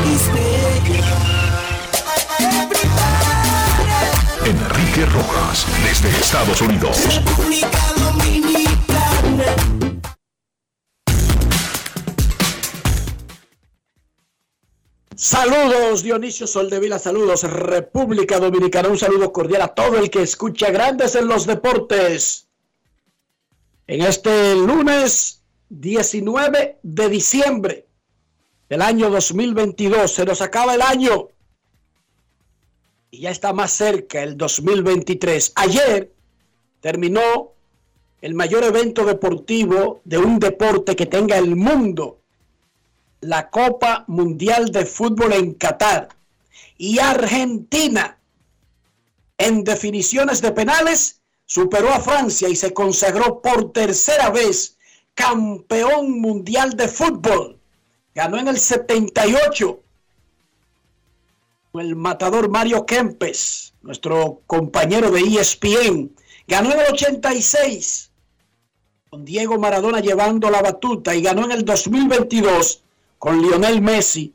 Enrique 4.45 5.07
Rojas, 5.07 5.67
desde 5.85 6.09
Estados 6.09 6.61
Unidos. 6.61 6.99
República 7.07 7.79
Dominicana. 7.97 9.81
Saludos 15.22 16.03
Dionisio 16.03 16.49
Soldevila, 16.49 16.99
saludos 16.99 17.44
República 17.44 18.41
Dominicana, 18.41 18.88
un 18.88 18.99
saludo 18.99 19.32
cordial 19.32 19.62
a 19.62 19.69
todo 19.69 19.97
el 19.99 20.11
que 20.11 20.20
escucha 20.20 20.73
Grandes 20.73 21.14
en 21.14 21.29
los 21.29 21.47
Deportes. 21.47 22.49
En 23.87 24.02
este 24.02 24.56
lunes 24.56 25.44
19 25.69 26.81
de 26.82 27.08
diciembre 27.08 27.87
del 28.69 28.82
año 28.82 29.11
2022, 29.11 30.12
se 30.12 30.25
nos 30.25 30.43
acaba 30.43 30.75
el 30.75 30.82
año 30.82 31.29
y 33.12 33.20
ya 33.20 33.31
está 33.31 33.52
más 33.52 33.70
cerca 33.70 34.25
el 34.25 34.37
2023. 34.37 35.52
Ayer 35.55 36.12
terminó 36.81 37.52
el 38.23 38.35
mayor 38.35 38.64
evento 38.64 39.05
deportivo 39.05 40.00
de 40.02 40.19
un 40.19 40.41
deporte 40.41 40.97
que 40.97 41.06
tenga 41.06 41.38
el 41.38 41.55
mundo 41.55 42.22
la 43.23 43.51
Copa 43.51 44.05
Mundial 44.09 44.71
de 44.71 44.85
Fútbol 44.85 45.33
en 45.33 45.55
Qatar. 45.55 46.09
Y 46.77 46.99
Argentina, 46.99 48.19
en 49.39 49.65
definiciones 49.65 50.43
de 50.43 50.53
penales, 50.53 51.21
superó 51.47 51.91
a 51.91 52.01
Francia 52.01 52.49
y 52.49 52.57
se 52.57 52.75
consagró 52.75 53.41
por 53.41 53.73
tercera 53.73 54.31
vez 54.31 54.77
campeón 55.15 56.21
mundial 56.21 56.73
de 56.77 56.89
fútbol. 56.89 57.59
Ganó 58.15 58.39
en 58.39 58.49
el 58.49 58.59
78 58.59 59.81
el 61.75 61.97
matador 61.97 62.51
Mario 62.51 62.85
Kempes, 62.85 63.73
nuestro 63.83 64.43
compañero 64.47 65.11
de 65.11 65.21
ESPN, 65.21 66.15
ganó 66.47 66.73
en 66.73 66.81
el 66.81 66.87
86 66.93 68.11
con 69.09 69.25
Diego 69.25 69.59
Maradona 69.59 70.01
llevando 70.01 70.51
la 70.51 70.63
batuta 70.63 71.15
y 71.15 71.23
ganó 71.23 71.45
en 71.45 71.53
el 71.53 71.65
2022 71.65 72.83
con 73.23 73.41
Lionel 73.41 73.81
Messi 73.81 74.35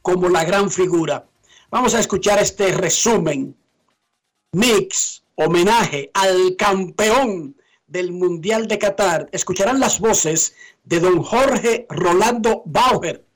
como 0.00 0.28
la 0.28 0.44
gran 0.44 0.70
figura. 0.70 1.26
Vamos 1.72 1.92
a 1.92 1.98
escuchar 1.98 2.38
este 2.38 2.70
resumen, 2.70 3.56
mix, 4.52 5.24
homenaje 5.34 6.12
al 6.14 6.54
campeón 6.54 7.56
del 7.88 8.12
Mundial 8.12 8.68
de 8.68 8.78
Qatar. 8.78 9.28
Escucharán 9.32 9.80
las 9.80 9.98
voces 9.98 10.54
de 10.84 11.00
don 11.00 11.20
Jorge 11.20 11.88
Rolando 11.88 12.62
Bauer, 12.64 13.26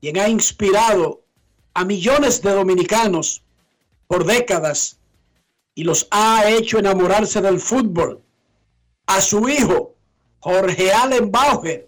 quien 0.00 0.16
ha 0.20 0.28
inspirado 0.28 1.24
a 1.74 1.84
millones 1.84 2.40
de 2.40 2.52
dominicanos 2.52 3.42
por 4.06 4.26
décadas 4.26 5.00
y 5.74 5.82
los 5.82 6.06
ha 6.12 6.48
hecho 6.48 6.78
enamorarse 6.78 7.40
del 7.40 7.58
fútbol. 7.58 8.22
A 9.06 9.20
su 9.20 9.48
hijo, 9.48 9.96
Jorge 10.38 10.92
Allen 10.92 11.32
Bauer, 11.32 11.87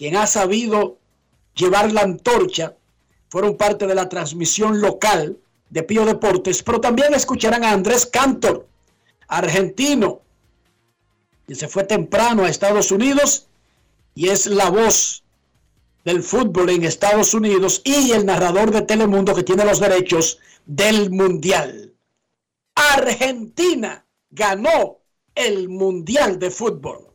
quien 0.00 0.16
ha 0.16 0.26
sabido 0.26 0.96
llevar 1.54 1.92
la 1.92 2.00
antorcha, 2.00 2.74
fueron 3.28 3.58
parte 3.58 3.86
de 3.86 3.94
la 3.94 4.08
transmisión 4.08 4.80
local 4.80 5.36
de 5.68 5.82
Pío 5.82 6.06
Deportes, 6.06 6.62
pero 6.62 6.80
también 6.80 7.12
escucharán 7.12 7.64
a 7.64 7.72
Andrés 7.72 8.06
Cantor, 8.06 8.66
argentino, 9.28 10.22
que 11.46 11.54
se 11.54 11.68
fue 11.68 11.84
temprano 11.84 12.44
a 12.44 12.48
Estados 12.48 12.90
Unidos 12.90 13.48
y 14.14 14.30
es 14.30 14.46
la 14.46 14.70
voz 14.70 15.22
del 16.06 16.22
fútbol 16.22 16.70
en 16.70 16.84
Estados 16.84 17.34
Unidos 17.34 17.82
y 17.84 18.12
el 18.12 18.24
narrador 18.24 18.70
de 18.70 18.80
Telemundo 18.80 19.34
que 19.34 19.42
tiene 19.42 19.66
los 19.66 19.80
derechos 19.80 20.38
del 20.64 21.10
Mundial. 21.10 21.92
Argentina 22.74 24.06
ganó 24.30 25.00
el 25.34 25.68
Mundial 25.68 26.38
de 26.38 26.50
Fútbol. 26.50 27.09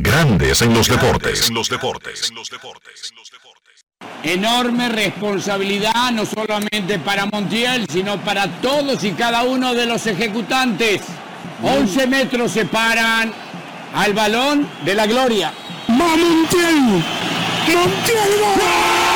Grandes 0.00 0.60
en 0.60 0.74
los 0.74 0.88
deportes. 0.88 1.48
En 1.48 1.54
los 1.54 1.68
deportes. 1.68 2.32
Enorme 4.24 4.88
responsabilidad, 4.88 6.10
no 6.12 6.26
solamente 6.26 6.98
para 6.98 7.26
Montiel, 7.26 7.86
sino 7.88 8.18
para 8.20 8.48
todos 8.60 9.04
y 9.04 9.12
cada 9.12 9.44
uno 9.44 9.72
de 9.72 9.86
los 9.86 10.06
ejecutantes. 10.06 11.02
11 11.62 12.06
metros 12.08 12.50
separan 12.50 13.32
al 13.94 14.12
balón 14.14 14.68
de 14.84 14.94
la 14.94 15.06
gloria. 15.06 15.52
¡Va 15.88 16.16
Montiel! 16.16 17.04
¡Montiel 17.68 18.42
va! 18.42 19.13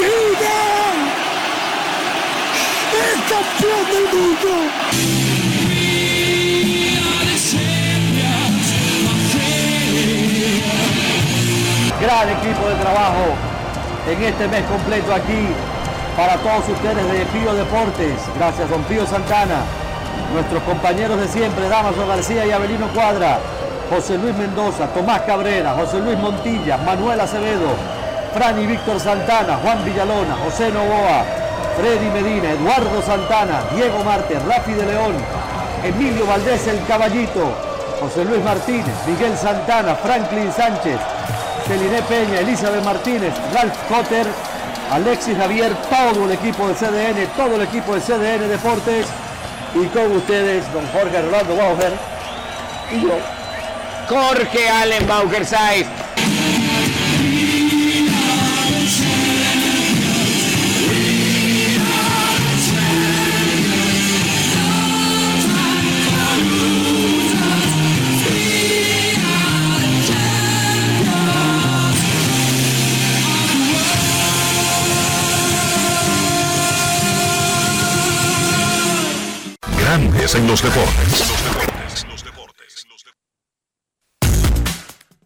Argentina 0.00 0.38
gran 12.00 12.28
equipo 12.28 12.68
de 12.68 12.74
trabajo 12.76 13.34
en 14.08 14.22
este 14.22 14.46
mes 14.48 14.62
completo 14.66 15.12
aquí 15.12 15.48
para 16.16 16.36
todos 16.36 16.68
ustedes 16.68 17.12
de 17.12 17.26
Pío 17.26 17.54
Deportes. 17.54 18.14
Gracias, 18.36 18.70
don 18.70 18.82
Pío 18.84 19.04
Santana, 19.04 19.62
nuestros 20.32 20.62
compañeros 20.62 21.20
de 21.20 21.26
siempre, 21.26 21.68
Damaso 21.68 22.06
García 22.06 22.46
y 22.46 22.52
Abelino 22.52 22.86
Cuadra, 22.88 23.40
José 23.90 24.16
Luis 24.16 24.34
Mendoza, 24.36 24.86
Tomás 24.94 25.22
Cabrera, 25.22 25.74
José 25.74 25.98
Luis 25.98 26.18
Montilla, 26.18 26.76
Manuel 26.78 27.20
Acevedo, 27.20 27.97
Fran 28.34 28.60
y 28.60 28.66
Víctor 28.66 29.00
Santana, 29.00 29.58
Juan 29.62 29.84
Villalona, 29.84 30.36
José 30.44 30.70
Novoa, 30.70 31.24
Freddy 31.78 32.10
Medina, 32.10 32.50
Eduardo 32.50 33.02
Santana, 33.02 33.62
Diego 33.74 34.02
Marte, 34.04 34.38
Rafi 34.40 34.72
de 34.72 34.86
León, 34.86 35.14
Emilio 35.84 36.26
Valdés 36.26 36.66
el 36.66 36.84
Caballito, 36.86 37.52
José 38.00 38.24
Luis 38.24 38.42
Martínez, 38.42 38.94
Miguel 39.06 39.36
Santana, 39.36 39.94
Franklin 39.94 40.52
Sánchez, 40.52 40.98
Celine 41.66 42.02
Peña, 42.02 42.40
Elizabeth 42.40 42.84
Martínez, 42.84 43.32
Ralph 43.52 43.76
Cotter, 43.88 44.26
Alexis 44.92 45.36
Javier, 45.36 45.72
todo 45.90 46.24
el 46.24 46.32
equipo 46.32 46.68
de 46.68 46.74
CDN, 46.74 47.26
todo 47.36 47.56
el 47.56 47.62
equipo 47.62 47.94
de 47.94 48.00
CDN 48.00 48.48
Deportes 48.48 49.06
y 49.74 49.86
con 49.86 50.16
ustedes, 50.16 50.64
don 50.72 50.86
Jorge 50.88 51.22
Rolando 51.22 51.56
Bauer 51.56 51.92
y 52.90 53.02
yo. 53.02 53.18
Jorge 54.08 54.68
Allen 54.68 55.06
Bauer 55.06 55.44
Sáez. 55.44 55.86
En 80.34 80.46
los 80.46 80.62
deportes. 80.62 81.24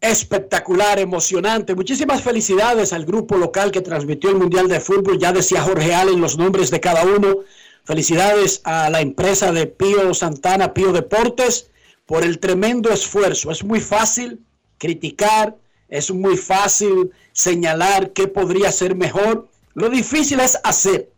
Espectacular, 0.00 1.00
emocionante. 1.00 1.74
Muchísimas 1.74 2.22
felicidades 2.22 2.92
al 2.92 3.04
grupo 3.04 3.36
local 3.36 3.72
que 3.72 3.80
transmitió 3.80 4.30
el 4.30 4.36
Mundial 4.36 4.68
de 4.68 4.78
Fútbol. 4.78 5.18
Ya 5.18 5.32
decía 5.32 5.62
Jorge 5.62 5.94
Allen 5.94 6.20
los 6.20 6.38
nombres 6.38 6.70
de 6.70 6.80
cada 6.80 7.04
uno. 7.04 7.38
Felicidades 7.84 8.60
a 8.62 8.90
la 8.90 9.00
empresa 9.00 9.50
de 9.50 9.66
Pío 9.66 10.14
Santana, 10.14 10.72
Pío 10.72 10.92
Deportes, 10.92 11.70
por 12.06 12.22
el 12.22 12.38
tremendo 12.38 12.90
esfuerzo. 12.92 13.50
Es 13.50 13.64
muy 13.64 13.80
fácil 13.80 14.40
criticar, 14.78 15.56
es 15.88 16.12
muy 16.12 16.36
fácil 16.36 17.10
señalar 17.32 18.12
qué 18.12 18.28
podría 18.28 18.70
ser 18.70 18.94
mejor. 18.94 19.48
Lo 19.74 19.88
difícil 19.88 20.38
es 20.38 20.58
hacer. 20.62 21.11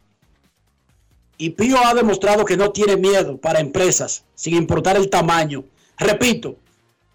Y 1.36 1.50
Pío 1.50 1.78
ha 1.84 1.94
demostrado 1.94 2.44
que 2.44 2.56
no 2.56 2.70
tiene 2.70 2.96
miedo 2.96 3.36
para 3.38 3.60
empresas, 3.60 4.24
sin 4.34 4.54
importar 4.54 4.96
el 4.96 5.10
tamaño. 5.10 5.64
Repito, 5.98 6.56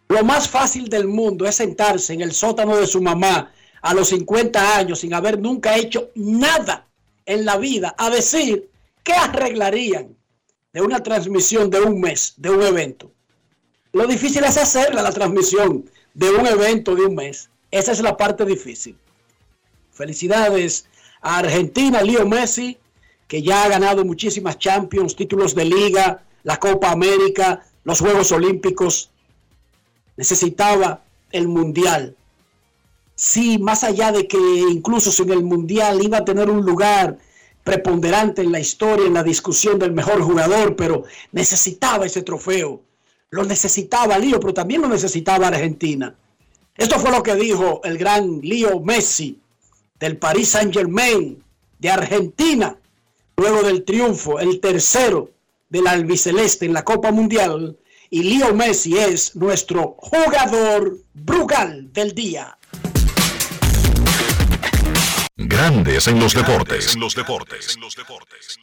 lo 0.09 0.23
más 0.23 0.49
fácil 0.49 0.89
del 0.89 1.07
mundo 1.07 1.45
es 1.45 1.55
sentarse 1.55 2.13
en 2.13 2.21
el 2.21 2.33
sótano 2.33 2.75
de 2.77 2.87
su 2.87 3.01
mamá 3.01 3.51
a 3.81 3.93
los 3.93 4.09
50 4.09 4.77
años 4.77 4.99
sin 4.99 5.13
haber 5.13 5.39
nunca 5.39 5.77
hecho 5.77 6.09
nada 6.15 6.87
en 7.25 7.45
la 7.45 7.57
vida, 7.57 7.95
a 7.97 8.09
decir 8.09 8.69
qué 9.03 9.13
arreglarían 9.13 10.15
de 10.73 10.81
una 10.81 11.01
transmisión 11.03 11.69
de 11.69 11.79
un 11.79 12.01
mes, 12.01 12.33
de 12.37 12.49
un 12.49 12.61
evento. 12.63 13.11
Lo 13.91 14.05
difícil 14.07 14.43
es 14.43 14.57
hacerla 14.57 15.01
la 15.01 15.11
transmisión 15.11 15.89
de 16.13 16.29
un 16.29 16.45
evento 16.45 16.95
de 16.95 17.03
un 17.03 17.15
mes. 17.15 17.49
Esa 17.71 17.91
es 17.91 18.01
la 18.01 18.17
parte 18.17 18.45
difícil. 18.45 18.97
Felicidades 19.91 20.85
a 21.21 21.39
Argentina, 21.39 22.01
Leo 22.01 22.25
Messi, 22.25 22.77
que 23.29 23.43
ya 23.43 23.63
ha 23.63 23.69
ganado 23.69 24.03
muchísimas 24.03 24.57
Champions, 24.57 25.15
títulos 25.15 25.53
de 25.53 25.63
liga, 25.63 26.23
la 26.43 26.57
Copa 26.57 26.89
América, 26.89 27.63
los 27.83 27.99
Juegos 27.99 28.31
Olímpicos, 28.31 29.11
necesitaba 30.17 31.03
el 31.31 31.47
Mundial. 31.47 32.15
Sí, 33.13 33.59
más 33.59 33.83
allá 33.83 34.11
de 34.11 34.27
que 34.27 34.39
incluso 34.71 35.11
sin 35.11 35.29
el 35.29 35.43
Mundial 35.43 36.03
iba 36.03 36.17
a 36.17 36.25
tener 36.25 36.49
un 36.49 36.65
lugar 36.65 37.19
preponderante 37.63 38.41
en 38.41 38.51
la 38.51 38.59
historia, 38.59 39.05
en 39.05 39.13
la 39.13 39.21
discusión 39.21 39.77
del 39.77 39.91
mejor 39.91 40.23
jugador, 40.23 40.75
pero 40.75 41.03
necesitaba 41.31 42.07
ese 42.07 42.23
trofeo. 42.23 42.81
Lo 43.29 43.43
necesitaba 43.43 44.17
Lío, 44.17 44.39
pero 44.39 44.55
también 44.55 44.81
lo 44.81 44.89
necesitaba 44.89 45.49
Argentina. 45.49 46.15
Esto 46.75 46.97
fue 46.97 47.11
lo 47.11 47.21
que 47.21 47.35
dijo 47.35 47.81
el 47.83 47.99
gran 47.99 48.41
Lío 48.41 48.79
Messi 48.79 49.37
del 49.99 50.17
Paris 50.17 50.49
Saint 50.49 50.73
Germain 50.73 51.43
de 51.77 51.89
Argentina, 51.91 52.75
luego 53.39 53.63
del 53.63 53.83
triunfo, 53.85 54.39
el 54.39 54.59
tercero 54.59 55.31
del 55.69 55.87
albiceleste 55.87 56.65
en 56.65 56.73
la 56.73 56.83
Copa 56.83 57.11
Mundial. 57.11 57.77
Y 58.09 58.23
Lío 58.23 58.53
Messi 58.53 58.97
es 58.97 59.35
nuestro 59.35 59.95
jugador 59.97 60.97
Brugal 61.13 61.93
del 61.93 62.13
día. 62.13 62.57
Grandes 65.37 66.07
en 66.07 66.19
los 66.19 66.33
deportes. 66.33 66.95
En 66.95 66.99
los 66.99 67.15
deportes. 67.15 67.75
En 67.75 67.81
los 67.81 67.95
deportes. 67.95 68.59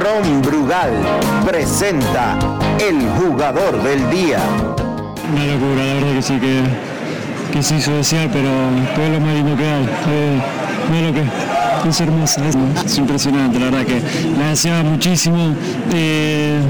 Ron 0.00 0.42
Brugal 0.42 0.92
presenta 1.46 2.38
el 2.80 3.00
jugador 3.10 3.80
del 3.82 4.10
día. 4.10 4.40
Una 5.30 5.46
locura, 5.46 5.84
la 5.84 5.94
verdad 5.94 6.14
que 6.14 6.22
sí 6.22 6.40
que, 6.40 6.62
que 7.52 7.62
se 7.62 7.76
hizo 7.76 7.92
desear, 7.92 8.30
pero 8.32 8.48
fue 8.96 9.08
lo 9.08 9.20
más 9.20 9.34
lindo 9.34 9.56
que 9.56 9.64
hay. 9.64 9.84
Eh, 10.08 10.61
lo 10.90 11.12
que 11.14 11.88
es 11.88 12.00
hermosa, 12.00 12.46
es, 12.48 12.56
es, 12.84 12.98
impresionante, 12.98 13.58
la 13.58 13.66
verdad 13.66 13.84
que 13.84 14.00
la 14.38 14.48
deseaba 14.50 14.82
muchísimo. 14.82 15.54
Eh, 15.92 16.60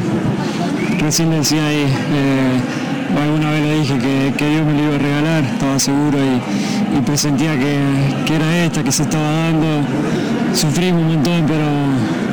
recién 1.01 1.31
decía 1.31 1.67
ahí, 1.67 1.85
eh, 1.85 3.21
alguna 3.21 3.51
vez 3.51 3.63
le 3.63 3.79
dije 3.81 3.99
que, 3.99 4.33
que, 4.37 4.49
Dios 4.49 4.67
me 4.67 4.73
lo 4.75 4.85
iba 4.85 4.95
a 4.95 4.99
regalar, 4.99 5.45
estaba 5.45 5.79
seguro 5.79 6.19
y, 6.19 6.99
y 6.99 7.01
presentía 7.03 7.59
que, 7.59 7.79
que, 8.27 8.37
era 8.37 8.65
esta, 8.65 8.83
que 8.83 8.93
se 8.93 9.03
estaba 9.03 9.31
dando. 9.31 9.67
Sufrimos 10.55 11.03
un 11.03 11.15
montón, 11.15 11.45
pero, 11.47 11.67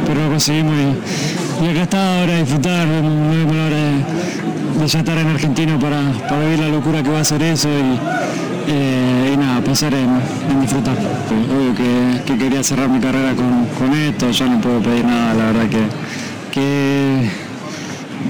pero 0.05 0.23
lo 0.23 0.29
conseguimos 0.29 0.73
y, 0.75 1.65
y 1.65 1.69
acá 1.69 1.83
está 1.83 2.19
ahora 2.19 2.37
disfrutar, 2.37 2.87
no 2.87 3.01
vemos 3.01 3.55
de, 3.55 4.81
de, 4.81 4.87
ya 4.87 4.99
estar 4.99 5.17
en 5.17 5.27
Argentina 5.27 5.77
para, 5.79 6.01
para 6.27 6.45
ver 6.45 6.59
la 6.59 6.69
locura 6.69 7.03
que 7.03 7.09
va 7.09 7.19
a 7.19 7.23
ser 7.23 7.41
eso 7.43 7.67
y, 7.67 8.71
eh, 8.71 9.08
nada, 9.59 9.63
pensar 9.63 9.93
en, 9.93 10.61
disfrutar. 10.61 10.95
Obvio 10.97 11.75
que, 11.75 12.23
que, 12.25 12.37
quería 12.37 12.63
cerrar 12.63 12.89
mi 12.89 12.99
carrera 12.99 13.33
con, 13.35 13.65
con, 13.77 13.97
esto, 13.97 14.31
ya 14.31 14.47
no 14.47 14.61
puedo 14.61 14.81
pedir 14.81 15.05
nada, 15.05 15.33
la 15.33 15.45
verdad 15.45 15.69
que, 16.51 17.29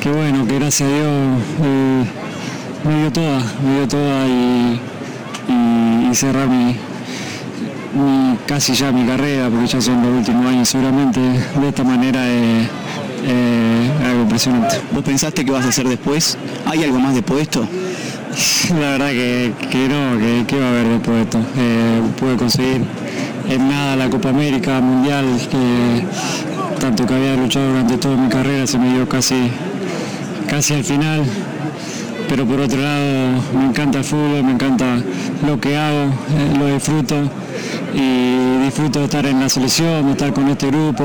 que, 0.01 0.12
bueno, 0.12 0.45
que 0.45 0.59
gracias 0.59 0.89
a 0.89 0.93
Dios 0.93 1.07
eh, 1.63 2.03
me 2.86 3.00
dio 3.00 3.12
toda, 3.12 3.39
me 3.63 3.75
dio 3.75 3.88
toda 3.88 4.27
y, 4.27 4.79
y, 6.09 6.15
cerrar 6.15 6.48
mi, 6.48 6.75
mi, 7.93 8.38
casi 8.45 8.74
ya 8.74 8.91
mi 8.91 9.05
carrera, 9.05 9.50
porque 9.50 9.67
ya 9.67 9.81
son 9.81 10.01
los 10.01 10.12
últimos 10.19 10.45
años 10.45 10.69
seguramente, 10.69 11.19
de 11.19 11.67
esta 11.67 11.83
manera 11.83 12.27
es 12.27 12.67
eh, 13.25 13.91
algo 14.05 14.24
impresionante. 14.24 14.81
¿Vos 14.91 15.03
pensaste 15.03 15.45
que 15.45 15.51
vas 15.51 15.65
a 15.65 15.69
hacer 15.69 15.88
después? 15.88 16.38
¿Hay 16.65 16.83
algo 16.83 17.00
más 17.00 17.13
después 17.13 17.38
de 17.38 17.43
esto? 17.43 17.67
La 18.79 18.91
verdad 18.91 19.09
que, 19.09 19.53
que 19.71 19.89
no, 19.89 20.19
que, 20.19 20.45
que, 20.48 20.59
va 20.59 20.67
a 20.67 20.69
haber 20.69 20.88
después 20.88 21.17
de 21.17 21.24
esto. 21.24 21.39
Eh, 21.57 22.01
pude 22.19 22.36
conseguir 22.38 22.81
en 23.50 23.69
nada 23.69 23.95
la 23.95 24.09
Copa 24.09 24.29
América 24.29 24.79
Mundial, 24.79 25.25
tanto 26.79 27.05
que 27.05 27.13
había 27.13 27.36
luchado 27.36 27.69
durante 27.69 27.98
toda 27.98 28.15
mi 28.17 28.29
carrera, 28.29 28.67
se 28.67 28.77
me 28.77 28.93
dio 28.93 29.07
casi, 29.09 29.50
casi 30.48 30.75
al 30.75 30.83
final. 30.83 31.24
Pero 32.27 32.45
por 32.45 32.59
otro 32.59 32.79
lado, 32.79 33.41
me 33.57 33.65
encanta 33.65 33.98
el 33.98 34.03
fútbol, 34.03 34.43
me 34.43 34.51
encanta 34.51 34.98
lo 35.48 35.59
que 35.59 35.75
hago, 35.75 36.03
eh, 36.05 36.57
lo 36.59 36.67
disfruto 36.67 37.15
y 37.95 38.65
disfruto 38.65 39.00
de 39.00 39.05
estar 39.05 39.25
en 39.25 39.39
la 39.39 39.50
selección, 39.50 40.05
de 40.05 40.12
estar 40.12 40.31
con 40.31 40.48
este 40.48 40.67
grupo 40.67 41.03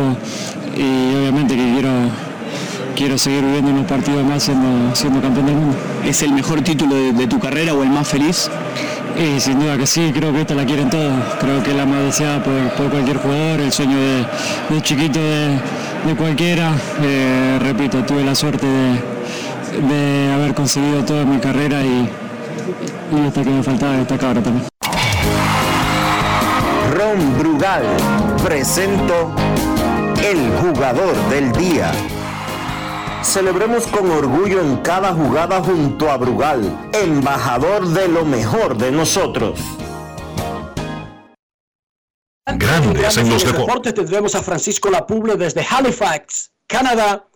y 0.77 1.15
obviamente 1.17 1.57
que 1.57 1.73
quiero 1.73 1.91
quiero 2.95 3.19
seguir 3.19 3.43
viviendo 3.43 3.71
unos 3.71 3.87
partidos 3.87 4.25
más 4.25 4.43
siendo, 4.43 4.95
siendo 4.95 5.21
campeón 5.21 5.47
del 5.47 5.57
mundo. 5.57 5.77
¿Es 6.05 6.23
el 6.23 6.33
mejor 6.33 6.63
título 6.63 6.95
de, 6.95 7.13
de 7.13 7.27
tu 7.27 7.39
carrera 7.39 7.75
o 7.75 7.83
el 7.83 7.91
más 7.91 8.09
feliz? 8.09 8.51
Y 9.17 9.39
sin 9.41 9.61
duda 9.61 9.77
que 9.77 9.87
sí, 9.87 10.11
creo 10.15 10.33
que 10.33 10.41
esta 10.41 10.55
la 10.55 10.65
quieren 10.65 10.91
todos. 10.91 11.13
Creo 11.41 11.63
que 11.63 11.71
es 11.71 11.77
la 11.77 11.87
más 11.87 12.03
deseada 12.03 12.43
por, 12.43 12.55
por 12.77 12.91
cualquier 12.91 13.19
jugador, 13.19 13.61
el 13.61 13.73
sueño 13.73 13.97
de, 13.97 14.27
de 14.71 14.83
chiquito 14.83 15.21
de, 15.21 15.59
de 16.07 16.17
cualquiera. 16.17 16.73
Eh, 17.03 17.59
repito, 17.61 18.05
tuve 18.05 18.25
la 18.25 18.35
suerte 18.35 18.67
de, 18.67 19.01
de, 19.95 20.33
haber 20.33 20.55
conseguido 20.55 21.05
toda 21.05 21.25
mi 21.25 21.39
carrera 21.39 21.83
y, 21.83 22.09
y 23.13 23.27
esta 23.27 23.43
que 23.43 23.51
me 23.51 23.63
faltaba 23.63 23.93
destacar 23.93 24.29
ahora 24.29 24.43
también. 24.43 24.67
Ron 26.93 27.39
Brugal 27.39 27.85
presento 28.43 29.35
el 30.25 30.51
jugador 30.61 31.15
del 31.29 31.53
día. 31.53 31.93
Celebremos 33.25 33.87
con 33.87 34.11
orgullo 34.11 34.61
en 34.61 34.77
cada 34.79 35.15
jugada 35.15 35.63
junto 35.63 36.11
a 36.11 36.19
Brugal, 36.19 36.91
embajador 36.93 37.89
de 37.89 38.07
lo 38.07 38.23
mejor 38.25 38.77
de 38.77 38.93
nosotros. 38.93 39.59
Grandes 42.47 43.17
en 43.17 43.31
los 43.31 43.45
deportes 43.45 43.95
tendremos 43.95 44.35
a 44.35 44.43
Francisco 44.43 44.91
Lapuble 44.91 45.37
desde 45.37 45.67
Halifax, 45.69 46.53
Canadá, 46.67 47.27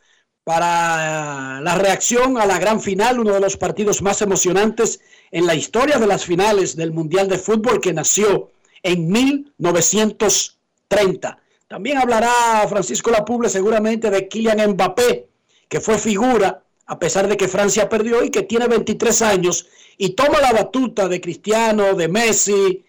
para 0.45 1.61
la 1.62 1.75
reacción 1.75 2.38
a 2.38 2.47
la 2.47 2.59
gran 2.59 2.80
final, 2.80 3.18
uno 3.18 3.33
de 3.33 3.40
los 3.40 3.57
partidos 3.57 4.02
más 4.02 4.23
emocionantes 4.23 5.00
en 5.30 5.47
la 5.47 5.54
historia 5.54 5.99
de 5.99 6.07
las 6.07 6.25
finales 6.25 6.76
del 6.76 6.92
Mundial 6.92 7.28
de 7.28 7.38
Fútbol 7.38 7.80
que 7.80 7.95
nació 7.95 8.50
en 8.83 9.09
1930. 9.09 11.38
También 11.66 11.99
hablará 11.99 12.30
Francisco 12.68 13.11
Lapuble 13.11 13.49
seguramente 13.49 14.11
de 14.11 14.28
Kylian 14.28 14.73
Mbappé, 14.73 15.27
que 15.68 15.80
fue 15.80 15.98
figura 15.98 16.64
a 16.87 16.98
pesar 16.98 17.28
de 17.28 17.37
que 17.37 17.48
Francia 17.48 17.88
perdió 17.88 18.25
y 18.25 18.30
que 18.30 18.42
tiene 18.42 18.66
23 18.66 19.22
años 19.22 19.68
y 19.98 20.10
toma 20.10 20.40
la 20.40 20.52
batuta 20.52 21.08
de 21.08 21.20
Cristiano, 21.20 21.94
de 21.94 22.08
Messi, 22.08 22.84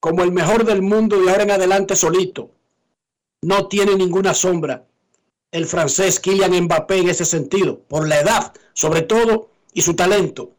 como 0.00 0.22
el 0.22 0.32
mejor 0.32 0.64
del 0.64 0.80
mundo 0.80 1.20
de 1.20 1.30
ahora 1.30 1.42
en 1.42 1.50
adelante 1.50 1.94
solito. 1.94 2.50
No 3.42 3.68
tiene 3.68 3.94
ninguna 3.94 4.32
sombra 4.32 4.86
el 5.52 5.66
francés 5.66 6.18
Kylian 6.18 6.64
Mbappé 6.64 6.98
en 6.98 7.10
ese 7.10 7.26
sentido, 7.26 7.80
por 7.80 8.08
la 8.08 8.20
edad 8.20 8.52
sobre 8.72 9.02
todo 9.02 9.50
y 9.74 9.82
su 9.82 9.94
talento. 9.94 10.52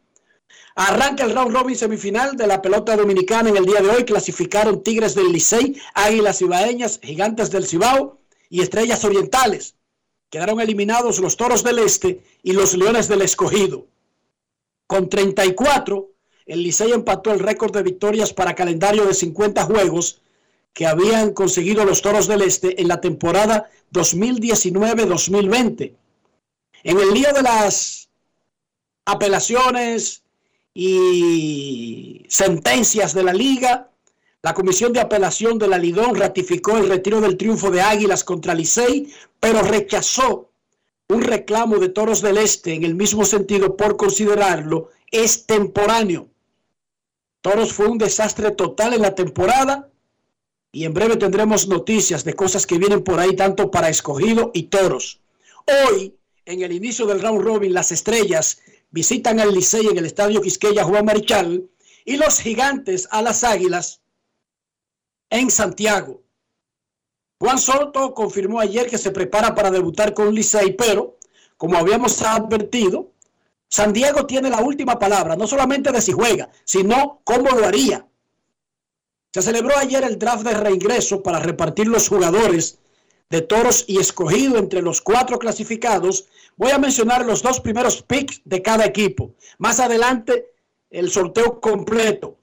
Arranca 0.76 1.24
el 1.24 1.34
round 1.34 1.56
robin 1.56 1.76
semifinal 1.76 2.38
de 2.38 2.48
la 2.48 2.62
pelota 2.62 2.96
dominicana 2.96 3.50
en 3.50 3.58
el 3.58 3.66
día 3.66 3.82
de 3.82 3.90
hoy. 3.90 4.06
Clasificaron 4.06 4.84
Tigres 4.84 5.14
del 5.14 5.32
Licey, 5.32 5.80
Águilas 5.94 6.42
Ibaeñas, 6.42 7.00
Gigantes 7.02 7.52
del 7.52 7.66
Cibao 7.66 8.20
y 8.50 8.62
Estrellas 8.62 9.04
Orientales. 9.04 9.76
Quedaron 10.34 10.60
eliminados 10.60 11.20
los 11.20 11.38
Toros 11.38 11.64
del 11.64 11.78
Este 11.78 12.24
y 12.42 12.54
los 12.54 12.74
Leones 12.74 13.08
del 13.08 13.22
Escogido. 13.22 13.86
Con 14.88 15.08
34, 15.08 16.10
el 16.48 16.64
Licey 16.64 16.92
empató 16.92 17.32
el 17.32 17.38
récord 17.38 17.72
de 17.72 17.84
victorias 17.84 18.34
para 18.34 18.56
calendario 18.56 19.06
de 19.06 19.14
50 19.14 19.62
juegos 19.62 20.24
que 20.74 20.88
habían 20.88 21.34
conseguido 21.34 21.86
los 21.86 22.02
Toros 22.02 22.26
del 22.26 22.42
Este 22.42 22.82
en 22.82 22.88
la 22.88 23.00
temporada 23.00 23.70
2019-2020. 23.94 25.94
En 26.84 27.00
el 27.00 27.14
lío 27.14 27.32
de 27.32 27.44
las 27.44 28.10
apelaciones 29.06 30.24
y 30.74 32.26
sentencias 32.28 33.14
de 33.14 33.24
la 33.24 33.34
liga, 33.34 33.92
la 34.44 34.54
Comisión 34.54 34.92
de 34.92 35.00
Apelación 35.00 35.58
de 35.58 35.70
la 35.70 35.78
Lidón 35.78 36.16
ratificó 36.16 36.78
el 36.78 36.90
retiro 36.90 37.22
del 37.22 37.38
triunfo 37.38 37.72
de 37.72 37.82
Águilas 37.82 38.26
contra 38.26 38.54
Licey, 38.54 39.10
pero 39.40 39.62
rechazó 39.62 40.50
un 41.08 41.22
reclamo 41.22 41.78
de 41.78 41.88
Toros 41.88 42.22
del 42.22 42.38
Este 42.38 42.74
en 42.74 42.84
el 42.84 42.94
mismo 42.94 43.24
sentido 43.24 43.78
por 43.78 43.96
considerarlo 43.96 44.90
extemporáneo. 45.12 46.28
Toros 47.40 47.72
fue 47.72 47.88
un 47.88 47.98
desastre 47.98 48.52
total 48.52 48.94
en 48.94 49.04
la 49.04 49.16
temporada 49.16 49.90
y 50.74 50.84
en 50.84 50.94
breve 50.94 51.16
tendremos 51.16 51.70
noticias 51.70 52.26
de 52.26 52.34
cosas 52.34 52.68
que 52.68 52.78
vienen 52.78 53.02
por 53.02 53.22
ahí 53.22 53.38
tanto 53.38 53.72
para 53.72 53.88
escogido 53.88 54.52
y 54.54 54.64
toros. 54.64 55.22
Hoy, 55.88 56.18
en 56.46 56.64
el 56.64 56.74
inicio 56.74 57.06
del 57.06 57.22
round 57.22 57.42
robin, 57.42 57.74
las 57.74 57.94
estrellas 57.94 58.60
visitan 58.92 59.40
al 59.40 59.54
Licey 59.54 59.88
en 59.88 59.98
el 59.98 60.06
estadio 60.06 60.42
Quisqueya 60.42 60.84
Juan 60.84 61.06
Marichal 61.06 61.70
y 62.04 62.18
los 62.18 62.40
gigantes 62.40 63.08
a 63.10 63.22
las 63.22 63.46
águilas 63.46 64.03
en 65.34 65.50
Santiago. 65.50 66.22
Juan 67.40 67.58
Soto 67.58 68.14
confirmó 68.14 68.60
ayer 68.60 68.88
que 68.88 69.00
se 69.00 69.10
prepara 69.10 69.56
para 69.56 69.72
debutar 69.72 70.14
con 70.14 70.34
Licey, 70.34 70.74
pero 70.74 71.18
como 71.58 71.76
habíamos 71.76 72.22
advertido, 72.22 73.12
San 73.68 73.94
Diego 73.94 74.28
tiene 74.28 74.52
la 74.52 74.62
última 74.62 75.00
palabra, 75.00 75.36
no 75.36 75.48
solamente 75.48 75.92
de 75.92 76.02
si 76.02 76.12
juega, 76.12 76.50
sino 76.64 77.22
cómo 77.24 77.50
lo 77.50 77.66
haría. 77.66 78.06
Se 79.34 79.42
celebró 79.42 79.76
ayer 79.76 80.04
el 80.04 80.20
draft 80.20 80.44
de 80.44 80.54
reingreso 80.54 81.24
para 81.24 81.40
repartir 81.40 81.88
los 81.88 82.08
jugadores 82.08 82.78
de 83.32 83.42
toros 83.42 83.86
y 83.88 83.98
escogido 83.98 84.60
entre 84.60 84.84
los 84.84 85.02
cuatro 85.02 85.40
clasificados. 85.40 86.28
Voy 86.58 86.70
a 86.70 86.78
mencionar 86.78 87.26
los 87.26 87.42
dos 87.42 87.60
primeros 87.60 88.04
picks 88.04 88.42
de 88.46 88.62
cada 88.62 88.86
equipo. 88.86 89.34
Más 89.58 89.80
adelante, 89.80 90.52
el 90.92 91.10
sorteo 91.10 91.60
completo. 91.60 92.38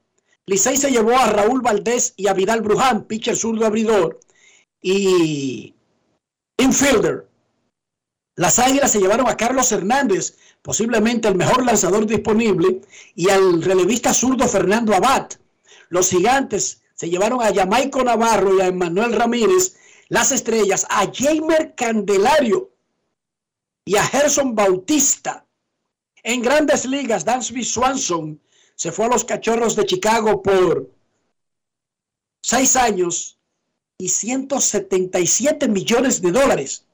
Licey 0.51 0.77
se 0.77 0.91
llevó 0.91 1.17
a 1.17 1.27
Raúl 1.27 1.63
Valdés 1.63 2.13
y 2.17 2.27
a 2.27 2.33
Vidal 2.33 2.61
Bruján, 2.61 3.05
pitcher 3.05 3.37
zurdo 3.37 3.67
abridor 3.67 4.19
y 4.83 5.77
infielder. 6.57 7.29
Las 8.35 8.59
Águilas 8.59 8.91
se 8.91 8.99
llevaron 8.99 9.29
a 9.29 9.37
Carlos 9.37 9.71
Hernández, 9.71 10.39
posiblemente 10.61 11.29
el 11.29 11.37
mejor 11.37 11.65
lanzador 11.65 12.05
disponible, 12.05 12.81
y 13.15 13.29
al 13.29 13.63
relevista 13.63 14.13
zurdo 14.13 14.49
Fernando 14.49 14.93
Abad. 14.93 15.29
Los 15.89 16.11
gigantes 16.11 16.83
se 16.97 17.09
llevaron 17.09 17.41
a 17.41 17.55
Jamaico 17.55 18.03
Navarro 18.03 18.57
y 18.57 18.61
a 18.61 18.67
Emmanuel 18.67 19.13
Ramírez, 19.13 19.77
las 20.09 20.33
estrellas, 20.33 20.85
a 20.91 21.09
Jamer 21.15 21.77
Candelario 21.77 22.73
y 23.85 23.95
a 23.95 24.03
Gerson 24.03 24.57
Bautista. 24.57 25.47
En 26.25 26.43
grandes 26.43 26.87
ligas, 26.87 27.25
Dansby 27.25 27.63
Swanson 27.63 28.41
se 28.81 28.93
fue 28.93 29.05
a 29.05 29.09
los 29.09 29.27
Cachorros 29.27 29.77
de 29.77 29.85
Chicago 29.85 30.41
por 30.41 30.91
seis 32.43 32.77
años 32.77 33.39
y 33.99 34.09
177 34.09 35.69
millones 35.69 36.23
de 36.23 36.33
dólares. 36.33 36.87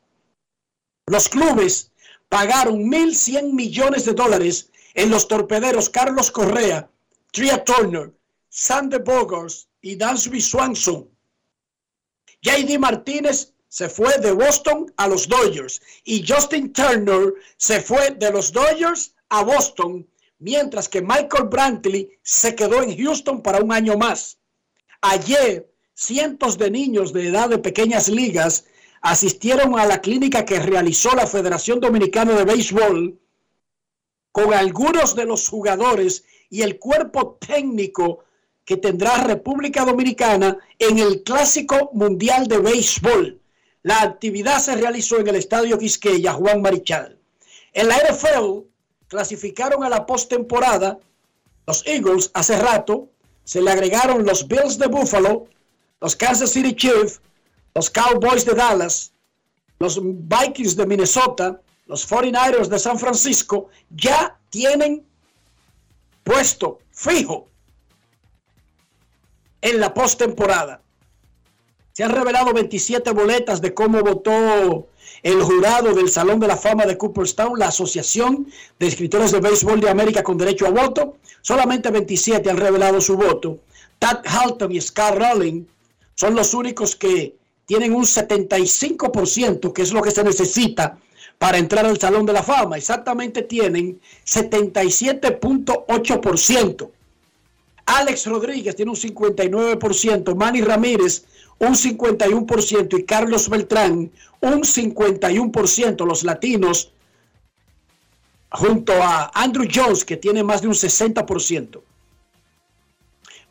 Los 1.06 1.28
clubes 1.28 1.92
pagaron 2.28 2.90
1.100 2.90 3.52
millones 3.52 4.04
de 4.04 4.14
dólares 4.14 4.72
en 4.94 5.10
los 5.10 5.28
torpederos 5.28 5.88
Carlos 5.88 6.32
Correa, 6.32 6.90
Tria 7.30 7.62
Turner, 7.62 8.12
Sander 8.48 9.04
Bogers 9.04 9.68
y 9.80 9.94
Dansby 9.94 10.40
Swanson. 10.40 11.08
JD 12.42 12.80
Martínez 12.80 13.52
se 13.68 13.88
fue 13.88 14.18
de 14.18 14.32
Boston 14.32 14.92
a 14.96 15.06
los 15.06 15.28
Dodgers 15.28 15.80
y 16.02 16.26
Justin 16.26 16.72
Turner 16.72 17.32
se 17.56 17.80
fue 17.80 18.10
de 18.10 18.32
los 18.32 18.50
Dodgers 18.50 19.14
a 19.28 19.44
Boston, 19.44 20.04
mientras 20.38 20.88
que 20.88 21.02
Michael 21.02 21.48
Brantley 21.50 22.18
se 22.22 22.54
quedó 22.54 22.82
en 22.82 22.96
Houston 22.96 23.42
para 23.42 23.62
un 23.62 23.72
año 23.72 23.96
más. 23.96 24.38
Ayer, 25.00 25.70
cientos 25.94 26.58
de 26.58 26.70
niños 26.70 27.12
de 27.12 27.28
edad 27.28 27.48
de 27.48 27.58
pequeñas 27.58 28.08
ligas 28.08 28.66
asistieron 29.00 29.78
a 29.78 29.86
la 29.86 30.00
clínica 30.00 30.44
que 30.44 30.58
realizó 30.58 31.14
la 31.14 31.26
Federación 31.26 31.80
Dominicana 31.80 32.34
de 32.34 32.44
Béisbol 32.44 33.18
con 34.32 34.52
algunos 34.52 35.14
de 35.14 35.24
los 35.24 35.48
jugadores 35.48 36.24
y 36.50 36.62
el 36.62 36.78
cuerpo 36.78 37.38
técnico 37.40 38.24
que 38.64 38.76
tendrá 38.76 39.22
República 39.22 39.84
Dominicana 39.84 40.58
en 40.78 40.98
el 40.98 41.22
Clásico 41.22 41.90
Mundial 41.94 42.46
de 42.48 42.58
Béisbol. 42.58 43.40
La 43.82 44.02
actividad 44.02 44.58
se 44.58 44.74
realizó 44.74 45.20
en 45.20 45.28
el 45.28 45.36
Estadio 45.36 45.78
Quisqueya 45.78 46.32
Juan 46.32 46.60
Marichal. 46.60 47.18
En 47.72 47.88
la 47.88 47.98
clasificaron 49.08 49.84
a 49.84 49.88
la 49.88 50.06
postemporada 50.06 50.98
los 51.66 51.86
Eagles 51.86 52.30
hace 52.34 52.56
rato, 52.58 53.08
se 53.44 53.60
le 53.60 53.70
agregaron 53.70 54.24
los 54.24 54.46
Bills 54.46 54.78
de 54.78 54.86
Buffalo, 54.86 55.46
los 56.00 56.14
Kansas 56.14 56.50
City 56.50 56.74
Chiefs, 56.74 57.20
los 57.74 57.90
Cowboys 57.90 58.44
de 58.44 58.54
Dallas, 58.54 59.12
los 59.78 60.00
Vikings 60.02 60.76
de 60.76 60.86
Minnesota, 60.86 61.60
los 61.86 62.08
49ers 62.08 62.68
de 62.68 62.78
San 62.78 62.98
Francisco, 62.98 63.68
ya 63.90 64.38
tienen 64.50 65.04
puesto 66.24 66.78
fijo 66.90 67.48
en 69.60 69.80
la 69.80 69.92
postemporada. 69.92 70.80
Se 71.92 72.04
han 72.04 72.12
revelado 72.12 72.52
27 72.52 73.10
boletas 73.12 73.60
de 73.60 73.74
cómo 73.74 74.00
votó 74.02 74.88
el 75.22 75.42
jurado 75.42 75.94
del 75.94 76.08
Salón 76.08 76.40
de 76.40 76.46
la 76.46 76.56
Fama 76.56 76.86
de 76.86 76.96
Cooperstown, 76.96 77.58
la 77.58 77.68
Asociación 77.68 78.46
de 78.78 78.86
Escritores 78.86 79.32
de 79.32 79.40
Béisbol 79.40 79.80
de 79.80 79.90
América 79.90 80.22
con 80.22 80.38
derecho 80.38 80.66
a 80.66 80.70
voto. 80.70 81.16
Solamente 81.42 81.90
27 81.90 82.48
han 82.50 82.56
revelado 82.56 82.98
su 83.00 83.16
voto. 83.16 83.58
Tad 83.98 84.20
Halton 84.24 84.72
y 84.72 84.80
Scott 84.80 85.16
Rowling 85.16 85.64
son 86.14 86.34
los 86.34 86.54
únicos 86.54 86.96
que 86.96 87.36
tienen 87.66 87.94
un 87.94 88.04
75%, 88.04 89.72
que 89.72 89.82
es 89.82 89.92
lo 89.92 90.02
que 90.02 90.10
se 90.10 90.24
necesita 90.24 90.98
para 91.38 91.58
entrar 91.58 91.84
al 91.84 91.98
Salón 91.98 92.24
de 92.26 92.32
la 92.32 92.42
Fama. 92.42 92.76
Exactamente 92.76 93.42
tienen 93.42 94.00
77.8%. 94.24 96.90
Alex 97.86 98.26
Rodríguez 98.26 98.74
tiene 98.74 98.90
un 98.90 98.96
59%, 98.96 100.34
Manny 100.34 100.60
Ramírez 100.60 101.24
un 101.58 101.74
51% 101.74 102.98
y 102.98 103.04
Carlos 103.04 103.48
Beltrán 103.48 104.10
un 104.40 104.62
51%. 104.62 106.06
Los 106.06 106.22
latinos 106.22 106.92
junto 108.50 108.92
a 109.02 109.30
Andrew 109.34 109.68
Jones 109.72 110.04
que 110.04 110.16
tiene 110.16 110.42
más 110.42 110.62
de 110.62 110.68
un 110.68 110.74
60%. 110.74 111.80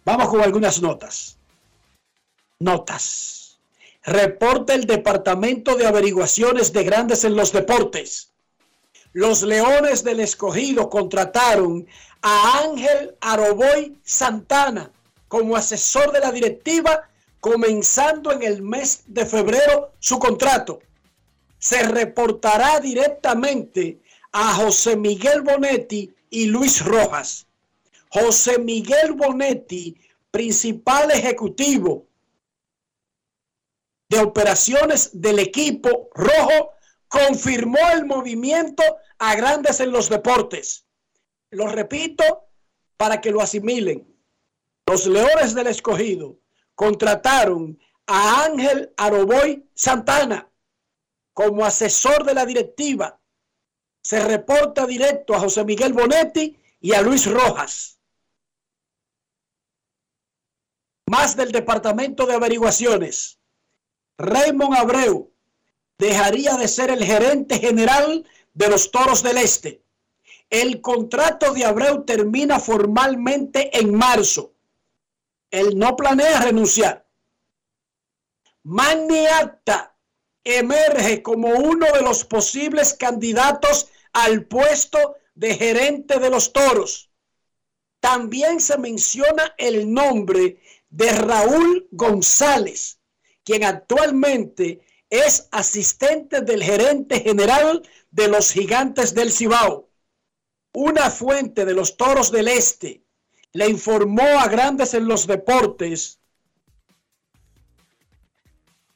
Vamos 0.03 0.29
con 0.29 0.41
algunas 0.41 0.81
notas. 0.81 1.37
Notas. 2.59 3.59
Reporta 4.03 4.75
el 4.75 4.85
Departamento 4.85 5.75
de 5.75 5.87
Averiguaciones 5.87 6.71
de 6.71 6.83
Grandes 6.83 7.23
en 7.23 7.35
los 7.35 7.51
Deportes. 7.51 8.31
Los 9.13 9.41
Leones 9.41 10.03
del 10.03 10.19
Escogido 10.19 10.89
contrataron 10.89 11.87
a 12.21 12.59
Ángel 12.63 13.15
Aroboy 13.21 13.97
Santana 14.03 14.91
como 15.27 15.55
asesor 15.55 16.11
de 16.11 16.19
la 16.19 16.31
directiva 16.31 17.09
comenzando 17.45 18.31
en 18.31 18.41
el 18.41 18.63
mes 18.63 19.03
de 19.05 19.23
febrero 19.23 19.93
su 19.99 20.17
contrato. 20.17 20.79
Se 21.59 21.83
reportará 21.83 22.79
directamente 22.79 24.01
a 24.31 24.55
José 24.55 24.97
Miguel 24.97 25.43
Bonetti 25.43 26.11
y 26.31 26.47
Luis 26.47 26.83
Rojas. 26.83 27.45
José 28.09 28.57
Miguel 28.57 29.13
Bonetti, 29.13 29.95
principal 30.31 31.11
ejecutivo 31.11 32.07
de 34.09 34.21
operaciones 34.21 35.11
del 35.13 35.37
equipo 35.37 36.09
rojo 36.15 36.71
confirmó 37.07 37.77
el 37.93 38.05
movimiento 38.05 38.81
a 39.19 39.35
grandes 39.35 39.79
en 39.81 39.91
los 39.91 40.09
deportes. 40.09 40.87
Lo 41.51 41.67
repito 41.67 42.47
para 42.97 43.21
que 43.21 43.29
lo 43.29 43.39
asimilen. 43.39 44.11
Los 44.87 45.05
Leones 45.05 45.53
del 45.53 45.67
Escogido 45.67 46.39
contrataron 46.75 47.79
a 48.05 48.45
Ángel 48.45 48.93
Aroboy 48.97 49.67
Santana 49.73 50.49
como 51.33 51.65
asesor 51.65 52.23
de 52.23 52.33
la 52.33 52.45
directiva. 52.45 53.19
Se 54.01 54.23
reporta 54.23 54.85
directo 54.85 55.33
a 55.33 55.39
José 55.39 55.65
Miguel 55.65 55.93
Bonetti 55.93 56.57
y 56.79 56.93
a 56.93 57.01
Luis 57.01 57.29
Rojas. 57.29 57.99
Más 61.07 61.35
del 61.35 61.51
Departamento 61.51 62.25
de 62.25 62.35
Averiguaciones. 62.35 63.39
Raymond 64.17 64.75
Abreu 64.75 65.33
dejaría 65.97 66.55
de 66.55 66.67
ser 66.67 66.89
el 66.89 67.03
gerente 67.03 67.59
general 67.59 68.25
de 68.53 68.69
los 68.69 68.91
Toros 68.91 69.21
del 69.21 69.37
Este. 69.37 69.83
El 70.49 70.81
contrato 70.81 71.53
de 71.53 71.65
Abreu 71.65 72.05
termina 72.05 72.59
formalmente 72.59 73.77
en 73.77 73.93
marzo. 73.93 74.54
Él 75.51 75.77
no 75.77 75.95
planea 75.95 76.41
renunciar. 76.41 77.07
Magni 78.63 79.25
emerge 80.43 81.21
como 81.21 81.49
uno 81.49 81.85
de 81.91 82.01
los 82.01 82.25
posibles 82.25 82.93
candidatos 82.93 83.89
al 84.13 84.45
puesto 84.45 85.17
de 85.35 85.55
gerente 85.55 86.19
de 86.19 86.29
los 86.29 86.51
toros. 86.51 87.11
También 87.99 88.59
se 88.59 88.77
menciona 88.77 89.53
el 89.57 89.91
nombre 89.91 90.61
de 90.89 91.11
Raúl 91.11 91.87
González, 91.91 92.99
quien 93.43 93.63
actualmente 93.63 94.81
es 95.09 95.47
asistente 95.51 96.41
del 96.41 96.63
gerente 96.63 97.21
general 97.21 97.87
de 98.11 98.27
los 98.27 98.51
gigantes 98.51 99.13
del 99.13 99.31
Cibao. 99.31 99.89
Una 100.73 101.09
fuente 101.09 101.65
de 101.65 101.73
los 101.73 101.97
Toros 101.97 102.31
del 102.31 102.47
Este 102.47 103.04
le 103.55 103.69
informó 103.69 104.27
a 104.41 104.49
Grandes 104.49 104.93
en 104.95 105.07
los 105.07 105.27
Deportes 105.27 106.19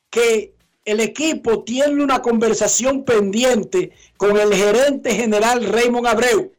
que 0.09 0.53
el 0.83 0.99
equipo 0.99 1.63
tiene 1.63 2.03
una 2.03 2.21
conversación 2.21 3.05
pendiente 3.05 3.93
con 4.17 4.37
el 4.37 4.53
gerente 4.53 5.15
general 5.15 5.63
Raymond 5.63 6.07
Abreu. 6.07 6.51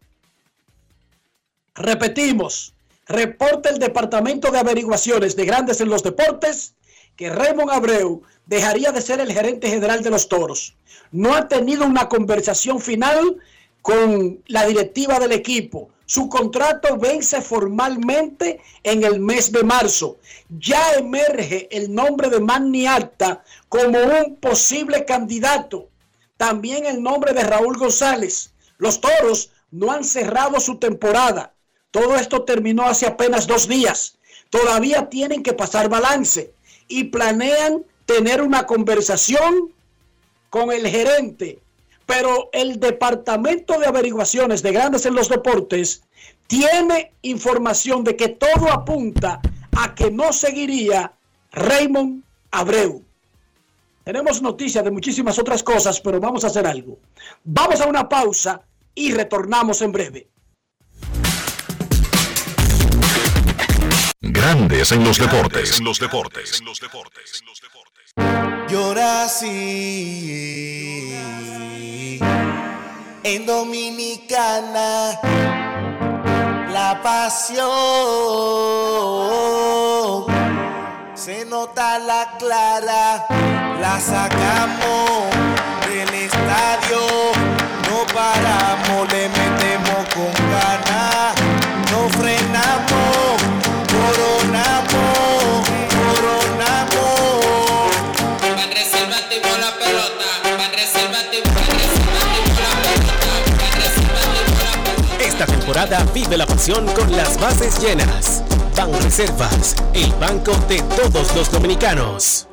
Repetimos, 1.75 2.73
reporta 3.07 3.69
el 3.69 3.79
Departamento 3.79 4.51
de 4.51 4.61
Averiguaciones 4.61 5.37
de 5.37 5.45
Grandes 5.45 5.83
en 5.83 5.91
los 5.91 6.03
Deportes 6.03 6.77
que 7.17 7.29
Raymond 7.29 7.71
Abreu 7.71 8.23
dejaría 8.47 8.93
de 8.93 9.03
ser 9.03 9.21
el 9.21 9.31
gerente 9.31 9.69
general 9.69 10.03
de 10.03 10.09
los 10.09 10.27
toros. 10.27 10.75
No 11.13 11.35
ha 11.35 11.49
tenido 11.49 11.85
una 11.85 12.09
conversación 12.09 12.81
final 12.81 13.37
con 13.83 14.43
la 14.47 14.65
directiva 14.65 15.19
del 15.19 15.33
equipo. 15.33 15.91
Su 16.11 16.29
contrato 16.29 16.97
vence 16.97 17.41
formalmente 17.41 18.61
en 18.83 19.05
el 19.05 19.21
mes 19.21 19.53
de 19.53 19.63
marzo. 19.63 20.19
Ya 20.49 20.95
emerge 20.95 21.69
el 21.71 21.95
nombre 21.95 22.29
de 22.29 22.41
Manny 22.41 22.89
Acta 22.89 23.45
como 23.69 23.97
un 23.97 24.35
posible 24.35 25.05
candidato. 25.05 25.89
También 26.37 26.85
el 26.85 27.01
nombre 27.01 27.33
de 27.33 27.45
Raúl 27.45 27.79
González. 27.79 28.51
Los 28.77 29.01
toros 29.01 29.53
no 29.71 29.93
han 29.93 30.03
cerrado 30.03 30.59
su 30.59 30.79
temporada. 30.79 31.55
Todo 31.93 32.17
esto 32.17 32.43
terminó 32.43 32.87
hace 32.87 33.07
apenas 33.07 33.47
dos 33.47 33.69
días. 33.69 34.19
Todavía 34.51 35.09
tienen 35.11 35.45
que 35.45 35.53
pasar 35.53 35.89
balance 35.89 36.53
y 36.89 37.05
planean 37.05 37.85
tener 38.05 38.43
una 38.43 38.67
conversación 38.67 39.73
con 40.49 40.73
el 40.73 40.89
gerente. 40.89 41.61
Pero 42.11 42.51
el 42.53 42.81
Departamento 42.81 43.79
de 43.79 43.87
Averiguaciones 43.87 44.65
de 44.65 44.73
Grandes 44.73 45.07
en 45.07 45.15
los 45.15 45.29
Deportes 45.29 46.03
tiene 46.49 47.13
información 47.23 48.03
de 48.03 48.17
que 48.17 48.31
todo 48.31 48.73
apunta 48.73 49.41
a 49.77 49.95
que 49.95 50.11
no 50.11 50.33
seguiría 50.33 51.13
Raymond 51.53 52.25
Abreu. 52.51 53.05
Tenemos 54.03 54.43
noticias 54.43 54.83
de 54.83 54.91
muchísimas 54.91 55.39
otras 55.39 55.63
cosas, 55.63 56.01
pero 56.01 56.19
vamos 56.19 56.43
a 56.43 56.49
hacer 56.49 56.67
algo. 56.67 56.99
Vamos 57.45 57.81
a 57.81 57.87
una 57.87 58.09
pausa 58.09 58.61
y 58.93 59.13
retornamos 59.13 59.81
en 59.81 59.93
breve. 59.93 60.27
Grandes 64.21 64.91
en 64.91 65.05
los 65.05 65.17
deportes. 65.17 65.79
En 65.79 65.85
los 65.85 66.01
deportes. 66.01 66.59
En 66.59 66.67
los 66.67 66.81
deportes. 66.81 67.45
Yo 68.69 68.95
nací 68.97 70.61
en 73.23 73.47
Dominicana. 73.47 75.19
La 76.73 77.01
pasión 77.03 77.67
se 81.15 81.45
nota 81.45 81.99
la 81.99 82.37
clara. 82.39 83.27
La 83.81 84.01
sacamos 84.01 85.31
del 85.89 86.15
estadio. 86.15 87.01
No 87.91 88.07
paramos, 88.15 89.13
le 89.13 89.29
metemos 89.29 90.07
con 90.15 90.33
ganas. 90.51 91.40
Temporada 105.81 106.13
vive 106.13 106.37
la 106.37 106.47
pasión 106.47 106.87
con 106.95 107.11
las 107.17 107.39
bases 107.41 107.81
llenas. 107.81 108.43
Ban 108.77 108.93
Reservas, 109.03 109.75
el 109.95 110.13
banco 110.15 110.53
de 110.69 110.81
todos 110.97 111.35
los 111.35 111.51
dominicanos. 111.51 112.47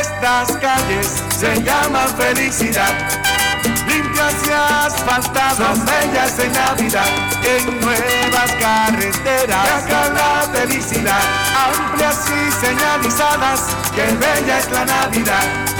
Estas 0.00 0.56
calles 0.58 1.22
se 1.38 1.62
llaman 1.62 2.08
felicidad. 2.16 2.92
Limpias 3.88 4.34
y 4.46 4.52
asfaltadas, 4.52 5.84
bellas 5.84 6.38
en 6.38 6.52
Navidad. 6.52 7.08
En 7.42 7.80
nuevas 7.80 8.52
carreteras, 8.60 9.84
acá 9.84 10.10
la 10.10 10.48
felicidad. 10.52 11.22
Amplias 11.56 12.26
y 12.28 12.66
señalizadas, 12.66 13.60
que 13.94 14.02
bella 14.02 14.58
es 14.58 14.70
la 14.70 14.84
Navidad. 14.84 15.79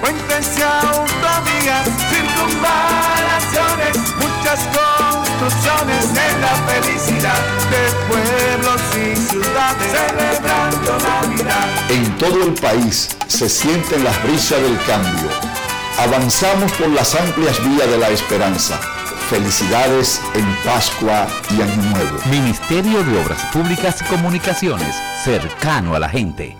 Puentes 0.00 0.58
y 0.58 0.62
autovías, 0.62 1.86
circunvalaciones, 2.10 3.96
muchas 4.16 4.60
construcciones 4.74 6.04
en 6.10 6.40
la 6.40 6.54
felicidad 6.66 7.40
de 7.70 7.82
pueblos 8.08 8.80
y 8.96 9.16
ciudades 9.16 9.92
celebrando 9.92 10.98
Navidad. 10.98 11.68
En 11.90 12.16
todo 12.18 12.44
el 12.44 12.54
país 12.54 13.08
se 13.26 13.48
sienten 13.48 14.04
las 14.04 14.22
brisas 14.22 14.60
del 14.62 14.78
cambio. 14.84 15.30
Avanzamos 15.98 16.72
por 16.72 16.88
las 16.88 17.14
amplias 17.14 17.62
vías 17.62 17.90
de 17.90 17.98
la 17.98 18.08
esperanza. 18.08 18.78
Felicidades 19.28 20.20
en 20.34 20.56
Pascua 20.64 21.26
y 21.50 21.60
Año 21.62 21.82
Nuevo. 21.90 22.18
Ministerio 22.30 23.04
de 23.04 23.22
Obras 23.22 23.44
Públicas 23.52 24.00
y 24.00 24.04
Comunicaciones, 24.04 24.96
cercano 25.24 25.94
a 25.94 25.98
la 25.98 26.08
gente. 26.08 26.59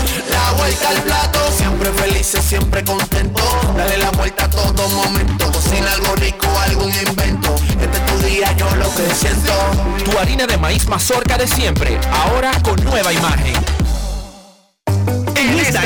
La 0.29 0.51
vuelta 0.57 0.89
al 0.89 1.01
plato, 1.03 1.39
siempre 1.57 1.91
felices, 1.93 2.43
siempre 2.43 2.83
contento. 2.83 3.41
Dale 3.75 3.97
la 3.97 4.11
vuelta 4.11 4.45
a 4.45 4.49
todo 4.49 4.87
momento. 4.89 5.51
Cocina 5.51 5.91
algo 5.93 6.15
rico, 6.15 6.47
algún 6.67 6.93
invento. 6.93 7.55
Este 7.81 7.97
es 7.97 8.05
tu 8.05 8.25
día, 8.25 8.51
yo 8.57 8.69
lo 8.75 8.93
que 8.95 9.13
siento. 9.15 9.53
Tu 10.03 10.17
harina 10.17 10.45
de 10.45 10.57
maíz 10.57 10.87
mazorca 10.87 11.37
de 11.37 11.47
siempre, 11.47 11.99
ahora 12.11 12.51
con 12.61 12.83
nueva 12.83 13.11
imagen. 13.11 13.55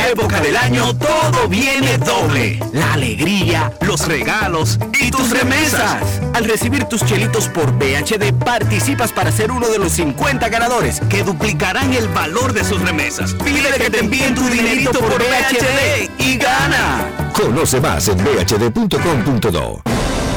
Esta 0.06 0.22
época 0.22 0.40
del 0.40 0.56
año 0.56 0.96
todo 0.98 1.48
viene 1.50 1.98
doble. 1.98 2.60
La 2.74 2.94
alegría, 2.94 3.74
los 3.82 4.08
regalos 4.08 4.78
y 5.02 5.10
tus 5.10 5.32
remesas. 5.32 6.22
Al 6.36 6.46
recibir 6.46 6.84
tus 6.84 7.04
chelitos 7.04 7.48
por 7.48 7.72
BHD 7.72 8.32
participas 8.34 9.12
para 9.12 9.32
ser 9.32 9.50
uno 9.52 9.68
de 9.68 9.80
los 9.80 9.94
50 9.94 10.48
ganadores 10.50 11.02
que 11.10 11.24
duplicarán 11.24 11.92
el 11.92 12.08
valor 12.10 12.54
de 12.54 12.64
sus 12.64 12.80
remesas. 12.82 13.34
Pide 13.34 13.74
que 13.80 13.90
te 13.90 14.00
envíen 14.02 14.36
tu 14.36 14.48
dinerito 14.48 15.00
por 15.00 15.18
BHD 15.18 16.12
y 16.20 16.38
gana. 16.38 17.32
Conoce 17.34 17.82
más 17.82 18.08
en 18.08 18.24
bhd.com.do. 18.24 19.82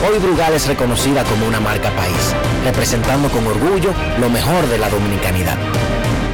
Hoy 0.09 0.19
Brugal 0.19 0.55
es 0.55 0.67
reconocida 0.67 1.25
como 1.25 1.47
una 1.47 1.61
marca 1.61 1.91
país, 1.91 2.35
representando 2.65 3.29
con 3.29 3.47
orgullo 3.47 3.93
lo 4.19 4.31
mejor 4.31 4.67
de 4.69 4.79
la 4.79 4.89
dominicanidad. 4.89 5.59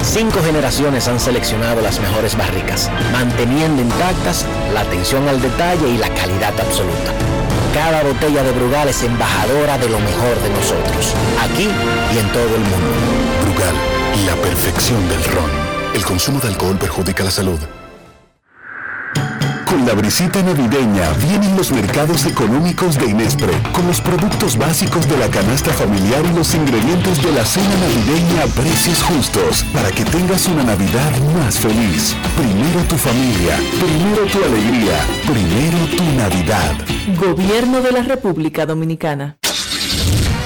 Cinco 0.05 0.43
generaciones 0.43 1.09
han 1.09 1.19
seleccionado 1.19 1.81
las 1.81 1.99
mejores 1.99 2.37
barricas, 2.37 2.91
manteniendo 3.11 3.83
intactas 3.83 4.45
la 4.73 4.83
atención 4.83 5.27
al 5.29 5.41
detalle 5.41 5.89
y 5.89 5.97
la 5.97 6.09
calidad 6.11 6.53
absoluta. 6.61 7.13
Cada 7.73 8.03
botella 8.05 8.43
de 8.45 8.53
Brugal 8.53 8.89
es 8.89 9.03
embajadora 9.03 9.79
de 9.79 9.89
lo 9.89 9.99
mejor 9.99 10.41
de 10.41 10.51
nosotros, 10.51 11.15
aquí 11.43 11.69
y 12.15 12.19
en 12.19 12.29
todo 12.33 12.55
el 12.55 12.61
mundo. 12.61 12.93
Brugal, 13.43 13.75
la 14.27 14.37
perfección 14.37 15.09
del 15.09 15.25
ron. 15.25 15.51
El 15.95 16.05
consumo 16.05 16.39
de 16.39 16.49
alcohol 16.49 16.77
perjudica 16.79 17.25
la 17.25 17.31
salud. 17.31 17.59
Con 19.75 19.87
la 19.87 19.95
brisita 19.95 20.41
navideña 20.41 21.11
vienen 21.15 21.57
los 21.57 21.73
mercados 21.73 22.27
económicos 22.27 22.97
de 22.97 23.07
Inespre, 23.11 23.53
con 23.73 23.85
los 23.89 24.01
productos 24.01 24.57
básicos 24.57 25.09
de 25.09 25.17
la 25.17 25.29
canasta 25.29 25.73
familiar 25.73 26.23
y 26.25 26.37
los 26.37 26.55
ingredientes 26.55 27.21
de 27.21 27.33
la 27.33 27.45
cena 27.45 27.75
navideña 27.81 28.45
a 28.45 28.47
precios 28.47 29.03
justos, 29.03 29.65
para 29.73 29.91
que 29.91 30.05
tengas 30.05 30.47
una 30.47 30.63
Navidad 30.63 31.11
más 31.37 31.59
feliz. 31.59 32.15
Primero 32.37 32.87
tu 32.89 32.95
familia, 32.95 33.59
primero 33.81 34.25
tu 34.27 34.45
alegría, 34.45 34.97
primero 35.27 35.79
tu 35.89 36.05
Navidad. 36.19 36.75
Gobierno 37.19 37.81
de 37.81 37.91
la 37.91 38.03
República 38.03 38.67
Dominicana. 38.67 39.39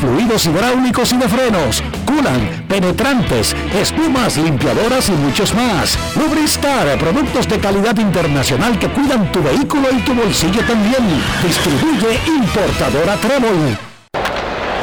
fluidos 0.00 0.46
hidráulicos 0.46 1.12
y 1.12 1.16
de 1.16 1.28
frenos, 1.28 1.82
culan, 2.04 2.64
penetrantes, 2.68 3.54
espumas, 3.74 4.36
limpiadoras 4.36 5.08
y 5.08 5.12
muchos 5.12 5.54
más. 5.54 5.98
Lubristar, 6.16 6.98
productos 6.98 7.48
de 7.48 7.58
calidad 7.58 7.96
internacional 7.98 8.78
que 8.78 8.88
cuidan 8.88 9.30
tu 9.32 9.42
vehículo 9.42 9.88
y 9.92 10.00
tu 10.00 10.14
bolsillo 10.14 10.62
también. 10.64 11.22
Distribuye 11.42 12.20
importadora 12.26 13.16
Trébol. 13.16 13.78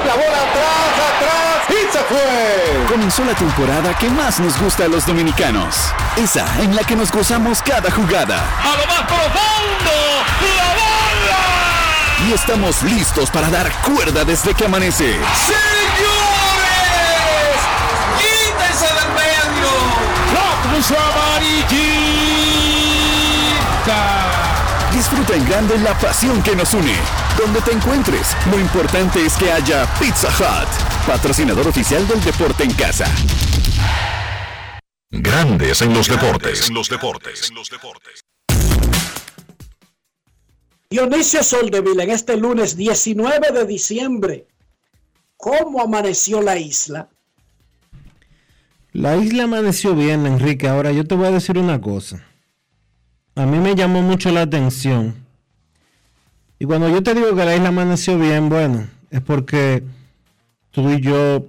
la 0.05 0.13
bola 0.13 0.39
atrás, 0.47 0.91
atrás 1.09 1.69
y 1.69 1.91
se 1.91 1.99
fue. 1.99 2.87
Comenzó 2.89 3.25
la 3.25 3.33
temporada 3.33 3.93
que 3.97 4.09
más 4.09 4.39
nos 4.39 4.59
gusta 4.59 4.85
a 4.85 4.87
los 4.87 5.05
dominicanos. 5.05 5.75
Esa 6.15 6.45
en 6.61 6.75
la 6.75 6.83
que 6.83 6.95
nos 6.95 7.11
gozamos 7.11 7.61
cada 7.61 7.91
jugada. 7.91 8.37
A 8.63 8.77
lo 8.77 8.87
más 8.87 9.01
profundo, 9.03 9.91
la 10.57 10.73
bola. 10.73 10.96
Y 12.25 12.33
estamos 12.33 12.81
listos 12.83 13.29
para 13.29 13.49
dar 13.49 13.71
cuerda 13.83 14.25
desde 14.25 14.53
que 14.53 14.65
amanece. 14.65 15.13
¡Señores! 15.13 15.57
¡Quítense 18.17 18.85
del 18.85 19.09
medio! 19.13 19.69
¡La 20.33 20.61
cruz 20.63 20.91
Disfruta 24.91 25.35
en 25.35 25.45
grande 25.47 25.77
la 25.77 25.97
pasión 25.99 26.41
que 26.41 26.55
nos 26.55 26.73
une. 26.73 26.95
Donde 27.37 27.61
te 27.61 27.71
encuentres, 27.71 28.35
lo 28.49 28.59
importante 28.59 29.23
es 29.23 29.35
que 29.35 29.51
haya 29.51 29.85
Pizza 29.99 30.27
Hut, 30.27 30.67
patrocinador 31.05 31.67
oficial 31.67 32.07
del 32.07 32.23
deporte 32.23 32.63
en 32.63 32.73
casa. 32.73 33.05
Grandes 35.11 35.83
en 35.83 35.93
los 35.93 36.07
deportes. 36.07 36.67
En 36.67 36.73
los 36.73 36.89
deportes. 36.89 37.51
Dionisio 40.89 41.43
Soldevila 41.43 42.03
en 42.03 42.11
este 42.11 42.37
lunes 42.37 42.77
19 42.77 43.51
de 43.51 43.65
diciembre. 43.65 44.47
¿Cómo 45.35 45.81
amaneció 45.81 46.41
la 46.41 46.57
isla? 46.57 47.09
La 48.93 49.17
isla 49.17 49.43
amaneció 49.43 49.93
bien, 49.95 50.25
Enrique. 50.25 50.69
Ahora 50.69 50.93
yo 50.93 51.05
te 51.05 51.15
voy 51.15 51.27
a 51.27 51.31
decir 51.31 51.57
una 51.57 51.81
cosa. 51.81 52.23
A 53.35 53.45
mí 53.45 53.57
me 53.57 53.75
llamó 53.75 54.01
mucho 54.01 54.31
la 54.31 54.43
atención. 54.43 55.13
Y 56.57 56.65
cuando 56.65 56.87
yo 56.87 57.03
te 57.03 57.13
digo 57.13 57.35
que 57.35 57.43
la 57.43 57.55
isla 57.55 57.67
amaneció 57.67 58.17
bien, 58.17 58.47
bueno, 58.47 58.87
es 59.11 59.19
porque 59.19 59.83
tú 60.71 60.89
y 60.89 61.01
yo, 61.01 61.45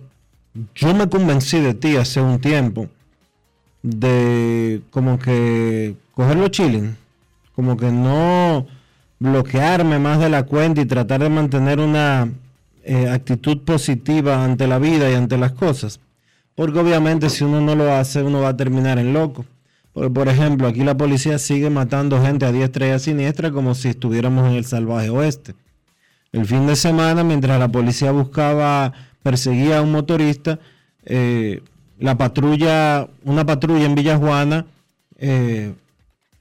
yo 0.74 0.94
me 0.94 1.08
convencí 1.08 1.60
de 1.60 1.74
ti 1.74 1.96
hace 1.96 2.20
un 2.20 2.40
tiempo 2.40 2.88
de 3.82 4.82
como 4.90 5.18
que 5.20 5.94
cogerlo 6.12 6.48
chilling, 6.48 6.96
como 7.54 7.76
que 7.76 7.90
no 7.90 8.66
bloquearme 9.18 9.98
más 9.98 10.18
de 10.20 10.28
la 10.28 10.44
cuenta 10.44 10.80
y 10.80 10.86
tratar 10.86 11.22
de 11.22 11.28
mantener 11.28 11.80
una 11.80 12.30
eh, 12.84 13.08
actitud 13.08 13.58
positiva 13.58 14.44
ante 14.44 14.66
la 14.66 14.78
vida 14.78 15.10
y 15.10 15.14
ante 15.14 15.36
las 15.36 15.52
cosas. 15.52 16.00
Porque 16.54 16.78
obviamente 16.78 17.30
si 17.30 17.44
uno 17.44 17.60
no 17.60 17.74
lo 17.74 17.92
hace, 17.92 18.22
uno 18.22 18.40
va 18.40 18.50
a 18.50 18.56
terminar 18.56 18.98
en 18.98 19.12
loco. 19.12 19.44
Por 19.92 20.28
ejemplo, 20.28 20.68
aquí 20.68 20.84
la 20.84 20.96
policía 20.96 21.38
sigue 21.38 21.70
matando 21.70 22.22
gente 22.22 22.46
a 22.46 22.52
diestra 22.52 22.88
y 22.88 22.90
a 22.90 22.98
siniestra 22.98 23.50
como 23.50 23.74
si 23.74 23.88
estuviéramos 23.88 24.48
en 24.48 24.56
el 24.56 24.64
salvaje 24.64 25.10
oeste. 25.10 25.54
El 26.32 26.46
fin 26.46 26.66
de 26.66 26.76
semana, 26.76 27.24
mientras 27.24 27.58
la 27.58 27.68
policía 27.68 28.12
buscaba, 28.12 28.92
perseguía 29.22 29.78
a 29.78 29.82
un 29.82 29.92
motorista, 29.92 30.58
eh, 31.04 31.62
la 31.98 32.16
patrulla, 32.16 33.08
una 33.24 33.44
patrulla 33.44 33.86
en 33.86 33.94
Villa 33.94 34.16
Juana, 34.16 34.66
eh, 35.16 35.74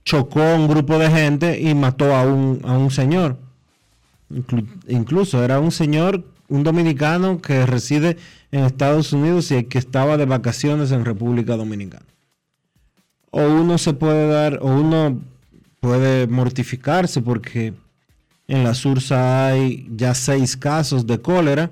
chocó 0.08 0.42
a 0.42 0.56
un 0.56 0.70
grupo 0.70 0.98
de 0.98 1.12
gente 1.12 1.60
y 1.60 1.76
mató 1.76 2.16
a 2.16 2.24
un, 2.24 2.62
a 2.64 2.78
un 2.78 2.92
señor. 2.92 3.38
incluso 4.88 5.44
era 5.44 5.60
un 5.60 5.72
señor, 5.72 6.24
un 6.48 6.64
dominicano 6.64 7.42
que 7.42 7.66
reside 7.66 8.16
en 8.54 8.64
Estados 8.64 9.12
Unidos 9.12 9.52
y 9.52 9.66
que 9.66 9.78
estaba 9.78 10.16
de 10.16 10.26
vacaciones 10.26 10.92
en 10.92 11.04
República 11.04 11.58
Dominicana. 11.58 12.06
O 13.32 13.42
uno 13.42 13.78
se 13.78 13.94
puede 13.94 14.30
dar, 14.30 14.60
o 14.62 14.68
uno 14.68 15.20
puede 15.82 16.26
mortificarse 16.26 17.22
porque 17.22 17.74
en 18.48 18.64
la 18.64 18.76
Sursa 18.76 19.48
hay 19.48 19.90
ya 19.94 20.14
seis 20.14 20.56
casos 20.56 21.06
de 21.06 21.20
cólera 21.20 21.70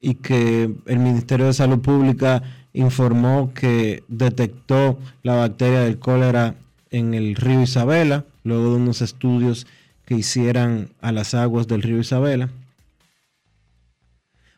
y 0.00 0.14
que 0.14 0.72
el 0.86 0.98
Ministerio 1.00 1.46
de 1.46 1.54
Salud 1.54 1.80
Pública 1.80 2.40
informó 2.72 3.52
que 3.52 4.04
detectó 4.06 4.96
la 5.24 5.34
bacteria 5.34 5.80
del 5.80 5.98
cólera 5.98 6.54
en 6.92 7.14
el 7.14 7.34
río 7.34 7.62
Isabela, 7.62 8.24
luego 8.44 8.70
de 8.70 8.76
unos 8.76 9.02
estudios 9.02 9.66
que 10.04 10.14
hicieran 10.14 10.90
a 11.00 11.10
las 11.10 11.34
aguas 11.34 11.66
del 11.66 11.82
río 11.82 11.98
Isabela. 11.98 12.50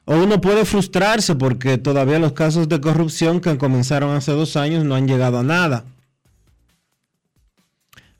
O 0.05 0.16
uno 0.16 0.40
puede 0.40 0.66
frustrarse 0.66 1.35
porque 1.35 1.79
todavía 1.79 2.18
los 2.18 2.33
casos 2.33 2.68
de 2.68 2.81
corrupción 2.81 3.40
que 3.40 3.57
comenzaron 3.57 4.14
hace 4.14 4.33
dos 4.33 4.57
años 4.57 4.85
no 4.85 4.94
han 4.94 5.09
llegado 5.09 5.38
a 5.38 5.42
nada. 5.42 5.85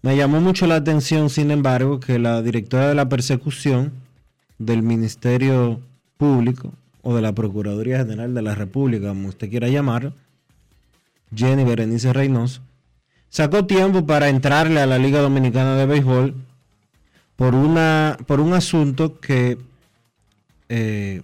Me 0.01 0.17
llamó 0.17 0.41
mucho 0.41 0.67
la 0.67 0.77
atención, 0.77 1.29
sin 1.29 1.51
embargo, 1.51 2.01
que 2.01 2.19
la 2.19 2.41
directora 2.43 2.89
de 2.89 2.95
la 2.95 3.09
persecución 3.09 3.93
del 4.59 4.83
Ministerio 4.83 5.81
Público 6.17 6.73
o 7.03 7.15
de 7.15 7.23
la 7.23 7.33
Procuraduría 7.33 7.99
General 7.99 8.33
de 8.33 8.43
la 8.43 8.55
República, 8.55 9.09
como 9.09 9.29
usted 9.29 9.51
quiera 9.51 9.69
llamarlo, 9.69 10.13
Jenny 11.35 11.65
Berenice 11.65 12.13
Reynoso, 12.13 12.61
sacó 13.35 13.67
tiempo 13.67 14.07
para 14.07 14.29
entrarle 14.29 14.81
a 14.81 14.87
la 14.87 14.97
Liga 14.97 15.19
Dominicana 15.19 15.75
de 15.75 15.87
Béisbol 15.87 16.37
por, 17.35 17.57
una, 17.57 18.17
por 18.29 18.39
un 18.39 18.53
asunto 18.53 19.19
que 19.19 19.59
eh, 20.69 21.21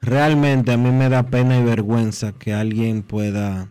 realmente 0.00 0.70
a 0.70 0.76
mí 0.76 0.92
me 0.92 1.08
da 1.08 1.24
pena 1.24 1.58
y 1.58 1.64
vergüenza 1.64 2.30
que 2.30 2.54
alguien 2.54 3.02
pueda 3.02 3.66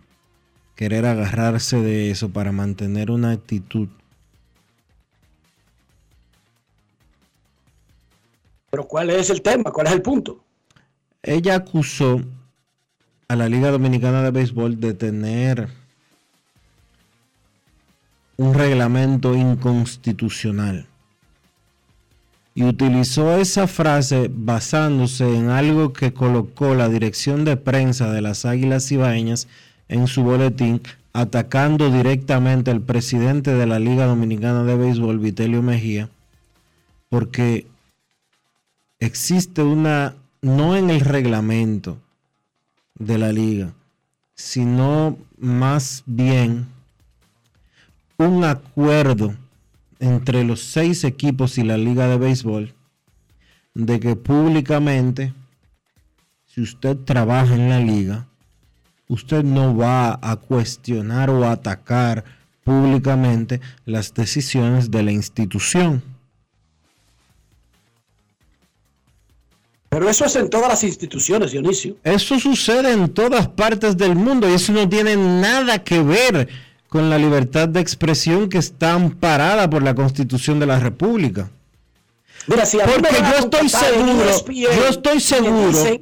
querer 0.76 1.06
agarrarse 1.06 1.78
de 1.78 2.12
eso 2.12 2.30
para 2.30 2.52
mantener 2.52 3.10
una 3.10 3.32
actitud. 3.32 3.88
Pero 8.70 8.86
¿cuál 8.86 9.12
es 9.12 9.30
el 9.30 9.42
tema? 9.42 9.72
¿Cuál 9.72 9.88
es 9.88 9.94
el 9.94 10.02
punto? 10.02 10.44
Ella 11.22 11.56
acusó 11.56 12.20
a 13.28 13.36
la 13.36 13.50
Liga 13.50 13.72
Dominicana 13.72 14.22
de 14.22 14.32
Béisbol 14.32 14.80
de 14.80 14.94
tener 14.94 15.70
un 18.38 18.54
reglamento 18.54 19.36
inconstitucional. 19.36 20.88
Y 22.56 22.64
utilizó 22.64 23.36
esa 23.38 23.68
frase 23.68 24.30
basándose 24.32 25.36
en 25.36 25.50
algo 25.50 25.94
que 25.94 26.14
colocó 26.14 26.76
la 26.76 26.88
dirección 26.88 27.46
de 27.46 27.58
prensa 27.58 28.12
de 28.12 28.22
las 28.22 28.46
Águilas 28.46 28.92
Ibaeñas 28.92 29.48
en 29.88 30.08
su 30.08 30.24
boletín, 30.24 30.82
atacando 31.14 31.90
directamente 31.90 32.72
al 32.72 32.82
presidente 32.82 33.54
de 33.54 33.66
la 33.66 33.80
Liga 33.80 34.06
Dominicana 34.06 34.64
de 34.64 34.76
Béisbol, 34.76 35.20
Vitelio 35.20 35.62
Mejía, 35.62 36.10
porque 37.10 37.68
existe 39.00 39.62
una, 39.62 40.16
no 40.42 40.76
en 40.76 40.90
el 40.90 41.02
reglamento 41.02 41.98
de 42.96 43.18
la 43.18 43.32
liga, 43.32 43.74
sino 44.36 45.18
más 45.38 46.04
bien 46.06 46.68
un 48.18 48.44
acuerdo 48.44 49.36
entre 50.00 50.44
los 50.44 50.62
seis 50.62 51.04
equipos 51.04 51.58
y 51.58 51.64
la 51.64 51.78
liga 51.78 52.08
de 52.08 52.18
béisbol 52.18 52.74
de 53.74 54.00
que 54.00 54.16
públicamente, 54.16 55.34
si 56.46 56.62
usted 56.62 56.98
trabaja 56.98 57.56
en 57.56 57.70
la 57.70 57.80
liga, 57.80 58.28
usted 59.08 59.44
no 59.44 59.76
va 59.76 60.20
a 60.22 60.36
cuestionar 60.36 61.30
o 61.30 61.48
atacar 61.50 62.24
públicamente 62.64 63.62
las 63.86 64.14
decisiones 64.14 64.92
de 64.92 65.04
la 65.04 65.12
institución. 65.12 66.04
Pero 69.94 70.10
eso 70.10 70.26
es 70.26 70.36
en 70.36 70.50
todas 70.50 70.70
las 70.70 70.84
instituciones, 70.84 71.52
Dionisio. 71.52 71.98
Eso 72.04 72.40
sucede 72.40 72.92
en 72.94 73.10
todas 73.14 73.48
partes 73.48 73.96
del 73.96 74.16
mundo 74.16 74.50
y 74.50 74.54
eso 74.54 74.74
no 74.74 74.90
tiene 74.90 75.16
nada 75.16 75.84
que 75.84 76.02
ver 76.02 76.50
con 76.90 77.12
la 77.12 77.20
libertad 77.20 77.68
de 77.68 77.80
expresión 77.80 78.50
que 78.50 78.58
está 78.58 78.94
amparada 78.94 79.70
por 79.70 79.84
la 79.84 79.94
Constitución 79.94 80.60
de 80.60 80.66
la 80.66 80.80
República. 80.80 81.52
Mira, 82.48 82.66
si 82.66 82.78
Porque 82.78 83.16
yo 83.20 83.46
estoy 83.46 83.70
seguro, 83.70 84.46
yo 84.52 84.88
estoy 84.88 85.20
seguro. 85.20 86.02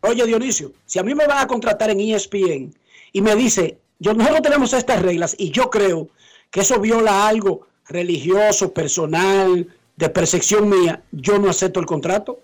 oye 0.00 0.26
Dionisio, 0.26 0.72
si 0.84 0.98
a 0.98 1.04
mí 1.04 1.14
me 1.14 1.28
van 1.28 1.38
a 1.38 1.46
contratar 1.46 1.90
en 1.90 2.00
ESPN 2.00 2.74
y 3.12 3.22
me 3.22 3.36
dice, 3.36 3.78
yo 4.00 4.14
nosotros 4.14 4.42
tenemos 4.42 4.72
estas 4.72 5.00
reglas 5.00 5.36
y 5.38 5.50
yo 5.52 5.70
creo 5.70 6.08
que 6.50 6.60
eso 6.60 6.80
viola 6.80 7.28
algo 7.28 7.68
religioso, 7.88 8.72
personal, 8.72 9.68
de 9.96 10.08
percepción 10.08 10.68
mía, 10.68 11.02
yo 11.12 11.38
no 11.38 11.50
acepto 11.50 11.78
el 11.78 11.86
contrato 11.86 12.40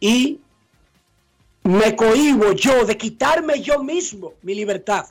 y 0.00 0.38
me 1.64 1.96
cohibo 1.96 2.52
yo 2.52 2.84
de 2.84 2.96
quitarme 2.96 3.60
yo 3.60 3.82
mismo 3.82 4.34
mi 4.42 4.54
libertad 4.54 5.06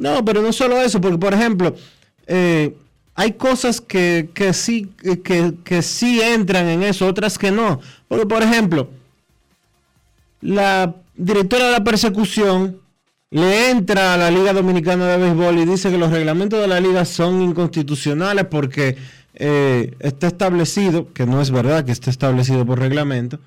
no, 0.00 0.24
pero 0.24 0.40
no 0.40 0.52
solo 0.52 0.80
eso, 0.80 0.98
porque 0.98 1.18
por 1.18 1.34
ejemplo, 1.34 1.74
eh, 2.26 2.74
hay 3.14 3.32
cosas 3.32 3.82
que, 3.82 4.30
sí, 4.54 4.88
que, 5.22 5.54
que 5.62 5.82
sí 5.82 6.22
entran 6.22 6.66
en 6.68 6.82
eso, 6.82 7.06
otras 7.06 7.36
que 7.36 7.50
no. 7.50 7.80
Porque 8.08 8.24
por 8.24 8.42
ejemplo, 8.42 8.88
la 10.40 10.94
directora 11.16 11.66
de 11.66 11.72
la 11.72 11.84
persecución 11.84 12.80
le 13.30 13.70
entra 13.70 14.14
a 14.14 14.16
la 14.16 14.30
Liga 14.30 14.54
Dominicana 14.54 15.06
de 15.06 15.18
Béisbol 15.18 15.58
y 15.58 15.64
dice 15.66 15.90
que 15.90 15.98
los 15.98 16.10
reglamentos 16.10 16.60
de 16.60 16.66
la 16.66 16.80
liga 16.80 17.04
son 17.04 17.42
inconstitucionales 17.42 18.46
porque 18.46 18.96
eh, 19.34 19.94
está 20.00 20.28
establecido, 20.28 21.12
que 21.12 21.26
no 21.26 21.42
es 21.42 21.50
verdad 21.50 21.84
que 21.84 21.92
esté 21.92 22.08
establecido 22.08 22.64
por 22.64 22.78
reglamento, 22.78 23.38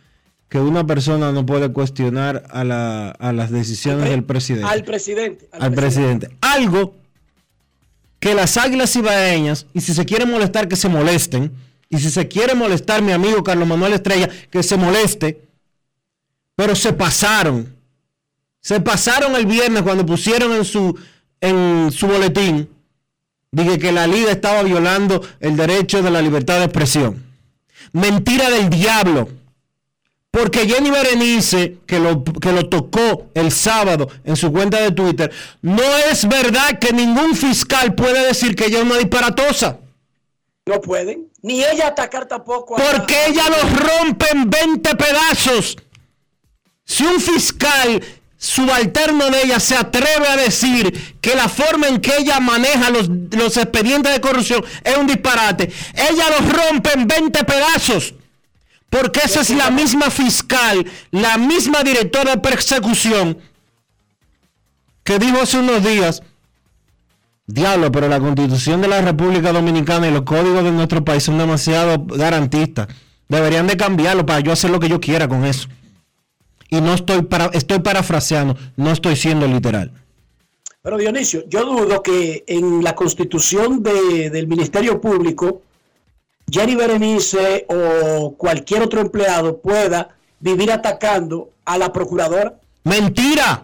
que 0.50 0.60
una 0.60 0.86
persona 0.86 1.32
no 1.32 1.46
puede 1.46 1.72
cuestionar 1.72 2.44
a, 2.52 2.64
la, 2.64 3.10
a 3.10 3.34
las 3.34 3.50
decisiones 3.50 4.06
Al 4.06 4.12
del 4.12 4.24
presidente. 4.24 4.68
Al 4.70 4.84
presidente. 4.84 5.50
al 5.52 5.74
presidente. 5.74 6.30
Algo 6.42 6.96
que 8.20 8.34
las 8.34 8.56
águilas 8.58 8.96
ibaeñas, 8.96 9.66
y 9.74 9.82
si 9.82 9.94
se 9.94 10.06
quiere 10.06 10.26
molestar, 10.26 10.68
que 10.68 10.76
se 10.76 10.88
molesten, 10.88 11.52
y 11.90 12.00
si 12.00 12.10
se 12.10 12.28
quiere 12.28 12.56
molestar 12.56 13.02
mi 13.02 13.12
amigo 13.12 13.44
Carlos 13.44 13.68
Manuel 13.68 13.94
Estrella, 13.94 14.30
que 14.50 14.64
se 14.64 14.78
moleste, 14.78 15.42
pero 16.56 16.76
se 16.76 16.94
pasaron. 16.94 17.76
Se 18.62 18.80
pasaron 18.80 19.36
el 19.36 19.46
viernes 19.46 19.84
cuando 19.84 20.06
pusieron 20.06 20.54
en 20.54 20.64
su, 20.64 20.98
en 21.42 21.92
su 21.92 22.08
boletín, 22.08 22.70
dije 23.52 23.78
que 23.78 23.92
la 23.92 24.08
liga 24.08 24.32
estaba 24.32 24.64
violando 24.64 25.22
el 25.40 25.58
derecho 25.58 26.02
de 26.02 26.10
la 26.10 26.22
libertad 26.22 26.60
de 26.60 26.66
expresión. 26.66 27.24
Mentira 27.92 28.50
del 28.50 28.70
diablo. 28.70 29.28
Porque 30.34 30.68
Jenny 30.68 30.90
Berenice, 30.90 31.78
que 31.86 32.00
lo, 32.00 32.24
que 32.24 32.52
lo 32.52 32.68
tocó 32.68 33.28
el 33.36 33.52
sábado 33.52 34.10
en 34.24 34.36
su 34.36 34.52
cuenta 34.52 34.82
de 34.82 34.90
Twitter, 34.90 35.32
no 35.62 35.84
es 36.12 36.28
verdad 36.28 36.80
que 36.80 36.92
ningún 36.92 37.36
fiscal 37.36 37.94
puede 37.94 38.26
decir 38.26 38.56
que 38.56 38.66
ella 38.66 38.80
es 38.80 38.84
una 38.84 38.98
disparatosa. 38.98 39.78
No 40.66 40.82
pueden. 40.82 41.28
Ni 41.44 41.64
ella 41.64 41.90
atacar 41.90 42.26
tampoco. 42.28 42.76
a- 42.76 42.82
Porque 42.82 43.16
ella 43.28 43.44
los 43.48 43.80
rompe 43.80 44.26
en 44.32 44.50
20 44.50 44.96
pedazos. 44.96 45.78
Si 46.84 47.04
un 47.06 47.22
fiscal 47.22 48.04
subalterno 48.36 49.30
de 49.30 49.44
ella 49.44 49.60
se 49.60 49.76
atreve 49.76 50.28
a 50.28 50.36
decir 50.36 51.16
que 51.22 51.36
la 51.36 51.48
forma 51.48 51.88
en 51.90 52.02
que 52.02 52.12
ella 52.18 52.40
maneja 52.40 52.90
los, 52.90 53.08
los 53.08 53.56
expedientes 53.58 54.12
de 54.12 54.20
corrupción 54.20 54.66
es 54.84 54.98
un 54.98 55.06
disparate, 55.06 55.72
ella 55.94 56.26
los 56.40 56.52
rompe 56.52 56.90
en 56.94 57.06
20 57.06 57.44
pedazos. 57.44 58.16
Porque 58.94 59.22
esa 59.26 59.42
es 59.42 59.50
la 59.50 59.72
misma 59.72 60.12
fiscal, 60.12 60.86
la 61.10 61.40
misma 61.40 61.82
directora 61.82 62.36
de 62.36 62.42
persecución 62.42 63.40
que 65.04 65.18
dijo 65.18 65.42
hace 65.42 65.58
unos 65.58 65.84
días, 65.84 66.22
diablo, 67.48 67.92
pero 67.92 68.08
la 68.08 68.20
constitución 68.20 68.82
de 68.82 68.88
la 68.88 69.02
República 69.02 69.52
Dominicana 69.52 70.08
y 70.08 70.12
los 70.12 70.22
códigos 70.22 70.64
de 70.64 70.72
nuestro 70.72 71.04
país 71.04 71.24
son 71.24 71.40
demasiado 71.40 72.06
garantistas. 72.06 72.88
Deberían 73.28 73.66
de 73.66 73.78
cambiarlo 73.78 74.28
para 74.28 74.42
yo 74.42 74.52
hacer 74.52 74.70
lo 74.70 74.80
que 74.80 74.90
yo 74.90 75.00
quiera 75.00 75.28
con 75.28 75.44
eso. 75.44 75.68
Y 76.70 76.80
no 76.80 76.94
estoy 76.94 77.24
para, 77.24 77.46
estoy 77.48 77.80
parafraseando, 77.80 78.56
no 78.78 78.92
estoy 78.92 79.16
siendo 79.16 79.48
literal. 79.48 79.92
Pero 80.84 80.98
Dionisio, 81.00 81.46
yo 81.50 81.66
dudo 81.66 82.04
que 82.04 82.44
en 82.46 82.84
la 82.84 82.94
constitución 82.94 83.82
de- 83.82 84.30
del 84.30 84.48
Ministerio 84.48 85.02
Público, 85.02 85.64
Jenny 86.50 86.76
Berenice 86.76 87.66
o 87.70 88.36
cualquier 88.38 88.84
otro 88.84 89.02
empleado 89.02 89.60
pueda 89.60 90.10
vivir 90.40 90.72
atacando 90.72 91.50
a 91.66 91.78
la 91.78 91.92
procuradora. 91.92 92.56
Mentira. 92.84 93.64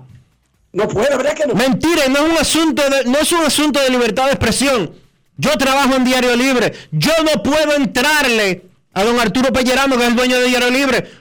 No 0.71 0.87
puede, 0.87 1.15
¿verdad 1.17 1.33
que 1.33 1.47
no? 1.47 1.55
Mentira, 1.55 2.07
no 2.07 2.25
es 2.25 2.31
un 2.31 2.37
asunto 2.37 2.83
de, 2.89 3.05
no 3.05 3.17
es 3.17 3.31
un 3.31 3.41
asunto 3.41 3.79
de 3.79 3.89
libertad 3.89 4.25
de 4.25 4.31
expresión. 4.31 4.91
Yo 5.37 5.57
trabajo 5.57 5.95
en 5.95 6.03
Diario 6.03 6.35
Libre. 6.35 6.73
Yo 6.91 7.13
no 7.23 7.41
puedo 7.41 7.73
entrarle 7.73 8.63
a 8.93 9.03
don 9.03 9.19
Arturo 9.19 9.51
Pellerano, 9.51 9.97
que 9.97 10.03
es 10.03 10.09
el 10.09 10.15
dueño 10.15 10.37
de 10.37 10.47
Diario 10.47 10.69
Libre. 10.69 11.11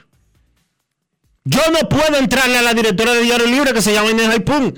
Yo 1.45 1.61
no 1.71 1.89
puedo 1.89 2.17
entrarle 2.17 2.57
a 2.57 2.61
la 2.61 2.73
directora 2.73 3.13
de 3.13 3.21
Diario 3.21 3.47
Libre 3.47 3.73
que 3.73 3.81
se 3.81 3.93
llama 3.93 4.11
Inés 4.11 4.29
Haipún. 4.29 4.75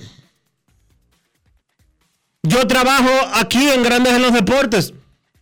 Yo 2.44 2.66
trabajo 2.66 3.10
aquí 3.34 3.70
en 3.70 3.84
Grandes 3.84 4.14
en 4.14 4.22
los 4.22 4.34
Deportes, 4.34 4.94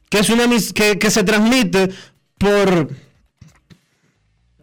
que 0.09 0.19
es 0.19 0.29
una 0.29 0.45
que, 0.73 0.99
que 0.99 1.11
se 1.11 1.23
transmite 1.23 1.89
por 2.37 2.89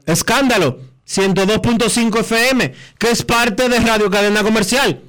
Escándalo 0.04 0.80
102.5 1.06 2.20
FM, 2.20 2.74
que 2.98 3.11
es 3.11 3.22
parte 3.22 3.68
de 3.68 3.78
Radio 3.78 4.11
Cadena 4.11 4.42
Comercial. 4.42 5.02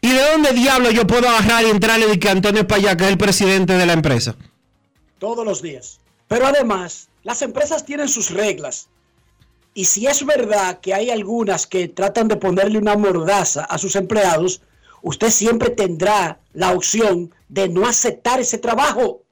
¿Y 0.00 0.10
de 0.12 0.30
dónde 0.32 0.52
diablo 0.52 0.90
yo 0.90 1.06
puedo 1.06 1.28
agarrar 1.28 1.64
y 1.64 1.70
entrarle 1.70 2.06
de 2.06 2.18
que 2.18 2.28
Antonio 2.28 2.66
Payá, 2.66 2.96
que 2.96 3.04
es 3.04 3.10
el 3.10 3.18
presidente 3.18 3.74
de 3.74 3.86
la 3.86 3.92
empresa? 3.92 4.34
Todos 5.18 5.44
los 5.44 5.62
días. 5.62 6.00
Pero 6.26 6.46
además, 6.46 7.08
las 7.22 7.42
empresas 7.42 7.84
tienen 7.84 8.08
sus 8.08 8.30
reglas. 8.30 8.88
Y 9.74 9.84
si 9.84 10.06
es 10.06 10.24
verdad 10.26 10.80
que 10.80 10.92
hay 10.92 11.10
algunas 11.10 11.66
que 11.66 11.88
tratan 11.88 12.28
de 12.28 12.36
ponerle 12.36 12.78
una 12.78 12.96
mordaza 12.96 13.64
a 13.64 13.78
sus 13.78 13.94
empleados, 13.94 14.60
usted 15.02 15.30
siempre 15.30 15.70
tendrá 15.70 16.38
la 16.54 16.72
opción 16.72 17.34
de 17.48 17.68
no 17.68 17.86
aceptar 17.86 18.40
ese 18.40 18.58
trabajo. 18.58 19.22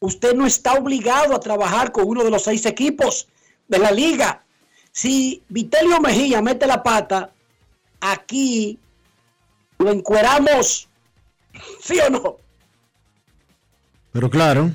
Usted 0.00 0.34
no 0.34 0.46
está 0.46 0.74
obligado 0.74 1.34
a 1.34 1.40
trabajar 1.40 1.92
con 1.92 2.06
uno 2.06 2.24
de 2.24 2.30
los 2.30 2.42
seis 2.42 2.66
equipos 2.66 3.28
de 3.68 3.78
la 3.78 3.90
liga. 3.90 4.44
Si 4.92 5.42
Vitelio 5.48 6.00
Mejía 6.00 6.42
mete 6.42 6.66
la 6.66 6.82
pata, 6.82 7.30
aquí 8.00 8.78
lo 9.78 9.90
encueramos. 9.90 10.88
¿Sí 11.82 11.98
o 12.00 12.10
no? 12.10 12.36
Pero 14.12 14.28
claro, 14.28 14.70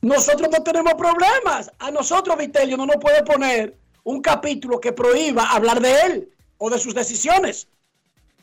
Nosotros 0.00 0.48
no 0.50 0.62
tenemos 0.62 0.94
problemas. 0.94 1.70
A 1.78 1.90
nosotros, 1.90 2.36
Vitelio, 2.36 2.76
no 2.76 2.86
nos 2.86 2.96
puede 2.96 3.22
poner 3.22 3.76
un 4.04 4.20
capítulo 4.20 4.80
que 4.80 4.92
prohíba 4.92 5.50
hablar 5.50 5.80
de 5.80 6.00
él 6.02 6.28
o 6.58 6.70
de 6.70 6.78
sus 6.78 6.94
decisiones. 6.94 7.68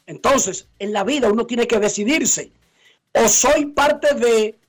Entonces, 0.06 0.68
en 0.80 0.94
la 0.94 1.04
vida 1.04 1.32
uno 1.32 1.46
tiene 1.46 1.68
que 1.68 1.80
decidirse. 1.80 2.52
O 3.14 3.28
soy 3.28 3.68
parte 3.68 4.14
de, 4.16 4.60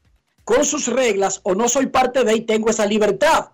con 0.44 0.64
sus 0.64 0.86
reglas, 0.86 1.40
o 1.44 1.54
no 1.54 1.68
soy 1.68 1.86
parte 1.86 2.24
de 2.24 2.34
y 2.34 2.40
tengo 2.42 2.70
esa 2.70 2.86
libertad. 2.86 3.50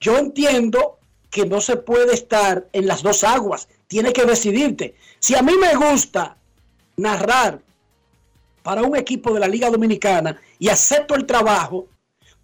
Yo 0.00 0.18
entiendo 0.18 0.98
que 1.30 1.46
no 1.46 1.60
se 1.60 1.76
puede 1.76 2.14
estar 2.14 2.68
en 2.72 2.86
las 2.86 3.02
dos 3.02 3.24
aguas. 3.24 3.68
Tiene 3.88 4.12
que 4.12 4.24
decidirte. 4.24 4.94
Si 5.18 5.34
a 5.34 5.42
mí 5.42 5.52
me 5.60 5.74
gusta 5.74 6.36
narrar 6.96 7.60
para 8.62 8.82
un 8.82 8.96
equipo 8.96 9.32
de 9.32 9.40
la 9.40 9.48
Liga 9.48 9.70
Dominicana 9.70 10.40
y 10.58 10.68
acepto 10.68 11.14
el 11.14 11.26
trabajo, 11.26 11.88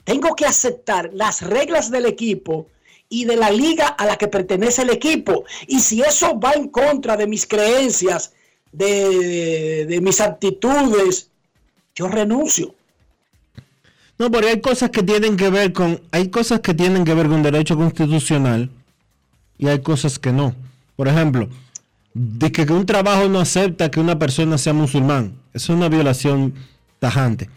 tengo 0.05 0.35
que 0.35 0.47
aceptar 0.47 1.11
las 1.13 1.43
reglas 1.43 1.91
del 1.91 2.07
equipo 2.07 2.67
y 3.13 3.27
de 3.27 3.37
la 3.37 3.51
liga 3.51 3.89
a 3.89 4.07
la 4.07 4.17
que 4.17 4.27
pertenece 4.27 4.83
el 4.83 4.91
equipo. 4.91 5.45
Y 5.67 5.81
si 5.81 6.01
eso 6.01 6.41
va 6.41 6.53
en 6.53 6.69
contra 6.69 7.15
de 7.15 7.27
mis 7.27 7.47
creencias, 7.47 8.33
de, 8.73 9.85
de 9.87 10.01
mis 10.01 10.19
actitudes, 10.19 11.29
yo 11.95 12.09
renuncio. 12.09 12.75
No, 14.19 14.31
porque 14.31 14.49
hay 14.49 14.61
cosas 14.63 14.89
que 14.89 15.03
tienen 15.03 15.37
que 15.37 15.51
ver 15.51 15.75
con, 15.75 16.01
hay 16.11 16.31
cosas 16.31 16.61
que 16.61 16.73
tienen 16.73 17.05
que 17.05 17.13
ver 17.13 17.29
con 17.29 17.43
derecho 17.43 17.77
constitucional 17.77 18.71
y 19.59 19.69
hay 19.69 19.83
cosas 19.83 20.19
que 20.19 20.33
no. 20.33 20.55
Por 20.97 21.07
ejemplo, 21.07 21.51
de 22.15 22.51
que, 22.51 22.63
un 22.63 22.87
trabajo 22.87 23.29
no 23.29 23.41
acepta 23.41 23.91
que 23.91 24.01
una 24.01 24.19
persona 24.19 24.57
sea 24.57 24.73
musulmán. 24.73 25.35
Es 25.53 25.69
una 25.69 25.91
violación 25.91 26.55
tajante. 26.99 27.51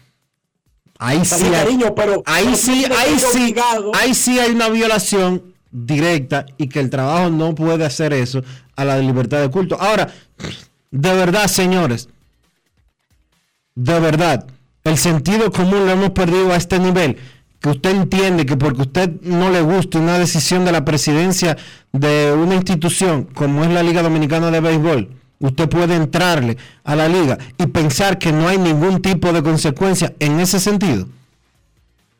Ahí 0.98 1.24
sí, 1.24 1.44
hay, 1.44 1.50
cariño, 1.50 1.94
pero- 1.94 2.22
ahí 2.26 2.54
sí, 2.54 2.84
ahí 2.96 3.18
sí, 3.32 3.54
ahí 3.94 4.14
sí 4.14 4.38
hay 4.38 4.52
una 4.52 4.68
violación 4.68 5.42
directa 5.70 6.46
y 6.56 6.68
que 6.68 6.80
el 6.80 6.88
trabajo 6.90 7.28
no 7.30 7.54
puede 7.54 7.84
hacer 7.84 8.12
eso 8.12 8.42
a 8.76 8.84
la 8.84 8.98
libertad 8.98 9.40
de 9.40 9.50
culto. 9.50 9.76
Ahora, 9.80 10.08
de 10.90 11.12
verdad, 11.14 11.48
señores, 11.48 12.08
de 13.74 14.00
verdad, 14.00 14.46
el 14.84 14.96
sentido 14.98 15.50
común 15.50 15.84
lo 15.86 15.90
hemos 15.92 16.10
perdido 16.10 16.52
a 16.52 16.56
este 16.56 16.78
nivel. 16.78 17.18
Que 17.60 17.70
usted 17.70 17.90
entiende 17.90 18.46
que 18.46 18.56
porque 18.56 18.82
usted 18.82 19.10
no 19.22 19.50
le 19.50 19.62
gusta 19.62 19.98
una 19.98 20.18
decisión 20.18 20.64
de 20.64 20.72
la 20.72 20.84
presidencia 20.84 21.56
de 21.92 22.32
una 22.32 22.54
institución 22.54 23.24
como 23.24 23.64
es 23.64 23.70
la 23.70 23.82
Liga 23.82 24.02
Dominicana 24.02 24.50
de 24.50 24.60
Béisbol, 24.60 25.08
usted 25.40 25.68
puede 25.68 25.94
entrarle 25.96 26.56
a 26.84 26.96
la 26.96 27.08
liga 27.08 27.38
y 27.58 27.66
pensar 27.66 28.18
que 28.18 28.32
no 28.32 28.48
hay 28.48 28.58
ningún 28.58 29.02
tipo 29.02 29.32
de 29.32 29.42
consecuencia 29.42 30.12
en 30.18 30.40
ese 30.40 30.58
sentido. 30.60 31.08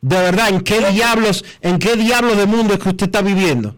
De 0.02 0.16
verdad, 0.16 0.50
¿en 0.50 0.60
qué 0.60 0.80
diablos, 0.90 1.44
en 1.62 1.78
qué 1.78 1.96
diablos 1.96 2.36
de 2.36 2.46
mundo 2.46 2.74
es 2.74 2.80
que 2.80 2.90
usted 2.90 3.06
está 3.06 3.22
viviendo? 3.22 3.74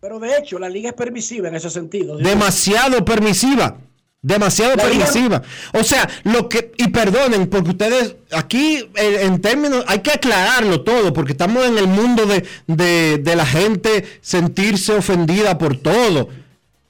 Pero 0.00 0.18
de 0.20 0.36
hecho, 0.38 0.58
la 0.58 0.68
liga 0.68 0.90
es 0.90 0.94
permisiva 0.94 1.48
en 1.48 1.56
ese 1.56 1.70
sentido. 1.70 2.16
demasiado 2.18 3.04
permisiva. 3.04 3.76
Demasiado 4.22 4.74
La 4.76 4.88
liga- 4.88 5.04
permisiva. 5.06 5.42
O 5.72 5.82
sea, 5.84 6.08
lo 6.24 6.48
que, 6.48 6.72
y 6.78 6.88
perdonen, 6.88 7.48
porque 7.48 7.70
ustedes, 7.70 8.16
aquí 8.32 8.78
eh, 8.96 9.20
en 9.22 9.40
términos, 9.40 9.84
hay 9.86 10.00
que 10.00 10.10
aclararlo 10.10 10.80
todo, 10.82 11.12
porque 11.12 11.32
estamos 11.32 11.64
en 11.64 11.78
el 11.78 11.86
mundo 11.86 12.26
de, 12.26 12.44
de- 12.66 13.18
de 13.18 13.36
la 13.36 13.46
gente 13.46 14.04
sentirse 14.22 14.94
ofendida 14.94 15.58
por 15.58 15.76
todo. 15.76 16.28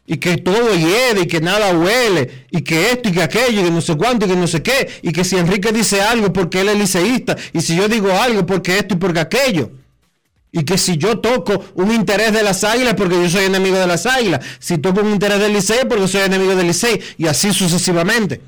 Y 0.07 0.19
que 0.19 0.37
todo 0.37 0.73
hiede, 0.75 1.23
y 1.23 1.27
que 1.27 1.41
nada 1.41 1.77
huele, 1.77 2.47
y 2.51 2.63
que 2.63 2.93
esto 2.93 3.09
y 3.09 3.13
que 3.13 3.23
aquello, 3.23 3.61
y 3.61 3.65
que 3.65 3.71
no 3.71 3.81
sé 3.81 3.97
cuánto, 3.97 4.27
y 4.27 4.29
que 4.29 4.37
no 4.37 4.47
sé 4.47 4.63
qué, 4.63 4.89
y 5.03 5.13
que 5.13 5.25
si 5.25 5.37
Enrique 5.37 5.73
dice 5.73 6.01
algo 6.01 6.33
porque 6.33 6.61
él 6.61 6.69
es 6.69 6.79
liceísta, 6.79 7.37
y 7.53 7.61
si 7.61 7.75
yo 7.75 7.89
digo 7.89 8.13
algo 8.13 8.47
porque 8.47 8.79
esto 8.79 8.95
y 8.95 8.99
porque 8.99 9.21
aquello. 9.21 9.71
Y 10.53 10.65
que 10.65 10.79
si 10.79 10.97
yo 10.97 11.19
toco 11.19 11.63
un 11.75 11.93
interés 11.93 12.33
de 12.33 12.43
las 12.43 12.65
águilas 12.65 12.95
porque 12.95 13.17
yo 13.17 13.29
soy 13.29 13.45
enemigo 13.45 13.77
de 13.77 13.87
las 13.87 14.07
águilas. 14.07 14.43
Si 14.59 14.79
toco 14.79 15.01
un 15.01 15.11
interés 15.11 15.39
del 15.39 15.53
Licey 15.53 15.81
porque 15.87 16.09
soy 16.09 16.23
enemigo 16.23 16.55
del 16.55 16.69
Licey. 16.69 16.99
Y 17.19 17.27
así 17.27 17.53
sucesivamente. 17.53 18.41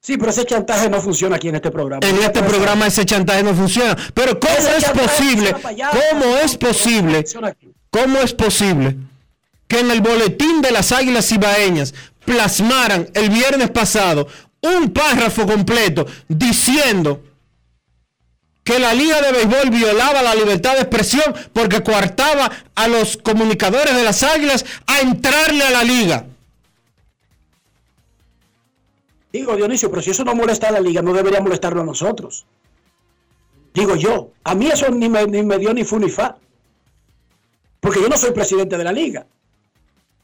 Sí, 0.00 0.16
pero 0.16 0.32
ese 0.32 0.44
chantaje 0.44 0.90
no 0.90 1.00
funciona 1.00 1.36
aquí 1.36 1.50
en 1.50 1.54
este 1.54 1.70
programa. 1.70 2.04
En 2.04 2.16
este 2.16 2.42
programa 2.42 2.88
ese 2.88 3.04
chantaje 3.06 3.44
no 3.44 3.54
funciona. 3.54 3.96
Pero 4.12 4.40
¿cómo 4.40 4.68
es 4.76 4.84
posible? 4.90 5.54
¿Cómo 5.62 6.36
es 6.38 6.56
posible? 6.56 7.24
¿Cómo 7.90 8.18
es 8.18 8.32
posible 8.32 8.96
que 9.66 9.80
en 9.80 9.90
el 9.90 10.00
boletín 10.00 10.62
de 10.62 10.70
las 10.70 10.92
Águilas 10.92 11.30
Ibaeñas 11.32 11.94
plasmaran 12.24 13.08
el 13.14 13.30
viernes 13.30 13.70
pasado 13.70 14.28
un 14.60 14.92
párrafo 14.92 15.46
completo 15.46 16.06
diciendo 16.28 17.22
que 18.62 18.78
la 18.78 18.94
Liga 18.94 19.20
de 19.20 19.32
Béisbol 19.32 19.70
violaba 19.70 20.22
la 20.22 20.34
libertad 20.34 20.74
de 20.74 20.80
expresión 20.80 21.34
porque 21.52 21.82
coartaba 21.82 22.50
a 22.74 22.88
los 22.88 23.18
comunicadores 23.18 23.94
de 23.94 24.02
las 24.02 24.22
Águilas 24.22 24.64
a 24.86 25.00
entrarle 25.00 25.64
a 25.64 25.70
la 25.70 25.84
liga. 25.84 26.26
Digo, 29.30 29.54
Dionisio, 29.56 29.90
pero 29.90 30.00
si 30.00 30.10
eso 30.10 30.24
no 30.24 30.34
molesta 30.34 30.68
a 30.68 30.72
la 30.72 30.80
liga, 30.80 31.02
no 31.02 31.12
debería 31.12 31.40
molestarlo 31.40 31.82
a 31.82 31.84
nosotros. 31.84 32.46
Digo 33.74 33.96
yo, 33.96 34.30
a 34.44 34.54
mí 34.54 34.68
eso 34.68 34.88
ni 34.90 35.08
me, 35.08 35.26
ni 35.26 35.42
me 35.42 35.58
dio 35.58 35.74
ni 35.74 35.84
fu 35.84 35.98
ni 35.98 36.08
fa. 36.08 36.36
Porque 37.80 38.00
yo 38.00 38.08
no 38.08 38.16
soy 38.16 38.30
presidente 38.30 38.78
de 38.78 38.84
la 38.84 38.92
liga. 38.92 39.26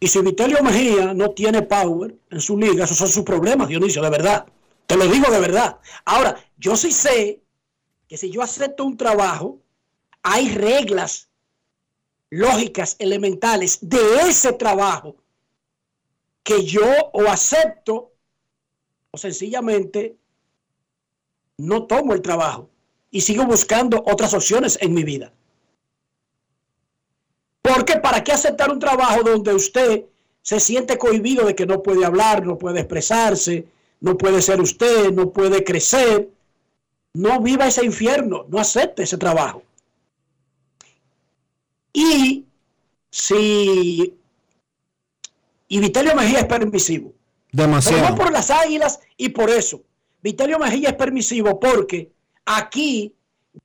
Y 0.00 0.08
si 0.08 0.20
Vitelio 0.22 0.62
Mejía 0.62 1.12
no 1.12 1.30
tiene 1.32 1.60
power 1.60 2.16
en 2.30 2.40
su 2.40 2.56
liga, 2.56 2.84
esos 2.84 2.96
son 2.96 3.08
sus 3.08 3.22
problemas, 3.22 3.68
Dionisio, 3.68 4.00
de 4.00 4.08
verdad. 4.08 4.46
Te 4.86 4.96
lo 4.96 5.06
digo 5.06 5.30
de 5.30 5.38
verdad. 5.38 5.78
Ahora, 6.06 6.42
yo 6.56 6.74
sí 6.74 6.90
sé 6.90 7.42
que 8.08 8.16
si 8.16 8.30
yo 8.30 8.42
acepto 8.42 8.84
un 8.84 8.96
trabajo, 8.96 9.60
hay 10.22 10.54
reglas 10.54 11.28
lógicas, 12.30 12.96
elementales 12.98 13.78
de 13.82 14.22
ese 14.28 14.54
trabajo 14.54 15.16
que 16.42 16.64
yo 16.64 16.88
o 17.12 17.28
acepto 17.28 18.12
o 19.10 19.18
sencillamente 19.18 20.16
no 21.58 21.86
tomo 21.86 22.14
el 22.14 22.22
trabajo 22.22 22.70
y 23.10 23.20
sigo 23.20 23.44
buscando 23.44 24.02
otras 24.06 24.32
opciones 24.32 24.78
en 24.80 24.94
mi 24.94 25.04
vida. 25.04 25.32
Porque 27.72 27.96
¿para 27.96 28.22
qué 28.24 28.32
aceptar 28.32 28.70
un 28.70 28.78
trabajo 28.78 29.22
donde 29.22 29.54
usted 29.54 30.04
se 30.42 30.60
siente 30.60 30.98
cohibido 30.98 31.44
de 31.46 31.54
que 31.54 31.66
no 31.66 31.82
puede 31.82 32.04
hablar, 32.04 32.44
no 32.44 32.58
puede 32.58 32.80
expresarse, 32.80 33.66
no 34.00 34.16
puede 34.16 34.40
ser 34.42 34.60
usted, 34.60 35.12
no 35.12 35.30
puede 35.30 35.62
crecer? 35.62 36.28
no 37.14 37.40
viva 37.40 37.66
ese 37.66 37.84
infierno, 37.84 38.46
no 38.48 38.58
acepte 38.58 39.02
ese 39.02 39.18
trabajo. 39.18 39.62
Y 41.92 42.44
si 43.10 44.16
y 45.68 45.78
Vitelio 45.78 46.14
Mejía 46.14 46.40
es 46.40 46.46
permisivo. 46.46 47.12
Demasiado. 47.52 48.02
Pero 48.02 48.10
no 48.10 48.22
por 48.22 48.32
las 48.32 48.50
águilas 48.50 49.00
y 49.16 49.30
por 49.30 49.50
eso. 49.50 49.82
Vitelio 50.22 50.58
Mejía 50.58 50.90
es 50.90 50.96
permisivo 50.96 51.58
porque 51.58 52.10
aquí 52.44 53.14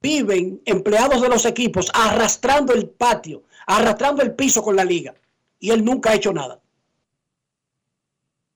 viven 0.01 0.61
empleados 0.65 1.21
de 1.21 1.29
los 1.29 1.45
equipos 1.45 1.91
arrastrando 1.93 2.73
el 2.73 2.89
patio, 2.89 3.43
arrastrando 3.65 4.21
el 4.21 4.35
piso 4.35 4.61
con 4.63 4.75
la 4.75 4.85
liga. 4.85 5.13
Y 5.59 5.71
él 5.71 5.83
nunca 5.83 6.11
ha 6.11 6.15
hecho 6.15 6.33
nada. 6.33 6.59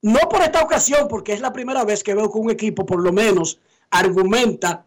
No 0.02 0.20
por 0.30 0.42
esta 0.42 0.62
ocasión, 0.62 1.08
porque 1.08 1.34
es 1.34 1.42
la 1.42 1.52
primera 1.52 1.84
vez 1.84 2.04
que 2.04 2.14
veo 2.16 2.32
que 2.32 2.38
un 2.38 2.50
equipo, 2.50 2.86
por 2.86 3.02
lo 3.02 3.12
menos, 3.12 3.60
argumenta 3.90 4.86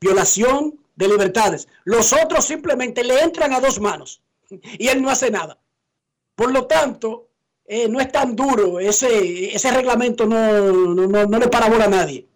violación 0.00 0.78
de 0.96 1.08
libertades. 1.08 1.68
Los 1.84 2.12
otros 2.12 2.44
simplemente 2.44 3.04
le 3.04 3.20
entran 3.20 3.52
a 3.52 3.60
dos 3.60 3.80
manos 3.80 4.22
y 4.50 4.88
él 4.88 5.00
no 5.00 5.10
hace 5.10 5.30
nada. 5.30 5.58
Por 6.34 6.52
lo 6.52 6.66
tanto, 6.66 7.28
eh, 7.64 7.88
no 7.88 8.00
es 8.00 8.10
tan 8.10 8.34
duro, 8.34 8.80
ese, 8.80 9.54
ese 9.54 9.70
reglamento 9.70 10.26
no, 10.26 10.72
no, 10.72 11.26
no 11.26 11.38
le 11.38 11.48
parabola 11.48 11.84
a 11.84 11.88
nadie. 11.88 12.26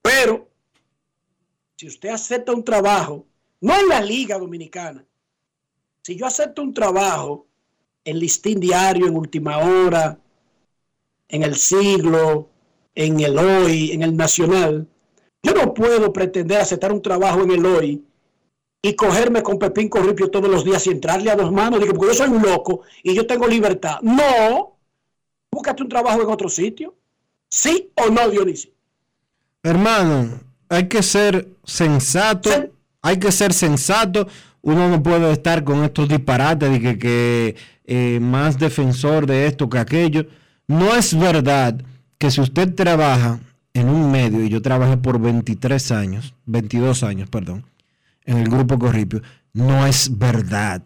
Pero, 0.00 0.48
si 1.76 1.88
usted 1.88 2.10
acepta 2.10 2.52
un 2.52 2.64
trabajo, 2.64 3.26
no 3.60 3.78
en 3.78 3.88
la 3.88 4.00
Liga 4.00 4.38
Dominicana, 4.38 5.04
si 6.02 6.16
yo 6.16 6.26
acepto 6.26 6.62
un 6.62 6.74
trabajo 6.74 7.46
en 8.04 8.18
listín 8.18 8.60
diario, 8.60 9.06
en 9.06 9.16
última 9.16 9.58
hora, 9.58 10.18
en 11.28 11.42
el 11.42 11.56
siglo, 11.56 12.48
en 12.94 13.20
el 13.20 13.38
hoy, 13.38 13.92
en 13.92 14.02
el 14.02 14.16
nacional, 14.16 14.88
yo 15.42 15.54
no 15.54 15.72
puedo 15.72 16.12
pretender 16.12 16.60
aceptar 16.60 16.92
un 16.92 17.02
trabajo 17.02 17.42
en 17.42 17.50
el 17.52 17.64
hoy 17.64 18.04
y 18.82 18.94
cogerme 18.94 19.42
con 19.42 19.58
Pepín 19.58 19.88
Corripio 19.88 20.30
todos 20.30 20.50
los 20.50 20.64
días 20.64 20.86
y 20.86 20.90
entrarle 20.90 21.30
a 21.30 21.36
dos 21.36 21.52
manos, 21.52 21.80
digo, 21.80 21.94
porque 21.94 22.14
yo 22.14 22.24
soy 22.24 22.30
un 22.30 22.42
loco 22.42 22.82
y 23.02 23.14
yo 23.14 23.26
tengo 23.26 23.46
libertad. 23.46 23.98
No, 24.02 24.76
búscate 25.50 25.82
un 25.82 25.88
trabajo 25.88 26.22
en 26.22 26.28
otro 26.28 26.48
sitio. 26.48 26.94
¿Sí 27.48 27.90
o 27.96 28.10
no, 28.10 28.28
Dionisio? 28.28 28.70
Hermano, 29.62 30.40
hay 30.68 30.88
que 30.88 31.02
ser 31.02 31.48
sensato, 31.64 32.50
hay 33.02 33.18
que 33.18 33.32
ser 33.32 33.52
sensato. 33.52 34.26
Uno 34.62 34.88
no 34.88 35.02
puede 35.02 35.32
estar 35.32 35.64
con 35.64 35.84
estos 35.84 36.08
disparates 36.08 36.82
de 36.82 36.98
que, 36.98 37.56
eh, 37.84 38.18
más 38.20 38.58
defensor 38.58 39.26
de 39.26 39.46
esto 39.46 39.68
que 39.68 39.78
aquello. 39.78 40.26
No 40.68 40.94
es 40.94 41.18
verdad 41.18 41.82
que 42.18 42.30
si 42.30 42.40
usted 42.40 42.74
trabaja 42.74 43.40
en 43.72 43.88
un 43.88 44.10
medio, 44.10 44.44
y 44.44 44.48
yo 44.48 44.60
trabajé 44.60 44.96
por 44.96 45.18
23 45.20 45.92
años, 45.92 46.34
22 46.46 47.02
años, 47.02 47.28
perdón, 47.30 47.64
en 48.24 48.38
el 48.38 48.48
grupo 48.48 48.78
Corripio, 48.78 49.22
no 49.52 49.86
es 49.86 50.18
verdad 50.18 50.82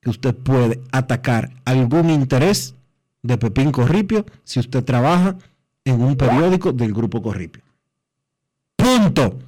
que 0.00 0.10
usted 0.10 0.34
puede 0.34 0.80
atacar 0.90 1.50
algún 1.64 2.10
interés 2.10 2.74
de 3.22 3.38
Pepín 3.38 3.70
Corripio 3.70 4.26
si 4.42 4.58
usted 4.58 4.84
trabaja 4.84 5.36
en 5.84 6.02
un 6.02 6.16
periódico 6.16 6.72
del 6.72 6.92
grupo 6.92 7.22
Corripio. 7.22 7.62
Punto. 8.76 9.38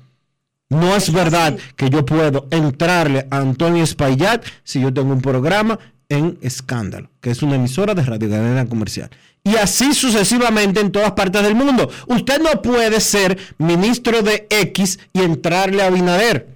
No 0.70 0.96
es 0.96 1.12
verdad 1.12 1.56
que 1.76 1.90
yo 1.90 2.04
puedo 2.04 2.48
entrarle 2.50 3.26
a 3.30 3.38
Antonio 3.38 3.84
Espaillat 3.84 4.44
si 4.64 4.80
yo 4.80 4.92
tengo 4.92 5.12
un 5.12 5.20
programa 5.20 5.78
en 6.08 6.38
Escándalo, 6.42 7.10
que 7.20 7.30
es 7.30 7.42
una 7.42 7.56
emisora 7.56 7.94
de 7.94 8.02
radio 8.02 8.30
cadena 8.30 8.66
comercial. 8.66 9.10
Y 9.42 9.56
así 9.56 9.94
sucesivamente 9.94 10.80
en 10.80 10.90
todas 10.90 11.12
partes 11.12 11.42
del 11.42 11.54
mundo. 11.54 11.90
Usted 12.06 12.40
no 12.40 12.62
puede 12.62 13.00
ser 13.00 13.38
ministro 13.58 14.22
de 14.22 14.46
X 14.48 14.98
y 15.12 15.20
entrarle 15.20 15.82
a 15.82 15.90
Binader. 15.90 16.48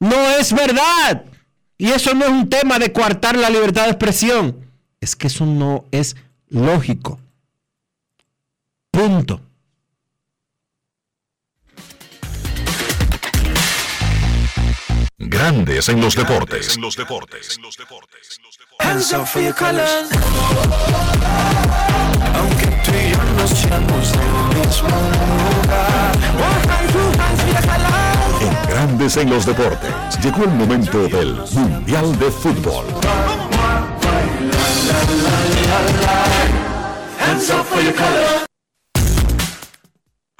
No 0.00 0.16
es 0.30 0.52
verdad. 0.54 1.24
Y 1.76 1.90
eso 1.90 2.14
no 2.14 2.24
es 2.24 2.30
un 2.30 2.48
tema 2.48 2.78
de 2.78 2.92
coartar 2.92 3.36
la 3.36 3.50
libertad 3.50 3.84
de 3.84 3.90
expresión. 3.90 4.56
Es 5.00 5.14
que 5.14 5.26
eso 5.26 5.44
no 5.44 5.84
es 5.90 6.16
lógico. 6.48 7.20
Punto. 8.90 9.42
Grandes 15.22 15.90
en 15.90 16.00
los 16.00 16.16
deportes. 16.16 16.76
En 16.76 16.80
los 16.80 16.96
deportes. 16.96 17.60
Hands 18.78 19.12
up 19.12 19.26
for 19.26 19.42
your 19.42 19.54
colors. 19.54 20.08
Aunque 22.34 22.66
tú 22.82 22.90
y 22.90 23.10
yo 23.10 23.22
nos 23.36 23.50
seamos 23.50 24.12
del 24.12 24.58
mismo 24.58 24.88
lugar. 24.88 26.16
En 28.40 28.70
Grandes 28.70 29.16
en 29.18 29.28
los 29.28 29.44
deportes. 29.44 29.92
Llegó 30.22 30.44
el 30.44 30.50
momento 30.52 31.06
del 31.06 31.34
Mundial 31.52 32.18
de 32.18 32.30
Fútbol. 32.30 32.86
Hands 37.18 37.50
up 37.50 37.66
for 37.66 37.82
your 37.82 37.92
colors. 37.92 38.49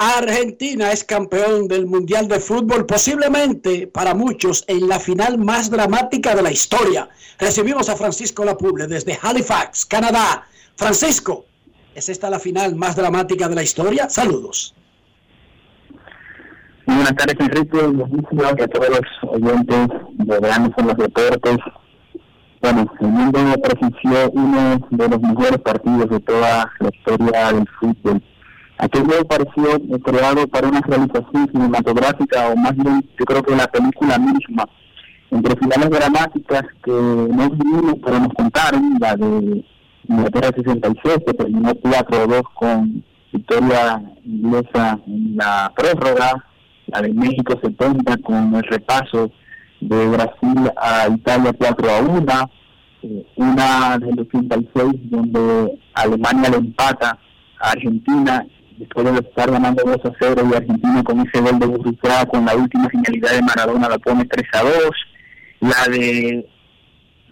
Argentina 0.03 0.93
es 0.93 1.05
campeón 1.05 1.69
del 1.69 1.85
Mundial 1.85 2.27
de 2.27 2.41
Fútbol, 2.41 2.87
posiblemente 2.87 3.87
para 3.87 4.15
muchos 4.15 4.65
en 4.67 4.89
la 4.89 4.99
final 4.99 5.37
más 5.37 5.71
dramática 5.71 6.35
de 6.35 6.41
la 6.41 6.51
historia. 6.51 7.11
Recibimos 7.39 7.91
a 7.91 7.97
Francisco 7.97 8.43
Lapuble 8.43 8.87
desde 8.87 9.19
Halifax, 9.21 9.85
Canadá. 9.85 10.47
Francisco, 10.75 11.45
¿es 11.95 12.09
esta 12.09 12.31
la 12.31 12.39
final 12.39 12.77
más 12.77 12.97
dramática 12.97 13.47
de 13.47 13.57
la 13.57 13.63
historia? 13.63 14.09
Saludos. 14.09 14.75
Buenas 16.87 17.15
tardes, 17.15 17.37
Enrique. 17.39 17.77
Y 17.77 18.63
a 18.63 18.69
todos 18.69 18.89
los 18.89 19.35
oyentes 19.35 19.89
de 20.15 20.41
Grandes 20.41 20.73
en 20.79 20.87
los 20.87 20.97
Deportes. 20.97 21.59
Bueno, 22.63 22.91
el 23.01 23.07
mundo 23.07 23.39
presenció 23.63 24.31
uno 24.31 24.89
de 24.93 25.09
los 25.11 25.21
mejores 25.21 25.59
partidos 25.59 26.09
de 26.09 26.21
toda 26.21 26.73
la 26.79 26.89
historia 26.89 27.53
del 27.53 27.69
fútbol 27.79 28.23
Aquello 28.83 29.23
pareció 29.29 29.79
creado 30.03 30.49
para 30.49 30.69
una 30.69 30.81
realización 30.81 31.51
cinematográfica, 31.53 32.49
o 32.49 32.57
más 32.57 32.75
bien, 32.75 33.07
yo 33.19 33.27
creo 33.27 33.43
que 33.43 33.55
la 33.55 33.67
película 33.67 34.19
misma, 34.19 34.67
entre 35.31 35.55
finales 35.57 35.91
dramáticas 35.91 36.63
que 36.83 36.91
no 36.91 37.51
vimos, 37.51 37.97
pero 38.03 38.21
nos 38.21 38.33
contaron, 38.33 38.97
la 38.99 39.17
de 39.17 39.63
Inglaterra 40.09 40.51
66, 40.57 41.19
que 41.27 41.35
terminó 41.35 41.75
4-2 41.75 42.43
con 42.55 43.05
victoria 43.31 44.03
inglesa 44.25 44.99
en 45.07 45.37
la 45.37 45.71
prórroga, 45.77 46.43
la 46.87 47.03
de 47.03 47.13
México 47.13 47.61
70 47.63 48.17
con 48.23 48.55
el 48.55 48.63
repaso 48.63 49.31
de 49.83 50.09
Brasil 50.09 50.73
a 50.81 51.07
Italia 51.07 51.53
4 51.53 51.91
a 51.91 52.01
1, 52.01 52.51
eh, 53.03 53.27
una 53.37 53.99
del 53.99 54.21
86 54.21 55.11
donde 55.11 55.79
Alemania 55.93 56.49
le 56.49 56.57
empata 56.57 57.19
a 57.61 57.71
Argentina 57.73 58.47
después 58.81 59.13
de 59.13 59.29
estar 59.29 59.51
ganando 59.51 59.83
2 59.85 59.97
a 60.05 60.13
0 60.19 60.43
y 60.51 60.57
Argentina 60.57 61.05
con 61.05 61.21
ese 61.21 61.41
gol 61.41 61.59
de 61.59 61.67
Burruchaga 61.67 62.25
con 62.27 62.47
la 62.47 62.57
última 62.57 62.89
finalidad 62.89 63.33
de 63.33 63.43
Maradona 63.43 63.89
la 63.91 63.99
pone 63.99 64.25
3 64.25 64.49
a 64.55 64.63
2, 64.63 64.73
la 65.61 65.93
de 65.93 66.49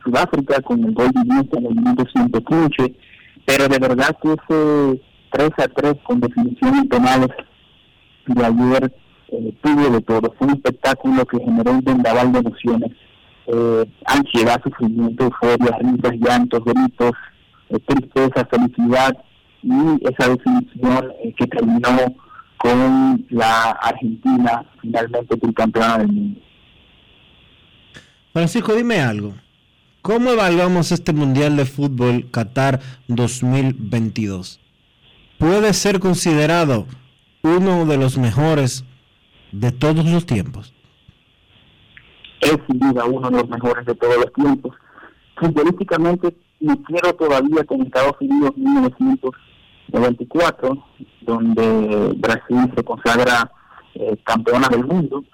Sudáfrica 0.05 0.61
con 0.61 0.85
el 0.85 0.93
gol 0.93 1.11
de 1.11 1.21
Iniesta 1.23 1.59
en 1.59 1.67
el 1.67 1.75
minuto 1.75 2.05
115, 2.13 2.95
pero 3.47 3.67
de 3.67 3.79
verdad 3.79 4.15
que 4.23 4.29
ese 4.29 5.01
3 5.31 5.51
a 5.57 5.69
3 5.69 5.95
con 6.05 6.21
definiciones 6.21 6.85
penales 6.87 7.29
de 8.27 8.45
ayer 8.45 8.93
eh, 9.29 9.55
tuvo 9.63 9.91
de 9.91 10.01
todo, 10.03 10.35
fue 10.39 10.49
un 10.49 10.55
espectáculo 10.55 11.25
que 11.25 11.39
generó 11.39 11.73
un 11.73 11.81
vendaval 11.81 12.31
de 12.31 12.41
emociones, 12.41 12.93
eh, 13.47 13.85
ansiedad, 14.05 14.61
sufrimiento, 14.63 15.25
euforia, 15.25 15.79
risas, 15.79 16.13
llantos, 16.21 16.63
gritos, 16.63 17.13
eh, 17.71 17.79
tristeza, 17.87 18.47
felicidad, 18.51 19.17
y 19.63 19.73
esa 20.09 20.29
definición 20.31 21.13
eh, 21.23 21.35
que 21.37 21.47
terminó 21.47 22.15
con 22.59 23.27
la 23.31 23.71
Argentina 23.71 24.65
finalmente 24.81 25.39
campeona 25.55 25.99
del 25.99 26.09
mundo. 26.09 26.41
Francisco, 28.33 28.75
dime 28.75 29.01
algo. 29.01 29.35
¿Cómo 30.03 30.31
evaluamos 30.31 30.93
este 30.93 31.13
Mundial 31.13 31.57
de 31.57 31.65
Fútbol 31.65 32.31
Qatar 32.31 32.81
2022? 33.09 34.61
¿Puede 35.39 35.73
ser 35.73 36.01
considerado 36.01 36.87
uno 37.43 37.85
de 37.85 37.97
los 37.97 38.17
mejores 38.19 38.85
de 39.53 39.73
todos 39.73 40.05
los 40.07 40.27
tiempos? 40.27 40.75
Es 42.41 42.57
sin 42.67 42.79
duda 42.79 43.05
uno 43.05 43.31
de 43.31 43.39
los 43.39 43.49
mejores 43.49 43.85
de 43.87 43.95
todos 43.95 44.17
los 44.17 44.33
tiempos. 44.33 44.75
Futbolísticamente 45.37 46.37
me 46.61 46.77
quiero 46.83 47.15
todavía 47.15 47.65
con 47.65 47.81
Estados 47.83 48.17
Unidos 48.21 48.57
1994, 48.57 50.85
donde 51.23 52.13
Brasil 52.17 52.73
se 52.75 52.85
consagra 52.85 53.51
eh, 53.95 54.17
campeona 54.25 54.69
del 54.69 54.85
mundo, 54.85 55.25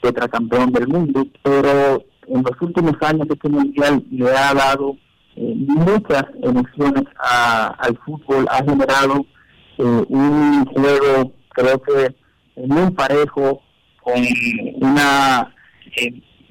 tetracampeón 0.00 0.72
del 0.72 0.88
mundo, 0.88 1.26
pero 1.42 2.02
en 2.28 2.42
los 2.42 2.58
últimos 2.60 2.94
años 3.02 3.26
este 3.28 3.48
mundial 3.48 4.02
le 4.10 4.30
ha 4.30 4.54
dado 4.54 4.96
eh, 5.36 5.54
muchas 5.56 6.24
emociones 6.42 7.04
al 7.18 7.96
fútbol, 8.04 8.46
ha 8.50 8.64
generado 8.64 9.24
eh, 9.78 10.04
un 10.08 10.64
juego 10.66 11.32
creo 11.50 11.80
que 11.82 12.14
muy 12.66 12.90
parejo 12.92 13.60
con 14.02 14.14
una 14.80 15.52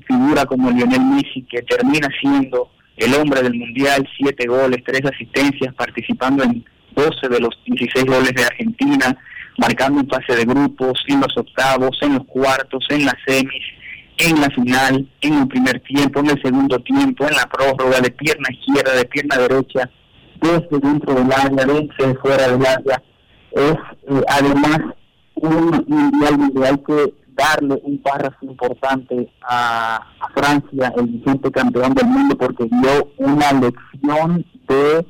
figura 0.07 0.45
como 0.45 0.71
Lionel 0.71 1.01
Messi 1.01 1.43
que 1.49 1.61
termina 1.63 2.07
siendo 2.21 2.69
el 2.97 3.13
hombre 3.13 3.41
del 3.41 3.55
Mundial, 3.55 4.07
siete 4.17 4.47
goles, 4.47 4.83
tres 4.85 5.01
asistencias, 5.05 5.73
participando 5.75 6.43
en 6.43 6.63
12 6.95 7.27
de 7.29 7.39
los 7.39 7.57
16 7.65 8.05
goles 8.05 8.33
de 8.33 8.43
Argentina, 8.43 9.17
marcando 9.57 10.01
un 10.01 10.07
pase 10.07 10.35
de 10.35 10.45
grupos, 10.45 11.03
en 11.07 11.19
los 11.19 11.35
octavos, 11.37 11.97
en 12.01 12.15
los 12.15 12.25
cuartos, 12.25 12.85
en 12.89 13.05
las 13.05 13.15
semis, 13.25 13.63
en 14.17 14.39
la 14.39 14.49
final, 14.49 15.09
en 15.21 15.33
el 15.33 15.47
primer 15.47 15.79
tiempo, 15.81 16.19
en 16.19 16.29
el 16.29 16.41
segundo 16.41 16.79
tiempo, 16.79 17.27
en 17.27 17.35
la 17.35 17.47
prórroga, 17.47 17.99
de 17.99 18.11
pierna 18.11 18.47
izquierda, 18.51 18.95
de 18.95 19.05
pierna 19.05 19.37
derecha, 19.37 19.89
desde 20.41 20.79
dentro 20.79 21.13
del 21.15 21.31
área, 21.31 21.65
desde 21.65 22.15
fuera 22.15 22.47
del 22.47 22.65
área. 22.65 23.03
Es 23.51 23.77
eh, 24.09 24.21
además 24.27 24.79
un 25.35 25.85
mundial 25.87 26.51
hay 26.63 26.77
que 26.77 27.24
darle 27.35 27.79
un 27.83 27.97
párrafo 27.99 28.45
importante 28.45 29.29
a, 29.41 30.01
Francia, 30.33 30.93
el 30.97 31.07
vigente 31.07 31.51
campeón 31.51 31.93
del 31.93 32.07
mundo, 32.07 32.37
porque 32.37 32.65
dio 32.65 33.11
una 33.17 33.51
lección 33.53 34.45
de 34.67 35.05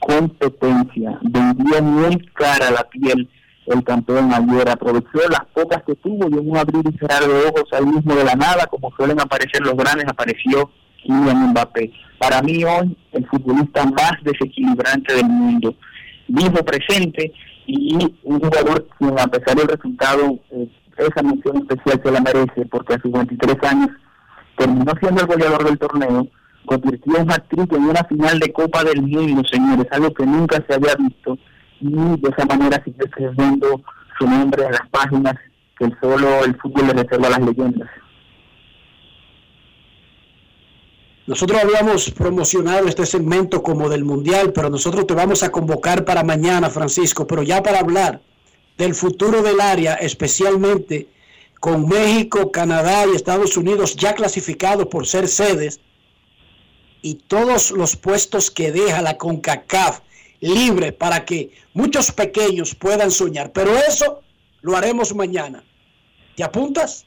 competencia, 0.00 1.18
vendió 1.22 1.82
muy 1.82 2.18
cara 2.34 2.70
la 2.70 2.82
piel 2.84 3.28
el 3.66 3.84
campeón 3.84 4.32
ayer, 4.32 4.68
aprovechó 4.68 5.20
las 5.30 5.44
pocas 5.54 5.82
que 5.84 5.94
tuvo 5.94 6.28
y 6.28 6.32
en 6.32 6.50
un 6.50 6.56
abrir 6.56 6.82
y 6.92 6.98
cerrar 6.98 7.22
de 7.22 7.46
ojos 7.46 7.64
ahí 7.72 7.86
mismo 7.86 8.14
de 8.14 8.24
la 8.24 8.34
nada, 8.34 8.66
como 8.66 8.90
suelen 8.96 9.20
aparecer 9.20 9.60
los 9.62 9.76
grandes, 9.76 10.06
apareció 10.08 10.70
Kylian 11.02 11.50
Mbappé. 11.50 11.92
Para 12.18 12.42
mí 12.42 12.64
hoy 12.64 12.96
el 13.12 13.26
futbolista 13.28 13.84
más 13.84 14.12
desequilibrante 14.22 15.14
del 15.14 15.26
mundo, 15.26 15.74
vivo 16.26 16.64
presente 16.64 17.32
y 17.66 17.96
un 18.24 18.40
jugador 18.40 18.88
que 18.98 19.06
a 19.06 19.26
pesar 19.28 19.56
del 19.56 19.68
resultado 19.68 20.38
eh, 20.50 20.68
esa 20.96 21.22
mención 21.22 21.56
especial 21.58 22.00
se 22.02 22.10
la 22.10 22.20
merece 22.20 22.66
porque 22.66 22.94
a 22.94 23.00
sus 23.00 23.12
23 23.12 23.56
años 23.64 23.90
terminó 24.56 24.92
siendo 25.00 25.22
el 25.22 25.26
goleador 25.26 25.64
del 25.64 25.78
torneo, 25.78 26.26
convirtió 26.66 27.20
un 27.20 27.30
hat-trick 27.30 27.72
en 27.72 27.84
una 27.84 28.04
final 28.04 28.38
de 28.38 28.52
Copa 28.52 28.84
del 28.84 29.02
Mundo, 29.02 29.42
señores, 29.50 29.86
algo 29.90 30.12
que 30.12 30.26
nunca 30.26 30.62
se 30.66 30.74
había 30.74 30.94
visto 30.96 31.38
y 31.80 31.90
de 31.90 32.28
esa 32.36 32.46
manera 32.46 32.82
sigue 32.84 33.04
escribiendo 33.04 33.80
su 34.18 34.26
nombre 34.26 34.64
en 34.64 34.72
las 34.72 34.88
páginas 34.90 35.34
que 35.78 35.88
solo 36.00 36.44
el 36.44 36.54
fútbol 36.56 36.88
le 36.88 37.02
reserva 37.02 37.26
a 37.26 37.30
las 37.30 37.40
leyendas. 37.40 37.88
Nosotros 41.26 41.62
habíamos 41.62 42.10
promocionado 42.10 42.88
este 42.88 43.06
segmento 43.06 43.62
como 43.62 43.88
del 43.88 44.04
Mundial, 44.04 44.52
pero 44.52 44.68
nosotros 44.70 45.06
te 45.06 45.14
vamos 45.14 45.42
a 45.42 45.50
convocar 45.50 46.04
para 46.04 46.24
mañana, 46.24 46.68
Francisco, 46.68 47.26
pero 47.26 47.42
ya 47.42 47.62
para 47.62 47.78
hablar 47.78 48.20
del 48.78 48.94
futuro 48.94 49.42
del 49.42 49.60
área, 49.60 49.94
especialmente 49.94 51.08
con 51.60 51.88
México, 51.88 52.50
Canadá 52.50 53.04
y 53.06 53.14
Estados 53.14 53.56
Unidos 53.56 53.94
ya 53.96 54.14
clasificados 54.14 54.86
por 54.86 55.06
ser 55.06 55.28
sedes 55.28 55.80
y 57.02 57.14
todos 57.14 57.70
los 57.70 57.96
puestos 57.96 58.50
que 58.50 58.72
deja 58.72 59.02
la 59.02 59.16
CONCACAF 59.16 60.00
libre 60.40 60.92
para 60.92 61.24
que 61.24 61.50
muchos 61.72 62.10
pequeños 62.12 62.74
puedan 62.74 63.10
soñar. 63.10 63.52
Pero 63.52 63.76
eso 63.76 64.22
lo 64.60 64.76
haremos 64.76 65.14
mañana. 65.14 65.62
¿Te 66.36 66.42
apuntas? 66.42 67.06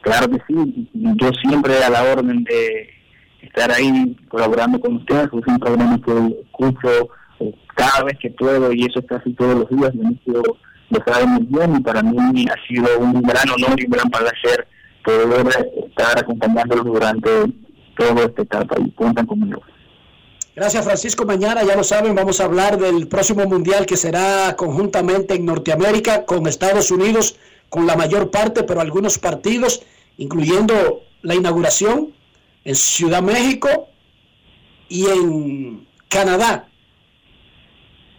Claro 0.00 0.28
que 0.30 0.38
sí. 0.48 0.88
Yo 0.94 1.30
siempre 1.42 1.82
a 1.82 1.90
la 1.90 2.02
orden 2.02 2.44
de 2.44 2.90
estar 3.42 3.70
ahí 3.70 4.16
colaborando 4.28 4.80
con 4.80 4.96
ustedes. 4.96 5.26
Es 5.26 5.46
un 5.46 5.58
programa 5.58 6.00
que 6.04 6.40
escucho 6.44 7.10
cada 7.78 8.02
vez 8.02 8.18
que 8.18 8.30
puedo, 8.30 8.72
y 8.72 8.84
eso 8.84 8.98
es 8.98 9.06
casi 9.06 9.32
todos 9.34 9.54
los 9.60 9.70
días, 9.70 9.94
inicio 9.94 10.42
lo 10.90 11.04
sabe 11.06 11.26
muy 11.26 11.44
bien 11.44 11.76
y 11.76 11.80
para 11.80 12.02
mí 12.02 12.46
ha 12.48 12.66
sido 12.66 12.98
un 12.98 13.22
gran 13.22 13.48
honor 13.50 13.78
y 13.78 13.84
un 13.84 13.90
gran 13.90 14.10
placer 14.10 14.66
poder 15.04 15.46
estar 15.86 16.18
acompañándolos 16.18 16.86
durante 16.86 17.30
todo 17.96 18.24
este 18.24 18.42
etapa 18.42 18.76
y 18.80 18.90
cuentan 18.92 19.26
conmigo. 19.26 19.62
Gracias 20.56 20.84
Francisco. 20.84 21.24
Mañana, 21.24 21.62
ya 21.62 21.76
lo 21.76 21.84
saben, 21.84 22.14
vamos 22.14 22.40
a 22.40 22.44
hablar 22.44 22.78
del 22.78 23.06
próximo 23.06 23.44
mundial 23.46 23.86
que 23.86 23.96
será 23.96 24.56
conjuntamente 24.56 25.34
en 25.34 25.44
Norteamérica 25.44 26.24
con 26.24 26.46
Estados 26.46 26.90
Unidos, 26.90 27.36
con 27.68 27.86
la 27.86 27.94
mayor 27.94 28.30
parte, 28.30 28.64
pero 28.64 28.80
algunos 28.80 29.18
partidos, 29.18 29.82
incluyendo 30.16 31.02
la 31.22 31.34
inauguración 31.34 32.14
en 32.64 32.74
Ciudad 32.74 33.22
México 33.22 33.88
y 34.88 35.06
en 35.06 35.86
Canadá. 36.08 36.67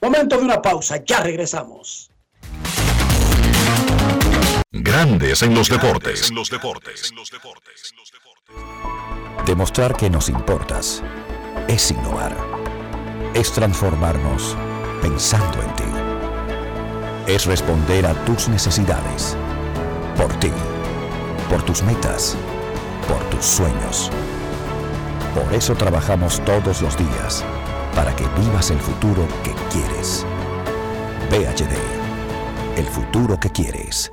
Momento 0.00 0.38
de 0.38 0.44
una 0.44 0.62
pausa, 0.62 1.04
ya 1.04 1.20
regresamos. 1.20 2.07
Grandes 4.70 5.42
en 5.42 5.54
los 5.54 5.70
deportes. 5.70 6.30
Demostrar 9.46 9.96
que 9.96 10.10
nos 10.10 10.28
importas 10.28 11.02
es 11.66 11.90
innovar. 11.90 12.36
Es 13.32 13.50
transformarnos 13.50 14.54
pensando 15.00 15.62
en 15.62 15.74
ti. 15.74 17.32
Es 17.32 17.46
responder 17.46 18.04
a 18.04 18.12
tus 18.26 18.48
necesidades. 18.50 19.38
Por 20.18 20.38
ti. 20.38 20.52
Por 21.48 21.62
tus 21.62 21.82
metas. 21.82 22.36
Por 23.08 23.24
tus 23.30 23.46
sueños. 23.46 24.10
Por 25.34 25.54
eso 25.54 25.74
trabajamos 25.76 26.44
todos 26.44 26.82
los 26.82 26.94
días, 26.98 27.42
para 27.94 28.14
que 28.14 28.26
vivas 28.38 28.70
el 28.70 28.80
futuro 28.80 29.26
que 29.42 29.54
quieres. 29.72 30.26
PHD, 31.30 32.78
el 32.78 32.86
futuro 32.86 33.40
que 33.40 33.48
quieres. 33.48 34.12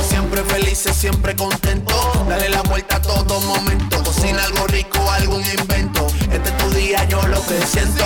siempre 0.31 0.53
felices, 0.55 0.95
siempre 0.95 1.35
contento. 1.35 1.93
Dale 2.27 2.49
la 2.49 2.61
vuelta 2.61 2.97
a 2.97 3.01
todo 3.01 3.39
momento. 3.41 4.01
Cocina 4.03 4.43
algo 4.45 4.65
rico, 4.67 4.99
algún 5.11 5.41
invento. 5.41 6.07
Este 6.31 6.49
es 6.49 6.57
tu 6.57 6.69
día, 6.71 7.03
yo 7.05 7.21
lo 7.27 7.45
que 7.45 7.59
siento. 7.65 8.05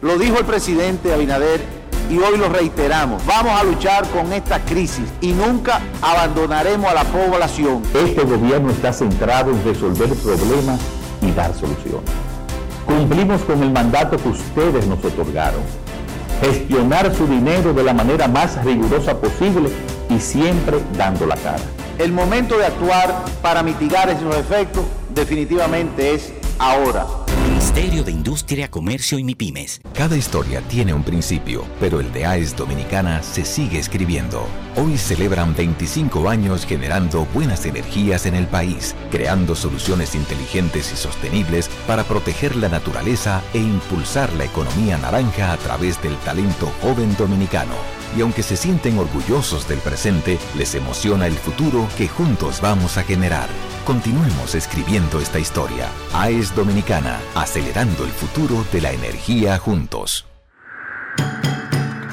Lo 0.00 0.16
dijo 0.16 0.38
el 0.38 0.44
presidente 0.44 1.12
Abinader 1.12 1.60
y 2.08 2.18
hoy 2.18 2.38
lo 2.38 2.48
reiteramos. 2.48 3.24
Vamos 3.26 3.60
a 3.60 3.64
luchar 3.64 4.06
con 4.10 4.32
esta 4.32 4.60
crisis 4.64 5.12
y 5.20 5.32
nunca 5.32 5.80
abandonaremos 6.00 6.88
a 6.90 6.94
la 6.94 7.04
población. 7.04 7.82
Este 7.94 8.22
gobierno 8.22 8.70
está 8.70 8.92
centrado 8.92 9.50
en 9.50 9.64
resolver 9.64 10.08
problemas 10.14 10.80
y 11.20 11.32
dar 11.32 11.52
soluciones. 11.54 12.10
Cumplimos 12.86 13.42
con 13.42 13.62
el 13.62 13.72
mandato 13.72 14.16
que 14.16 14.28
ustedes 14.28 14.86
nos 14.86 15.04
otorgaron. 15.04 15.62
Gestionar 16.40 17.14
su 17.14 17.26
dinero 17.26 17.72
de 17.72 17.82
la 17.82 17.94
manera 17.94 18.28
más 18.28 18.64
rigurosa 18.64 19.20
posible 19.20 19.70
y 20.08 20.18
siempre 20.18 20.78
dando 20.96 21.26
la 21.26 21.36
cara. 21.36 21.62
El 21.98 22.12
momento 22.12 22.56
de 22.58 22.66
actuar 22.66 23.24
para 23.42 23.62
mitigar 23.62 24.08
esos 24.08 24.34
efectos 24.36 24.84
definitivamente 25.14 26.14
es 26.14 26.32
ahora. 26.58 27.06
Ministerio 27.46 28.02
de 28.02 28.10
Industria, 28.10 28.70
Comercio 28.70 29.18
y 29.18 29.24
MIPIMES. 29.24 29.82
Cada 29.94 30.16
historia 30.16 30.60
tiene 30.62 30.94
un 30.94 31.04
principio, 31.04 31.64
pero 31.78 32.00
el 32.00 32.12
de 32.12 32.24
AES 32.24 32.56
Dominicana 32.56 33.22
se 33.22 33.44
sigue 33.44 33.78
escribiendo. 33.78 34.46
Hoy 34.76 34.96
celebran 34.96 35.54
25 35.54 36.28
años 36.28 36.64
generando 36.64 37.26
buenas 37.34 37.66
energías 37.66 38.26
en 38.26 38.34
el 38.34 38.46
país, 38.46 38.94
creando 39.10 39.54
soluciones 39.54 40.14
inteligentes 40.14 40.92
y 40.92 40.96
sostenibles 40.96 41.68
para 41.86 42.04
proteger 42.04 42.56
la 42.56 42.68
naturaleza 42.68 43.42
e 43.54 43.58
impulsar 43.58 44.32
la 44.34 44.44
economía 44.44 44.98
naranja 44.98 45.52
a 45.52 45.56
través 45.56 46.02
del 46.02 46.16
talento 46.18 46.72
joven 46.80 47.14
dominicano. 47.16 48.01
Y 48.16 48.20
aunque 48.20 48.42
se 48.42 48.56
sienten 48.56 48.98
orgullosos 48.98 49.66
del 49.68 49.78
presente, 49.78 50.38
les 50.56 50.74
emociona 50.74 51.26
el 51.26 51.34
futuro 51.34 51.88
que 51.96 52.08
juntos 52.08 52.60
vamos 52.60 52.98
a 52.98 53.02
generar. 53.02 53.48
Continuemos 53.84 54.54
escribiendo 54.54 55.20
esta 55.20 55.38
historia. 55.38 55.88
AES 56.12 56.54
Dominicana, 56.54 57.20
acelerando 57.34 58.04
el 58.04 58.10
futuro 58.10 58.64
de 58.72 58.80
la 58.80 58.92
energía 58.92 59.58
juntos. 59.58 60.26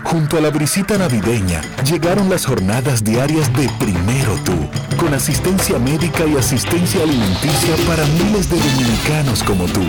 Junto 0.10 0.38
a 0.38 0.42
la 0.42 0.50
brisita 0.50 0.98
navideña 0.98 1.62
llegaron 1.86 2.32
las 2.32 2.48
jornadas 2.48 3.04
diarias 3.04 3.54
de 3.54 3.70
Primero 3.78 4.36
Tú, 4.44 4.56
con 4.98 5.14
asistencia 5.14 5.78
médica 5.78 6.26
y 6.26 6.36
asistencia 6.36 7.04
alimenticia 7.04 7.76
para 7.88 8.04
miles 8.06 8.50
de 8.50 8.58
dominicanos 8.58 9.44
como 9.44 9.66
tú. 9.66 9.84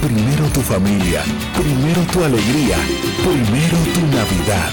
Primero 0.00 0.46
tu 0.54 0.60
familia, 0.62 1.22
primero 1.54 2.00
tu 2.10 2.24
alegría, 2.24 2.76
primero 3.22 3.76
tu 3.94 4.00
Navidad. 4.16 4.72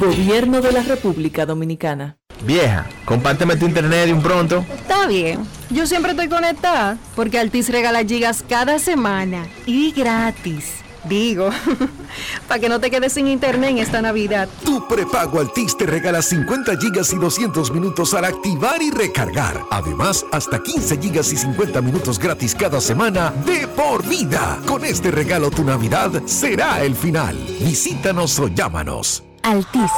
Gobierno 0.00 0.60
de 0.62 0.72
la 0.72 0.82
República 0.82 1.44
Dominicana. 1.44 2.16
Vieja, 2.44 2.86
compárteme 3.04 3.54
tu 3.56 3.66
internet 3.66 4.06
de 4.06 4.14
un 4.14 4.22
pronto. 4.22 4.64
Está 4.74 5.06
bien. 5.06 5.46
Yo 5.70 5.86
siempre 5.86 6.12
estoy 6.12 6.28
conectada 6.28 6.96
porque 7.14 7.38
Altis 7.38 7.68
regala 7.68 8.02
gigas 8.02 8.42
cada 8.48 8.78
semana 8.78 9.46
y 9.66 9.92
gratis. 9.92 10.81
Digo, 11.04 11.50
para 12.48 12.60
que 12.60 12.68
no 12.68 12.80
te 12.80 12.90
quedes 12.90 13.12
sin 13.12 13.26
internet 13.26 13.70
en 13.70 13.78
esta 13.78 14.00
Navidad. 14.00 14.48
Tu 14.64 14.86
prepago 14.86 15.40
Altis 15.40 15.76
te 15.76 15.86
regala 15.86 16.22
50 16.22 16.76
gigas 16.78 17.12
y 17.12 17.16
200 17.16 17.72
minutos 17.72 18.14
al 18.14 18.24
activar 18.24 18.80
y 18.82 18.90
recargar. 18.90 19.64
Además, 19.70 20.24
hasta 20.30 20.62
15 20.62 20.98
gigas 20.98 21.32
y 21.32 21.36
50 21.36 21.80
minutos 21.80 22.18
gratis 22.18 22.54
cada 22.54 22.80
semana 22.80 23.30
de 23.44 23.66
por 23.66 24.06
vida. 24.06 24.60
Con 24.66 24.84
este 24.84 25.10
regalo 25.10 25.50
tu 25.50 25.64
Navidad 25.64 26.22
será 26.26 26.82
el 26.82 26.94
final. 26.94 27.36
Visítanos 27.60 28.38
o 28.38 28.48
llámanos. 28.48 29.24
Altis, 29.42 29.90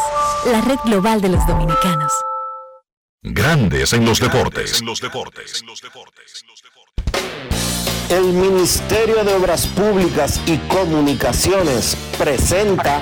la 0.46 0.62
red 0.62 0.78
global 0.84 1.20
de 1.20 1.28
los 1.28 1.46
dominicanos. 1.46 2.12
Grandes 3.22 3.92
en 3.92 4.04
los 4.04 4.20
deportes. 4.20 4.80
En 4.80 4.86
los 4.86 5.00
deportes. 5.00 5.64
El 8.10 8.34
Ministerio 8.34 9.24
de 9.24 9.32
Obras 9.32 9.66
Públicas 9.66 10.38
y 10.46 10.58
Comunicaciones 10.68 11.96
presenta 12.18 13.00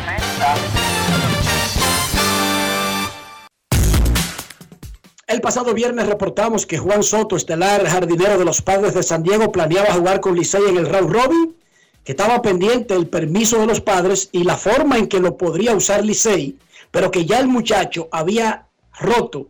El 5.27 5.41
pasado 5.41 5.75
viernes 5.75 6.07
reportamos 6.07 6.67
que 6.67 6.79
Juan 6.79 7.03
Soto, 7.03 7.37
estelar 7.37 7.85
jardinero 7.87 8.39
de 8.39 8.45
los 8.45 8.63
Padres 8.63 8.95
de 8.95 9.03
San 9.03 9.25
Diego, 9.25 9.51
planeaba 9.51 9.93
jugar 9.93 10.21
con 10.21 10.37
Licey 10.37 10.63
en 10.69 10.77
el 10.77 10.89
round 10.89 11.13
robin, 11.13 11.57
que 12.05 12.13
estaba 12.13 12.41
pendiente 12.41 12.95
el 12.95 13.09
permiso 13.09 13.59
de 13.59 13.67
los 13.67 13.81
padres 13.81 14.29
y 14.31 14.45
la 14.45 14.57
forma 14.57 14.99
en 14.99 15.09
que 15.09 15.19
lo 15.19 15.37
podría 15.37 15.75
usar 15.75 16.05
Licey, 16.05 16.59
pero 16.93 17.11
que 17.11 17.25
ya 17.27 17.41
el 17.41 17.49
muchacho 17.49 18.09
había 18.13 18.69
roto 19.01 19.49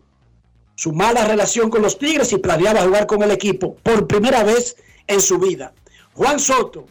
su 0.77 0.93
mala 0.93 1.27
relación 1.27 1.69
con 1.69 1.83
los 1.83 1.99
Tigres 1.99 2.33
y 2.33 2.39
planeaba 2.39 2.83
jugar 2.83 3.07
con 3.07 3.23
el 3.23 3.31
equipo 3.31 3.77
por 3.83 4.07
primera 4.07 4.45
vez 4.45 4.77
en 5.13 5.21
su 5.21 5.39
vida. 5.39 5.73
Juan 6.15 6.39
Soto, 6.39 6.87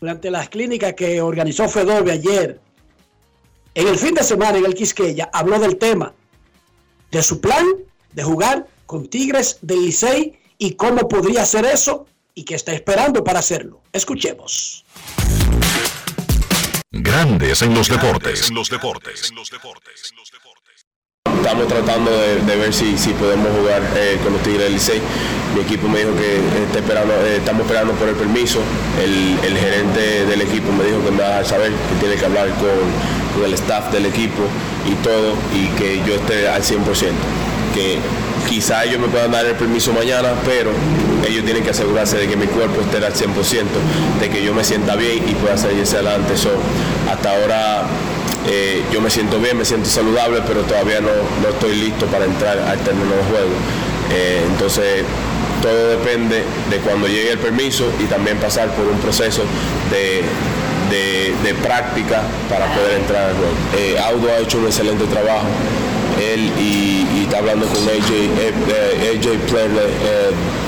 durante 0.00 0.30
las 0.30 0.48
clínicas 0.48 0.94
que 0.94 1.20
organizó 1.20 1.68
Fedove 1.68 2.12
ayer, 2.12 2.60
en 3.74 3.88
el 3.88 3.96
fin 3.96 4.14
de 4.14 4.22
semana 4.22 4.58
en 4.58 4.66
el 4.66 4.74
Quisqueya, 4.74 5.30
habló 5.32 5.58
del 5.58 5.76
tema, 5.76 6.12
de 7.10 7.22
su 7.22 7.40
plan 7.40 7.64
de 8.12 8.22
jugar 8.22 8.66
con 8.86 9.08
Tigres 9.08 9.58
del 9.62 9.84
Licey 9.84 10.38
y 10.58 10.74
cómo 10.74 11.08
podría 11.08 11.42
hacer 11.42 11.64
eso 11.64 12.06
y 12.34 12.44
qué 12.44 12.54
está 12.54 12.72
esperando 12.72 13.22
para 13.22 13.38
hacerlo. 13.38 13.80
Escuchemos. 13.92 14.84
Grandes 16.90 17.62
en 17.62 17.74
los 17.74 17.88
deportes. 17.88 18.48
En 18.48 18.54
los 18.54 18.70
deportes. 18.70 19.32
Estamos 21.38 21.68
tratando 21.68 22.10
de, 22.10 22.56
ver 22.56 22.74
si, 22.74 22.98
si 22.98 23.10
podemos 23.14 23.48
jugar 23.56 23.80
eh, 23.96 24.18
con 24.22 24.32
los 24.32 24.42
Tigres 24.42 24.64
del 24.64 24.72
Licey. 24.74 25.00
Mi 25.54 25.62
equipo 25.62 25.88
me 25.88 26.00
dijo 26.00 26.10
que 26.14 26.36
está 26.64 26.80
esperando, 26.80 27.14
eh, 27.14 27.36
estamos 27.38 27.62
esperando 27.62 27.94
por 27.94 28.08
el 28.08 28.16
permiso. 28.16 28.60
El, 29.02 29.38
el 29.48 29.56
gerente 29.56 30.26
del 30.26 30.42
equipo 30.42 30.72
me 30.72 30.84
dijo 30.84 31.02
que 31.04 31.10
me 31.10 31.22
va 31.22 31.38
a 31.38 31.44
saber 31.44 31.70
que 31.70 31.94
tiene 32.00 32.16
que 32.16 32.24
hablar 32.24 32.48
con, 32.54 32.68
con 33.34 33.44
el 33.44 33.54
staff 33.54 33.90
del 33.92 34.06
equipo 34.06 34.42
y 34.84 34.94
todo 34.96 35.34
y 35.54 35.68
que 35.78 36.02
yo 36.06 36.16
esté 36.16 36.48
al 36.48 36.62
100%. 36.62 36.78
Que 37.74 37.98
quizá 38.48 38.84
ellos 38.84 39.00
me 39.00 39.08
puedan 39.08 39.30
dar 39.30 39.46
el 39.46 39.54
permiso 39.54 39.92
mañana, 39.92 40.30
pero 40.44 40.70
ellos 41.26 41.44
tienen 41.44 41.62
que 41.62 41.70
asegurarse 41.70 42.16
de 42.16 42.26
que 42.26 42.36
mi 42.36 42.46
cuerpo 42.46 42.80
esté 42.80 43.04
al 43.04 43.12
100%, 43.12 43.64
de 44.20 44.30
que 44.30 44.42
yo 44.42 44.54
me 44.54 44.64
sienta 44.64 44.96
bien 44.96 45.28
y 45.28 45.34
pueda 45.34 45.56
seguir 45.56 45.84
adelante. 45.86 46.36
So, 46.36 46.50
hasta 47.10 47.30
ahora 47.30 47.86
eh, 48.46 48.82
yo 48.92 49.00
me 49.00 49.10
siento 49.10 49.38
bien, 49.38 49.56
me 49.58 49.64
siento 49.64 49.90
saludable, 49.90 50.40
pero 50.46 50.62
todavía 50.62 51.00
no, 51.00 51.10
no 51.42 51.48
estoy 51.48 51.74
listo 51.76 52.06
para 52.06 52.24
entrar 52.24 52.58
al 52.58 52.78
término 52.78 53.14
de 53.14 53.22
juego. 53.24 53.52
Eh, 54.10 54.42
entonces, 54.46 55.04
todo 55.60 55.90
depende 55.90 56.44
de 56.70 56.76
cuando 56.78 57.06
llegue 57.08 57.32
el 57.32 57.38
permiso 57.38 57.90
y 58.00 58.04
también 58.04 58.38
pasar 58.38 58.68
por 58.70 58.86
un 58.86 58.98
proceso 59.00 59.42
de, 59.90 60.22
de, 60.90 61.54
práctica 61.54 62.22
para 62.48 62.66
poder 62.74 63.00
entrar 63.00 63.24
al 63.24 63.34
juego. 63.34 63.52
Eh, 63.76 63.98
Audo 63.98 64.32
ha 64.32 64.38
hecho 64.38 64.58
un 64.58 64.66
excelente 64.66 65.04
trabajo, 65.06 65.46
él 66.20 66.52
y, 66.58 67.24
está 67.24 67.38
hablando 67.38 67.66
con 67.66 67.76
AJ, 67.76 68.10
AJ 69.12 69.38
Player 69.50 69.70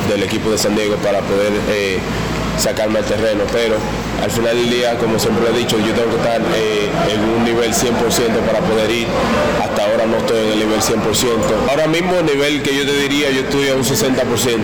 del 0.08 0.22
equipo 0.22 0.50
de 0.50 0.58
San 0.58 0.74
Diego 0.76 0.96
para 0.96 1.20
poder 1.20 1.52
sacarme 2.60 2.98
al 2.98 3.04
terreno, 3.04 3.44
pero 3.52 3.76
al 4.22 4.30
final 4.30 4.54
del 4.54 4.70
día, 4.70 4.96
como 4.98 5.18
siempre 5.18 5.48
lo 5.48 5.56
he 5.56 5.58
dicho, 5.58 5.78
yo 5.78 5.94
tengo 5.94 6.10
que 6.10 6.16
estar 6.16 6.40
eh, 6.54 6.90
en 7.10 7.20
un 7.20 7.44
nivel 7.44 7.72
100% 7.72 7.96
para 8.46 8.60
poder 8.60 8.90
ir. 8.90 9.06
Hasta 9.62 9.84
ahora 9.86 10.06
no 10.06 10.18
estoy 10.18 10.38
en 10.44 10.52
el 10.52 10.58
nivel 10.58 10.80
100%. 10.80 11.00
Ahora 11.70 11.86
mismo 11.86 12.14
el 12.16 12.26
nivel 12.26 12.62
que 12.62 12.76
yo 12.76 12.84
te 12.84 12.92
diría, 12.92 13.30
yo 13.30 13.40
estoy 13.40 13.68
a 13.68 13.74
un 13.74 13.82
60% 13.82 14.58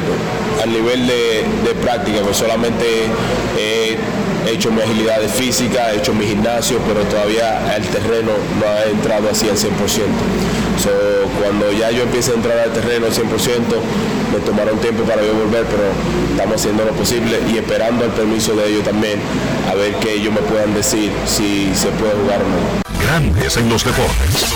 al 0.62 0.72
nivel 0.72 1.06
de, 1.06 1.44
práctica, 1.80 2.20
pues 2.20 2.36
solamente 2.36 3.06
he 4.46 4.52
hecho 4.52 4.70
mi 4.70 4.80
agilidad 4.80 5.20
física, 5.22 5.92
he 5.92 5.98
hecho 5.98 6.14
mi 6.14 6.26
gimnasio, 6.26 6.78
pero 6.86 7.02
todavía 7.06 7.76
el 7.76 7.84
terreno 7.88 8.30
no 8.60 8.66
ha 8.66 8.84
entrado 8.84 9.28
así 9.30 9.48
al 9.48 9.56
100%. 9.56 9.70
cuando 11.42 11.72
ya 11.72 11.90
yo 11.90 12.04
empiece 12.04 12.30
a 12.30 12.34
entrar 12.34 12.58
al 12.58 12.72
terreno 12.72 13.06
al 13.06 13.12
100%, 13.12 13.24
me 14.32 14.38
tomará 14.40 14.72
un 14.72 14.80
tiempo 14.80 15.02
para 15.04 15.22
yo 15.22 15.34
volver, 15.34 15.64
pero 15.66 15.82
estamos 16.30 16.56
haciendo 16.56 16.84
lo 16.84 16.92
posible 16.92 17.38
y 17.52 17.58
esperando 17.58 18.04
el 18.04 18.10
permiso 18.12 18.54
de 18.54 18.68
ellos 18.68 18.84
también, 18.84 19.18
a 19.70 19.74
ver 19.74 19.94
que 19.96 20.14
ellos 20.14 20.32
me 20.32 20.40
puedan 20.42 20.74
decir 20.74 21.10
si 21.26 21.72
se 21.74 21.88
puede 21.90 22.12
jugar 22.14 22.40
o 22.40 22.48
no. 22.48 23.00
Grandes 23.04 23.56
en 23.56 23.68
los 23.68 23.84
deportes. 23.84 24.46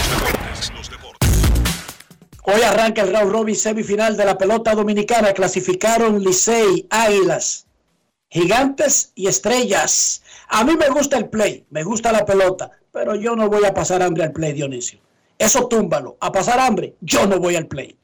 Hoy 2.42 2.62
arranca 2.62 3.02
el 3.02 3.12
round 3.12 3.30
robin 3.30 3.54
semifinal 3.54 4.16
de 4.16 4.24
la 4.24 4.36
pelota 4.36 4.74
dominicana. 4.74 5.32
Clasificaron 5.32 6.20
Licey, 6.20 6.86
Águilas, 6.90 7.66
Gigantes 8.30 9.12
y 9.16 9.26
Estrellas. 9.26 10.22
A 10.48 10.64
mí 10.64 10.76
me 10.78 10.88
gusta 10.88 11.18
el 11.18 11.28
play, 11.28 11.64
me 11.70 11.82
gusta 11.82 12.12
la 12.12 12.24
pelota, 12.24 12.70
pero 12.92 13.16
yo 13.16 13.34
no 13.34 13.48
voy 13.48 13.64
a 13.64 13.74
pasar 13.74 14.02
hambre 14.02 14.24
al 14.24 14.32
play, 14.32 14.52
Dionisio. 14.52 15.00
Eso 15.36 15.66
túmbalo. 15.66 16.16
A 16.20 16.30
pasar 16.30 16.60
hambre, 16.60 16.94
yo 17.00 17.26
no 17.26 17.40
voy 17.40 17.56
al 17.56 17.66
play. 17.66 17.96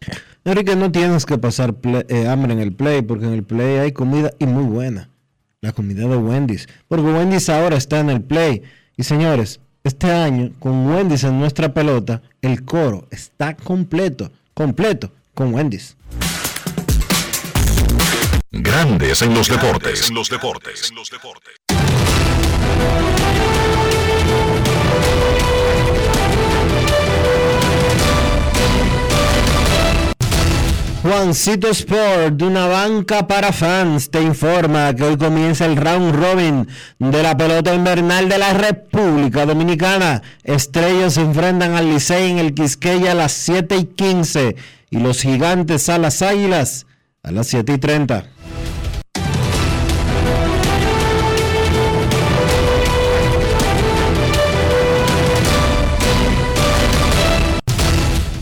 Enrique, 0.45 0.75
no 0.75 0.91
tienes 0.91 1.27
que 1.27 1.39
pasar 1.39 1.75
eh, 2.09 2.27
hambre 2.27 2.55
en 2.55 2.61
el 2.61 2.75
play, 2.75 3.03
porque 3.03 3.27
en 3.27 3.35
el 3.35 3.45
play 3.45 3.77
hay 3.77 3.93
comida 3.93 4.33
y 4.39 4.47
muy 4.47 4.65
buena. 4.65 5.11
La 5.61 5.73
comida 5.73 6.09
de 6.09 6.17
Wendy's. 6.17 6.69
Porque 6.89 7.05
Wendy's 7.05 7.49
ahora 7.49 7.77
está 7.77 8.01
en 8.01 8.11
el 8.11 8.23
play. 8.23 8.63
Y 8.97 9.03
señores, 9.03 9.61
este 9.85 10.11
año, 10.11 10.53
con 10.59 10.87
Wendy's 10.89 11.25
en 11.25 11.39
nuestra 11.39 11.73
pelota, 11.73 12.23
el 12.43 12.65
coro 12.65 13.07
está 13.11 13.55
completo, 13.55 14.31
completo, 14.55 15.11
con 15.35 15.55
Wendy's. 15.55 15.97
Grandes 18.59 19.21
en 19.21 19.35
los 19.35 19.49
deportes. 19.49 20.09
En 20.09 20.15
los 20.15 20.31
deportes. 20.31 20.89
En 20.89 20.97
los 20.97 21.11
deportes. 21.11 21.55
Juancito 31.03 31.69
Sport, 31.69 32.35
de 32.35 32.45
una 32.47 32.67
banca 32.67 33.27
para 33.27 33.53
fans, 33.53 34.11
te 34.11 34.23
informa 34.23 34.95
que 34.95 35.05
hoy 35.05 35.17
comienza 35.19 35.67
el 35.67 35.77
round 35.77 36.15
robin 36.15 36.67
de 36.99 37.23
la 37.23 37.37
pelota 37.37 37.75
invernal 37.75 38.29
de 38.29 38.39
la 38.39 38.55
República 38.55 39.45
Dominicana. 39.45 40.23
Estrellas 40.43 41.15
se 41.15 41.21
enfrentan 41.21 41.75
al 41.75 41.91
Licey 41.91 42.31
en 42.31 42.39
el 42.39 42.55
Quisqueya 42.55 43.13
a 43.13 43.15
las 43.15 43.33
7 43.33 43.77
y 43.77 43.85
15 43.85 44.57
y 44.91 44.99
los 44.99 45.21
gigantes 45.21 45.89
a 45.91 45.99
las 45.99 46.23
Águilas 46.23 46.87
a 47.27 47.33
las 47.33 47.49
7 47.49 47.75
y 47.75 47.79
30. 47.79 48.36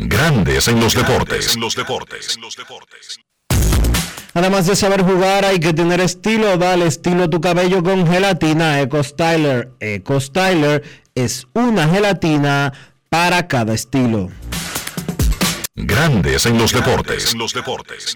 Grandes 0.00 0.68
en 0.68 0.78
los 0.78 0.94
deportes. 0.94 1.56
En 1.56 1.60
los 1.60 1.74
deportes. 1.74 2.38
Además 4.32 4.68
de 4.68 4.76
saber 4.76 5.02
jugar, 5.02 5.44
hay 5.44 5.58
que 5.58 5.74
tener 5.74 6.00
estilo. 6.00 6.56
Dale 6.56 6.86
estilo 6.86 7.24
a 7.24 7.28
tu 7.28 7.40
cabello 7.40 7.82
con 7.82 8.06
gelatina 8.06 8.80
Eco 8.80 9.02
Styler. 9.02 9.72
Eco 9.80 10.20
Styler 10.20 10.84
es 11.16 11.48
una 11.52 11.88
gelatina 11.88 12.72
para 13.08 13.48
cada 13.48 13.74
estilo. 13.74 14.28
Grandes 15.74 16.46
en 16.46 16.58
los 16.58 16.72
deportes. 16.72 17.32
En 17.32 17.40
los 17.40 17.52
deportes. 17.52 18.14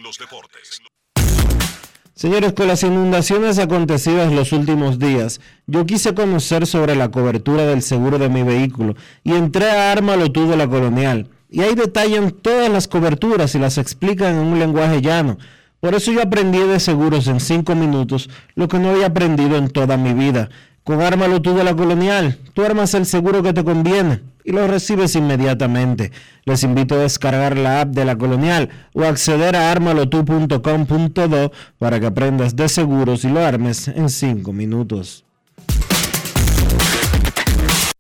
Señores, 2.14 2.52
con 2.52 2.68
las 2.68 2.84
inundaciones 2.84 3.58
acontecidas 3.58 4.32
los 4.32 4.52
últimos 4.52 5.00
días, 5.00 5.40
yo 5.66 5.84
quise 5.84 6.14
conocer 6.14 6.68
sobre 6.68 6.94
la 6.94 7.10
cobertura 7.10 7.66
del 7.66 7.82
seguro 7.82 8.18
de 8.18 8.28
mi 8.28 8.44
vehículo 8.44 8.94
y 9.24 9.32
entré 9.32 9.68
a 9.68 9.90
Ármalo 9.90 10.30
tú 10.30 10.48
de 10.48 10.56
la 10.56 10.68
Colonial 10.68 11.28
y 11.52 11.60
ahí 11.60 11.74
detallan 11.74 12.30
todas 12.30 12.70
las 12.70 12.88
coberturas 12.88 13.54
y 13.54 13.58
las 13.58 13.76
explican 13.78 14.34
en 14.34 14.46
un 14.46 14.58
lenguaje 14.58 15.02
llano. 15.02 15.36
Por 15.80 15.94
eso 15.94 16.10
yo 16.10 16.22
aprendí 16.22 16.58
de 16.58 16.80
seguros 16.80 17.26
en 17.28 17.40
cinco 17.40 17.74
minutos 17.74 18.30
lo 18.54 18.68
que 18.68 18.78
no 18.78 18.90
había 18.90 19.06
aprendido 19.06 19.56
en 19.56 19.68
toda 19.68 19.96
mi 19.96 20.14
vida. 20.14 20.48
Con 20.82 21.02
Ármalo 21.02 21.42
tú 21.42 21.54
de 21.54 21.62
la 21.62 21.76
Colonial, 21.76 22.38
tú 22.54 22.64
armas 22.64 22.94
el 22.94 23.06
seguro 23.06 23.42
que 23.42 23.52
te 23.52 23.62
conviene 23.62 24.20
y 24.44 24.52
lo 24.52 24.66
recibes 24.66 25.14
inmediatamente. 25.14 26.10
Les 26.44 26.62
invito 26.62 26.94
a 26.94 26.98
descargar 26.98 27.56
la 27.56 27.82
app 27.82 27.90
de 27.90 28.04
la 28.04 28.16
Colonial 28.16 28.70
o 28.94 29.04
acceder 29.04 29.54
a 29.54 29.70
armalotu.com.do 29.70 31.52
para 31.78 32.00
que 32.00 32.06
aprendas 32.06 32.56
de 32.56 32.68
seguros 32.68 33.24
y 33.24 33.28
lo 33.28 33.44
armes 33.44 33.88
en 33.88 34.08
cinco 34.08 34.52
minutos. 34.52 35.24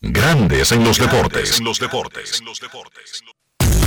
Grandes 0.00 0.72
en 0.72 0.82
los 0.82 0.98
deportes. 0.98 1.58
En 1.58 1.64
los 1.64 1.78
deportes. 1.78 2.42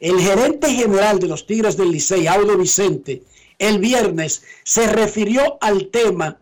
El 0.00 0.20
gerente 0.20 0.72
general 0.72 1.18
de 1.18 1.28
los 1.28 1.46
Tigres 1.46 1.76
del 1.76 1.90
Licey, 1.90 2.26
Audo 2.26 2.56
Vicente, 2.56 3.22
el 3.58 3.78
viernes 3.78 4.42
se 4.64 4.86
refirió 4.86 5.58
al 5.60 5.88
tema 5.88 6.38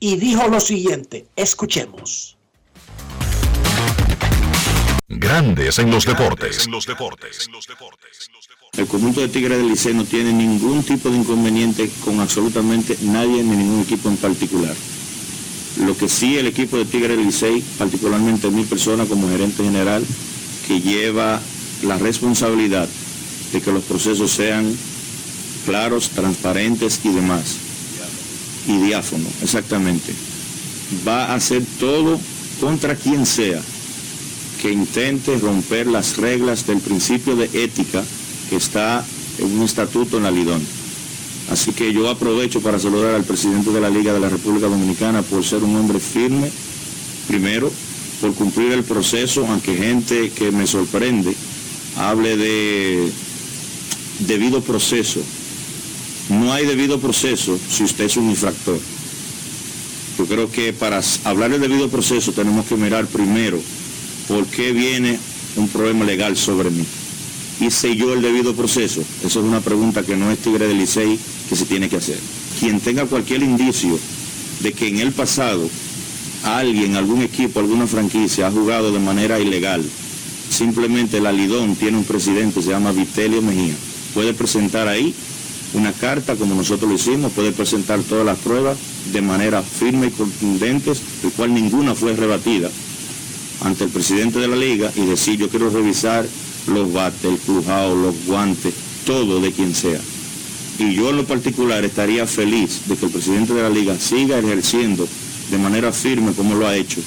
y 0.00 0.16
dijo 0.16 0.48
lo 0.48 0.60
siguiente, 0.60 1.26
escuchemos. 1.36 2.36
Grandes 5.08 5.78
en 5.78 5.90
los 5.90 6.04
deportes. 6.04 6.66
En 6.66 6.72
los 6.72 6.86
deportes. 6.86 7.48
El 8.74 8.86
conjunto 8.86 9.20
de 9.22 9.28
Tigres 9.28 9.58
del 9.58 9.68
Licey 9.68 9.94
no 9.94 10.04
tiene 10.04 10.32
ningún 10.32 10.82
tipo 10.82 11.08
de 11.08 11.16
inconveniente 11.16 11.90
con 12.04 12.20
absolutamente 12.20 12.96
nadie 13.02 13.42
ni 13.42 13.56
ningún 13.56 13.80
equipo 13.80 14.08
en 14.08 14.18
particular. 14.18 14.74
Lo 15.84 15.96
que 15.96 16.08
sí 16.08 16.36
el 16.36 16.46
equipo 16.46 16.76
de 16.76 16.84
Tigres 16.84 17.16
del 17.16 17.26
Licey, 17.26 17.62
particularmente 17.78 18.50
mi 18.50 18.64
persona 18.64 19.04
como 19.04 19.28
gerente 19.28 19.62
general, 19.62 20.04
que 20.66 20.80
lleva 20.80 21.40
la 21.82 21.98
responsabilidad 21.98 22.88
de 23.52 23.60
que 23.60 23.72
los 23.72 23.84
procesos 23.84 24.30
sean 24.32 24.74
claros, 25.64 26.10
transparentes 26.10 27.00
y 27.04 27.10
demás. 27.10 27.56
Y 28.66 28.76
diáfono, 28.78 29.26
exactamente. 29.42 30.12
Va 31.06 31.26
a 31.26 31.34
hacer 31.36 31.62
todo 31.78 32.18
contra 32.60 32.96
quien 32.96 33.24
sea 33.24 33.60
que 34.60 34.72
intente 34.72 35.38
romper 35.38 35.86
las 35.86 36.16
reglas 36.16 36.66
del 36.66 36.80
principio 36.80 37.36
de 37.36 37.44
ética 37.64 38.02
que 38.50 38.56
está 38.56 39.04
en 39.38 39.58
un 39.58 39.64
estatuto 39.64 40.18
en 40.18 40.26
la. 40.26 40.60
Así 41.50 41.72
que 41.72 41.92
yo 41.92 42.08
aprovecho 42.10 42.60
para 42.60 42.78
saludar 42.78 43.14
al 43.14 43.24
presidente 43.24 43.70
de 43.70 43.80
la 43.80 43.88
Liga 43.88 44.12
de 44.12 44.20
la 44.20 44.28
República 44.28 44.66
Dominicana 44.66 45.22
por 45.22 45.44
ser 45.44 45.64
un 45.64 45.76
hombre 45.76 45.98
firme, 45.98 46.50
primero, 47.26 47.72
por 48.20 48.34
cumplir 48.34 48.72
el 48.72 48.84
proceso, 48.84 49.46
aunque 49.46 49.76
gente 49.76 50.30
que 50.30 50.50
me 50.50 50.66
sorprende 50.66 51.34
hable 51.96 52.36
de 52.36 53.10
debido 54.20 54.60
proceso. 54.60 55.20
No 56.28 56.52
hay 56.52 56.66
debido 56.66 57.00
proceso 57.00 57.58
si 57.70 57.84
usted 57.84 58.04
es 58.04 58.16
un 58.16 58.28
infractor. 58.28 58.78
Yo 60.18 60.26
creo 60.26 60.50
que 60.50 60.72
para 60.72 61.00
hablar 61.24 61.50
de 61.50 61.58
debido 61.58 61.88
proceso 61.88 62.32
tenemos 62.32 62.66
que 62.66 62.76
mirar 62.76 63.06
primero 63.06 63.58
por 64.26 64.44
qué 64.46 64.72
viene 64.72 65.18
un 65.56 65.68
problema 65.68 66.04
legal 66.04 66.36
sobre 66.36 66.70
mí. 66.70 66.84
¿Hice 67.60 67.96
yo 67.96 68.12
el 68.12 68.22
debido 68.22 68.54
proceso? 68.54 69.02
Eso 69.24 69.40
es 69.40 69.44
una 69.44 69.60
pregunta 69.60 70.04
que 70.04 70.16
no 70.16 70.30
es 70.30 70.38
Tigre 70.38 70.68
del 70.68 70.78
Licey 70.78 71.18
que 71.48 71.56
se 71.56 71.64
tiene 71.64 71.88
que 71.88 71.96
hacer. 71.96 72.18
Quien 72.60 72.80
tenga 72.80 73.06
cualquier 73.06 73.42
indicio 73.42 73.98
de 74.60 74.72
que 74.72 74.88
en 74.88 74.98
el 74.98 75.12
pasado 75.12 75.68
alguien, 76.44 76.94
algún 76.94 77.22
equipo, 77.22 77.58
alguna 77.58 77.86
franquicia 77.86 78.46
ha 78.46 78.52
jugado 78.52 78.92
de 78.92 79.00
manera 79.00 79.40
ilegal, 79.40 79.84
simplemente 80.50 81.20
la 81.20 81.32
Lidón 81.32 81.74
tiene 81.74 81.98
un 81.98 82.04
presidente, 82.04 82.62
se 82.62 82.70
llama 82.70 82.92
Vitelio 82.92 83.42
Mejía. 83.42 83.74
Puede 84.14 84.34
presentar 84.34 84.86
ahí 84.86 85.12
una 85.74 85.92
carta 85.92 86.36
como 86.36 86.54
nosotros 86.54 86.88
lo 86.88 86.96
hicimos, 86.96 87.32
puede 87.32 87.52
presentar 87.52 88.00
todas 88.00 88.24
las 88.24 88.38
pruebas 88.38 88.78
de 89.12 89.20
manera 89.20 89.62
firme 89.62 90.06
y 90.06 90.10
contundente, 90.10 90.92
el 91.24 91.30
cual 91.32 91.54
ninguna 91.54 91.94
fue 91.94 92.14
rebatida 92.14 92.70
ante 93.62 93.84
el 93.84 93.90
presidente 93.90 94.38
de 94.38 94.46
la 94.46 94.56
liga 94.56 94.92
y 94.94 95.00
decir 95.06 95.38
yo 95.38 95.48
quiero 95.48 95.70
revisar 95.70 96.24
los 96.68 96.92
bates, 96.92 97.24
el 97.24 97.38
crujado, 97.38 97.94
los 97.94 98.14
guantes, 98.26 98.74
todo 99.04 99.40
de 99.40 99.52
quien 99.52 99.74
sea. 99.74 100.00
Y 100.78 100.94
yo 100.94 101.10
en 101.10 101.16
lo 101.16 101.24
particular 101.24 101.84
estaría 101.84 102.26
feliz 102.26 102.82
de 102.86 102.96
que 102.96 103.06
el 103.06 103.12
presidente 103.12 103.52
de 103.52 103.62
la 103.62 103.70
liga 103.70 103.98
siga 103.98 104.38
ejerciendo 104.38 105.08
de 105.50 105.58
manera 105.58 105.92
firme 105.92 106.32
como 106.32 106.54
lo 106.54 106.66
ha 106.66 106.76
hecho. 106.76 107.00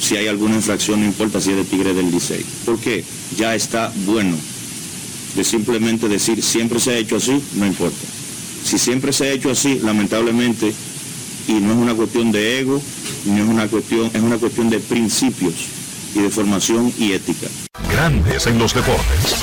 Si 0.00 0.16
hay 0.16 0.28
alguna 0.28 0.56
infracción, 0.56 1.00
no 1.00 1.06
importa 1.06 1.40
si 1.40 1.50
es 1.50 1.56
de 1.56 1.64
Tigre 1.64 1.92
del 1.92 2.10
Licey. 2.10 2.44
¿Por 2.64 2.78
qué? 2.78 3.04
Ya 3.36 3.54
está 3.54 3.92
bueno 4.06 4.36
de 5.34 5.44
simplemente 5.44 6.08
decir 6.08 6.42
siempre 6.42 6.80
se 6.80 6.92
ha 6.92 6.96
hecho 6.98 7.16
así, 7.16 7.42
no 7.54 7.66
importa. 7.66 7.96
Si 8.64 8.78
siempre 8.78 9.12
se 9.12 9.24
ha 9.24 9.32
hecho 9.32 9.50
así, 9.50 9.80
lamentablemente, 9.82 10.72
y 11.48 11.52
no 11.54 11.72
es 11.72 11.78
una 11.78 11.94
cuestión 11.94 12.30
de 12.32 12.60
ego, 12.60 12.80
no 13.26 13.42
es 13.42 13.48
una 13.48 13.66
cuestión, 13.68 14.10
es 14.12 14.22
una 14.22 14.36
cuestión 14.38 14.70
de 14.70 14.78
principios 14.78 15.77
y 16.14 16.22
de 16.22 16.30
formación 16.30 16.92
y 16.98 17.12
ética. 17.12 17.46
Grandes 17.90 18.46
en 18.46 18.58
los 18.58 18.74
deportes. 18.74 19.36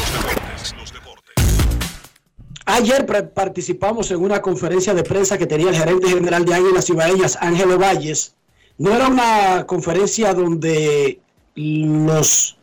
Ayer 2.65 3.05
participamos 3.33 4.09
en 4.09 4.21
una 4.23 4.41
conferencia 4.41 4.93
de 4.93 5.03
prensa 5.03 5.37
que 5.37 5.45
tenía 5.45 5.69
el 5.69 5.75
gerente 5.75 6.09
general 6.09 6.45
de 6.45 6.55
Águilas 6.55 6.89
Ibaeñas, 6.89 7.37
Ángelo 7.39 7.77
Valles. 7.77 8.33
No 8.77 8.93
era 8.93 9.07
una 9.07 9.65
conferencia 9.67 10.33
donde 10.33 11.19
los 11.55 12.57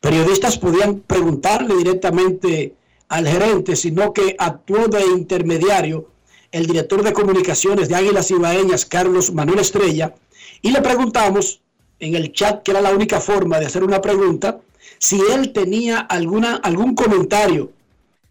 periodistas 0.00 0.58
podían 0.58 1.00
preguntarle 1.00 1.76
directamente 1.76 2.74
al 3.08 3.28
gerente, 3.28 3.76
sino 3.76 4.12
que 4.12 4.36
actuó 4.38 4.88
de 4.88 5.04
intermediario 5.06 6.08
el 6.50 6.66
director 6.66 7.02
de 7.02 7.12
comunicaciones 7.12 7.88
de 7.88 7.96
Águilas 7.96 8.30
Ibaeñas, 8.30 8.86
Carlos 8.86 9.32
Manuel 9.32 9.58
Estrella, 9.58 10.14
y 10.62 10.70
le 10.70 10.80
preguntamos 10.80 11.60
en 12.00 12.14
el 12.14 12.32
chat, 12.32 12.62
que 12.62 12.70
era 12.70 12.80
la 12.80 12.90
única 12.90 13.20
forma 13.20 13.58
de 13.58 13.66
hacer 13.66 13.82
una 13.82 14.00
pregunta, 14.00 14.60
si 14.98 15.20
él 15.32 15.52
tenía 15.52 15.98
alguna, 15.98 16.56
algún 16.56 16.94
comentario 16.94 17.72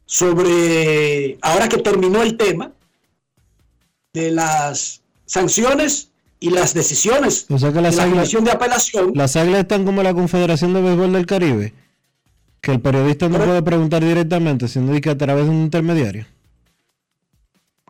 sobre, 0.06 1.38
ahora 1.42 1.68
que 1.68 1.78
terminó 1.78 2.22
el 2.22 2.38
tema, 2.38 2.72
de 4.14 4.32
las 4.32 5.02
sanciones 5.26 6.10
y 6.40 6.50
las 6.50 6.74
decisiones 6.74 7.46
o 7.50 7.58
sea 7.60 7.74
que 7.74 7.82
las 7.82 7.96
de 7.98 8.06
la 8.06 8.10
comisión 8.10 8.44
de 8.46 8.52
apelación. 8.52 9.12
Las 9.14 9.36
águilas 9.36 9.62
están 9.62 9.84
como 9.84 10.04
la 10.04 10.14
Confederación 10.14 10.74
de 10.74 10.82
Béisbol 10.82 11.12
del 11.14 11.26
Caribe, 11.26 11.74
que 12.62 12.72
el 12.72 12.80
periodista 12.80 13.28
no 13.28 13.38
Pero- 13.38 13.48
puede 13.48 13.64
preguntar 13.64 14.04
directamente, 14.04 14.68
sino 14.68 15.00
que 15.02 15.10
a 15.10 15.18
través 15.18 15.46
de 15.46 15.50
un 15.52 15.64
intermediario. 15.64 16.26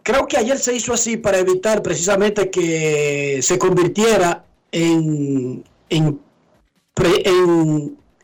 Creo 0.04 0.28
que 0.28 0.38
ayer 0.38 0.58
se 0.60 0.76
hizo 0.76 0.94
así 0.94 1.18
para 1.18 1.40
evitar 1.40 1.82
precisamente 1.82 2.50
que 2.52 3.40
se 3.42 3.58
convirtiera 3.58 4.46
en, 4.76 5.64
en, 5.90 6.20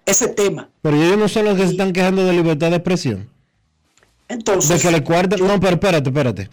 ese 0.06 0.28
tema. 0.28 0.70
Pero 0.82 0.98
ellos 1.02 1.18
no 1.18 1.28
son 1.30 1.46
los 1.46 1.56
que 1.56 1.66
se 1.66 1.72
están 1.72 1.94
quejando 1.94 2.26
de 2.26 2.34
libertad 2.34 2.70
de 2.70 2.78
expresión. 2.78 3.30
Entonces, 4.28 4.70
De 4.82 4.90
que 4.90 4.92
le 4.96 5.04
cuarten. 5.04 5.46
No, 5.46 5.60
pero 5.60 5.74
espérate, 5.74 6.10
espérate. 6.10 6.50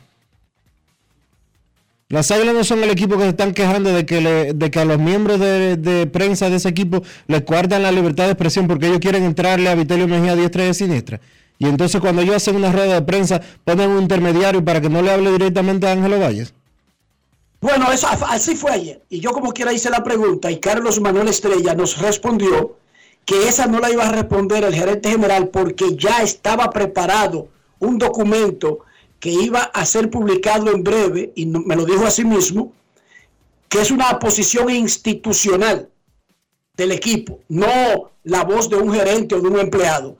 Las 2.10 2.30
águilas 2.30 2.54
no 2.54 2.64
son 2.64 2.82
el 2.82 2.90
equipo 2.90 3.16
que 3.16 3.24
se 3.24 3.28
están 3.30 3.52
quejando 3.52 3.92
de 3.92 4.06
que, 4.06 4.20
le- 4.20 4.54
de 4.54 4.70
que 4.70 4.78
a 4.80 4.84
los 4.84 4.98
miembros 4.98 5.38
de, 5.40 5.76
de 5.76 6.06
prensa 6.06 6.48
de 6.48 6.56
ese 6.56 6.68
equipo 6.70 7.02
les 7.26 7.42
cuartan 7.42 7.82
la 7.82 7.92
libertad 7.92 8.24
de 8.24 8.32
expresión 8.32 8.66
porque 8.66 8.86
ellos 8.86 8.98
quieren 9.00 9.24
entrarle 9.24 9.68
a 9.68 9.74
Vitelio 9.74 10.08
Mejía 10.08 10.34
diestra 10.34 10.64
y 10.64 10.68
a 10.68 10.74
siniestra. 10.74 11.20
Y 11.58 11.66
entonces 11.66 12.00
cuando 12.00 12.22
ellos 12.22 12.36
hacen 12.36 12.56
una 12.56 12.72
rueda 12.72 12.94
de 12.94 13.02
prensa 13.02 13.42
ponen 13.64 13.90
un 13.90 14.02
intermediario 14.02 14.64
para 14.64 14.80
que 14.80 14.88
no 14.88 15.02
le 15.02 15.10
hable 15.10 15.32
directamente 15.32 15.86
a 15.86 15.92
Ángelo 15.92 16.18
Valles. 16.18 16.54
Bueno, 17.60 17.90
eso, 17.90 18.06
así 18.08 18.54
fue 18.54 18.72
ayer. 18.72 19.02
Y 19.08 19.20
yo 19.20 19.32
como 19.32 19.52
quiera 19.52 19.72
hice 19.72 19.90
la 19.90 20.04
pregunta 20.04 20.50
y 20.50 20.60
Carlos 20.60 21.00
Manuel 21.00 21.28
Estrella 21.28 21.74
nos 21.74 21.98
respondió 21.98 22.76
que 23.24 23.48
esa 23.48 23.66
no 23.66 23.80
la 23.80 23.90
iba 23.90 24.06
a 24.06 24.12
responder 24.12 24.64
el 24.64 24.74
gerente 24.74 25.10
general 25.10 25.48
porque 25.48 25.96
ya 25.96 26.22
estaba 26.22 26.70
preparado 26.70 27.48
un 27.80 27.98
documento 27.98 28.80
que 29.20 29.30
iba 29.30 29.60
a 29.60 29.84
ser 29.84 30.10
publicado 30.10 30.70
en 30.72 30.84
breve, 30.84 31.32
y 31.34 31.46
me 31.46 31.76
lo 31.76 31.84
dijo 31.84 32.06
así 32.06 32.24
mismo, 32.24 32.72
que 33.68 33.80
es 33.80 33.90
una 33.90 34.18
posición 34.18 34.70
institucional 34.70 35.88
del 36.76 36.92
equipo, 36.92 37.40
no 37.48 38.12
la 38.22 38.44
voz 38.44 38.70
de 38.70 38.76
un 38.76 38.94
gerente 38.94 39.34
o 39.34 39.40
de 39.40 39.48
un 39.48 39.58
empleado. 39.58 40.16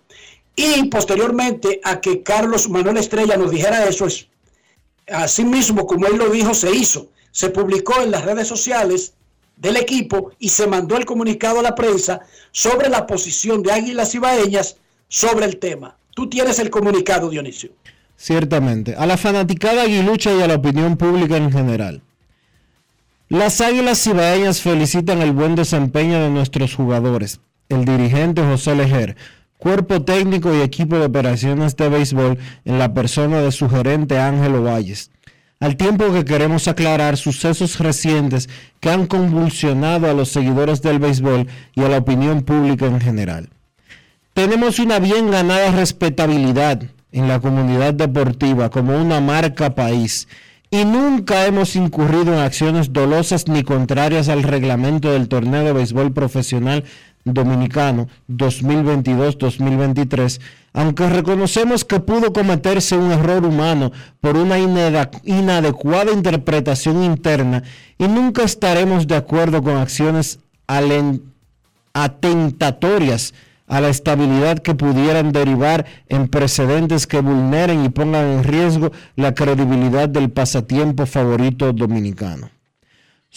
Y 0.57 0.89
posteriormente 0.89 1.81
a 1.85 2.01
que 2.01 2.23
Carlos 2.23 2.69
Manuel 2.69 2.97
Estrella 2.97 3.37
nos 3.37 3.53
dijera 3.53 3.87
eso, 3.87 4.07
es, 4.07 4.27
así 5.07 5.45
mismo 5.45 5.87
como 5.87 6.07
él 6.07 6.17
lo 6.17 6.29
dijo, 6.31 6.53
se 6.53 6.75
hizo. 6.75 7.09
Se 7.39 7.51
publicó 7.51 8.03
en 8.03 8.11
las 8.11 8.25
redes 8.25 8.49
sociales 8.49 9.13
del 9.57 9.77
equipo 9.77 10.33
y 10.41 10.49
se 10.49 10.67
mandó 10.67 10.97
el 10.97 11.05
comunicado 11.05 11.61
a 11.61 11.63
la 11.63 11.77
prensa 11.77 12.23
sobre 12.51 12.89
la 12.89 13.07
posición 13.07 13.63
de 13.63 13.71
Águilas 13.71 14.13
Ibaeñas 14.13 14.79
sobre 15.07 15.47
el 15.47 15.61
tema. 15.61 15.95
Tú 16.17 16.29
tienes 16.29 16.59
el 16.59 16.69
comunicado, 16.69 17.31
Dionisio. 17.31 17.71
ciertamente, 18.17 18.97
a 18.97 19.07
la 19.07 19.17
fanaticada 19.17 19.83
aguilucha 19.83 20.35
y 20.35 20.43
a 20.43 20.49
la 20.49 20.57
opinión 20.57 20.97
pública 20.97 21.37
en 21.37 21.53
general. 21.53 22.03
Las 23.29 23.61
Águilas 23.61 24.03
Cibaeñas 24.03 24.61
felicitan 24.61 25.23
el 25.23 25.31
buen 25.31 25.55
desempeño 25.55 26.21
de 26.21 26.31
nuestros 26.31 26.75
jugadores, 26.75 27.39
el 27.69 27.85
dirigente 27.85 28.43
José 28.43 28.75
Lejer, 28.75 29.17
cuerpo 29.59 30.03
técnico 30.03 30.53
y 30.53 30.63
equipo 30.63 30.99
de 30.99 31.05
operaciones 31.05 31.77
de 31.77 31.89
béisbol 31.89 32.37
en 32.65 32.79
la 32.81 32.95
persona 32.95 33.41
de 33.43 33.53
su 33.53 33.71
gerente 33.71 34.19
Ángelo 34.19 34.65
Valles. 34.65 35.13
Al 35.61 35.77
tiempo 35.77 36.13
que 36.13 36.25
queremos 36.25 36.69
aclarar 36.69 37.17
sucesos 37.17 37.81
recientes 37.81 38.49
que 38.79 38.91
han 38.91 39.07
convulsionado 39.07 40.09
a 40.09 40.15
los 40.15 40.29
seguidores 40.29 40.83
del 40.83 41.01
béisbol 41.01 41.49
y 41.75 41.83
a 41.83 41.89
la 41.89 41.99
opinión 41.99 42.43
pública 42.43 42.87
en 42.87 43.01
general. 43.01 43.49
Tenemos 44.35 44.79
una 44.79 45.01
bien 45.01 45.33
ganada 45.33 45.73
respetabilidad 45.73 46.83
en 47.11 47.27
la 47.27 47.41
comunidad 47.41 47.93
deportiva 47.93 48.71
como 48.71 48.97
una 48.97 49.21
marca 49.21 49.75
país 49.75 50.29
y 50.71 50.85
nunca 50.85 51.47
hemos 51.47 51.75
incurrido 51.75 52.35
en 52.35 52.41
acciones 52.41 52.93
dolosas 52.93 53.49
ni 53.49 53.65
contrarias 53.65 54.29
al 54.29 54.45
reglamento 54.45 55.11
del 55.11 55.27
torneo 55.27 55.65
de 55.65 55.73
béisbol 55.73 56.13
profesional 56.13 56.85
dominicano 57.25 58.09
2022-2023, 58.29 60.41
aunque 60.73 61.09
reconocemos 61.09 61.85
que 61.85 62.01
pudo 62.01 62.33
cometerse 62.33 62.97
un 62.97 63.13
error 63.13 63.45
humano 63.45 63.93
por 64.21 64.37
una 64.37 64.59
inadecuada 64.59 66.13
interpretación 66.13 67.03
interna 67.03 67.63
y 67.99 68.09
nunca 68.09 68.45
estaremos 68.45 69.07
de 69.07 69.17
acuerdo 69.17 69.63
con 69.63 69.77
acciones 69.77 70.39
atentatorias 71.93 73.35
a 73.67 73.81
la 73.81 73.91
estabilidad 73.91 74.61
que 74.61 74.75
pudieran 74.75 75.31
derivar 75.31 75.85
en 76.09 76.29
precedentes 76.29 77.07
que 77.07 77.21
vulneren 77.21 77.85
y 77.85 77.91
pongan 77.91 78.27
en 78.27 78.45
riesgo 78.45 78.93
la 79.15 79.35
credibilidad 79.35 80.09
del 80.09 80.31
pasatiempo 80.31 81.05
favorito 81.07 81.73
dominicano. 81.73 82.51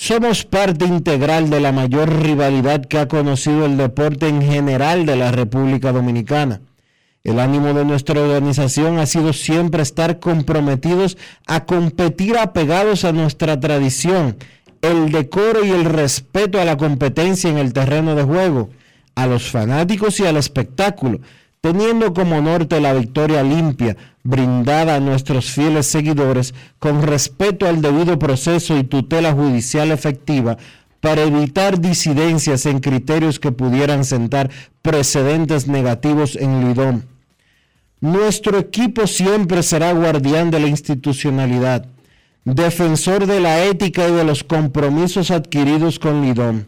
Somos 0.04 0.46
parte 0.46 0.86
integral 0.86 1.52
de 1.52 1.60
la 1.60 1.72
mayor 1.72 2.24
rivalidad 2.24 2.84
que 2.86 2.98
ha 2.98 3.08
conocido 3.08 3.68
el 3.68 3.78
deporte 3.78 4.28
en 4.28 4.42
general 4.42 5.06
de 5.06 5.16
la 5.16 5.32
República 5.32 5.92
Dominicana. 5.92 6.62
El 7.24 7.40
ánimo 7.40 7.76
de 7.76 7.86
nuestra 7.86 8.20
organización 8.20 8.98
ha 8.98 9.06
sido 9.06 9.32
siempre 9.32 9.84
estar 9.84 10.20
comprometidos 10.20 11.20
a 11.46 11.66
competir 11.66 12.36
apegados 12.40 13.06
a 13.06 13.12
nuestra 13.12 13.60
tradición, 13.60 14.38
el 14.82 15.12
decoro 15.12 15.64
y 15.64 15.70
el 15.70 15.86
respeto 15.86 16.60
a 16.60 16.66
la 16.66 16.78
competencia 16.78 17.52
en 17.52 17.60
el 17.60 17.72
terreno 17.72 18.16
de 18.16 18.24
juego 18.24 18.72
a 19.14 19.28
los 19.28 19.52
fanáticos 19.52 20.20
y 20.20 20.26
al 20.26 20.38
espectáculo, 20.38 21.20
teniendo 21.62 22.14
como 22.14 22.42
norte 22.42 22.82
la 22.82 22.94
victoria 22.94 23.44
limpia 23.44 23.96
brindada 24.24 24.96
a 24.96 25.00
nuestros 25.00 25.52
fieles 25.52 25.86
seguidores 25.86 26.56
con 26.80 27.04
respeto 27.04 27.68
al 27.68 27.82
debido 27.82 28.18
proceso 28.18 28.78
y 28.78 28.84
tutela 28.84 29.32
judicial 29.32 29.92
efectiva 29.92 30.58
para 31.00 31.22
evitar 31.22 31.80
disidencias 31.80 32.66
en 32.66 32.80
criterios 32.80 33.40
que 33.40 33.52
pudieran 33.52 34.06
sentar 34.06 34.50
precedentes 34.82 35.68
negativos 35.68 36.36
en 36.36 36.68
Lidón. 36.68 37.06
Nuestro 38.02 38.58
equipo 38.58 39.06
siempre 39.06 39.62
será 39.62 39.94
guardián 39.94 40.50
de 40.50 40.60
la 40.60 40.68
institucionalidad, 40.68 41.86
defensor 42.44 43.28
de 43.28 43.40
la 43.40 43.64
ética 43.66 44.08
y 44.08 44.12
de 44.12 44.24
los 44.24 44.44
compromisos 44.44 45.30
adquiridos 45.30 46.00
con 46.00 46.24
Lidón. 46.24 46.68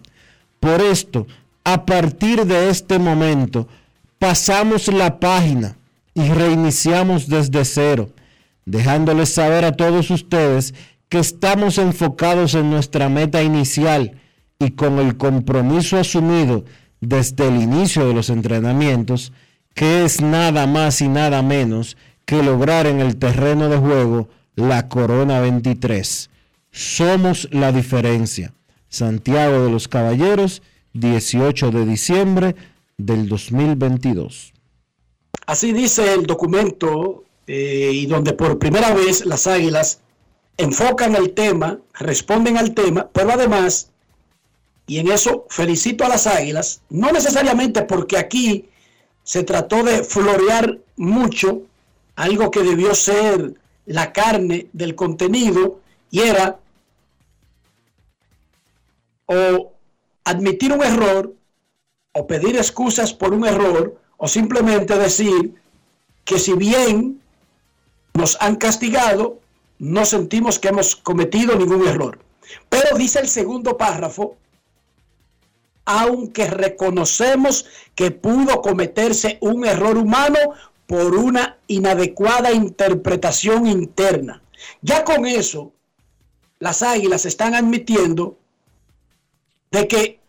Por 0.59 0.81
esto, 0.81 1.25
a 1.63 1.85
partir 1.85 2.45
de 2.45 2.69
este 2.69 2.99
momento 2.99 3.67
pasamos 4.24 4.88
la 4.88 5.19
página 5.19 5.76
y 6.13 6.30
reiniciamos 6.30 7.28
desde 7.28 7.65
cero, 7.65 8.11
dejándoles 8.63 9.34
saber 9.34 9.65
a 9.65 9.74
todos 9.74 10.09
ustedes 10.11 10.74
que 11.09 11.19
estamos 11.19 11.78
enfocados 11.78 12.55
en 12.55 12.69
nuestra 12.69 13.09
meta 13.09 13.43
inicial 13.43 14.13
y 14.59 14.71
con 14.71 14.99
el 14.99 15.17
compromiso 15.17 15.97
asumido 15.97 16.63
desde 17.01 17.49
el 17.49 17.61
inicio 17.61 18.07
de 18.07 18.13
los 18.13 18.30
entrenamientos, 18.30 19.34
que 19.74 20.05
es 20.05 20.21
nada 20.21 20.67
más 20.67 21.01
y 21.01 21.09
nada 21.09 21.41
menos 21.41 21.97
que 22.24 22.41
lograr 22.41 22.88
en 22.88 23.01
el 23.01 23.17
terreno 23.17 23.67
de 23.67 23.76
juego 23.76 24.30
la 24.55 24.88
Corona 24.88 25.41
23. 25.41 26.30
Somos 26.71 27.49
la 27.51 27.74
diferencia. 27.74 28.53
Santiago 28.88 29.65
de 29.65 29.69
los 29.69 29.89
Caballeros 29.89 30.61
18 30.93 31.71
de 31.71 31.86
diciembre 31.86 32.55
del 32.97 33.27
2022. 33.27 34.53
Así 35.45 35.73
dice 35.73 36.13
el 36.13 36.25
documento 36.25 37.23
eh, 37.47 37.91
y 37.93 38.05
donde 38.05 38.33
por 38.33 38.59
primera 38.59 38.93
vez 38.93 39.25
las 39.25 39.47
águilas 39.47 39.99
enfocan 40.57 41.15
el 41.15 41.33
tema, 41.33 41.79
responden 41.93 42.57
al 42.57 42.73
tema, 42.73 43.09
pero 43.11 43.31
además, 43.31 43.91
y 44.87 44.99
en 44.99 45.11
eso 45.11 45.45
felicito 45.49 46.05
a 46.05 46.09
las 46.09 46.27
águilas, 46.27 46.81
no 46.89 47.11
necesariamente 47.11 47.81
porque 47.83 48.17
aquí 48.17 48.69
se 49.23 49.43
trató 49.43 49.83
de 49.83 50.03
florear 50.03 50.79
mucho 50.95 51.63
algo 52.15 52.51
que 52.51 52.61
debió 52.61 52.93
ser 52.93 53.55
la 53.85 54.13
carne 54.13 54.67
del 54.73 54.95
contenido 54.95 55.79
y 56.11 56.21
era 56.21 56.59
o 59.25 59.73
admitir 60.23 60.71
un 60.71 60.83
error 60.83 61.33
o 62.14 62.28
pedir 62.28 62.55
excusas 62.55 63.14
por 63.14 63.34
un 63.34 63.45
error 63.45 63.99
o 64.18 64.28
simplemente 64.28 64.97
decir 64.97 65.55
que 66.24 66.39
si 66.39 66.53
bien 66.53 67.22
nos 68.14 68.38
han 68.39 68.55
castigado, 68.55 69.39
no 69.80 70.05
sentimos 70.05 70.59
que 70.59 70.70
hemos 70.70 70.95
cometido 70.95 71.55
ningún 71.55 71.86
error. 71.88 72.20
Pero 72.70 72.97
dice 72.97 73.20
el 73.20 73.28
segundo 73.28 73.78
párrafo, 73.78 74.38
aunque 75.86 76.47
reconocemos 76.47 77.66
que 77.95 78.11
pudo 78.11 78.61
cometerse 78.61 79.38
un 79.41 79.66
error 79.66 79.97
humano 79.97 80.38
por 80.88 81.16
una 81.16 81.57
inadecuada 81.68 82.51
interpretación 82.51 83.68
interna. 83.68 84.41
Ya 84.82 85.03
con 85.03 85.26
eso, 85.26 85.74
las 86.59 86.84
águilas 86.84 87.26
están 87.26 87.55
admitiendo 87.55 88.38
de 89.72 89.88
que 89.88 90.22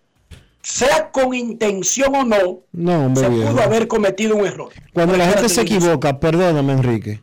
sea 0.64 1.10
con 1.10 1.34
intención 1.34 2.14
o 2.14 2.24
no, 2.24 3.14
se 3.14 3.28
pudo 3.28 3.62
haber 3.62 3.86
cometido 3.86 4.34
un 4.34 4.46
error. 4.46 4.72
Cuando 4.94 5.16
la 5.16 5.28
gente 5.28 5.48
se 5.50 5.60
equivoca, 5.60 6.18
perdóname 6.18 6.72
Enrique. 6.72 7.22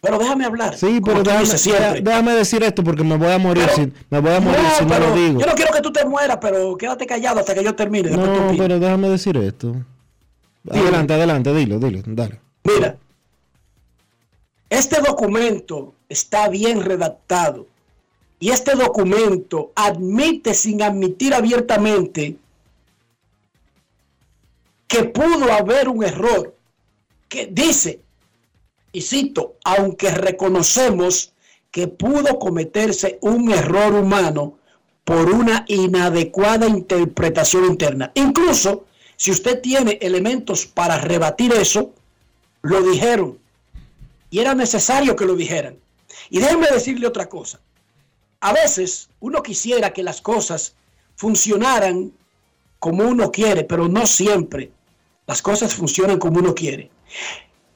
Pero 0.00 0.18
déjame 0.18 0.44
hablar. 0.46 0.78
Sí, 0.78 1.00
pero 1.04 1.22
déjame, 1.22 2.32
decir 2.32 2.62
esto 2.62 2.82
porque 2.82 3.02
me 3.02 3.16
voy 3.16 3.32
a 3.32 3.38
morir 3.38 3.68
si, 3.74 3.92
me 4.08 4.20
voy 4.20 4.32
a 4.32 4.40
morir 4.40 4.60
si 4.78 4.86
no 4.86 4.98
lo 4.98 5.14
digo. 5.14 5.40
Yo 5.40 5.46
no 5.46 5.54
quiero 5.54 5.74
que 5.74 5.82
tú 5.82 5.92
te 5.92 6.06
mueras, 6.06 6.38
pero 6.40 6.76
quédate 6.76 7.06
callado 7.06 7.40
hasta 7.40 7.54
que 7.54 7.62
yo 7.62 7.74
termine. 7.74 8.10
No, 8.10 8.54
pero 8.56 8.78
déjame 8.78 9.10
decir 9.10 9.36
esto. 9.36 9.74
Adelante, 10.70 11.12
adelante, 11.12 11.52
dilo, 11.52 11.78
dilo, 11.78 12.02
dale. 12.06 12.40
Mira, 12.64 12.96
este 14.70 15.00
documento 15.02 15.94
está 16.08 16.48
bien 16.48 16.82
redactado 16.82 17.66
y 18.38 18.50
este 18.50 18.76
documento 18.76 19.72
admite 19.74 20.54
sin 20.54 20.82
admitir 20.82 21.34
abiertamente 21.34 22.36
que 24.90 25.04
pudo 25.04 25.52
haber 25.52 25.88
un 25.88 26.02
error, 26.02 26.52
que 27.28 27.46
dice, 27.46 28.00
y 28.90 29.02
cito, 29.02 29.54
aunque 29.64 30.10
reconocemos 30.10 31.32
que 31.70 31.86
pudo 31.86 32.40
cometerse 32.40 33.16
un 33.20 33.52
error 33.52 33.94
humano 33.94 34.58
por 35.04 35.30
una 35.30 35.64
inadecuada 35.68 36.66
interpretación 36.66 37.66
interna. 37.66 38.10
Incluso 38.16 38.86
si 39.14 39.30
usted 39.30 39.60
tiene 39.60 39.96
elementos 40.02 40.66
para 40.66 40.98
rebatir 40.98 41.52
eso, 41.52 41.94
lo 42.62 42.82
dijeron. 42.82 43.38
Y 44.28 44.40
era 44.40 44.56
necesario 44.56 45.14
que 45.14 45.24
lo 45.24 45.36
dijeran. 45.36 45.78
Y 46.30 46.40
déjenme 46.40 46.66
decirle 46.66 47.06
otra 47.06 47.28
cosa. 47.28 47.60
A 48.40 48.52
veces 48.52 49.08
uno 49.20 49.40
quisiera 49.40 49.92
que 49.92 50.02
las 50.02 50.20
cosas 50.20 50.74
funcionaran 51.14 52.10
como 52.80 53.04
uno 53.04 53.30
quiere, 53.30 53.62
pero 53.62 53.86
no 53.86 54.04
siempre 54.04 54.72
las 55.30 55.42
cosas 55.42 55.72
funcionan 55.72 56.18
como 56.18 56.40
uno 56.40 56.56
quiere. 56.56 56.90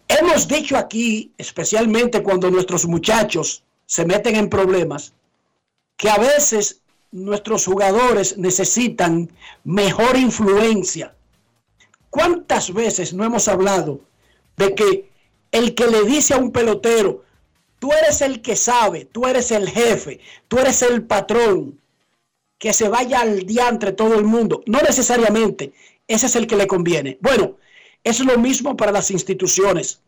Hemos 0.09 0.48
dicho 0.48 0.76
aquí, 0.76 1.30
especialmente 1.38 2.20
cuando 2.20 2.50
nuestros 2.50 2.84
muchachos 2.84 3.62
se 3.86 4.05
meten 4.05 4.34
en 4.34 4.50
problemas, 4.50 5.12
que 5.96 6.11
a 6.11 6.18
veces 6.18 6.80
nuestros 7.12 7.64
jugadores 7.64 8.36
necesitan 8.38 9.30
mejor 9.62 10.16
influencia. 10.16 11.14
¿Cuántas 12.11 12.74
veces 12.74 13.14
no 13.14 13.24
hemos 13.24 13.46
hablado 13.46 14.00
de 14.57 14.74
que 14.74 15.09
el 15.52 15.76
que 15.76 15.86
le 15.86 16.02
dice 16.02 16.34
a 16.34 16.38
un 16.38 16.50
pelotero, 16.50 17.22
Tú 17.78 17.92
eres 17.92 18.20
el 18.22 18.40
que 18.42 18.57
sabe, 18.57 19.05
tú 19.05 19.26
eres 19.26 19.50
el 19.50 19.68
jefe, 19.68 20.18
tú 20.48 20.59
eres 20.59 20.80
el 20.80 21.05
patrón. 21.05 21.78
Que 22.59 22.72
se 22.72 22.88
vaya 22.88 23.20
al 23.20 23.44
día 23.44 23.68
entre 23.68 23.92
todo 23.92 24.14
el 24.14 24.24
mundo. 24.24 24.62
No 24.64 24.80
necesariamente 24.80 25.74
ese 26.07 26.26
es 26.26 26.36
el 26.36 26.46
que 26.46 26.57
le 26.57 26.66
conviene. 26.66 27.18
Bueno, 27.20 27.57
es 28.02 28.20
lo 28.20 28.38
mismo 28.38 28.76
para 28.76 28.92
las 28.92 29.11
instituciones. 29.11 30.00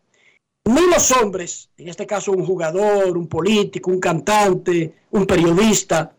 ni 0.65 0.81
los 0.91 1.13
hombres, 1.13 1.71
en 1.79 1.89
este 1.89 2.07
caso 2.07 2.33
un 2.33 2.45
jugador, 2.45 3.17
un 3.17 3.29
político, 3.29 3.91
un 3.91 4.01
cantante, 4.01 4.95
un 5.13 5.25
periodista, 5.25 6.13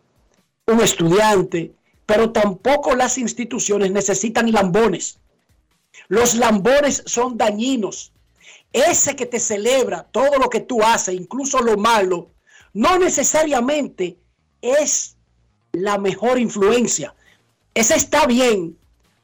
un 0.66 0.80
estudiante, 0.80 1.72
pero 2.06 2.32
tampoco 2.32 2.94
las 2.96 3.18
instituciones 3.18 3.90
necesitan 3.90 4.50
lambones. 4.50 5.18
Los 6.08 6.34
lambones 6.34 7.02
son 7.04 7.36
dañinos. 7.36 8.12
Ese 8.72 9.16
que 9.16 9.26
te 9.26 9.38
celebra 9.38 10.04
todo 10.04 10.38
lo 10.38 10.48
que 10.48 10.60
tú 10.60 10.82
haces, 10.82 11.14
incluso 11.14 11.60
lo 11.60 11.76
malo, 11.76 12.30
no 12.72 12.98
necesariamente 12.98 14.16
es 14.62 15.16
la 15.72 15.98
mejor 15.98 16.38
influencia. 16.38 17.14
Ese 17.74 17.96
está 17.96 18.26
bien 18.26 18.77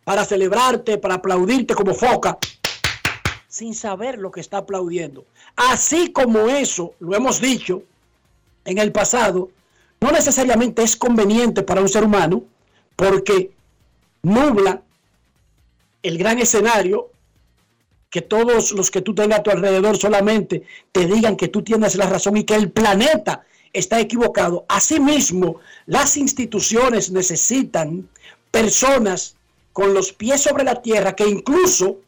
para 0.05 0.24
celebrarte, 0.24 0.98
para 0.98 1.14
aplaudirte 1.14 1.74
como 1.74 1.94
foca, 1.94 2.38
sin 3.48 3.74
saber 3.74 4.18
lo 4.18 4.30
que 4.30 4.40
está 4.40 4.59
aplaudiendo. 4.59 5.24
Así 5.57 6.12
como 6.12 6.48
eso, 6.48 6.94
lo 7.00 7.16
hemos 7.16 7.40
dicho 7.40 7.82
en 8.64 8.78
el 8.78 8.92
pasado, 8.92 9.50
no 10.00 10.11
necesariamente 10.11 10.82
es 10.82 10.96
conveniente 10.96 11.62
para 11.62 11.80
un 11.80 11.88
ser 11.88 12.05
humano 12.05 12.44
porque 12.96 13.52
nubla 14.22 14.82
el 16.02 16.18
gran 16.18 16.38
escenario 16.38 17.11
que 18.11 18.22
todos 18.22 18.72
los 18.72 18.90
que 18.90 19.00
tú 19.00 19.14
tengas 19.14 19.40
a 19.40 19.42
tu 19.42 19.50
alrededor 19.50 19.96
solamente 19.96 20.62
te 20.92 21.07
digan 21.07 21.36
que 21.36 21.48
tú 21.48 21.62
tienes 21.62 21.96
la 21.96 22.09
razón 22.09 22.36
y 22.36 22.44
que 22.44 22.55
el 22.55 22.70
planeta 22.70 23.44
está 23.72 23.98
equivocado. 23.98 24.64
Asimismo, 24.68 25.57
las 25.86 26.16
instituciones 26.16 27.11
necesitan 27.11 28.09
personas 28.50 29.36
con 29.75 29.93
los 29.93 30.12
pies 30.12 30.41
sobre 30.41 30.64
la 30.64 30.81
tierra 30.81 31.14
que 31.14 31.29
incluso 31.29 32.01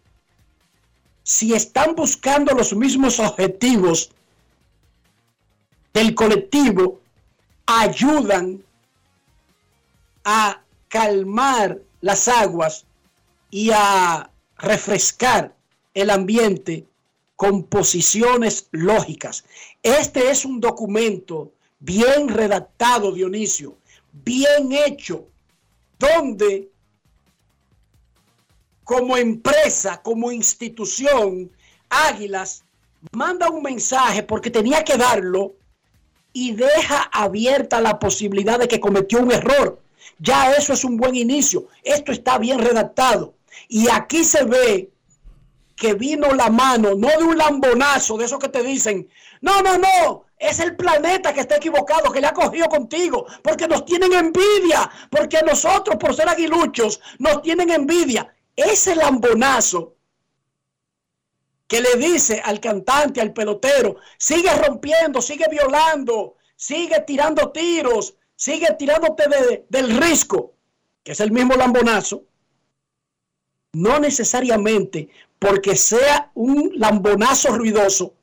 si 1.25 1.53
están 1.53 1.97
buscando 1.97 2.55
los 2.55 2.73
mismos 2.75 3.19
objetivos 3.19 4.13
del 5.93 6.15
colectivo, 6.15 7.01
ayudan 7.67 8.63
a 10.25 10.63
calmar 10.87 11.81
las 12.01 12.29
aguas 12.29 12.87
y 13.51 13.71
a 13.75 14.31
refrescar 14.59 15.53
el 15.93 16.11
ambiente 16.11 16.87
con 17.35 17.65
posiciones 17.65 18.69
lógicas. 18.71 19.45
Este 19.83 20.31
es 20.31 20.45
un 20.45 20.61
documento 20.61 21.51
bien 21.81 22.29
redactado, 22.29 23.11
Dionisio, 23.11 23.77
bien 24.13 24.71
hecho, 24.71 25.27
donde 25.99 26.71
como 28.87 29.17
empresa, 29.17 30.01
como 30.01 30.31
institución, 30.31 31.51
Águilas 31.91 32.63
manda 33.11 33.51
un 33.51 33.61
mensaje 33.61 34.23
porque 34.23 34.49
tenía 34.49 34.85
que 34.85 34.97
darlo 34.97 35.55
y 36.33 36.53
deja 36.53 37.03
abierta 37.13 37.81
la 37.81 37.99
posibilidad 37.99 38.61
de 38.61 38.69
que 38.69 38.79
cometió 38.79 39.19
un 39.19 39.33
error. 39.33 39.83
Ya 40.21 40.53
eso 40.53 40.73
es 40.73 40.85
un 40.85 40.97
buen 40.97 41.17
inicio. 41.17 41.67
Esto 41.83 42.13
está 42.13 42.39
bien 42.39 42.61
redactado. 42.61 43.35
Y 43.69 43.89
aquí 43.91 44.23
se 44.23 44.45
ve 44.45 44.89
que 45.75 45.95
vino 45.95 46.33
la 46.33 46.49
mano, 46.49 46.95
no 46.95 47.09
de 47.09 47.25
un 47.25 47.37
lambonazo, 47.37 48.17
de 48.17 48.27
esos 48.27 48.39
que 48.39 48.49
te 48.49 48.63
dicen, 48.63 49.09
no, 49.41 49.63
no, 49.63 49.79
no, 49.79 50.27
es 50.39 50.61
el 50.61 50.77
planeta 50.77 51.35
que 51.35 51.41
está 51.41 51.57
equivocado, 51.57 52.13
que 52.13 52.21
le 52.21 52.29
ha 52.29 52.33
cogido 52.33 52.69
contigo, 52.69 53.27
porque 53.43 53.67
nos 53.67 53.85
tienen 53.85 54.13
envidia, 54.13 54.89
porque 55.11 55.43
nosotros, 55.43 55.97
por 55.97 56.15
ser 56.15 56.29
aguiluchos, 56.29 57.01
nos 57.19 57.43
tienen 57.43 57.71
envidia. 57.71 58.33
Ese 58.57 58.97
lambonazo 58.97 59.97
que 61.69 61.81
le 61.81 61.97
dice 61.97 62.41
al 62.45 62.61
cantante, 62.61 63.21
al 63.21 63.33
pelotero, 63.33 63.97
sigue 64.19 64.51
rompiendo, 64.55 65.21
sigue 65.21 65.47
violando, 65.51 66.37
sigue 66.55 67.01
tirando 67.07 67.51
tiros, 67.51 68.15
sigue 68.35 68.69
tirándote 68.79 69.25
del 69.69 69.97
risco, 69.97 70.55
que 71.03 71.13
es 71.13 71.21
el 71.21 71.33
mismo 71.33 71.55
lambonazo, 71.55 72.25
no 73.73 73.99
necesariamente 73.99 75.09
porque 75.39 75.77
sea 75.77 76.31
un 76.35 76.73
lambonazo 76.77 77.57
ruidoso, 77.57 78.15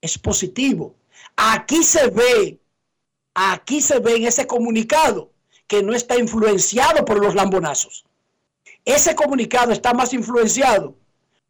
es 0.00 0.18
positivo. 0.18 0.96
Aquí 1.36 1.84
se 1.84 2.08
ve, 2.08 2.58
aquí 3.34 3.80
se 3.80 4.00
ve 4.00 4.16
en 4.16 4.26
ese 4.26 4.46
comunicado 4.46 5.30
que 5.66 5.82
no 5.82 5.94
está 5.94 6.18
influenciado 6.18 7.04
por 7.04 7.22
los 7.22 7.34
lambonazos. 7.34 8.04
Ese 8.84 9.14
comunicado 9.14 9.72
está 9.72 9.94
más 9.94 10.12
influenciado 10.12 10.96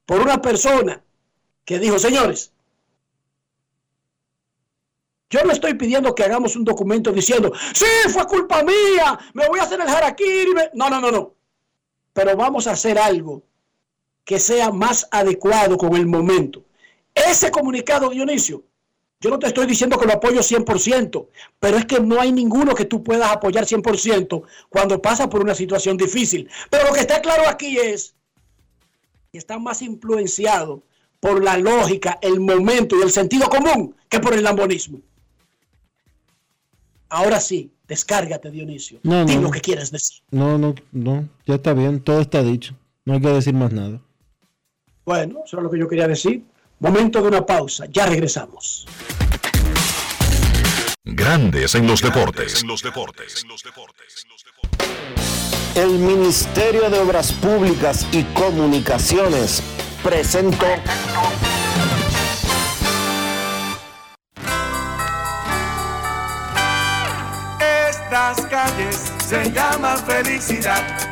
por 0.06 0.20
una 0.20 0.40
persona 0.40 1.02
que 1.64 1.78
dijo, 1.78 1.98
señores, 1.98 2.52
yo 5.30 5.42
no 5.44 5.52
estoy 5.52 5.74
pidiendo 5.74 6.14
que 6.14 6.24
hagamos 6.24 6.56
un 6.56 6.64
documento 6.64 7.10
diciendo, 7.10 7.52
sí, 7.72 7.86
fue 8.10 8.26
culpa 8.26 8.62
mía, 8.62 9.18
me 9.32 9.48
voy 9.48 9.60
a 9.60 9.62
hacer 9.62 9.80
el 9.80 9.88
harakiri. 9.88 10.52
No, 10.74 10.90
no, 10.90 11.00
no, 11.00 11.10
no. 11.10 11.34
Pero 12.12 12.36
vamos 12.36 12.66
a 12.66 12.72
hacer 12.72 12.98
algo 12.98 13.42
que 14.24 14.38
sea 14.38 14.70
más 14.70 15.08
adecuado 15.10 15.78
con 15.78 15.96
el 15.96 16.06
momento. 16.06 16.64
Ese 17.14 17.50
comunicado, 17.50 18.10
Dionisio, 18.10 18.62
yo 19.22 19.30
no 19.30 19.38
te 19.38 19.46
estoy 19.46 19.66
diciendo 19.66 19.96
que 19.98 20.06
lo 20.06 20.14
apoyo 20.14 20.40
100%, 20.40 21.28
pero 21.60 21.78
es 21.78 21.86
que 21.86 22.00
no 22.00 22.20
hay 22.20 22.32
ninguno 22.32 22.74
que 22.74 22.84
tú 22.84 23.04
puedas 23.04 23.30
apoyar 23.30 23.64
100% 23.64 24.42
cuando 24.68 25.00
pasa 25.00 25.30
por 25.30 25.40
una 25.40 25.54
situación 25.54 25.96
difícil. 25.96 26.50
Pero 26.68 26.88
lo 26.88 26.92
que 26.92 27.00
está 27.00 27.22
claro 27.22 27.48
aquí 27.48 27.78
es 27.78 28.16
que 29.30 29.38
está 29.38 29.60
más 29.60 29.80
influenciado 29.80 30.82
por 31.20 31.42
la 31.42 31.56
lógica, 31.56 32.18
el 32.20 32.40
momento 32.40 32.98
y 32.98 33.02
el 33.02 33.12
sentido 33.12 33.48
común 33.48 33.94
que 34.08 34.18
por 34.18 34.34
el 34.34 34.42
lambonismo. 34.42 35.00
Ahora 37.08 37.38
sí, 37.40 37.70
descárgate, 37.86 38.50
Dionisio. 38.50 38.98
No, 39.04 39.24
Dime 39.24 39.42
lo 39.42 39.50
que 39.52 39.60
quieres 39.60 39.92
decir. 39.92 40.20
No, 40.32 40.58
no, 40.58 40.74
no, 40.90 41.28
ya 41.46 41.54
está 41.54 41.74
bien, 41.74 42.00
todo 42.00 42.20
está 42.20 42.42
dicho. 42.42 42.74
No 43.04 43.14
hay 43.14 43.20
que 43.20 43.28
decir 43.28 43.54
más 43.54 43.72
nada. 43.72 44.00
Bueno, 45.04 45.42
eso 45.44 45.58
es 45.58 45.62
lo 45.62 45.70
que 45.70 45.78
yo 45.78 45.88
quería 45.88 46.08
decir. 46.08 46.44
Momento 46.82 47.22
de 47.22 47.28
una 47.28 47.46
pausa, 47.46 47.84
ya 47.88 48.06
regresamos. 48.06 48.84
Grandes 51.04 51.76
en 51.76 51.86
los 51.86 52.02
deportes. 52.02 52.60
En 52.60 52.66
los 52.66 52.82
deportes. 52.82 53.46
El 55.76 55.90
Ministerio 55.90 56.90
de 56.90 56.98
Obras 56.98 57.32
Públicas 57.34 58.04
y 58.10 58.24
Comunicaciones 58.34 59.62
presentó. 60.02 60.66
Estas 67.88 68.40
calles 68.46 69.12
se 69.24 69.52
llaman 69.52 69.98
felicidad 69.98 71.11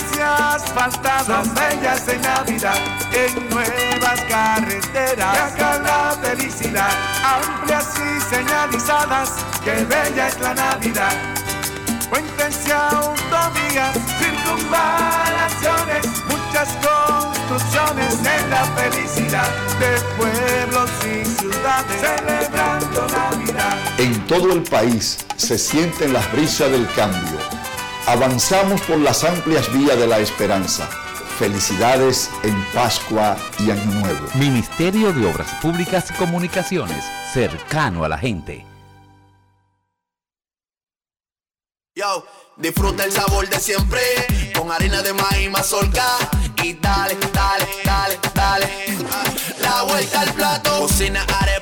y 0.00 0.20
asfaltadas, 0.20 1.52
bellas 1.54 2.08
en 2.08 2.22
Navidad, 2.22 2.78
en 3.12 3.48
nuevas 3.50 4.20
carreteras, 4.26 5.34
y 5.34 5.38
acá 5.38 5.78
la 5.78 6.16
felicidad, 6.22 6.90
amplias 7.22 7.94
y 7.98 8.34
señalizadas, 8.34 9.30
que 9.62 9.84
bella 9.84 10.28
es 10.28 10.40
la 10.40 10.54
Navidad. 10.54 11.12
Puentes 12.08 12.66
y 12.66 12.70
autovías, 12.70 13.98
circunvalaciones, 14.18 16.06
muchas 16.28 16.68
construcciones 16.80 18.18
en 18.20 18.50
la 18.50 18.64
felicidad 18.64 19.50
de 19.78 20.00
pueblos 20.16 20.90
y 21.04 21.24
ciudades, 21.24 22.00
celebrando 22.00 23.06
Navidad. 23.08 23.76
En 23.98 24.26
todo 24.26 24.52
el 24.52 24.62
país 24.62 25.18
se 25.36 25.58
sienten 25.58 26.14
las 26.14 26.32
brisas 26.32 26.70
del 26.70 26.90
cambio 26.94 27.61
avanzamos 28.06 28.80
por 28.82 28.98
las 28.98 29.24
amplias 29.24 29.72
vías 29.72 29.98
de 29.98 30.06
la 30.06 30.18
esperanza. 30.18 30.88
Felicidades 31.38 32.30
en 32.42 32.64
Pascua 32.72 33.36
y 33.58 33.70
Año 33.70 34.00
Nuevo. 34.00 34.28
Ministerio 34.34 35.12
de 35.12 35.26
Obras 35.26 35.52
Públicas 35.60 36.10
y 36.10 36.14
Comunicaciones, 36.14 37.04
cercano 37.32 38.04
a 38.04 38.08
la 38.08 38.18
gente. 38.18 38.66
Yo, 41.94 42.26
disfruta 42.56 43.04
el 43.04 43.12
sabor 43.12 43.48
de 43.48 43.58
siempre, 43.58 44.00
con 44.56 44.70
harina 44.72 45.02
de 45.02 45.12
maíz 45.12 45.50
mazorca 45.50 46.06
y 46.62 46.74
dale, 46.74 47.16
dale, 47.32 47.66
dale, 47.84 48.18
dale. 48.34 48.68
La 49.60 49.82
vuelta 49.82 50.20
al 50.22 50.32
plato, 50.32 50.80
cocina 50.80 51.24
arepa, 51.40 51.61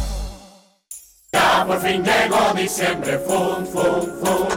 Ya 1.33 1.63
por 1.65 1.79
fin 1.79 2.03
llegó 2.03 2.53
diciembre, 2.53 3.17
fum, 3.25 3.65
fum, 3.65 4.01
fum. 4.19 4.47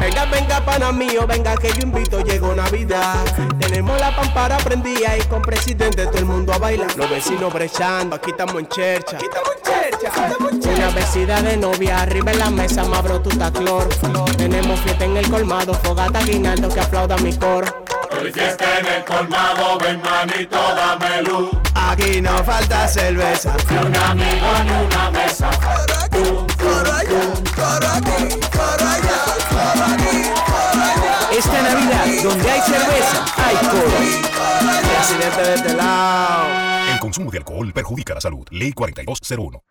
Venga, 0.00 0.24
venga, 0.24 0.64
pana 0.64 0.90
mío, 0.90 1.24
venga 1.24 1.54
que 1.54 1.68
yo 1.68 1.82
invito, 1.82 2.20
llegó 2.24 2.52
Navidad. 2.52 3.24
Tenemos 3.60 4.00
la 4.00 4.16
pampara 4.16 4.56
prendida 4.56 5.16
y 5.16 5.20
con 5.28 5.40
presidente 5.40 6.06
todo 6.06 6.18
el 6.18 6.24
mundo 6.24 6.52
a 6.52 6.58
bailar. 6.58 6.96
Los 6.96 7.08
vecinos 7.08 7.52
brechando, 7.52 8.16
aquí 8.16 8.30
estamos 8.30 8.56
en 8.56 8.66
chercha. 8.66 9.18
Aquí 9.18 9.26
estamos 9.26 10.52
en 10.52 10.60
chercha. 10.60 10.74
Una 10.74 10.90
vecina 10.90 11.42
de 11.42 11.56
novia, 11.56 12.00
arriba 12.00 12.32
en 12.32 12.38
la 12.40 12.50
mesa, 12.50 12.82
mabro 12.82 13.20
tu 13.20 13.30
clor. 13.30 13.88
Tenemos 14.36 14.80
fiesta 14.80 15.04
en 15.04 15.16
el 15.16 15.30
colmado, 15.30 15.74
fogata 15.74 16.20
guinaldo 16.24 16.70
que 16.70 16.80
aplauda 16.80 17.18
mi 17.18 17.36
coro. 17.36 17.68
Hoy 18.20 18.32
fiesta 18.32 18.80
en 18.80 18.86
el 18.86 19.04
colmado, 19.04 19.78
ven 19.78 20.02
manito, 20.02 20.58
dame 20.74 21.22
luz. 21.22 21.50
Aquí 21.74 22.20
no 22.20 22.42
falta 22.42 22.88
cerveza. 22.88 23.54
Ni 23.70 23.76
un 23.76 23.96
amigo 23.96 24.46
ni 24.64 24.86
una 24.86 25.10
Esta 31.40 31.62
Navidad, 31.62 32.06
donde 32.22 32.50
hay 32.50 32.60
cerveza, 32.60 33.24
hay 33.36 33.56
coro. 33.56 33.96
Presidente 34.96 35.42
de 35.42 35.54
este 35.54 35.74
lado. 35.74 36.48
El 36.92 36.98
consumo 37.00 37.30
de 37.30 37.38
alcohol 37.38 37.72
perjudica 37.72 38.14
la 38.14 38.20
salud. 38.20 38.46
Ley 38.50 38.72
4201. 38.72 39.62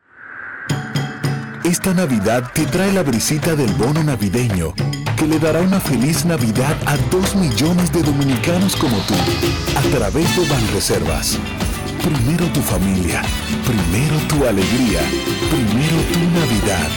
Esta 1.63 1.93
Navidad 1.93 2.51
te 2.53 2.65
trae 2.65 2.91
la 2.91 3.03
brisita 3.03 3.55
del 3.55 3.71
bono 3.73 4.03
navideño, 4.03 4.73
que 5.15 5.27
le 5.27 5.37
dará 5.37 5.59
una 5.59 5.79
feliz 5.79 6.25
Navidad 6.25 6.75
a 6.87 6.97
dos 7.11 7.35
millones 7.35 7.91
de 7.91 8.01
dominicanos 8.01 8.75
como 8.75 8.97
tú, 9.01 9.13
a 9.77 9.81
través 9.95 10.35
de 10.35 10.49
Banreservas. 10.49 11.37
Primero 12.01 12.45
tu 12.53 12.61
familia, 12.61 13.21
primero 13.65 14.15
tu 14.29 14.45
alegría, 14.45 15.01
primero 15.49 15.97
tu 16.13 16.19
Navidad. 16.39 16.89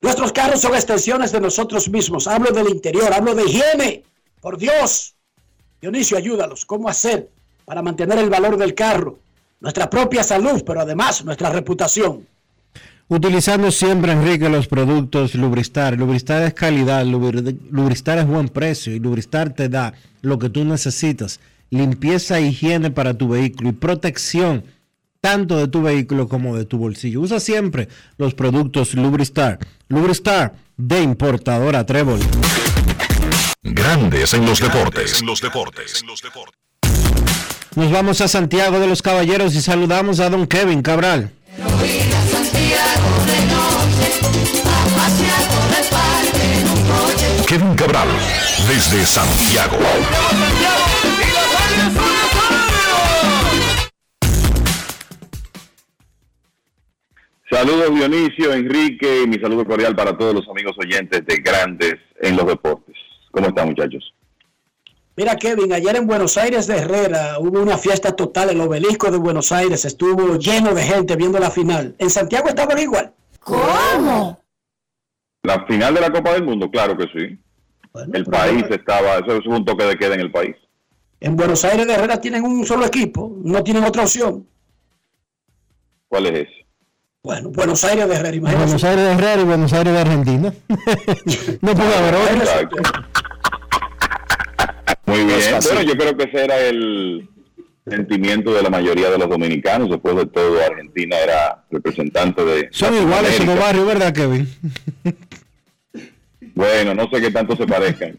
Nuestros 0.00 0.32
carros 0.32 0.60
son 0.60 0.74
extensiones 0.74 1.32
de 1.32 1.40
nosotros 1.40 1.88
mismos. 1.88 2.26
Hablo 2.26 2.50
del 2.50 2.68
interior, 2.68 3.12
hablo 3.12 3.34
de 3.34 3.44
higiene. 3.44 4.02
Por 4.40 4.58
Dios. 4.58 5.14
Dionisio, 5.80 6.16
ayúdalos. 6.16 6.64
¿Cómo 6.64 6.88
hacer 6.88 7.28
para 7.64 7.82
mantener 7.82 8.18
el 8.18 8.30
valor 8.30 8.56
del 8.56 8.74
carro? 8.74 9.18
Nuestra 9.60 9.88
propia 9.88 10.24
salud, 10.24 10.62
pero 10.66 10.80
además 10.80 11.24
nuestra 11.24 11.50
reputación. 11.50 12.26
Utilizando 13.08 13.70
siempre, 13.70 14.12
Enrique, 14.12 14.48
los 14.48 14.66
productos 14.66 15.34
Lubristar. 15.34 15.96
Lubristar 15.96 16.42
es 16.42 16.54
calidad, 16.54 17.04
Lubri- 17.04 17.58
Lubristar 17.70 18.18
es 18.18 18.26
buen 18.26 18.48
precio 18.48 18.94
y 18.94 18.98
Lubristar 18.98 19.54
te 19.54 19.68
da 19.68 19.92
lo 20.22 20.38
que 20.38 20.48
tú 20.48 20.64
necesitas. 20.64 21.38
Limpieza 21.70 22.38
e 22.38 22.46
higiene 22.46 22.90
para 22.90 23.14
tu 23.14 23.28
vehículo 23.28 23.68
y 23.68 23.72
protección 23.72 24.64
tanto 25.22 25.56
de 25.56 25.68
tu 25.68 25.82
vehículo 25.82 26.28
como 26.28 26.56
de 26.56 26.64
tu 26.64 26.78
bolsillo. 26.78 27.20
Usa 27.20 27.38
siempre 27.38 27.88
los 28.18 28.34
productos 28.34 28.94
Lubristar. 28.94 29.60
Lubristar 29.88 30.54
de 30.76 31.00
importadora 31.00 31.86
Trébol. 31.86 32.18
Grandes 33.62 34.34
en 34.34 34.44
los 34.44 34.58
deportes. 34.58 35.20
En 35.20 35.26
los 35.26 35.40
deportes. 35.40 36.02
Nos 37.76 37.90
vamos 37.92 38.20
a 38.20 38.26
Santiago 38.26 38.80
de 38.80 38.88
los 38.88 39.00
Caballeros 39.00 39.54
y 39.54 39.62
saludamos 39.62 40.18
a 40.18 40.28
don 40.28 40.46
Kevin 40.48 40.82
Cabral. 40.82 41.30
Kevin 47.46 47.74
Cabral, 47.76 48.08
desde 48.68 49.06
Santiago. 49.06 49.78
Saludos 57.52 57.94
Dionisio, 57.94 58.54
Enrique 58.54 59.24
y 59.24 59.26
mi 59.26 59.38
saludo 59.38 59.66
cordial 59.66 59.94
para 59.94 60.16
todos 60.16 60.34
los 60.34 60.48
amigos 60.48 60.74
oyentes 60.78 61.22
de 61.26 61.36
Grandes 61.36 61.96
en 62.22 62.34
los 62.34 62.46
Deportes. 62.46 62.96
¿Cómo 63.30 63.48
están 63.48 63.68
muchachos? 63.68 64.14
Mira, 65.16 65.36
Kevin, 65.36 65.70
ayer 65.70 65.96
en 65.96 66.06
Buenos 66.06 66.38
Aires 66.38 66.66
de 66.66 66.78
Herrera 66.78 67.38
hubo 67.40 67.60
una 67.60 67.76
fiesta 67.76 68.16
total. 68.16 68.48
El 68.48 68.60
obelisco 68.62 69.10
de 69.10 69.18
Buenos 69.18 69.52
Aires 69.52 69.84
estuvo 69.84 70.38
lleno 70.38 70.72
de 70.72 70.82
gente 70.82 71.14
viendo 71.14 71.38
la 71.38 71.50
final. 71.50 71.94
En 71.98 72.08
Santiago 72.08 72.48
estaban 72.48 72.78
igual. 72.78 73.12
¿Cómo? 73.40 74.42
La 75.42 75.66
final 75.66 75.92
de 75.92 76.00
la 76.00 76.10
Copa 76.10 76.32
del 76.32 76.44
Mundo, 76.44 76.70
claro 76.70 76.96
que 76.96 77.04
sí. 77.12 77.38
el 78.14 78.24
país 78.24 78.64
estaba, 78.70 79.18
eso 79.18 79.36
es 79.36 79.46
un 79.46 79.62
toque 79.62 79.84
de 79.84 79.98
queda 79.98 80.14
en 80.14 80.20
el 80.20 80.32
país. 80.32 80.56
En 81.20 81.36
Buenos 81.36 81.62
Aires 81.66 81.86
de 81.86 81.92
Herrera 81.92 82.18
tienen 82.18 82.44
un 82.44 82.64
solo 82.64 82.86
equipo, 82.86 83.30
no 83.44 83.62
tienen 83.62 83.84
otra 83.84 84.04
opción. 84.04 84.46
¿Cuál 86.08 86.26
es 86.28 86.48
ese? 86.48 86.61
Bueno, 87.24 87.50
Buenos 87.50 87.84
Aires 87.84 88.08
de 88.08 88.14
Herrera, 88.16 88.36
imagínate. 88.36 88.64
Buenos 88.64 88.82
Aires 88.84 89.04
de 89.04 89.12
Herrera 89.12 89.40
y 89.40 89.44
Buenos 89.44 89.72
Aires 89.72 89.92
de 89.92 90.00
Argentina. 90.00 90.52
no 91.60 91.74
puede 91.74 91.94
haber 91.94 92.14
otro. 92.16 92.36
Exacto. 92.36 92.76
Muy 95.06 95.24
bien. 95.24 95.40
Bueno, 95.62 95.82
yo 95.82 95.96
creo 95.96 96.16
que 96.16 96.24
ese 96.24 96.44
era 96.44 96.58
el 96.58 97.28
sentimiento 97.86 98.52
de 98.52 98.62
la 98.62 98.70
mayoría 98.70 99.08
de 99.08 99.18
los 99.18 99.28
dominicanos. 99.28 99.88
Después 99.88 100.16
de 100.16 100.26
todo, 100.26 100.64
Argentina 100.64 101.16
era 101.16 101.64
representante 101.70 102.44
de. 102.44 102.68
Son 102.72 102.92
iguales 102.92 103.36
como 103.38 103.54
barrio, 103.54 103.86
¿verdad, 103.86 104.12
Kevin? 104.12 104.48
Bueno, 106.54 106.94
no 106.94 107.08
sé 107.08 107.18
qué 107.18 107.30
tanto 107.30 107.56
se 107.56 107.66
parezcan. 107.66 108.14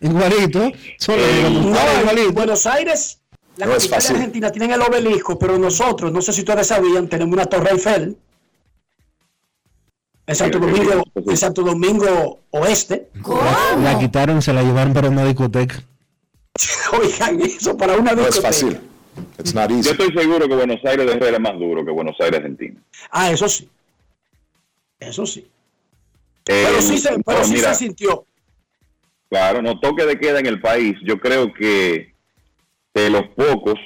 Igualito. 0.00 0.70
Solo 0.98 1.20
Eh, 1.20 1.50
No. 1.50 2.32
Buenos 2.32 2.64
Aires, 2.64 3.19
la 3.60 3.66
No 3.66 3.72
capital 3.74 4.02
de. 4.02 4.08
Argentina 4.08 4.50
tienen 4.52 4.72
el 4.72 4.82
obelisco, 4.82 5.38
pero 5.38 5.58
nosotros, 5.58 6.12
no 6.12 6.20
sé 6.20 6.32
si 6.32 6.40
ustedes 6.40 6.66
sabían, 6.66 7.08
tenemos 7.08 7.32
una 7.32 7.46
Torre 7.46 7.70
Eiffel. 7.72 8.16
En 10.26 10.36
Santo 10.36 10.58
Domingo, 10.60 11.02
en 11.14 11.36
Santo 11.36 11.62
Domingo 11.62 12.38
Oeste. 12.50 13.08
La 13.82 13.98
quitaron, 13.98 14.40
se 14.42 14.52
la 14.52 14.62
llevaron 14.62 14.92
para 14.92 15.08
una 15.08 15.24
discoteca. 15.24 15.82
Oigan, 17.00 17.40
eso 17.40 17.76
para 17.76 17.96
una 17.96 18.12
No 18.12 18.22
es 18.22 18.34
discoteca. 18.34 18.48
fácil. 18.48 18.80
Yo 19.82 19.90
estoy 19.90 20.12
seguro 20.14 20.46
que 20.48 20.54
Buenos 20.54 20.78
Aires 20.84 21.06
de 21.06 21.12
Herrera 21.12 21.36
es 21.36 21.40
más 21.42 21.58
duro 21.58 21.84
que 21.84 21.90
Buenos 21.90 22.14
Aires 22.20 22.38
Argentina. 22.40 22.80
Ah, 23.10 23.30
eso 23.32 23.48
sí. 23.48 23.68
Eso 25.00 25.26
sí. 25.26 25.46
pero 26.44 26.80
sí, 26.80 26.98
se, 26.98 27.18
pero 27.24 27.44
sí 27.44 27.56
se 27.58 27.74
sintió. 27.74 28.24
Claro, 29.30 29.62
no 29.62 29.80
toque 29.80 30.04
de 30.06 30.18
queda 30.18 30.38
en 30.40 30.46
el 30.46 30.60
país. 30.60 30.96
Yo 31.04 31.18
creo 31.18 31.52
que 31.52 32.09
de 32.94 33.10
los 33.10 33.22
pocos 33.36 33.78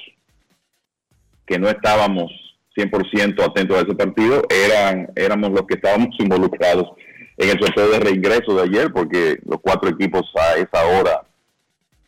que 1.47 1.59
no 1.59 1.69
estábamos 1.69 2.31
100% 2.77 3.43
atentos 3.43 3.77
a 3.77 3.81
ese 3.83 3.95
partido, 3.95 4.43
eran 4.51 5.13
éramos 5.15 5.51
los 5.51 5.67
que 5.67 5.75
estábamos 5.75 6.09
involucrados 6.19 6.91
en 7.37 7.51
el 7.51 7.59
sorteo 7.61 7.91
de 7.91 8.01
reingreso 8.01 8.55
de 8.57 8.63
ayer, 8.63 8.93
porque 8.93 9.39
los 9.45 9.61
cuatro 9.61 9.89
equipos 9.89 10.23
a 10.37 10.57
esa 10.57 10.87
hora 10.87 11.23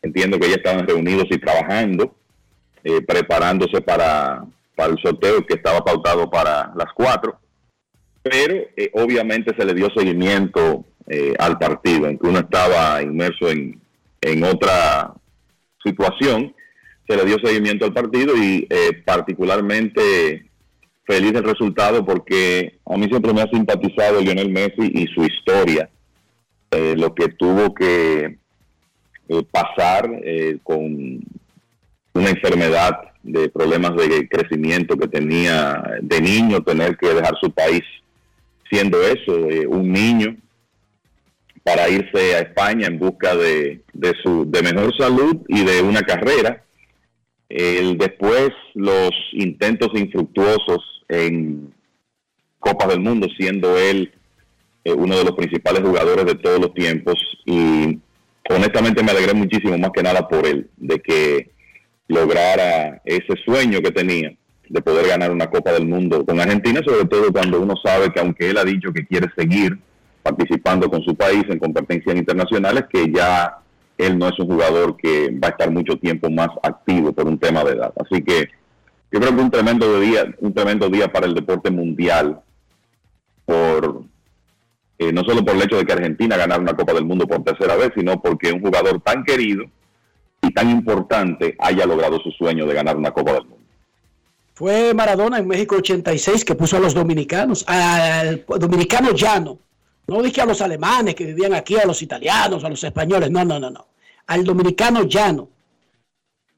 entiendo 0.01 0.39
que 0.39 0.49
ya 0.49 0.55
estaban 0.55 0.87
reunidos 0.87 1.25
y 1.29 1.37
trabajando, 1.37 2.15
eh, 2.83 3.01
preparándose 3.01 3.81
para, 3.81 4.45
para 4.75 4.93
el 4.93 4.99
sorteo 4.99 5.45
que 5.45 5.55
estaba 5.55 5.83
pautado 5.83 6.29
para 6.29 6.71
las 6.75 6.93
cuatro, 6.93 7.39
pero 8.21 8.55
eh, 8.75 8.89
obviamente 8.93 9.53
se 9.57 9.65
le 9.65 9.73
dio 9.73 9.89
seguimiento 9.95 10.85
eh, 11.07 11.33
al 11.39 11.57
partido, 11.57 12.07
en 12.07 12.17
que 12.17 12.27
uno 12.27 12.39
estaba 12.39 13.01
inmerso 13.01 13.49
en, 13.49 13.81
en 14.21 14.43
otra 14.43 15.13
situación, 15.83 16.53
se 17.07 17.15
le 17.15 17.25
dio 17.25 17.37
seguimiento 17.39 17.85
al 17.85 17.93
partido 17.93 18.35
y 18.35 18.67
particularmente 19.05 20.47
feliz 21.07 21.31
del 21.31 21.45
resultado 21.45 22.05
porque 22.05 22.79
a 22.85 22.97
mí 22.97 23.07
siempre 23.07 23.33
me 23.33 23.41
ha 23.41 23.49
simpatizado 23.49 24.19
Lionel 24.19 24.49
Messi 24.49 24.91
y 24.93 25.07
su 25.07 25.23
historia, 25.23 25.89
eh, 26.71 26.95
lo 26.97 27.15
que 27.15 27.29
tuvo 27.29 27.73
que 27.73 28.37
eh, 29.29 29.43
pasar 29.49 30.09
eh, 30.21 30.57
con 30.63 31.21
una 32.13 32.29
enfermedad 32.29 32.99
de 33.23 33.49
problemas 33.49 33.95
de 33.95 34.27
crecimiento 34.27 34.97
que 34.97 35.07
tenía 35.07 35.81
de 36.01 36.21
niño, 36.21 36.61
tener 36.61 36.97
que 36.97 37.13
dejar 37.13 37.35
su 37.39 37.51
país 37.51 37.83
siendo 38.69 39.01
eso, 39.01 39.33
un 39.69 39.91
niño, 39.93 40.35
para 41.63 41.89
irse 41.89 42.35
a 42.35 42.39
España 42.39 42.87
en 42.87 42.99
busca 42.99 43.35
de, 43.35 43.81
de, 43.93 44.13
su, 44.23 44.49
de 44.49 44.61
mejor 44.61 44.95
salud 44.97 45.37
y 45.47 45.63
de 45.63 45.81
una 45.81 46.01
carrera. 46.01 46.63
El, 47.49 47.97
después 47.97 48.51
los 48.73 49.11
intentos 49.33 49.89
infructuosos 49.93 51.03
en 51.07 51.73
Copa 52.59 52.87
del 52.87 52.99
Mundo, 52.99 53.27
siendo 53.37 53.77
él 53.77 54.11
eh, 54.83 54.93
uno 54.93 55.17
de 55.17 55.23
los 55.23 55.33
principales 55.33 55.81
jugadores 55.81 56.25
de 56.25 56.35
todos 56.35 56.59
los 56.59 56.73
tiempos. 56.73 57.15
Y 57.45 57.99
honestamente 58.49 59.03
me 59.03 59.11
alegré 59.11 59.33
muchísimo, 59.33 59.77
más 59.77 59.91
que 59.93 60.03
nada 60.03 60.27
por 60.27 60.45
él, 60.45 60.69
de 60.77 60.99
que 60.99 61.51
lograra 62.07 63.01
ese 63.05 63.33
sueño 63.45 63.81
que 63.81 63.91
tenía 63.91 64.33
de 64.69 64.81
poder 64.81 65.07
ganar 65.07 65.31
una 65.31 65.49
Copa 65.49 65.71
del 65.71 65.87
Mundo 65.87 66.25
con 66.25 66.39
Argentina, 66.39 66.81
sobre 66.85 67.05
todo 67.05 67.31
cuando 67.31 67.61
uno 67.61 67.75
sabe 67.83 68.11
que 68.11 68.19
aunque 68.19 68.49
él 68.49 68.57
ha 68.57 68.63
dicho 68.63 68.91
que 68.91 69.05
quiere 69.05 69.27
seguir 69.37 69.77
participando 70.23 70.89
con 70.89 71.01
su 71.03 71.15
país 71.15 71.43
en 71.49 71.59
competencias 71.59 72.15
internacionales, 72.15 72.83
que 72.89 73.11
ya 73.11 73.59
él 73.97 74.17
no 74.17 74.27
es 74.27 74.39
un 74.39 74.47
jugador 74.47 74.95
que 74.95 75.31
va 75.31 75.49
a 75.49 75.51
estar 75.51 75.71
mucho 75.71 75.97
tiempo 75.97 76.29
más 76.29 76.49
activo 76.63 77.11
por 77.13 77.27
un 77.27 77.39
tema 77.39 77.63
de 77.63 77.73
edad. 77.73 77.93
Así 77.99 78.23
que 78.23 78.47
yo 79.11 79.19
creo 79.19 79.35
que 79.35 79.41
un 79.41 79.51
tremendo 79.51 79.99
día, 79.99 80.25
un 80.39 80.53
tremendo 80.53 80.89
día 80.89 81.11
para 81.11 81.25
el 81.25 81.33
deporte 81.33 81.71
mundial, 81.71 82.41
por 83.45 84.03
eh, 84.99 85.11
no 85.13 85.23
solo 85.23 85.45
por 85.45 85.55
el 85.55 85.61
hecho 85.61 85.77
de 85.77 85.85
que 85.85 85.93
Argentina 85.93 86.37
ganara 86.37 86.61
una 86.61 86.75
Copa 86.75 86.93
del 86.93 87.05
Mundo 87.05 87.27
por 87.27 87.43
tercera 87.43 87.75
vez, 87.75 87.91
sino 87.95 88.21
porque 88.21 88.51
un 88.51 88.61
jugador 88.61 88.99
tan 89.01 89.23
querido 89.23 89.63
y 90.41 90.53
tan 90.53 90.69
importante 90.69 91.55
haya 91.59 91.85
logrado 91.85 92.19
su 92.19 92.31
sueño 92.31 92.65
de 92.65 92.73
ganar 92.73 92.97
una 92.97 93.11
Copa 93.11 93.33
del 93.33 93.43
Mundo. 93.43 93.57
Fue 94.53 94.93
Maradona 94.95 95.37
en 95.37 95.47
México 95.47 95.75
86 95.75 96.43
que 96.43 96.55
puso 96.55 96.77
a 96.77 96.79
los 96.79 96.95
dominicanos, 96.95 97.63
al 97.67 98.43
dominicano 98.59 99.11
llano. 99.11 99.59
No 100.07 100.21
dije 100.21 100.41
a 100.41 100.45
los 100.45 100.61
alemanes 100.61 101.15
que 101.15 101.25
vivían 101.25 101.53
aquí, 101.53 101.75
a 101.75 101.85
los 101.85 102.01
italianos, 102.01 102.63
a 102.63 102.69
los 102.69 102.83
españoles. 102.83 103.29
No, 103.29 103.43
no, 103.43 103.59
no, 103.59 103.69
no. 103.69 103.87
Al 104.27 104.43
dominicano 104.43 105.03
llano 105.03 105.49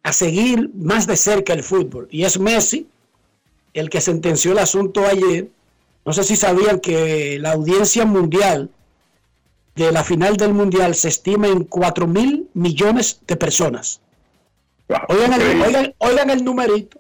a 0.04 0.14
seguir 0.14 0.70
más 0.76 1.08
de 1.08 1.16
cerca 1.16 1.54
el 1.54 1.64
fútbol. 1.64 2.08
Y 2.12 2.24
es 2.24 2.40
Messi 2.40 2.88
el 3.74 3.90
que 3.90 4.02
sentenció 4.02 4.52
el 4.52 4.60
asunto 4.60 5.06
ayer. 5.06 5.48
No 6.06 6.14
sé 6.14 6.24
si 6.24 6.36
sabían 6.36 6.80
que 6.80 7.40
la 7.40 7.52
audiencia 7.52 8.06
mundial 8.06 8.70
de 9.76 9.92
la 9.92 10.04
final 10.04 10.38
del 10.38 10.54
mundial 10.54 10.94
se 10.94 11.08
estima 11.08 11.48
en 11.48 11.64
4 11.64 12.06
mil 12.06 12.50
millones 12.54 13.22
de 13.26 13.36
personas. 13.36 14.02
oigan, 15.08 15.34
el, 15.34 15.96
oigan, 15.98 16.30
el 16.30 16.44
numerito. 16.44 17.00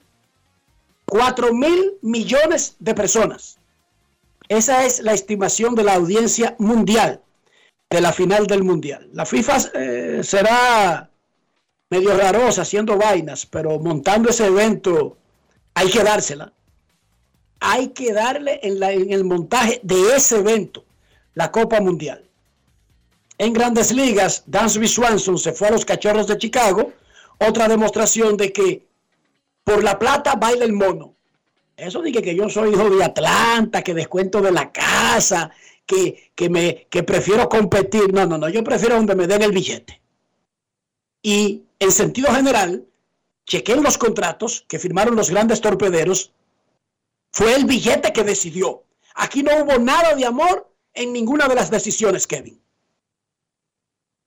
4 1.06 1.54
mil 1.54 1.94
millones 2.02 2.76
de 2.80 2.94
personas. 2.96 3.59
Esa 4.50 4.86
es 4.86 5.00
la 5.00 5.14
estimación 5.14 5.76
de 5.76 5.84
la 5.84 5.94
audiencia 5.94 6.56
mundial 6.60 7.22
de 7.90 8.02
la 8.02 8.14
final 8.14 8.46
del 8.46 8.64
mundial. 8.64 9.10
La 9.14 9.26
FIFA 9.26 9.58
eh, 9.74 10.20
será 10.24 11.10
medio 11.90 12.16
raros 12.16 12.60
haciendo 12.60 12.98
vainas, 12.98 13.46
pero 13.46 13.80
montando 13.80 14.30
ese 14.30 14.46
evento 14.46 15.18
hay 15.74 15.90
que 15.90 16.04
dársela. 16.04 16.54
Hay 17.60 17.90
que 17.90 18.14
darle 18.14 18.60
en, 18.64 18.80
la, 18.80 18.92
en 18.92 19.12
el 19.12 19.24
montaje 19.24 19.80
de 19.84 20.16
ese 20.16 20.38
evento 20.38 20.86
la 21.34 21.52
Copa 21.52 21.82
Mundial. 21.82 22.24
En 23.38 23.54
grandes 23.54 23.92
ligas, 23.92 24.44
Dansby 24.46 24.88
Swanson 24.88 25.38
se 25.38 25.54
fue 25.54 25.70
a 25.70 25.72
los 25.72 25.86
Cachorros 25.86 26.28
de 26.28 26.38
Chicago. 26.38 26.94
Otra 27.38 27.68
demostración 27.68 28.36
de 28.38 28.52
que 28.52 28.88
por 29.64 29.84
la 29.84 29.98
plata 29.98 30.36
baila 30.36 30.66
el 30.66 30.74
mono. 30.74 31.16
Eso 31.80 32.02
dije 32.02 32.22
que 32.22 32.36
yo 32.36 32.50
soy 32.50 32.72
hijo 32.72 32.90
de 32.90 33.04
Atlanta, 33.04 33.82
que 33.82 33.94
descuento 33.94 34.42
de 34.42 34.52
la 34.52 34.72
casa, 34.72 35.52
que, 35.86 36.32
que, 36.36 36.50
me, 36.50 36.88
que 36.90 37.04
prefiero 37.04 37.48
competir. 37.48 38.14
No, 38.14 38.26
no, 38.26 38.38
no, 38.38 38.50
yo 38.50 38.64
prefiero 38.64 38.96
donde 38.96 39.16
me 39.16 39.28
den 39.28 39.42
el 39.42 39.52
billete. 39.52 40.02
Y 41.22 41.64
en 41.80 41.92
sentido 41.92 42.34
general, 42.34 42.86
chequen 43.46 43.84
los 43.84 43.98
contratos 43.98 44.66
que 44.68 44.80
firmaron 44.80 45.16
los 45.16 45.30
grandes 45.30 45.62
torpederos. 45.62 46.32
Fue 47.32 47.56
el 47.56 47.66
billete 47.66 48.14
que 48.14 48.24
decidió. 48.24 48.84
Aquí 49.16 49.44
no 49.44 49.52
hubo 49.64 49.78
nada 49.80 50.16
de 50.16 50.26
amor 50.26 50.72
en 50.94 51.14
ninguna 51.14 51.48
de 51.48 51.56
las 51.56 51.70
decisiones, 51.70 52.28
Kevin. 52.28 52.62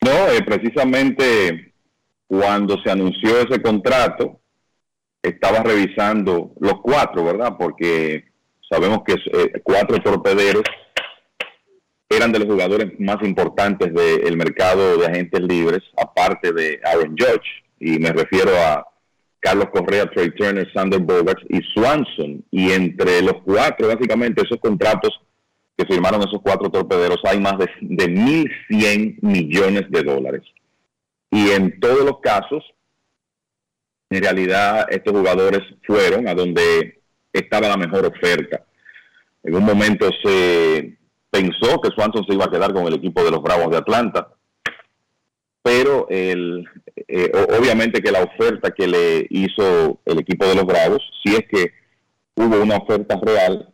No, 0.02 0.28
eh, 0.28 0.42
precisamente 0.44 1.72
cuando 2.26 2.76
se 2.82 2.90
anunció 2.90 3.38
ese 3.38 3.62
contrato, 3.62 4.41
estaba 5.22 5.62
revisando 5.62 6.52
los 6.60 6.80
cuatro, 6.82 7.24
¿verdad? 7.24 7.56
Porque 7.58 8.24
sabemos 8.68 9.02
que 9.06 9.14
eh, 9.14 9.60
cuatro 9.62 9.98
torpederos 9.98 10.64
eran 12.08 12.32
de 12.32 12.40
los 12.40 12.48
jugadores 12.48 12.92
más 12.98 13.16
importantes 13.22 13.92
del 13.94 14.36
mercado 14.36 14.98
de 14.98 15.06
agentes 15.06 15.40
libres, 15.40 15.80
aparte 15.96 16.52
de 16.52 16.80
Aaron 16.84 17.16
Judge, 17.18 17.62
y 17.80 17.98
me 17.98 18.12
refiero 18.12 18.50
a 18.56 18.86
Carlos 19.40 19.68
Correa, 19.72 20.08
Trey 20.10 20.30
Turner, 20.36 20.70
Sander 20.72 21.00
Bogarts 21.00 21.42
y 21.48 21.60
Swanson. 21.74 22.44
Y 22.50 22.70
entre 22.70 23.22
los 23.22 23.42
cuatro, 23.44 23.88
básicamente, 23.88 24.42
esos 24.42 24.60
contratos 24.60 25.20
que 25.76 25.84
firmaron 25.84 26.20
esos 26.20 26.40
cuatro 26.42 26.70
torpederos, 26.70 27.20
hay 27.24 27.40
más 27.40 27.58
de, 27.58 27.68
de 27.80 28.06
1.100 28.06 29.18
millones 29.20 29.90
de 29.90 30.02
dólares. 30.02 30.42
Y 31.30 31.50
en 31.50 31.80
todos 31.80 32.04
los 32.04 32.20
casos, 32.20 32.62
en 34.16 34.22
realidad, 34.22 34.86
estos 34.90 35.12
jugadores 35.12 35.60
fueron 35.86 36.28
a 36.28 36.34
donde 36.34 37.02
estaba 37.32 37.68
la 37.68 37.76
mejor 37.76 38.06
oferta. 38.06 38.64
En 39.42 39.54
un 39.54 39.64
momento 39.64 40.10
se 40.22 40.96
pensó 41.30 41.80
que 41.80 41.90
Swanson 41.90 42.24
se 42.26 42.34
iba 42.34 42.44
a 42.44 42.50
quedar 42.50 42.72
con 42.72 42.86
el 42.86 42.94
equipo 42.94 43.24
de 43.24 43.30
los 43.30 43.42
Bravos 43.42 43.70
de 43.70 43.78
Atlanta, 43.78 44.28
pero 45.62 46.06
el, 46.10 46.68
eh, 47.08 47.30
obviamente 47.58 48.02
que 48.02 48.12
la 48.12 48.22
oferta 48.22 48.70
que 48.70 48.86
le 48.86 49.26
hizo 49.30 50.00
el 50.04 50.18
equipo 50.18 50.46
de 50.46 50.56
los 50.56 50.64
Bravos, 50.64 51.02
si 51.24 51.34
es 51.34 51.44
que 51.48 51.72
hubo 52.34 52.60
una 52.60 52.76
oferta 52.76 53.18
real, 53.22 53.72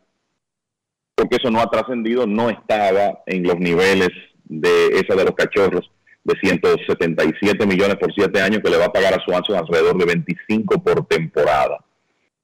porque 1.14 1.36
eso 1.36 1.50
no 1.50 1.60
ha 1.60 1.70
trascendido, 1.70 2.26
no 2.26 2.48
estaba 2.48 3.22
en 3.26 3.42
los 3.42 3.58
niveles 3.58 4.10
de 4.44 4.88
esa 4.88 5.14
de 5.14 5.24
los 5.24 5.34
cachorros 5.34 5.90
de 6.28 6.38
177 6.40 7.66
millones 7.66 7.96
por 7.96 8.12
7 8.14 8.40
años 8.40 8.60
que 8.62 8.70
le 8.70 8.76
va 8.76 8.86
a 8.86 8.92
pagar 8.92 9.14
a 9.14 9.24
Swanson 9.24 9.56
alrededor 9.56 9.96
de 9.96 10.04
25 10.04 10.82
por 10.82 11.06
temporada. 11.06 11.84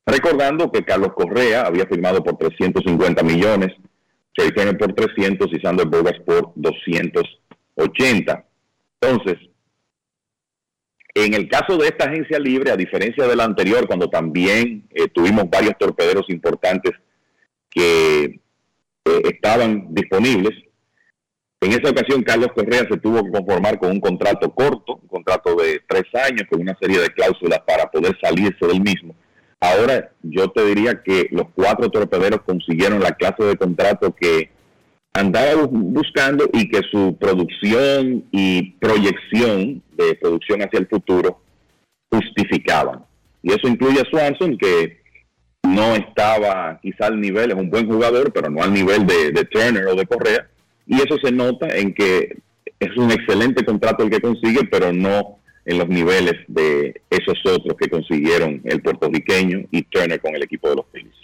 Recordando 0.07 0.73
que 0.73 0.85
Carlos 0.85 1.13
Correa 1.15 1.63
había 1.63 1.87
firmado 1.87 2.23
por 2.23 2.37
350 2.37 3.23
millones, 3.23 3.73
Trey 4.35 4.51
por 4.77 4.93
300 4.93 5.49
y 5.53 5.61
Sander 5.61 5.87
Bogas 5.87 6.19
por 6.27 6.53
280. 6.57 8.45
Entonces, 9.01 9.37
en 11.15 11.35
el 11.35 11.49
caso 11.49 11.77
de 11.79 11.87
esta 11.87 12.07
agencia 12.07 12.39
libre, 12.39 12.73
a 12.73 12.77
diferencia 12.77 13.27
de 13.27 13.37
la 13.37 13.45
anterior, 13.45 13.87
cuando 13.87 14.11
también 14.11 14.89
eh, 14.91 15.09
tuvimos 15.09 15.49
varios 15.49 15.79
torpederos 15.79 16.29
importantes 16.29 16.93
que 17.71 18.25
eh, 18.25 19.23
estaban 19.25 19.95
disponibles, 19.95 20.53
en 21.65 21.73
esa 21.73 21.91
ocasión 21.91 22.23
Carlos 22.23 22.49
Correa 22.55 22.87
se 22.89 22.99
tuvo 22.99 23.25
que 23.25 23.31
conformar 23.31 23.79
con 23.79 23.91
un 23.91 24.01
contrato 24.01 24.51
corto, 24.53 25.01
un 25.01 25.09
contrato 25.09 25.57
de 25.57 25.81
tres 25.89 26.05
años, 26.15 26.43
con 26.51 26.61
una 26.61 26.77
serie 26.81 27.01
de 27.01 27.09
cláusulas 27.09 27.61
para 27.67 27.91
poder 27.91 28.17
salirse 28.23 28.67
del 28.67 28.81
mismo. 28.83 29.15
Ahora 29.61 30.11
yo 30.23 30.49
te 30.49 30.65
diría 30.67 31.03
que 31.03 31.29
los 31.31 31.47
cuatro 31.55 31.89
torpederos 31.91 32.43
consiguieron 32.43 33.01
la 33.01 33.13
clase 33.13 33.45
de 33.45 33.57
contrato 33.57 34.15
que 34.15 34.51
andaba 35.15 35.67
buscando 35.71 36.49
y 36.53 36.69
que 36.69 36.83
su 36.91 37.17
producción 37.19 38.25
y 38.31 38.73
proyección 38.73 39.83
de 39.93 40.17
producción 40.21 40.61
hacia 40.61 40.81
el 40.81 40.87
futuro 40.87 41.41
justificaban. 42.13 43.05
Y 43.43 43.53
eso 43.53 43.69
incluye 43.69 44.01
a 44.01 44.11
Swanson, 44.11 44.59
que 44.59 45.01
no 45.63 45.95
estaba 45.95 46.79
quizá 46.83 47.07
al 47.07 47.21
nivel, 47.21 47.53
es 47.53 47.57
un 47.57 47.71
buen 47.71 47.89
jugador, 47.89 48.33
pero 48.33 48.51
no 48.51 48.63
al 48.63 48.73
nivel 48.73 49.07
de, 49.07 49.31
de 49.33 49.45
Turner 49.45 49.87
o 49.87 49.95
de 49.95 50.07
Correa. 50.07 50.49
Y 50.87 50.97
eso 50.97 51.17
se 51.23 51.33
nota 51.33 51.69
en 51.77 51.95
que 51.95 52.37
es 52.79 52.97
un 52.97 53.11
excelente 53.11 53.65
contrato 53.65 54.03
el 54.03 54.11
que 54.11 54.21
consigue, 54.21 54.65
pero 54.71 54.93
no 54.93 55.39
en 55.65 55.79
los 55.79 55.89
niveles 55.89 56.35
de 56.49 57.01
esos 57.09 57.39
otros 57.47 57.77
que 57.79 57.89
consiguieron 57.89 58.61
el 58.65 58.83
puertorriqueño 58.83 59.67
y 59.71 59.83
Turner 59.83 60.21
con 60.21 60.35
el 60.35 60.43
equipo 60.43 60.69
de 60.69 60.77
los 60.77 60.87
Phillies. 60.93 61.15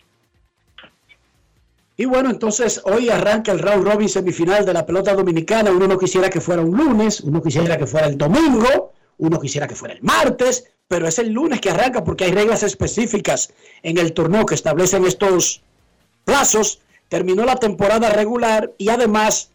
Y 1.97 2.07
bueno, 2.07 2.31
entonces 2.31 2.81
hoy 2.85 3.11
arranca 3.11 3.53
el 3.53 3.59
round 3.59 3.87
robin 3.87 4.09
semifinal 4.09 4.65
de 4.65 4.73
la 4.73 4.87
pelota 4.87 5.13
dominicana. 5.13 5.71
Uno 5.71 5.87
no 5.87 5.99
quisiera 5.99 6.31
que 6.31 6.41
fuera 6.41 6.63
un 6.63 6.75
lunes, 6.75 7.21
uno 7.21 7.43
quisiera 7.43 7.77
que 7.77 7.87
fuera 7.87 8.07
el 8.07 8.17
domingo, 8.17 8.95
uno 9.19 9.39
quisiera 9.39 9.69
que 9.69 9.75
fuera 9.75 9.93
el 9.93 10.03
martes, 10.03 10.73
pero 10.89 11.07
es 11.07 11.19
el 11.19 11.31
lunes 11.31 11.61
que 11.61 11.69
arranca 11.69 12.03
porque 12.03 12.25
hay 12.25 12.33
reglas 12.33 12.63
específicas 12.63 13.53
en 13.83 13.99
el 13.99 14.15
torneo 14.15 14.47
que 14.47 14.55
establecen 14.55 15.05
estos 15.05 15.63
plazos. 16.25 16.81
Terminó 17.11 17.45
la 17.45 17.57
temporada 17.57 18.09
regular 18.09 18.73
y 18.79 18.89
además 18.89 19.51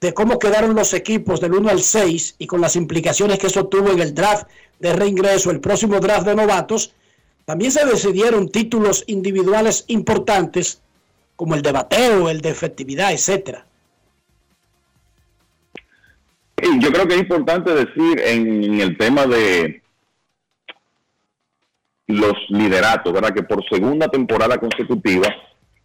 de 0.00 0.14
cómo 0.14 0.38
quedaron 0.38 0.76
los 0.76 0.94
equipos 0.94 1.40
del 1.40 1.54
1 1.54 1.68
al 1.68 1.80
6 1.80 2.36
y 2.38 2.46
con 2.46 2.60
las 2.60 2.76
implicaciones 2.76 3.38
que 3.40 3.48
eso 3.48 3.66
tuvo 3.66 3.90
en 3.90 3.98
el 3.98 4.14
draft 4.14 4.46
de 4.78 4.92
reingreso, 4.92 5.50
el 5.50 5.60
próximo 5.60 5.98
draft 5.98 6.24
de 6.24 6.36
novatos, 6.36 6.94
también 7.44 7.72
se 7.72 7.84
decidieron 7.84 8.48
títulos 8.48 9.02
individuales 9.08 9.84
importantes 9.88 10.80
como 11.34 11.56
el 11.56 11.62
de 11.62 11.72
bateo, 11.72 12.30
el 12.30 12.40
de 12.40 12.50
efectividad, 12.50 13.12
etcétera. 13.12 13.66
yo 16.78 16.92
creo 16.92 17.08
que 17.08 17.14
es 17.14 17.20
importante 17.20 17.74
decir 17.74 18.20
en, 18.20 18.80
el 18.80 18.96
tema 18.96 19.26
de 19.26 19.82
los 22.06 22.34
lideratos, 22.50 23.12
¿verdad? 23.12 23.34
Que 23.34 23.42
por 23.42 23.68
segunda 23.68 24.06
temporada 24.06 24.58
consecutiva 24.58 25.28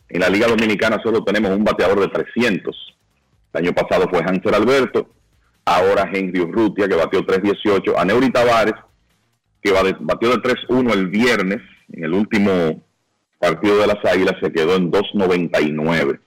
en 0.09 0.19
la 0.21 0.29
Liga 0.29 0.47
Dominicana 0.47 0.99
solo 1.03 1.23
tenemos 1.23 1.51
un 1.51 1.63
bateador 1.63 1.99
de 1.99 2.07
300. 2.07 2.75
El 3.53 3.65
año 3.65 3.73
pasado 3.73 4.07
fue 4.09 4.23
Hansel 4.23 4.53
Alberto, 4.55 5.09
ahora 5.65 6.09
Henry 6.11 6.39
Urrutia, 6.41 6.87
que 6.87 6.95
batió 6.95 7.25
3.18, 7.25 7.93
a 7.97 8.05
Neuri 8.05 8.31
Tavares, 8.31 8.75
que 9.61 9.71
batió 9.71 10.29
de 10.29 10.37
3-1 10.37 10.93
el 10.93 11.07
viernes, 11.07 11.61
en 11.91 12.03
el 12.03 12.13
último 12.13 12.81
partido 13.39 13.77
de 13.77 13.87
las 13.87 14.03
Águilas 14.05 14.35
se 14.41 14.51
quedó 14.51 14.75
en 14.75 14.91
2.99. 14.91 16.19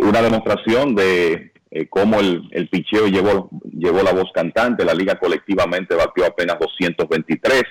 una 0.00 0.22
demostración 0.22 0.94
de 0.94 1.52
eh, 1.70 1.88
cómo 1.88 2.20
el, 2.20 2.48
el 2.50 2.68
picheo 2.68 3.06
llevó, 3.06 3.48
llevó 3.72 4.02
la 4.02 4.12
voz 4.12 4.30
cantante, 4.34 4.84
la 4.84 4.94
liga 4.94 5.18
colectivamente 5.18 5.94
batió 5.94 6.26
apenas 6.26 6.58
223, 6.58 7.62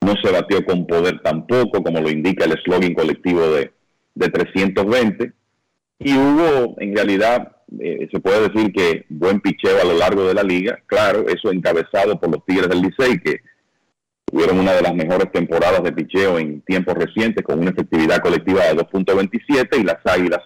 no 0.00 0.14
se 0.22 0.32
batió 0.32 0.64
con 0.64 0.86
poder 0.86 1.20
tampoco, 1.22 1.82
como 1.82 2.00
lo 2.00 2.10
indica 2.10 2.44
el 2.44 2.52
eslogan 2.52 2.94
colectivo 2.94 3.50
de, 3.50 3.72
de 4.14 4.28
320, 4.28 5.32
y 5.98 6.16
hubo 6.16 6.76
en 6.78 6.96
realidad, 6.96 7.56
eh, 7.78 8.08
se 8.10 8.20
puede 8.20 8.48
decir 8.48 8.72
que 8.72 9.04
buen 9.08 9.40
picheo 9.40 9.80
a 9.80 9.84
lo 9.84 9.98
largo 9.98 10.26
de 10.26 10.34
la 10.34 10.42
liga, 10.42 10.78
claro, 10.86 11.26
eso 11.28 11.52
encabezado 11.52 12.18
por 12.18 12.30
los 12.30 12.44
Tigres 12.46 12.68
del 12.68 12.80
Licey, 12.80 13.20
que 13.20 13.40
tuvieron 14.24 14.58
una 14.58 14.72
de 14.72 14.82
las 14.82 14.94
mejores 14.94 15.30
temporadas 15.32 15.82
de 15.82 15.92
picheo 15.92 16.38
en 16.38 16.62
tiempos 16.62 16.94
recientes 16.94 17.44
con 17.44 17.58
una 17.58 17.70
efectividad 17.70 18.20
colectiva 18.20 18.62
de 18.64 18.76
2.27 18.76 19.78
y 19.78 19.82
las 19.82 19.98
Águilas 20.04 20.40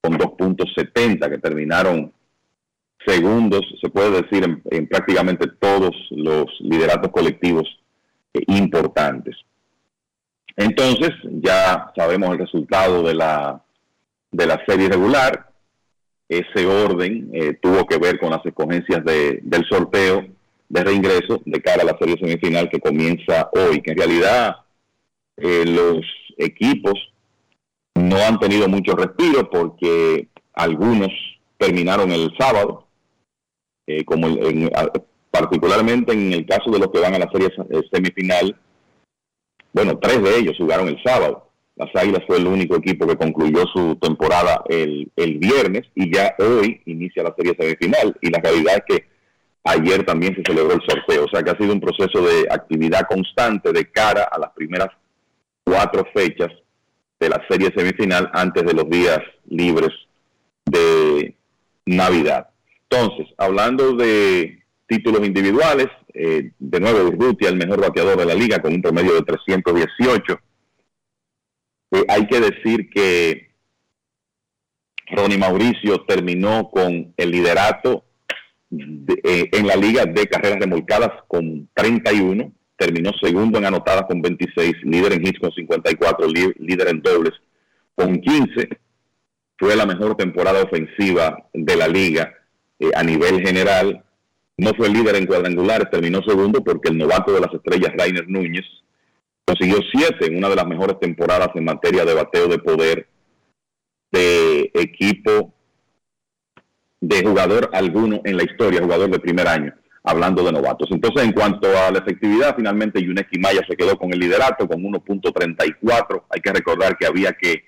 con 0.00 0.18
2.70 0.18 1.30
que 1.30 1.38
terminaron 1.38 2.12
segundos, 3.06 3.62
se 3.80 3.88
puede 3.88 4.22
decir, 4.22 4.62
en, 4.70 4.86
prácticamente 4.88 5.46
todos 5.60 5.94
los 6.10 6.46
lideratos 6.60 7.10
colectivos 7.10 7.66
importantes. 8.32 9.36
Entonces, 10.56 11.10
ya 11.40 11.92
sabemos 11.96 12.30
el 12.30 12.38
resultado 12.38 13.02
de 13.02 13.14
la, 13.14 13.62
de 14.30 14.46
la 14.46 14.64
serie 14.66 14.88
regular. 14.88 15.50
Ese 16.28 16.66
orden 16.66 17.30
eh, 17.32 17.54
tuvo 17.54 17.86
que 17.86 17.96
ver 17.96 18.18
con 18.18 18.30
las 18.30 18.44
escogencias 18.44 19.04
de, 19.04 19.40
del 19.42 19.64
sorteo 19.66 20.26
de 20.68 20.84
reingreso 20.84 21.40
de 21.44 21.62
cara 21.62 21.82
a 21.82 21.86
la 21.86 21.96
serie 21.98 22.18
semifinal 22.18 22.68
que 22.68 22.80
comienza 22.80 23.48
hoy, 23.52 23.80
que 23.80 23.92
en 23.92 23.98
realidad 23.98 24.56
eh, 25.36 25.64
los 25.64 26.04
equipos 26.36 26.94
no 27.94 28.16
han 28.16 28.38
tenido 28.38 28.68
mucho 28.68 28.94
respiro 28.94 29.48
porque 29.48 30.28
algunos 30.52 31.08
terminaron 31.56 32.10
el 32.12 32.30
sábado, 32.38 32.86
eh, 33.86 34.04
como 34.04 34.28
particularmente 35.30 36.12
en 36.12 36.32
el 36.32 36.46
caso 36.46 36.70
de 36.70 36.78
los 36.78 36.88
que 36.88 37.00
van 37.00 37.14
a 37.14 37.18
la 37.18 37.30
serie 37.30 37.48
eh, 37.48 37.82
semifinal, 37.92 38.56
bueno, 39.72 39.98
tres 39.98 40.22
de 40.22 40.38
ellos 40.38 40.56
jugaron 40.58 40.88
el 40.88 41.02
sábado. 41.02 41.50
Las 41.76 41.94
Águilas 41.94 42.24
fue 42.26 42.38
el 42.38 42.46
único 42.46 42.76
equipo 42.76 43.06
que 43.06 43.16
concluyó 43.16 43.64
su 43.72 43.96
temporada 43.96 44.62
el, 44.68 45.10
el 45.14 45.38
viernes 45.38 45.84
y 45.94 46.12
ya 46.12 46.34
hoy 46.38 46.80
inicia 46.86 47.22
la 47.22 47.34
serie 47.36 47.54
semifinal. 47.58 48.16
Y 48.20 48.30
la 48.30 48.40
realidad 48.40 48.78
es 48.78 48.96
que 48.96 49.06
Ayer 49.68 50.02
también 50.06 50.34
se 50.34 50.42
celebró 50.46 50.74
el 50.74 50.80
sorteo, 50.88 51.24
o 51.24 51.28
sea 51.28 51.42
que 51.42 51.50
ha 51.50 51.58
sido 51.58 51.74
un 51.74 51.80
proceso 51.80 52.22
de 52.22 52.46
actividad 52.50 53.06
constante 53.06 53.70
de 53.70 53.90
cara 53.90 54.26
a 54.30 54.38
las 54.38 54.50
primeras 54.52 54.88
cuatro 55.62 56.06
fechas 56.14 56.48
de 57.20 57.28
la 57.28 57.44
serie 57.50 57.70
semifinal 57.76 58.30
antes 58.32 58.64
de 58.64 58.72
los 58.72 58.88
días 58.88 59.18
libres 59.46 59.90
de 60.64 61.34
Navidad. 61.84 62.48
Entonces, 62.88 63.26
hablando 63.36 63.92
de 63.92 64.64
títulos 64.88 65.24
individuales, 65.26 65.88
eh, 66.14 66.52
de 66.58 66.80
nuevo 66.80 67.08
Urrutia, 67.08 67.48
el 67.48 67.56
mejor 67.56 67.80
bateador 67.80 68.18
de 68.18 68.24
la 68.24 68.34
liga 68.34 68.60
con 68.60 68.72
un 68.72 68.82
promedio 68.82 69.14
de 69.14 69.22
318. 69.22 70.40
Eh, 71.90 72.04
hay 72.08 72.26
que 72.26 72.40
decir 72.40 72.90
que 72.90 73.54
Ronnie 75.10 75.38
Mauricio 75.38 76.04
terminó 76.06 76.70
con 76.70 77.14
el 77.16 77.30
liderato 77.30 78.04
eh, 78.70 79.48
en 79.52 79.66
la 79.66 79.76
liga 79.76 80.04
de 80.04 80.26
carreras 80.26 80.58
remolcadas 80.58 81.22
con 81.26 81.68
31, 81.74 82.52
terminó 82.76 83.12
segundo 83.20 83.58
en 83.58 83.64
anotadas 83.64 84.04
con 84.06 84.20
26, 84.20 84.74
líder 84.84 85.14
en 85.14 85.26
hits 85.26 85.40
con 85.40 85.52
54, 85.52 86.26
líder 86.58 86.88
en 86.88 87.00
dobles 87.00 87.34
con 87.94 88.20
15. 88.20 88.68
Fue 89.56 89.74
la 89.74 89.86
mejor 89.86 90.16
temporada 90.16 90.62
ofensiva 90.62 91.48
de 91.52 91.76
la 91.76 91.88
liga 91.88 92.32
eh, 92.78 92.90
a 92.94 93.02
nivel 93.02 93.40
general. 93.40 94.04
No 94.58 94.74
fue 94.74 94.88
líder 94.88 95.14
en 95.14 95.26
cuadrangulares, 95.26 95.88
terminó 95.88 96.20
segundo 96.22 96.62
porque 96.64 96.88
el 96.88 96.98
novato 96.98 97.32
de 97.32 97.40
las 97.40 97.54
estrellas, 97.54 97.92
Rainer 97.96 98.28
Núñez, 98.28 98.66
consiguió 99.46 99.78
siete 99.92 100.26
en 100.26 100.36
una 100.36 100.48
de 100.48 100.56
las 100.56 100.66
mejores 100.66 100.98
temporadas 101.00 101.50
en 101.54 101.64
materia 101.64 102.04
de 102.04 102.14
bateo 102.14 102.48
de 102.48 102.58
poder 102.58 103.08
de 104.10 104.70
equipo 104.74 105.54
de 107.00 107.22
jugador 107.22 107.70
alguno 107.72 108.20
en 108.24 108.36
la 108.36 108.42
historia, 108.42 108.82
jugador 108.82 109.10
de 109.10 109.20
primer 109.20 109.46
año, 109.46 109.72
hablando 110.02 110.42
de 110.42 110.50
novatos. 110.50 110.88
Entonces, 110.90 111.22
en 111.22 111.32
cuanto 111.32 111.68
a 111.68 111.92
la 111.92 112.00
efectividad, 112.00 112.56
finalmente 112.56 113.02
Yuneki 113.02 113.38
Maya 113.38 113.60
se 113.68 113.76
quedó 113.76 113.96
con 113.96 114.12
el 114.12 114.18
liderato 114.18 114.66
con 114.66 114.82
1.34. 114.82 116.24
Hay 116.30 116.40
que 116.40 116.52
recordar 116.52 116.98
que 116.98 117.06
había 117.06 117.32
que 117.32 117.64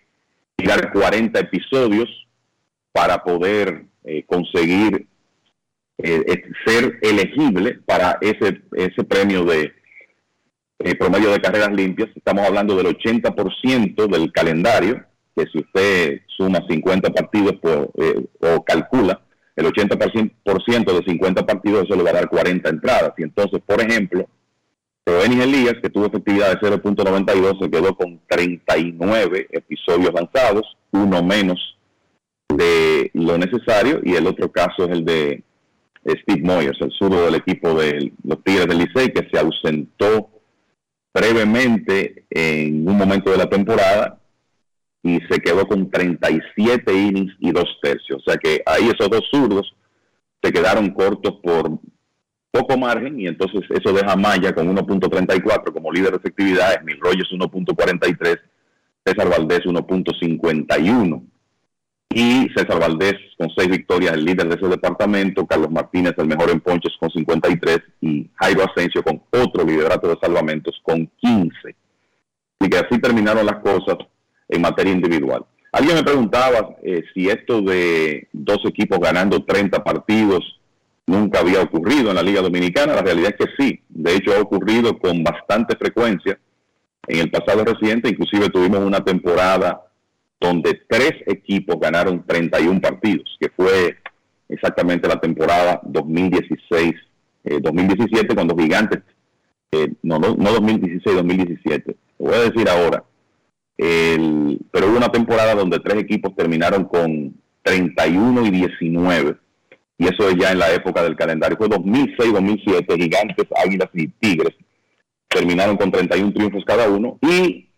tirar 0.56 0.92
40 0.92 1.38
episodios 1.38 2.08
para 2.92 3.22
poder 3.22 3.84
eh, 4.02 4.24
conseguir 4.26 5.06
eh, 6.02 6.24
eh, 6.26 6.42
ser 6.64 6.98
elegible 7.02 7.80
para 7.86 8.18
ese, 8.20 8.62
ese 8.72 9.04
premio 9.04 9.44
de 9.44 9.72
promedio 10.98 11.30
de 11.30 11.40
carreras 11.40 11.72
limpias. 11.72 12.08
Estamos 12.14 12.46
hablando 12.46 12.74
del 12.74 12.86
80% 12.86 14.06
del 14.06 14.32
calendario 14.32 15.04
que 15.36 15.46
si 15.50 15.58
usted 15.58 16.20
suma 16.36 16.60
50 16.68 17.10
partidos 17.10 17.56
por, 17.60 17.90
eh, 17.98 18.24
o 18.40 18.64
calcula 18.64 19.20
el 19.56 19.66
80% 19.66 20.92
de 20.92 21.04
50 21.04 21.46
partidos, 21.46 21.84
eso 21.84 21.96
le 21.96 22.02
va 22.02 22.10
a 22.10 22.14
dar 22.14 22.28
40 22.28 22.68
entradas. 22.68 23.12
Y 23.18 23.24
entonces, 23.24 23.60
por 23.64 23.80
ejemplo, 23.80 24.26
Roenis 25.04 25.44
Elías, 25.44 25.74
que 25.82 25.90
tuvo 25.90 26.06
efectividad 26.06 26.58
de 26.58 26.68
0.92, 26.68 27.62
se 27.62 27.70
quedó 27.70 27.94
con 27.94 28.20
39 28.28 29.48
episodios 29.50 30.14
lanzados, 30.14 30.76
uno 30.92 31.22
menos 31.22 31.76
de 32.48 33.10
lo 33.14 33.36
necesario, 33.36 34.00
y 34.02 34.14
el 34.14 34.26
otro 34.26 34.50
caso 34.50 34.84
es 34.84 34.90
el 34.90 35.04
de 35.04 35.42
Steve 36.04 36.42
Moyers, 36.42 36.80
el 36.80 36.90
surdo 36.92 37.26
del 37.26 37.36
equipo 37.36 37.74
de 37.74 38.12
los 38.24 38.42
Tigres 38.42 38.66
del 38.66 38.78
Licey, 38.78 39.12
que 39.12 39.28
se 39.30 39.38
ausentó 39.38 40.30
brevemente 41.12 42.24
en 42.30 42.88
un 42.88 42.96
momento 42.96 43.30
de 43.30 43.36
la 43.36 43.48
temporada 43.48 44.20
y 45.02 45.18
se 45.28 45.40
quedó 45.40 45.66
con 45.66 45.90
37 45.90 46.92
innings 46.92 47.34
y 47.40 47.50
dos 47.52 47.78
tercios. 47.82 48.22
O 48.26 48.30
sea 48.30 48.38
que 48.38 48.62
ahí 48.66 48.84
esos 48.84 49.10
dos 49.10 49.24
zurdos 49.30 49.74
se 50.42 50.52
quedaron 50.52 50.90
cortos 50.90 51.38
por 51.42 51.78
poco 52.50 52.76
margen 52.76 53.20
y 53.20 53.26
entonces 53.26 53.62
eso 53.70 53.92
deja 53.92 54.16
Maya 54.16 54.54
con 54.54 54.74
1.34 54.74 55.72
como 55.72 55.92
líder 55.92 56.12
de 56.12 56.16
efectividad, 56.16 56.80
Emil 56.80 56.98
Rogers 57.00 57.30
1.43, 57.30 58.40
César 59.04 59.28
Valdés 59.28 59.60
1.51 59.60 61.22
y 62.12 62.48
César 62.56 62.80
Valdés 62.80 63.14
con 63.38 63.48
seis 63.56 63.70
victorias, 63.70 64.14
el 64.14 64.24
líder 64.24 64.48
de 64.48 64.56
ese 64.56 64.66
departamento, 64.66 65.46
Carlos 65.46 65.70
Martínez 65.70 66.14
el 66.18 66.26
mejor 66.26 66.50
en 66.50 66.60
ponches 66.60 66.92
con 66.98 67.08
53 67.08 67.78
y 68.00 68.28
Jairo 68.34 68.64
Asensio 68.64 69.02
con 69.02 69.22
otro 69.30 69.64
liderato 69.64 70.08
de 70.08 70.18
salvamentos 70.20 70.80
con 70.82 71.06
15. 71.06 71.76
Y 72.60 72.68
que 72.68 72.78
así 72.78 72.98
terminaron 73.00 73.46
las 73.46 73.60
cosas 73.60 73.96
en 74.48 74.60
materia 74.60 74.92
individual. 74.92 75.44
Alguien 75.72 75.94
me 75.96 76.02
preguntaba 76.02 76.76
eh, 76.82 77.02
si 77.14 77.28
esto 77.28 77.62
de 77.62 78.28
dos 78.32 78.58
equipos 78.64 78.98
ganando 78.98 79.44
30 79.44 79.82
partidos 79.84 80.60
nunca 81.06 81.40
había 81.40 81.62
ocurrido 81.62 82.10
en 82.10 82.16
la 82.16 82.22
Liga 82.22 82.42
Dominicana. 82.42 82.94
La 82.94 83.02
realidad 83.02 83.34
es 83.38 83.46
que 83.46 83.52
sí. 83.56 83.80
De 83.88 84.16
hecho, 84.16 84.34
ha 84.34 84.40
ocurrido 84.40 84.98
con 84.98 85.22
bastante 85.22 85.76
frecuencia 85.76 86.38
en 87.06 87.20
el 87.20 87.30
pasado 87.30 87.64
reciente. 87.64 88.08
Inclusive 88.08 88.50
tuvimos 88.50 88.80
una 88.80 89.04
temporada 89.04 89.89
donde 90.40 90.80
tres 90.88 91.12
equipos 91.26 91.78
ganaron 91.78 92.24
31 92.26 92.80
partidos, 92.80 93.36
que 93.38 93.50
fue 93.50 93.98
exactamente 94.48 95.06
la 95.06 95.20
temporada 95.20 95.80
2016-2017, 95.82 96.94
eh, 97.44 98.34
cuando 98.34 98.56
Gigantes, 98.56 99.02
eh, 99.72 99.92
no, 100.02 100.18
no, 100.18 100.34
no 100.34 100.50
2016-2017, 100.56 101.94
voy 102.18 102.34
a 102.34 102.50
decir 102.50 102.68
ahora, 102.68 103.04
pero 103.76 104.88
hubo 104.88 104.96
una 104.96 105.10
temporada 105.10 105.54
donde 105.54 105.78
tres 105.78 105.98
equipos 105.98 106.34
terminaron 106.34 106.84
con 106.84 107.34
31 107.62 108.46
y 108.46 108.50
19, 108.50 109.36
y 109.98 110.04
eso 110.06 110.28
es 110.28 110.36
ya 110.36 110.52
en 110.52 110.58
la 110.58 110.72
época 110.72 111.02
del 111.02 111.16
calendario, 111.16 111.56
fue 111.56 111.68
2006-2007, 111.68 112.96
Gigantes, 112.96 113.46
Águilas 113.64 113.90
y 113.92 114.08
Tigres 114.08 114.54
terminaron 115.28 115.76
con 115.76 115.92
31 115.92 116.32
triunfos 116.32 116.64
cada 116.66 116.88
uno, 116.88 117.18
y 117.22 117.69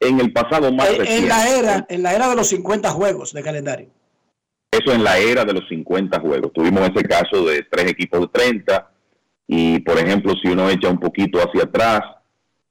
en 0.00 0.18
el 0.18 0.32
pasado 0.32 0.72
más 0.72 0.88
en, 0.90 1.06
en 1.06 1.28
la 1.28 1.48
era 1.48 1.86
en 1.88 2.02
la 2.02 2.14
era 2.14 2.28
de 2.28 2.36
los 2.36 2.48
50 2.48 2.90
juegos 2.90 3.32
de 3.32 3.42
calendario. 3.42 3.88
Eso 4.70 4.92
en 4.92 5.04
la 5.04 5.18
era 5.18 5.44
de 5.44 5.52
los 5.52 5.68
50 5.68 6.20
juegos. 6.20 6.52
Tuvimos 6.52 6.88
ese 6.88 7.02
caso 7.06 7.44
de 7.44 7.64
tres 7.64 7.90
equipos 7.90 8.20
de 8.20 8.28
30 8.28 8.90
y 9.46 9.80
por 9.80 9.98
ejemplo 9.98 10.32
si 10.40 10.48
uno 10.48 10.70
echa 10.70 10.88
un 10.88 10.98
poquito 10.98 11.40
hacia 11.40 11.64
atrás 11.64 12.02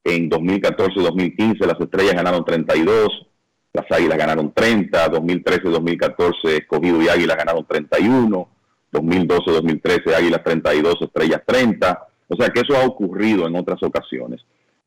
en 0.03 0.29
2014-2015 0.29 1.65
las 1.65 1.79
estrellas 1.79 2.13
ganaron 2.13 2.45
32 2.45 3.27
las 3.73 3.85
águilas 3.91 4.17
ganaron 4.17 4.53
30 4.53 5.11
2013-2014 5.11 6.33
escogido 6.57 7.01
y 7.01 7.09
águilas 7.09 7.35
ganaron 7.35 7.65
31 7.65 8.49
2012-2013 8.93 10.15
águilas 10.15 10.41
32 10.41 10.95
estrellas 11.01 11.41
30 11.45 12.07
o 12.29 12.35
sea 12.37 12.47
que 12.47 12.61
eso 12.61 12.77
ha 12.77 12.85
ocurrido 12.85 13.45
en 13.45 13.57
otras 13.57 13.83
ocasiones 13.83 14.39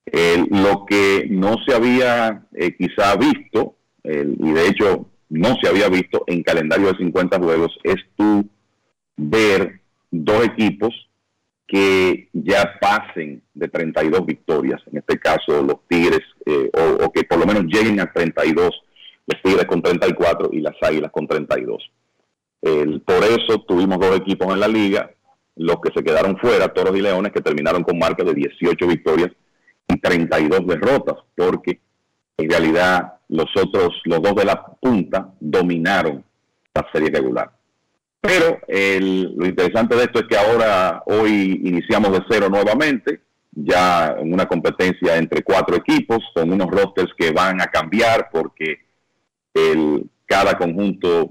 lo 0.07 0.85
que 0.87 1.27
no 1.31 1.57
se 1.65 1.74
había 1.74 2.45
eh, 2.55 2.77
quizá 2.77 3.16
visto, 3.16 3.77
y 4.05 4.53
de 4.53 4.66
hecho 4.66 5.07
no 5.29 5.57
se 5.62 5.69
había 5.69 5.89
visto 5.89 6.24
en 6.27 6.43
calendario 6.43 6.89
de 6.89 6.99
50 6.99 7.39
juegos, 7.39 7.73
es 7.85 7.97
tú 8.16 8.47
ver 9.16 9.81
dos 10.11 10.45
equipos 10.45 10.91
que 11.66 12.29
ya 12.35 12.79
pasen 12.81 13.43
de 13.55 13.69
32 13.69 14.27
victorias, 14.27 14.83
en 14.91 14.99
este 14.99 15.19
caso 15.19 15.62
los 15.62 15.77
Tigres, 15.89 16.20
eh, 16.45 16.70
o, 17.01 17.11
que 17.11 17.24
por 17.24 17.39
lo 17.39 17.47
menos 17.47 17.65
lleguen 17.65 17.99
a 18.01 18.12
32, 18.12 18.70
los 19.27 19.43
Tigres 19.43 19.65
con 19.65 19.81
34 19.81 20.51
y 20.53 20.61
las 20.61 20.74
Águilas 20.83 21.11
con 21.11 21.27
32. 21.27 21.91
por 22.61 23.24
eso 23.24 23.65
tuvimos 23.66 23.99
dos 24.01 24.16
equipos 24.16 24.53
en 24.53 24.61
la 24.61 24.69
liga, 24.69 25.11
los 25.57 25.77
que 25.81 25.93
se 25.95 26.05
quedaron 26.05 26.37
fuera, 26.37 26.69
Toros 26.74 26.97
y 26.97 27.01
Leones, 27.01 27.33
que 27.33 27.41
terminaron 27.41 27.85
con 27.85 27.99
marca 27.99 28.23
de 28.23 28.35
18 28.35 28.87
victorias 28.87 29.31
y 29.89 29.99
32 29.99 30.67
derrotas, 30.67 31.17
porque 31.37 31.81
en 32.37 32.51
realidad 32.51 33.15
los 33.29 33.47
otros, 33.57 34.01
los 34.05 34.23
dos 34.23 34.35
de 34.35 34.45
la 34.45 34.65
punta, 34.65 35.33
dominaron 35.41 36.25
la 36.75 36.87
serie 36.93 37.11
regular. 37.11 37.51
Pero 38.21 38.61
lo 38.69 39.47
interesante 39.47 39.97
de 39.97 40.05
esto 40.05 40.21
es 40.21 40.27
que 40.29 40.37
ahora, 40.37 41.03
hoy 41.07 41.61
iniciamos 41.65 42.13
de 42.13 42.25
cero 42.31 42.49
nuevamente, 42.49 43.21
ya 43.51 44.15
en 44.19 44.33
una 44.33 44.47
competencia 44.47 45.17
entre 45.17 45.43
cuatro 45.43 45.77
equipos, 45.77 46.19
con 46.35 46.53
unos 46.53 46.69
rosters 46.71 47.13
que 47.19 47.33
van 47.33 47.61
a 47.61 47.67
cambiar 47.67 48.31
porque 48.33 48.79
el, 49.53 50.09
cada 50.27 50.57
conjunto 50.57 51.31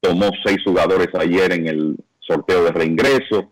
tomó 0.00 0.30
seis 0.44 0.58
jugadores 0.64 1.08
ayer 1.14 1.52
en 1.52 1.66
el 1.66 1.96
sorteo 2.20 2.64
de 2.64 2.72
reingreso 2.72 3.50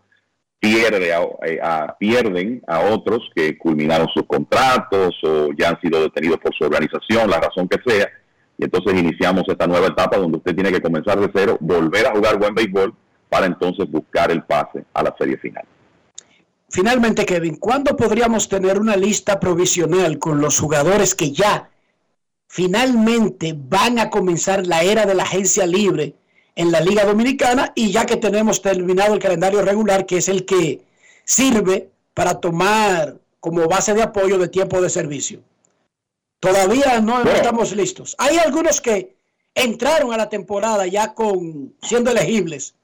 pierde 0.59 1.09
eh, 1.45 1.59
a, 1.61 1.95
pierden 1.97 2.61
a 2.67 2.81
otros 2.81 3.29
que 3.33 3.57
culminaron 3.57 4.07
sus 4.13 4.25
contratos 4.25 5.15
o 5.23 5.49
ya 5.57 5.69
han 5.69 5.81
sido 5.81 6.01
detenidos 6.01 6.39
por 6.39 6.53
su 6.55 6.65
organización, 6.65 7.29
la 7.29 7.39
razón 7.39 7.67
que 7.67 7.79
sea. 7.85 8.09
Y 8.57 8.65
entonces 8.65 8.93
iniciamos 8.93 9.43
esta 9.47 9.67
nueva 9.67 9.87
etapa 9.87 10.17
donde 10.17 10.37
usted 10.37 10.53
tiene 10.53 10.71
que 10.71 10.81
comenzar 10.81 11.19
de 11.19 11.29
cero, 11.33 11.57
volver 11.61 12.07
a 12.07 12.11
jugar 12.11 12.37
buen 12.37 12.53
béisbol 12.53 12.93
para 13.29 13.45
entonces 13.45 13.89
buscar 13.89 14.31
el 14.31 14.43
pase 14.43 14.83
a 14.93 15.03
la 15.03 15.15
serie 15.17 15.37
final. 15.37 15.63
Finalmente, 16.69 17.25
Kevin, 17.25 17.55
¿cuándo 17.55 17.95
podríamos 17.95 18.49
tener 18.49 18.77
una 18.79 18.95
lista 18.95 19.39
provisional 19.39 20.19
con 20.19 20.41
los 20.41 20.59
jugadores 20.59 21.15
que 21.15 21.31
ya 21.31 21.69
finalmente 22.47 23.55
van 23.57 23.97
a 23.97 24.09
comenzar 24.09 24.67
la 24.67 24.83
era 24.83 25.05
de 25.05 25.15
la 25.15 25.23
agencia 25.23 25.65
libre 25.65 26.15
en 26.59 26.73
la 26.73 26.81
Liga 26.81 27.05
Dominicana 27.05 27.71
y 27.73 27.89
ya 27.89 28.05
que 28.05 28.17
tenemos 28.17 28.61
terminado 28.61 29.13
el 29.13 29.21
calendario 29.21 29.61
regular, 29.61 30.05
que 30.05 30.17
es 30.17 30.27
el 30.27 30.43
que 30.43 30.81
sirve 31.23 31.87
para 32.13 32.41
tomar 32.41 33.15
como 33.39 33.65
base 33.69 33.93
de 33.93 34.03
apoyo 34.03 34.37
de 34.37 34.49
tiempo 34.49 34.81
de 34.81 34.89
servicio. 34.89 35.39
Todavía 36.41 36.99
no 36.99 37.23
estamos 37.23 37.73
listos. 37.73 38.13
Hay 38.17 38.37
algunos 38.39 38.81
que 38.81 39.15
entraron 39.55 40.11
a 40.11 40.17
la 40.17 40.27
temporada 40.27 40.85
ya 40.85 41.13
con 41.13 41.75
siendo 41.81 42.11
elegibles, 42.11 42.75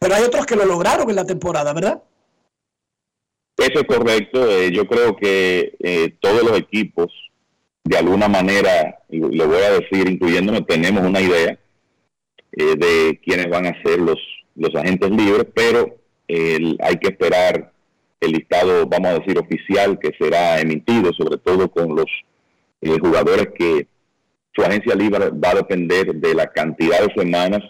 pero 0.00 0.16
hay 0.16 0.24
otros 0.24 0.44
que 0.44 0.56
lo 0.56 0.64
lograron 0.64 1.08
en 1.08 1.14
la 1.14 1.24
temporada, 1.24 1.72
¿verdad? 1.72 2.02
Eso 3.56 3.80
es 3.82 3.86
correcto. 3.86 4.50
Eh, 4.50 4.72
yo 4.72 4.84
creo 4.88 5.16
que 5.16 5.76
eh, 5.78 6.16
todos 6.18 6.42
los 6.42 6.58
equipos, 6.58 7.12
de 7.84 7.98
alguna 7.98 8.26
manera, 8.26 8.98
y 9.08 9.18
lo 9.20 9.46
voy 9.46 9.62
a 9.62 9.78
decir 9.78 10.08
incluyéndome, 10.08 10.62
tenemos 10.62 11.04
una 11.04 11.20
idea 11.20 11.56
eh, 12.52 12.74
de 12.76 13.20
quiénes 13.24 13.48
van 13.48 13.66
a 13.66 13.82
ser 13.82 13.98
los, 14.00 14.18
los 14.54 14.74
agentes 14.74 15.10
libres, 15.10 15.46
pero 15.54 15.98
hay 16.80 16.96
que 16.96 17.08
esperar 17.08 17.72
el 18.22 18.32
listado, 18.32 18.86
vamos 18.86 19.10
a 19.10 19.18
decir, 19.18 19.36
oficial 19.36 19.98
que 19.98 20.12
será 20.18 20.60
emitido, 20.60 21.12
sobre 21.12 21.38
todo 21.38 21.70
con 21.70 21.96
los 21.96 22.06
eh, 22.80 22.96
jugadores 23.00 23.48
que 23.58 23.88
su 24.54 24.62
agencia 24.62 24.94
libre 24.94 25.30
va 25.30 25.50
a 25.50 25.56
depender 25.56 26.14
de 26.14 26.34
la 26.34 26.46
cantidad 26.46 27.00
de 27.00 27.12
semanas 27.14 27.60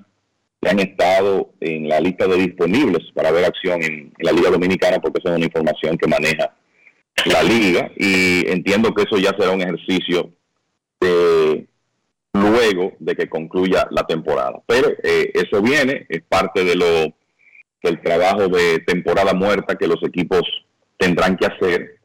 que 0.61 0.69
han 0.69 0.79
estado 0.79 1.53
en 1.61 1.89
la 1.89 2.01
lista 2.01 2.27
de 2.27 2.37
disponibles 2.37 3.01
para 3.15 3.31
ver 3.31 3.47
acción 3.47 3.83
en, 3.83 3.93
en 3.93 4.13
la 4.19 4.33
Liga 4.33 4.51
Dominicana, 4.51 5.01
porque 5.01 5.21
esa 5.21 5.31
es 5.31 5.37
una 5.37 5.47
información 5.47 5.97
que 5.97 6.07
maneja 6.07 6.55
la 7.27 7.43
liga 7.43 7.91
y 7.97 8.47
entiendo 8.49 8.95
que 8.95 9.03
eso 9.03 9.17
ya 9.19 9.31
será 9.39 9.53
un 9.53 9.63
ejercicio 9.63 10.31
de 11.01 11.67
luego 12.33 12.93
de 12.99 13.15
que 13.15 13.29
concluya 13.29 13.87
la 13.91 14.07
temporada. 14.07 14.63
Pero 14.67 14.89
eh, 15.03 15.33
eso 15.35 15.61
viene, 15.61 16.07
es 16.09 16.23
parte 16.23 16.65
de 16.65 16.77
lo 16.77 17.15
del 17.83 18.01
trabajo 18.01 18.49
de 18.49 18.81
temporada 18.81 19.35
muerta 19.35 19.77
que 19.77 19.89
los 19.89 20.03
equipos 20.05 20.43
tendrán 20.97 21.37
que 21.37 21.47
hacer 21.47 21.99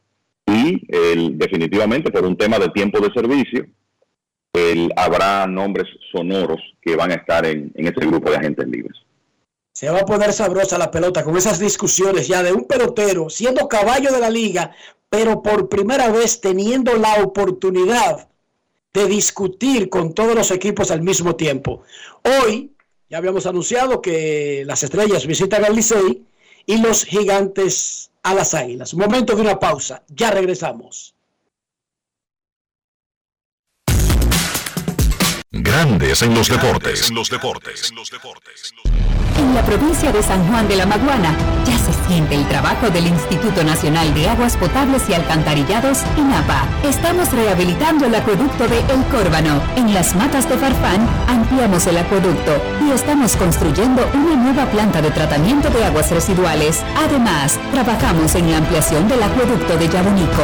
y 0.48 0.88
definitivamente 1.34 2.10
por 2.10 2.26
un 2.26 2.36
tema 2.36 2.58
de 2.58 2.70
tiempo 2.70 3.00
de 3.00 3.14
servicio 3.14 3.68
habrá 4.96 5.46
nombres 5.46 5.86
sonoros 6.12 6.60
que 6.82 6.96
van 6.96 7.12
a 7.12 7.16
estar 7.16 7.46
en, 7.46 7.72
en 7.76 7.86
ese 7.86 8.08
grupo 8.08 8.32
de 8.32 8.38
agentes 8.38 8.68
libres. 8.68 8.98
Se 9.74 9.90
va 9.90 10.00
a 10.00 10.06
poner 10.06 10.34
sabrosa 10.34 10.78
la 10.80 10.90
pelota 10.90 11.24
con 11.24 11.38
esas 11.38 11.60
discusiones 11.60 12.28
ya 12.28 12.42
de 12.42 12.52
un 12.52 12.66
pelotero 12.66 13.30
siendo 13.30 13.68
caballo 13.68 14.12
de 14.12 14.20
la 14.20 14.30
liga, 14.30 14.72
pero 15.10 15.44
por 15.44 15.70
primera 15.70 16.10
vez 16.10 16.42
teniendo 16.42 16.96
la 16.96 17.22
oportunidad 17.24 18.28
de 18.98 19.08
discutir 19.08 19.90
con 19.90 20.14
todos 20.14 20.34
los 20.34 20.50
equipos 20.50 20.90
al 20.90 21.04
mismo 21.04 21.36
tiempo. 21.36 21.84
Hoy 22.24 22.72
ya 23.10 23.20
habíamos 23.20 23.46
anunciado 23.46 24.02
que 24.02 24.64
las 24.66 24.82
estrellas 24.82 25.28
visitan 25.28 25.64
al 25.64 25.76
Licey 25.76 26.26
y 26.66 26.78
los 26.80 27.06
gigantes 27.06 28.10
a 28.24 28.34
las 28.34 28.56
águilas. 28.56 28.96
Momento 28.96 29.36
de 29.36 29.42
una 29.44 29.60
pausa, 29.60 30.04
ya 30.10 30.32
regresamos. 30.32 31.14
Grandes 35.52 36.22
en 36.24 36.36
los 36.36 36.50
deportes. 36.50 37.10
En 37.10 37.16
los 37.16 37.30
deportes. 37.30 37.94
En 39.38 39.56
la 39.56 39.64
provincia 39.64 40.12
de 40.12 40.22
San 40.22 40.46
Juan 40.50 40.68
de 40.68 40.76
la 40.76 40.86
Maguana 40.86 41.34
ya 41.66 41.78
se 41.78 41.94
siente 42.06 42.36
el 42.36 42.46
trabajo 42.50 42.90
del 42.90 43.08
Instituto 43.08 43.64
Nacional 43.64 44.14
de 44.14 44.28
Aguas 44.28 44.58
Potables 44.58 45.08
y 45.08 45.14
Alcantarillados, 45.14 46.00
INAPA. 46.18 46.68
Estamos 46.84 47.32
rehabilitando 47.32 48.08
el 48.08 48.16
acueducto 48.16 48.68
de 48.68 48.80
El 48.94 49.06
Córbano. 49.06 49.62
En 49.78 49.94
las 49.94 50.16
matas 50.18 50.50
de 50.50 50.58
Farfán 50.58 51.08
ampliamos 51.30 51.88
el 51.88 51.98
acueducto 51.98 52.62
y 52.86 52.92
estamos 52.92 53.38
construyendo 53.38 54.06
una 54.16 54.36
nueva 54.36 54.70
planta 54.70 55.02
de 55.02 55.12
tratamiento 55.12 55.70
de 55.70 55.86
aguas 55.86 56.12
residuales. 56.12 56.84
Además, 56.98 57.58
trabajamos 57.72 58.36
en 58.36 58.52
la 58.52 58.58
ampliación 58.58 59.08
del 59.08 59.24
acueducto 59.24 59.78
de 59.78 59.88
Yabunico 59.88 60.44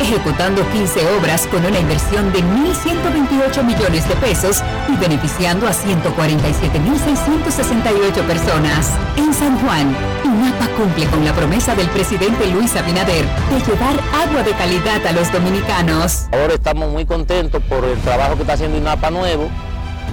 ejecutando 0.00 0.66
15 0.70 1.06
obras 1.18 1.46
con 1.46 1.64
una 1.64 1.78
inversión 1.78 2.30
de 2.32 2.40
1.128 2.40 3.64
millones 3.64 4.06
de 4.08 4.16
pesos 4.16 4.62
y 4.88 4.96
beneficiando 4.96 5.66
a 5.66 5.72
147.668 5.72 8.26
personas. 8.26 8.90
En 9.16 9.32
San 9.32 9.58
Juan, 9.60 9.96
INAPA 10.24 10.66
cumple 10.76 11.06
con 11.06 11.24
la 11.24 11.32
promesa 11.32 11.74
del 11.74 11.88
presidente 11.90 12.46
Luis 12.48 12.76
Abinader 12.76 13.24
de 13.24 13.60
llevar 13.66 13.98
agua 14.12 14.42
de 14.42 14.52
calidad 14.52 15.06
a 15.06 15.12
los 15.12 15.32
dominicanos. 15.32 16.26
Ahora 16.32 16.52
estamos 16.54 16.90
muy 16.90 17.06
contentos 17.06 17.62
por 17.64 17.84
el 17.84 17.98
trabajo 18.00 18.34
que 18.36 18.42
está 18.42 18.52
haciendo 18.54 18.78
INAPA 18.78 19.10
nuevo, 19.10 19.50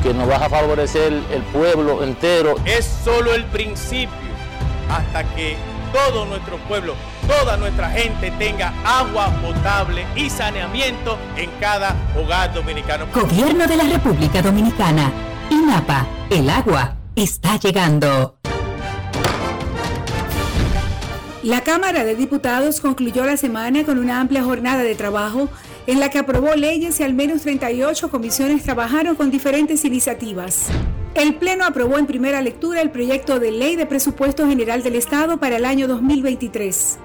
que 0.04 0.14
nos 0.14 0.30
va 0.30 0.36
a 0.38 0.50
favorecer 0.50 1.14
el 1.14 1.42
pueblo 1.54 2.04
entero. 2.04 2.56
Es 2.66 2.86
solo 3.04 3.34
el 3.34 3.46
principio 3.46 4.12
hasta 4.90 5.24
que 5.36 5.56
todo 5.94 6.26
nuestro 6.26 6.58
pueblo 6.68 6.96
toda 7.28 7.58
nuestra 7.58 7.90
gente 7.90 8.32
tenga 8.32 8.74
agua 8.84 9.30
potable 9.42 10.06
y 10.16 10.30
saneamiento 10.30 11.18
en 11.36 11.50
cada 11.60 11.96
hogar 12.18 12.54
dominicano. 12.54 13.08
Gobierno 13.14 13.68
de 13.68 13.78
la 13.78 13.84
República 13.84 14.42
Dominicana. 14.42 15.12
INAPA, 15.50 16.08
el 16.30 16.50
agua 16.50 16.96
está 17.16 17.58
llegando. 17.58 18.38
La 21.44 21.62
Cámara 21.62 22.04
de 22.04 22.16
Diputados 22.16 22.80
concluyó 22.82 23.26
la 23.26 23.36
semana 23.36 23.84
con 23.84 23.98
una 23.98 24.20
amplia 24.20 24.44
jornada 24.44 24.84
de 24.84 24.94
trabajo 24.94 25.50
en 25.88 26.00
la 26.00 26.10
que 26.10 26.20
aprobó 26.20 26.54
leyes 26.54 27.00
y 27.00 27.04
al 27.04 27.16
menos 27.16 27.42
38 27.42 28.12
comisiones 28.12 28.64
trabajaron 28.64 29.16
con 29.16 29.32
diferentes 29.32 29.84
iniciativas. 29.84 30.68
El 31.16 31.36
Pleno 31.36 31.66
aprobó 31.66 31.98
en 31.98 32.06
primera 32.06 32.42
lectura 32.42 32.82
el 32.82 32.92
proyecto 32.92 33.40
de 33.40 33.52
ley 33.52 33.76
de 33.76 33.86
presupuesto 33.86 34.48
general 34.48 34.84
del 34.84 34.96
Estado 34.96 35.40
para 35.40 35.58
el 35.58 35.66
año 35.66 35.88
2023. 35.88 37.00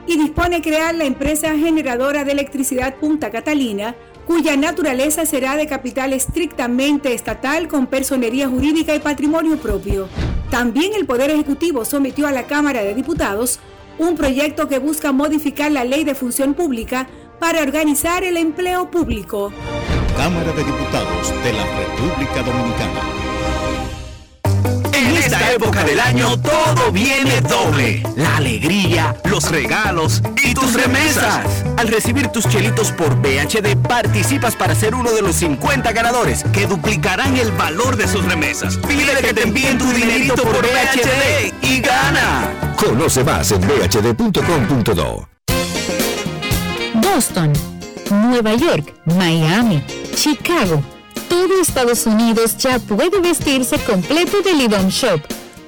y 0.06 0.18
dispone 0.18 0.60
crear 0.60 0.94
la 0.94 1.05
empresa 1.05 1.56
generadora 1.56 2.24
de 2.24 2.32
electricidad 2.32 2.97
Punta 2.97 3.31
Catalina, 3.31 3.97
cuya 4.26 4.56
naturaleza 4.56 5.26
será 5.26 5.56
de 5.56 5.66
capital 5.66 6.12
estrictamente 6.12 7.12
estatal 7.12 7.68
con 7.68 7.86
personería 7.86 8.48
jurídica 8.48 8.94
y 8.94 9.01
patrimonio 9.01 9.56
propio. 9.59 10.09
También 10.51 10.92
el 10.94 11.06
Poder 11.06 11.30
Ejecutivo 11.30 11.84
sometió 11.84 12.26
a 12.26 12.32
la 12.32 12.46
Cámara 12.46 12.82
de 12.82 12.94
Diputados 12.94 13.60
un 13.98 14.16
proyecto 14.16 14.68
que 14.68 14.78
busca 14.78 15.12
modificar 15.12 15.70
la 15.70 15.84
ley 15.84 16.05
de 16.05 16.14
función 16.14 16.55
pública 16.55 17.09
para 17.38 17.62
organizar 17.62 18.24
el 18.24 18.36
empleo 18.36 18.90
público. 18.90 19.52
Cámara 20.16 20.52
de 20.52 20.64
Diputados 20.64 21.44
de 21.44 21.52
la 21.52 21.64
República 21.64 22.42
Dominicana. 22.42 23.23
En 25.44 25.50
esta 25.50 25.66
época 25.66 25.84
del 25.84 26.00
año 26.00 26.38
todo 26.40 26.90
viene 26.90 27.40
doble. 27.42 28.02
La 28.16 28.38
alegría, 28.38 29.14
los 29.24 29.50
regalos 29.50 30.22
y 30.42 30.54
tus 30.54 30.72
remesas. 30.72 31.64
Al 31.76 31.88
recibir 31.88 32.28
tus 32.28 32.48
chelitos 32.48 32.90
por 32.92 33.14
BHD 33.16 33.76
participas 33.86 34.56
para 34.56 34.74
ser 34.74 34.94
uno 34.94 35.12
de 35.12 35.20
los 35.20 35.36
50 35.36 35.92
ganadores 35.92 36.44
que 36.52 36.66
duplicarán 36.66 37.36
el 37.36 37.52
valor 37.52 37.96
de 37.96 38.08
sus 38.08 38.24
remesas. 38.24 38.78
Pide 38.88 39.12
que 39.20 39.34
te 39.34 39.42
envíen 39.42 39.76
tu 39.76 39.86
dinerito 39.92 40.42
por 40.42 40.62
BHD 40.62 41.52
y 41.62 41.80
gana. 41.80 42.74
Conoce 42.76 43.22
más 43.22 43.50
en 43.52 43.60
bhd.com.do. 43.60 45.28
Boston, 46.94 47.52
Nueva 48.10 48.54
York, 48.54 48.94
Miami, 49.04 49.84
Chicago. 50.14 50.82
Todo 51.28 51.60
Estados 51.60 52.06
Unidos 52.06 52.56
ya 52.56 52.78
puede 52.78 53.20
vestirse 53.20 53.78
completo 53.78 54.42
de 54.42 54.55
Lidom 54.55 54.88
Shop. 54.88 55.20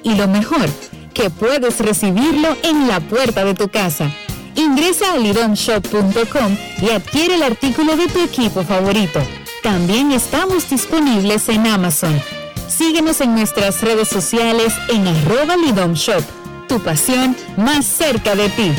Y 0.03 0.15
lo 0.15 0.27
mejor, 0.27 0.69
que 1.13 1.29
puedes 1.29 1.79
recibirlo 1.79 2.55
en 2.63 2.87
la 2.87 2.99
puerta 2.99 3.43
de 3.43 3.53
tu 3.53 3.69
casa. 3.69 4.11
Ingresa 4.55 5.13
a 5.13 5.17
lidomshop.com 5.17 6.57
y 6.81 6.89
adquiere 6.89 7.35
el 7.35 7.43
artículo 7.43 7.95
de 7.95 8.07
tu 8.07 8.19
equipo 8.19 8.63
favorito. 8.63 9.19
También 9.61 10.11
estamos 10.11 10.69
disponibles 10.69 11.49
en 11.49 11.67
Amazon. 11.67 12.19
Síguenos 12.67 13.21
en 13.21 13.35
nuestras 13.35 13.81
redes 13.81 14.07
sociales 14.07 14.73
en 14.89 15.07
arroba 15.07 15.57
Lidom 15.57 15.93
Shop. 15.93 16.23
Tu 16.67 16.79
pasión 16.79 17.35
más 17.55 17.85
cerca 17.85 18.35
de 18.35 18.49
ti. 18.49 18.71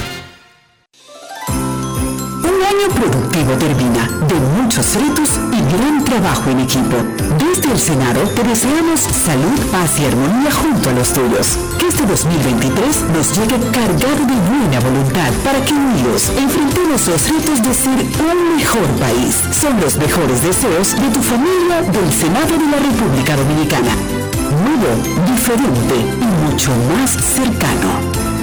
Un 2.39 2.57
año 2.63 2.89
productivo 2.95 3.53
termina, 3.59 4.09
de 4.29 4.35
muchos 4.61 4.95
retos 4.95 5.41
y 5.53 5.61
gran 5.75 6.05
trabajo 6.05 6.51
en 6.51 6.61
equipo. 6.61 6.97
Desde 7.39 7.73
el 7.73 7.79
Senado 7.79 8.21
te 8.35 8.43
deseamos 8.45 9.01
salud, 9.01 9.59
paz 9.73 9.99
y 9.99 10.05
armonía 10.07 10.51
junto 10.53 10.91
a 10.91 10.93
los 10.93 11.13
tuyos. 11.13 11.59
Que 11.79 11.89
este 11.89 12.07
2023 12.07 13.05
nos 13.15 13.33
llegue 13.37 13.59
cargado 13.73 14.25
de 14.27 14.37
buena 14.51 14.81
voluntad 14.81 15.33
para 15.45 15.65
que 15.65 15.75
unidos 15.75 16.31
enfrentemos 16.39 17.09
los 17.09 17.29
retos 17.29 17.63
de 17.63 17.75
ser 17.75 17.99
un 18.23 18.57
mejor 18.57 18.87
país. 19.01 19.43
Son 19.51 19.81
los 19.81 19.97
mejores 19.97 20.43
deseos 20.43 20.95
de 20.95 21.09
tu 21.11 21.23
familia 21.23 21.83
del 21.83 22.13
Senado 22.13 22.53
de 22.57 22.67
la 22.71 22.79
República 22.79 23.37
Dominicana. 23.37 23.93
Nuevo, 24.65 24.91
diferente 25.27 25.97
y 25.97 26.51
mucho 26.51 26.71
más 26.95 27.11
cercano. 27.11 28.38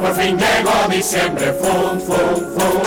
Por 0.00 0.14
fin 0.14 0.36
llegó 0.38 0.88
diciembre, 0.88 1.52
fum, 1.52 2.00
fum, 2.00 2.36
fum. 2.54 2.82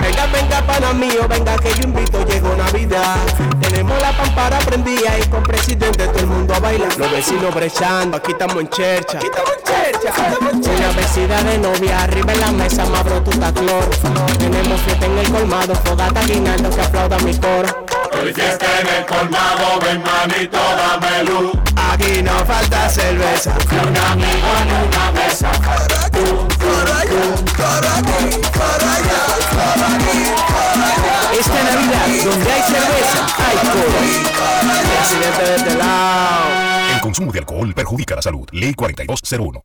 Venga, 0.00 0.26
venga, 0.26 0.66
pana 0.66 0.92
mío, 0.92 1.26
venga 1.28 1.56
que 1.56 1.72
yo 1.74 1.84
invito, 1.84 2.24
llegó 2.24 2.54
Navidad. 2.56 3.16
Tenemos 3.60 4.00
la 4.00 4.12
pampara 4.16 4.58
prendida 4.60 5.18
y 5.18 5.28
con 5.28 5.42
presidente 5.42 6.06
todo 6.08 6.18
el 6.18 6.26
mundo 6.26 6.54
a 6.54 6.60
bailar. 6.60 6.96
Los 6.96 7.10
vecinos 7.10 7.54
brechando, 7.54 8.16
aquí 8.16 8.32
estamos 8.32 8.56
en 8.56 8.68
chercha. 8.68 9.18
Aquí 9.18 9.26
estamos 9.26 9.50
en 9.58 9.64
chercha. 9.64 10.12
Una 10.70 10.92
vecina 10.92 11.42
de 11.42 11.58
novia, 11.58 12.02
arriba 12.02 12.32
en 12.32 12.40
la 12.40 12.52
mesa, 12.52 12.84
más 12.86 13.04
tu 13.04 13.30
cloro. 13.30 13.90
Tenemos 14.38 14.80
fiesta 14.80 15.06
en 15.06 15.18
el 15.18 15.30
colmado, 15.30 15.74
fogata 15.74 16.22
guinaldo 16.24 16.70
que 16.70 16.80
aplauda 16.80 17.18
mi 17.18 17.36
coro. 17.36 17.89
Hoy 18.22 18.34
fiesta 18.34 18.66
en 18.80 18.86
el 18.86 19.06
colmado, 19.06 19.80
ven 19.82 20.02
manito, 20.02 20.58
dame 20.58 21.24
luz. 21.24 21.52
Aquí 21.74 22.22
no 22.22 22.44
falta 22.44 22.88
cerveza. 22.90 23.56
Y 23.70 23.74
un 23.74 23.96
amigo 23.96 24.48
en 24.60 24.88
una 24.88 25.12
mesa. 25.12 25.50
Para 25.52 26.10
tú, 26.10 26.46
para 26.58 26.98
allá, 27.00 27.34
para 27.56 27.96
aquí, 27.96 28.36
para 28.58 28.92
allá, 28.94 29.20
para 29.56 29.86
aquí, 29.96 30.18
para 30.48 30.86
allá. 30.86 31.32
Esta 31.38 31.62
Navidad, 31.64 32.06
donde 32.24 32.52
hay 32.52 32.62
cerveza, 32.62 33.26
hay. 33.38 33.56
Presidente 34.98 35.42
de 35.42 35.56
este 35.56 35.74
lado. 35.76 36.94
El 36.94 37.00
consumo 37.00 37.32
de 37.32 37.38
alcohol 37.38 37.72
perjudica 37.74 38.16
la 38.16 38.22
salud. 38.22 38.46
Ley 38.52 38.74
4201. 38.74 39.62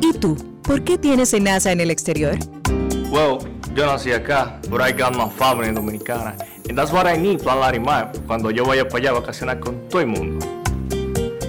¿Y 0.00 0.12
tú? 0.14 0.36
¿Por 0.62 0.84
qué 0.84 0.96
tienes 0.96 1.34
enaza 1.34 1.70
en 1.70 1.80
el 1.80 1.90
exterior? 1.90 2.38
Well, 3.10 3.38
yo 3.74 3.86
nací 3.86 4.12
acá, 4.12 4.60
but 4.68 4.80
I 4.80 4.92
got 4.92 5.16
my 5.16 5.28
family 5.28 5.72
dominicana. 5.72 6.36
And 6.68 6.78
that's 6.78 6.92
what 6.92 7.06
I 7.06 7.16
need, 7.16 7.42
Plan 7.42 7.58
Larimar, 7.58 8.12
cuando 8.26 8.52
yo 8.52 8.64
vaya 8.64 8.88
para 8.88 8.98
allá 8.98 9.10
a 9.10 9.14
vacacionar 9.20 9.58
con 9.58 9.88
todo 9.88 10.00
el 10.00 10.06
mundo. 10.06 10.46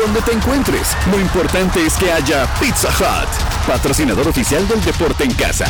Donde 0.00 0.22
te 0.22 0.32
encuentres, 0.32 0.96
lo 1.10 1.20
importante 1.20 1.84
es 1.84 1.94
que 1.98 2.10
haya 2.10 2.48
Pizza 2.58 2.88
Hut, 2.88 3.66
patrocinador 3.66 4.26
oficial 4.28 4.66
del 4.66 4.82
deporte 4.82 5.24
en 5.24 5.34
casa. 5.34 5.66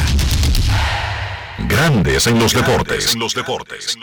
Grandes 1.66 2.28
en 2.28 2.38
los 2.38 2.54
deportes. 2.54 3.16
los 3.16 3.34
deportes. 3.34 3.96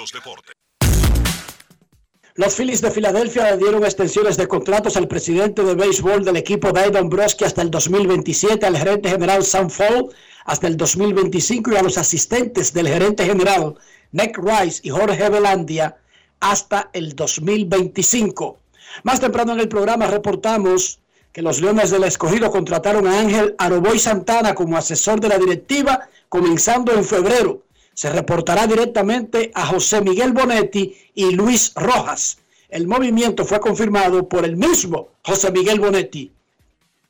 Los 2.36 2.56
Phillies 2.56 2.82
de 2.82 2.92
Filadelfia 2.92 3.52
le 3.52 3.58
dieron 3.58 3.86
extensiones 3.86 4.36
de 4.36 4.50
contratos 4.50 4.98
al 4.98 5.08
presidente 5.08 5.64
de 5.64 5.76
béisbol 5.76 6.26
del 6.26 6.36
equipo 6.36 6.74
Dayton 6.74 7.08
Broski 7.08 7.46
hasta 7.46 7.62
el 7.62 7.72
2027, 7.72 8.66
al 8.66 8.78
gerente 8.78 9.10
general 9.10 9.46
Sam 9.46 9.70
Fall 9.70 10.10
hasta 10.44 10.68
el 10.68 10.76
2025 10.76 11.72
y 11.72 11.76
a 11.78 11.84
los 11.84 11.98
asistentes 11.98 12.74
del 12.74 12.90
gerente 12.90 13.24
general 13.24 13.76
Nick 14.12 14.38
Rice 14.38 14.82
y 14.84 14.90
Jorge 14.90 15.30
Velandia 15.30 15.96
hasta 16.42 16.90
el 16.92 17.16
2025. 17.16 18.60
Más 19.04 19.20
temprano 19.20 19.54
en 19.54 19.60
el 19.60 19.70
programa 19.70 20.08
reportamos 20.08 21.00
que 21.32 21.42
los 21.42 21.62
Leones 21.62 21.92
del 21.92 22.04
Escogido 22.04 22.50
contrataron 22.50 23.08
a 23.08 23.20
Ángel 23.20 23.56
Aroboy 23.58 24.00
Santana 24.00 24.56
como 24.56 24.78
asesor 24.78 25.20
de 25.20 25.30
la 25.30 25.38
directiva 25.38 26.10
comenzando 26.30 26.94
en 26.94 27.06
febrero. 27.06 27.62
Se 27.94 28.12
reportará 28.12 28.68
directamente 28.68 29.52
a 29.54 29.66
José 29.68 30.02
Miguel 30.02 30.34
Bonetti 30.34 30.96
y 31.14 31.32
Luis 31.32 31.74
Rojas. 31.76 32.40
El 32.70 32.88
movimiento 32.88 33.46
fue 33.46 33.60
confirmado 33.60 34.28
por 34.28 34.46
el 34.46 34.58
mismo 34.58 35.10
José 35.24 35.52
Miguel 35.52 35.80
Bonetti. 35.80 36.32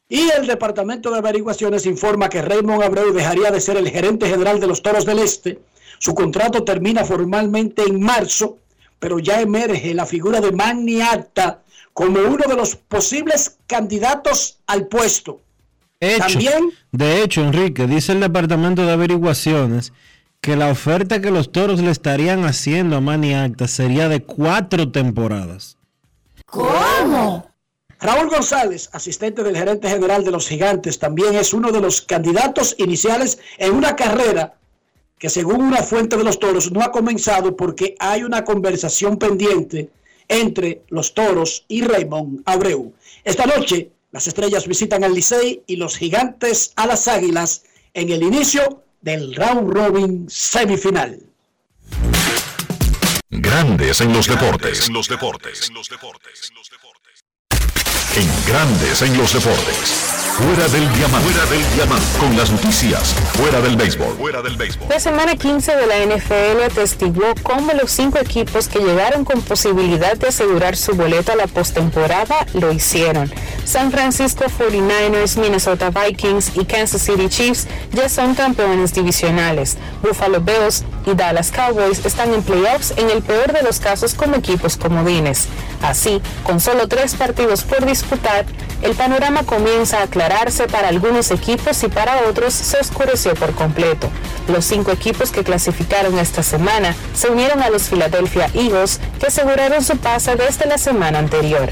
Y 0.10 0.30
el 0.30 0.48
Departamento 0.48 1.12
de 1.12 1.18
Averiguaciones 1.18 1.86
informa 1.86 2.30
que 2.30 2.42
Raymond 2.42 2.84
Abreu 2.84 3.12
dejaría 3.12 3.52
de 3.52 3.60
ser 3.60 3.76
el 3.78 3.90
gerente 3.90 4.30
general 4.30 4.60
de 4.60 4.68
los 4.68 4.82
Toros 4.82 5.06
del 5.06 5.20
Este. 5.20 5.60
Su 6.00 6.14
contrato 6.14 6.64
termina 6.64 7.04
formalmente 7.04 7.84
en 7.84 8.02
marzo, 8.02 8.58
pero 9.00 9.20
ya 9.20 9.42
emerge 9.42 9.94
la 9.94 10.06
figura 10.06 10.40
de 10.40 10.52
Manny 10.52 11.02
Acta 11.02 11.62
como 11.98 12.20
uno 12.20 12.46
de 12.48 12.56
los 12.56 12.76
posibles 12.76 13.58
candidatos 13.66 14.60
al 14.68 14.86
puesto. 14.86 15.42
Hecho, 16.00 16.28
También 16.28 16.72
de 16.92 17.24
hecho, 17.24 17.42
Enrique, 17.42 17.88
dice 17.88 18.12
el 18.12 18.20
Departamento 18.20 18.86
de 18.86 18.92
Averiguaciones 18.92 19.94
que 20.40 20.56
la 20.56 20.70
oferta 20.70 21.20
que 21.22 21.32
los 21.32 21.52
toros 21.52 21.82
le 21.82 21.90
estarían 21.90 22.46
haciendo 22.46 22.98
a 22.98 23.02
Manny 23.02 23.34
Acta 23.34 23.68
sería 23.68 24.10
de 24.10 24.22
cuatro 24.22 24.92
temporadas. 24.92 25.80
¿Cómo? 26.46 27.50
Raúl 28.00 28.30
González, 28.30 28.92
asistente 28.94 29.42
del 29.42 29.58
gerente 29.58 29.90
general 29.90 30.24
de 30.24 30.30
los 30.30 30.48
Gigantes, 30.48 31.00
también 31.00 31.34
es 31.34 31.52
uno 31.52 31.72
de 31.72 31.82
los 31.82 32.04
candidatos 32.04 32.76
iniciales 32.78 33.40
en 33.58 33.74
una 33.74 33.96
carrera 33.96 34.54
que 35.18 35.30
según 35.30 35.62
una 35.62 35.82
fuente 35.82 36.16
de 36.16 36.24
los 36.24 36.38
Toros 36.38 36.72
no 36.72 36.84
ha 36.84 36.92
comenzado 36.92 37.58
porque 37.58 37.96
hay 37.98 38.22
una 38.22 38.44
conversación 38.44 39.18
pendiente 39.18 39.90
entre 40.28 40.84
los 40.90 41.14
Toros 41.14 41.66
y 41.68 41.82
Raymond 41.82 42.42
Abreu. 42.46 42.94
Esta 43.24 43.46
noche 43.46 43.92
las 44.12 44.28
estrellas 44.28 44.68
visitan 44.68 45.04
al 45.04 45.14
Licey 45.14 45.64
y 45.68 45.76
los 45.76 45.98
Gigantes 45.98 46.74
a 46.76 46.88
las 46.88 47.08
Águilas 47.08 47.64
en 47.94 48.10
el 48.10 48.24
inicio 48.24 48.84
del 49.02 49.36
round 49.36 49.72
robin 49.72 50.30
semifinal. 50.30 51.20
Grandes 53.30 54.02
en 54.02 54.14
los 54.14 54.28
deportes. 54.28 54.90
los 54.90 55.08
deportes. 55.08 55.70
En 55.70 55.76
Grandes 58.48 59.04
en 59.04 59.16
los 59.16 59.32
deportes. 59.32 60.08
Fuera 60.38 60.68
del 60.68 60.92
diamante. 60.94 61.30
Fuera 61.30 61.46
del 61.50 61.76
diamante. 61.76 62.06
Con 62.20 62.38
las 62.38 62.52
noticias. 62.52 63.16
Fuera 63.34 63.60
del 63.60 63.76
béisbol. 63.76 64.16
Fuera 64.18 64.42
del 64.44 64.56
béisbol. 64.56 64.88
La 64.88 65.00
semana 65.00 65.36
15 65.36 65.76
de 65.76 65.88
la 65.88 65.98
NFL 66.06 66.64
atestiguó 66.64 67.34
cómo 67.42 67.74
los 67.74 67.92
cinco 67.92 68.20
equipos 68.20 68.68
que 68.68 68.78
llegaron 68.80 69.26
con 69.26 69.42
posibilidad 69.42 70.16
de 70.16 70.28
asegurar 70.28 70.76
su 70.76 70.94
boleto 70.94 71.32
a 71.32 71.36
la 71.36 71.48
postemporada 71.48 72.46
lo 72.54 72.72
hicieron. 72.72 73.32
San 73.66 73.92
Francisco 73.92 74.46
49ers, 74.46 75.38
Minnesota 75.40 75.90
Vikings 75.90 76.52
y 76.56 76.66
Kansas 76.66 77.02
City 77.02 77.30
Chiefs 77.30 77.68
ya 77.94 78.08
son 78.08 78.36
campeones 78.36 78.94
divisionales. 78.94 79.78
Buffalo 80.04 80.40
Bills 80.40 80.84
y 81.08 81.16
Dallas 81.16 81.52
Cowboys 81.52 82.06
están 82.06 82.34
en 82.34 82.44
playoffs 82.44 82.94
en 82.98 83.10
el 83.10 83.24
peor 83.24 83.54
de 83.54 83.64
los 83.64 83.80
casos 83.80 84.14
como 84.14 84.36
equipos 84.36 84.78
comodines. 84.78 85.48
Así, 85.82 86.22
con 86.44 86.60
solo 86.60 86.88
tres 86.88 87.16
partidos 87.16 87.64
por 87.64 87.86
el 88.82 88.96
panorama 88.96 89.44
comienza 89.44 90.00
a 90.00 90.04
aclararse 90.04 90.68
para 90.68 90.90
algunos 90.90 91.32
equipos 91.32 91.84
y 91.84 91.88
para 91.88 92.22
otros 92.30 92.54
se 92.54 92.78
oscureció 92.78 93.34
por 93.34 93.54
completo. 93.54 94.10
Los 94.48 94.66
cinco 94.66 94.92
equipos 94.92 95.32
que 95.32 95.44
clasificaron 95.44 96.18
esta 96.20 96.44
semana 96.44 96.96
se 97.14 97.30
unieron 97.30 97.62
a 97.62 97.70
los 97.70 97.90
Philadelphia 97.90 98.50
Eagles, 98.54 99.00
que 99.20 99.28
aseguraron 99.28 99.84
su 99.84 99.98
pase 99.98 100.36
desde 100.36 100.68
la 100.68 100.78
semana 100.78 101.20
anterior. 101.20 101.70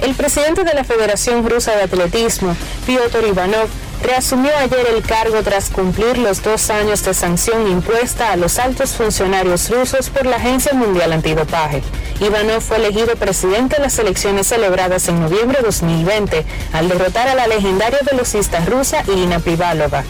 El 0.00 0.14
presidente 0.14 0.64
de 0.64 0.74
la 0.74 0.84
Federación 0.84 1.48
Rusa 1.48 1.72
de 1.76 1.82
Atletismo, 1.82 2.56
Piotr 2.86 3.26
Ivanov, 3.26 3.68
reasumió 4.04 4.54
ayer 4.58 4.86
el 4.94 5.02
cargo 5.02 5.42
tras 5.42 5.70
cumplir 5.70 6.18
los 6.18 6.42
dos 6.42 6.68
años 6.68 7.02
de 7.04 7.14
sanción 7.14 7.66
impuesta 7.66 8.32
a 8.32 8.36
los 8.36 8.58
altos 8.58 8.90
funcionarios 8.90 9.70
rusos 9.70 10.10
por 10.10 10.26
la 10.26 10.36
Agencia 10.36 10.74
Mundial 10.74 11.12
Antidopaje. 11.12 11.82
Ivanov 12.20 12.60
fue 12.60 12.76
elegido 12.76 13.16
presidente 13.16 13.76
en 13.76 13.82
las 13.82 13.98
elecciones 13.98 14.46
celebradas 14.46 15.08
en 15.08 15.20
noviembre 15.20 15.58
de 15.58 15.64
2020 15.64 16.44
al 16.72 16.88
derrotar 16.88 17.28
a 17.28 17.34
la 17.34 17.46
legendaria 17.46 17.98
velocista 18.10 18.62
rusa 18.66 19.02
Irina 19.08 19.38
Privalova. 19.38 20.04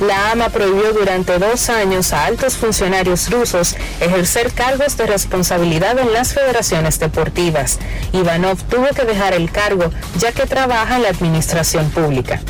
La 0.00 0.30
AMA 0.30 0.48
prohibió 0.48 0.92
durante 0.92 1.38
dos 1.38 1.70
años 1.70 2.12
a 2.12 2.26
altos 2.26 2.56
funcionarios 2.56 3.30
rusos 3.30 3.76
ejercer 4.00 4.52
cargos 4.52 4.96
de 4.96 5.06
responsabilidad 5.06 5.98
en 5.98 6.12
las 6.12 6.34
federaciones 6.34 6.98
deportivas. 6.98 7.78
Ivanov 8.12 8.62
tuvo 8.64 8.88
que 8.94 9.04
dejar 9.04 9.32
el 9.34 9.50
cargo 9.50 9.90
ya 10.18 10.32
que 10.32 10.46
trabaja 10.46 10.96
en 10.96 11.02
la 11.02 11.08
administración 11.08 11.90
pública. 11.90 12.40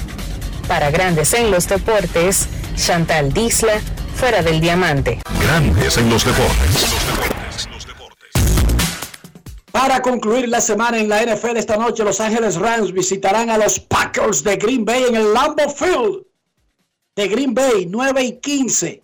Para 0.68 0.90
Grandes 0.90 1.32
en 1.32 1.50
los 1.50 1.66
Deportes, 1.66 2.46
Chantal 2.76 3.32
Disla, 3.32 3.80
fuera 4.14 4.42
del 4.42 4.60
diamante. 4.60 5.18
Grandes 5.40 5.96
en 5.96 6.10
los 6.10 6.26
deportes. 6.26 6.86
Para 9.72 10.02
concluir 10.02 10.48
la 10.48 10.60
semana 10.60 10.98
en 10.98 11.08
la 11.08 11.22
NFL 11.22 11.56
esta 11.56 11.78
noche, 11.78 12.04
Los 12.04 12.20
Ángeles 12.20 12.56
Rams 12.56 12.92
visitarán 12.92 13.48
a 13.48 13.56
los 13.56 13.80
Packers 13.80 14.44
de 14.44 14.56
Green 14.56 14.84
Bay 14.84 15.04
en 15.04 15.16
el 15.16 15.32
Lambeau 15.32 15.70
Field 15.70 16.26
de 17.16 17.28
Green 17.28 17.54
Bay, 17.54 17.86
9 17.86 18.22
y 18.22 18.32
15. 18.38 19.02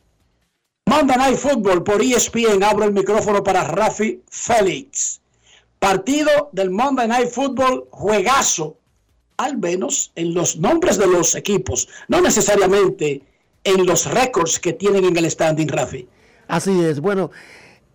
Monday 0.86 1.16
Night 1.16 1.38
Football 1.38 1.82
por 1.82 2.02
ESPN. 2.02 2.62
Abro 2.62 2.84
el 2.84 2.92
micrófono 2.92 3.42
para 3.42 3.64
Rafi 3.64 4.22
Félix. 4.28 5.20
Partido 5.78 6.50
del 6.52 6.70
Monday 6.70 7.08
Night 7.08 7.30
Football, 7.30 7.88
juegazo, 7.90 8.76
al 9.36 9.58
menos 9.58 10.12
en 10.14 10.34
los 10.34 10.56
nombres 10.56 10.98
de 10.98 11.06
los 11.06 11.34
equipos, 11.34 11.88
no 12.08 12.20
necesariamente 12.20 13.22
en 13.64 13.86
los 13.86 14.10
récords 14.10 14.58
que 14.58 14.72
tienen 14.72 15.04
en 15.04 15.16
el 15.16 15.30
standing, 15.30 15.68
Rafi. 15.68 16.06
Así 16.46 16.80
es, 16.82 17.00
bueno, 17.00 17.30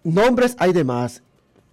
nombres 0.03 0.55
hay 0.59 0.73
de 0.73 0.83
más. 0.83 1.23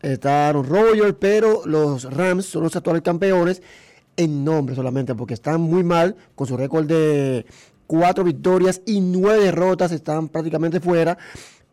Está 0.02 0.48
Aaron 0.48 1.16
pero 1.18 1.62
los 1.64 2.04
Rams 2.04 2.46
son 2.46 2.62
los 2.62 2.76
actuales 2.76 3.02
campeones 3.02 3.62
en 4.16 4.44
nombre 4.44 4.74
solamente, 4.74 5.14
porque 5.14 5.34
están 5.34 5.60
muy 5.60 5.82
mal 5.82 6.16
con 6.34 6.46
su 6.46 6.56
récord 6.56 6.86
de 6.86 7.46
cuatro 7.86 8.24
victorias 8.24 8.82
y 8.86 9.00
nueve 9.00 9.44
derrotas, 9.44 9.92
están 9.92 10.28
prácticamente 10.28 10.80
fuera. 10.80 11.16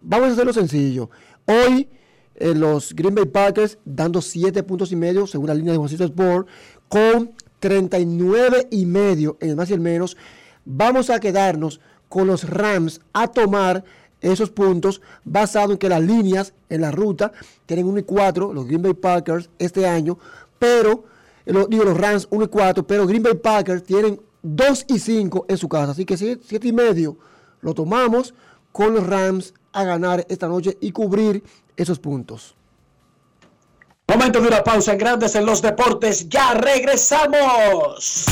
Vamos 0.01 0.29
a 0.29 0.31
hacerlo 0.33 0.53
sencillo. 0.53 1.09
Hoy 1.45 1.89
eh, 2.35 2.53
los 2.55 2.93
Green 2.93 3.15
Bay 3.15 3.25
Packers 3.25 3.77
dando 3.85 4.21
siete 4.21 4.63
puntos 4.63 4.91
y 4.91 4.95
medio, 4.95 5.27
según 5.27 5.47
la 5.47 5.53
línea 5.53 5.73
de 5.73 5.77
Juancito 5.77 6.03
Sport, 6.03 6.47
con 6.87 7.33
39 7.63 8.67
y 8.71 8.85
medio 8.85 9.37
en 9.39 9.51
el 9.51 9.55
más 9.55 9.69
y 9.69 9.73
el 9.73 9.79
menos. 9.79 10.17
Vamos 10.65 11.09
a 11.09 11.21
quedarnos 11.21 11.79
con 12.09 12.27
los 12.27 12.49
Rams 12.49 12.99
a 13.13 13.27
tomar 13.29 13.85
esos 14.19 14.49
puntos 14.49 15.01
basado 15.23 15.71
en 15.71 15.77
que 15.77 15.87
las 15.87 16.01
líneas 16.01 16.53
en 16.69 16.81
la 16.81 16.91
ruta 16.91 17.31
tienen 17.65 17.85
1 17.87 17.99
y 17.99 18.03
4, 18.03 18.53
los 18.53 18.65
Green 18.67 18.81
Bay 18.81 18.93
Packers 18.93 19.49
este 19.59 19.87
año, 19.87 20.17
pero, 20.59 21.05
eh, 21.45 21.53
lo- 21.53 21.67
digo 21.67 21.85
los 21.85 21.97
Rams 21.97 22.27
1 22.31 22.43
y 22.45 22.47
4, 22.49 22.85
pero 22.85 23.07
Green 23.07 23.23
Bay 23.23 23.35
Packers 23.35 23.83
tienen 23.83 24.19
2 24.41 24.83
y 24.89 24.99
5 24.99 25.45
en 25.47 25.57
su 25.57 25.69
casa, 25.69 25.91
así 25.93 26.03
que 26.05 26.17
7 26.17 26.67
y 26.67 26.73
medio 26.73 27.17
lo 27.61 27.73
tomamos 27.73 28.33
con 28.73 28.93
los 28.93 29.07
Rams 29.07 29.53
a 29.71 29.85
ganar 29.85 30.25
esta 30.27 30.47
noche 30.49 30.77
y 30.81 30.91
cubrir 30.91 31.41
esos 31.77 31.97
puntos. 31.99 32.55
Momento 34.07 34.41
de 34.41 34.47
una 34.47 34.63
pausa 34.63 34.91
en 34.91 34.97
Grandes 34.97 35.35
en 35.35 35.45
los 35.45 35.61
Deportes. 35.61 36.27
Ya 36.29 36.53
regresamos. 36.53 38.25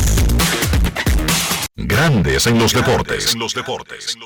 Grandes 1.76 2.46
en 2.48 2.60
los 2.60 2.74
deportes. 2.74 3.36
los 3.36 3.54
deportes. 3.54 4.18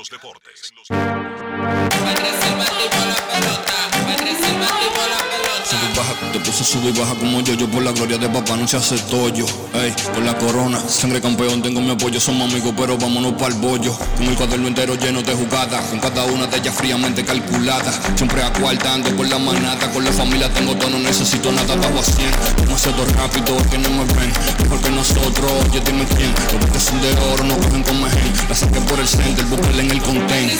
Baja, 5.96 6.14
te 6.32 6.38
puse 6.40 6.64
sube 6.64 6.90
y 6.90 6.92
baja 6.92 7.14
como 7.14 7.40
yo, 7.40 7.54
yo 7.54 7.68
por 7.68 7.82
la 7.82 7.92
gloria 7.92 8.18
de 8.18 8.28
papá 8.28 8.56
no 8.56 8.68
se 8.68 8.76
hace 8.76 8.98
tollo, 9.10 9.46
ey, 9.74 9.94
por 10.12 10.22
la 10.22 10.36
corona, 10.36 10.78
sangre 10.88 11.20
campeón, 11.20 11.62
tengo 11.62 11.80
mi 11.80 11.90
apoyo, 11.90 12.20
somos 12.20 12.50
amigos, 12.50 12.74
pero 12.76 12.98
vámonos 12.98 13.32
para 13.34 13.54
el 13.54 13.54
bollo, 13.54 13.96
con 14.16 14.26
el 14.26 14.36
cuaderno 14.36 14.68
entero 14.68 14.94
lleno 14.94 15.22
de 15.22 15.34
jugadas, 15.34 15.86
con 15.86 15.98
cada 15.98 16.24
una 16.24 16.46
de 16.46 16.58
ellas 16.58 16.74
fríamente 16.74 17.24
calculada, 17.24 17.92
siempre 18.14 18.42
acuartando 18.42 19.10
por 19.16 19.28
la 19.28 19.38
manata, 19.38 19.90
con 19.90 20.04
la 20.04 20.12
familia 20.12 20.52
tengo 20.52 20.76
todo, 20.76 20.90
no 20.90 20.98
necesito 20.98 21.50
nada, 21.50 21.74
bajo 21.76 21.98
a 21.98 22.02
100, 22.02 22.30
no 22.68 22.78
sé 22.78 22.90
todo 22.90 23.06
rápido, 23.16 23.56
que 23.70 23.78
no 23.78 23.90
me 23.90 24.04
ven, 24.04 24.32
porque 24.68 24.90
nosotros, 24.90 25.50
oye 25.68 25.80
dime 25.80 26.04
quién, 26.16 26.32
los 26.60 26.70
que 26.70 26.80
son 26.80 27.00
de 27.00 27.10
oro 27.32 27.44
no 27.44 27.56
cogen 27.58 27.82
con 27.82 28.02
mejen, 28.02 28.32
la 28.48 28.54
saqué 28.54 28.80
por 28.80 29.00
el 29.00 29.08
center, 29.08 29.44
búsquenla 29.46 29.82
en 29.82 29.90
el 29.90 30.02
content. 30.02 30.52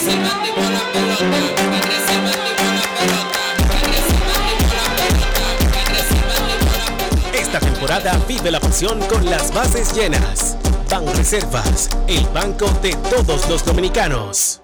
Temporada 7.87 8.19
vive 8.27 8.51
la 8.51 8.59
pasión 8.59 8.99
con 9.07 9.23
las 9.25 9.53
bases 9.53 9.93
llenas. 9.93 10.57
Ban 10.89 11.07
Reservas, 11.15 11.89
el 12.07 12.25
banco 12.27 12.69
de 12.81 12.93
todos 13.09 13.47
los 13.47 13.63
dominicanos. 13.63 14.61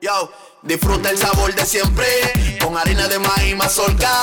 Yo, 0.00 0.32
disfruta 0.62 1.10
el 1.10 1.18
sabor 1.18 1.54
de 1.54 1.66
siempre 1.66 2.06
con 2.64 2.78
harina 2.78 3.08
de 3.08 3.18
maíz 3.18 3.54
mazorca 3.56 4.22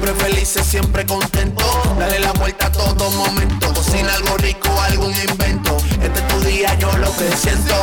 siempre 0.00 0.24
felices, 0.24 0.66
siempre 0.66 1.06
contento. 1.06 1.64
Dale 1.98 2.20
la 2.20 2.32
vuelta 2.32 2.66
a 2.66 2.72
todo 2.72 3.10
momento. 3.10 3.72
Cocina 3.74 4.14
algo 4.14 4.36
rico, 4.38 4.68
algún 4.80 5.12
invento. 5.14 5.76
Este 6.02 6.20
es 6.20 6.28
tu 6.28 6.40
día, 6.40 6.74
yo 6.78 6.90
lo 6.96 7.14
que 7.16 7.36
siento. 7.36 7.74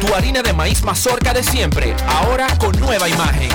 Tu 0.00 0.14
harina 0.14 0.42
de 0.42 0.52
maíz 0.52 0.82
mazorca 0.82 1.32
de 1.32 1.42
siempre, 1.42 1.94
ahora 2.06 2.46
con 2.58 2.78
nueva 2.78 3.08
imagen. 3.08 3.50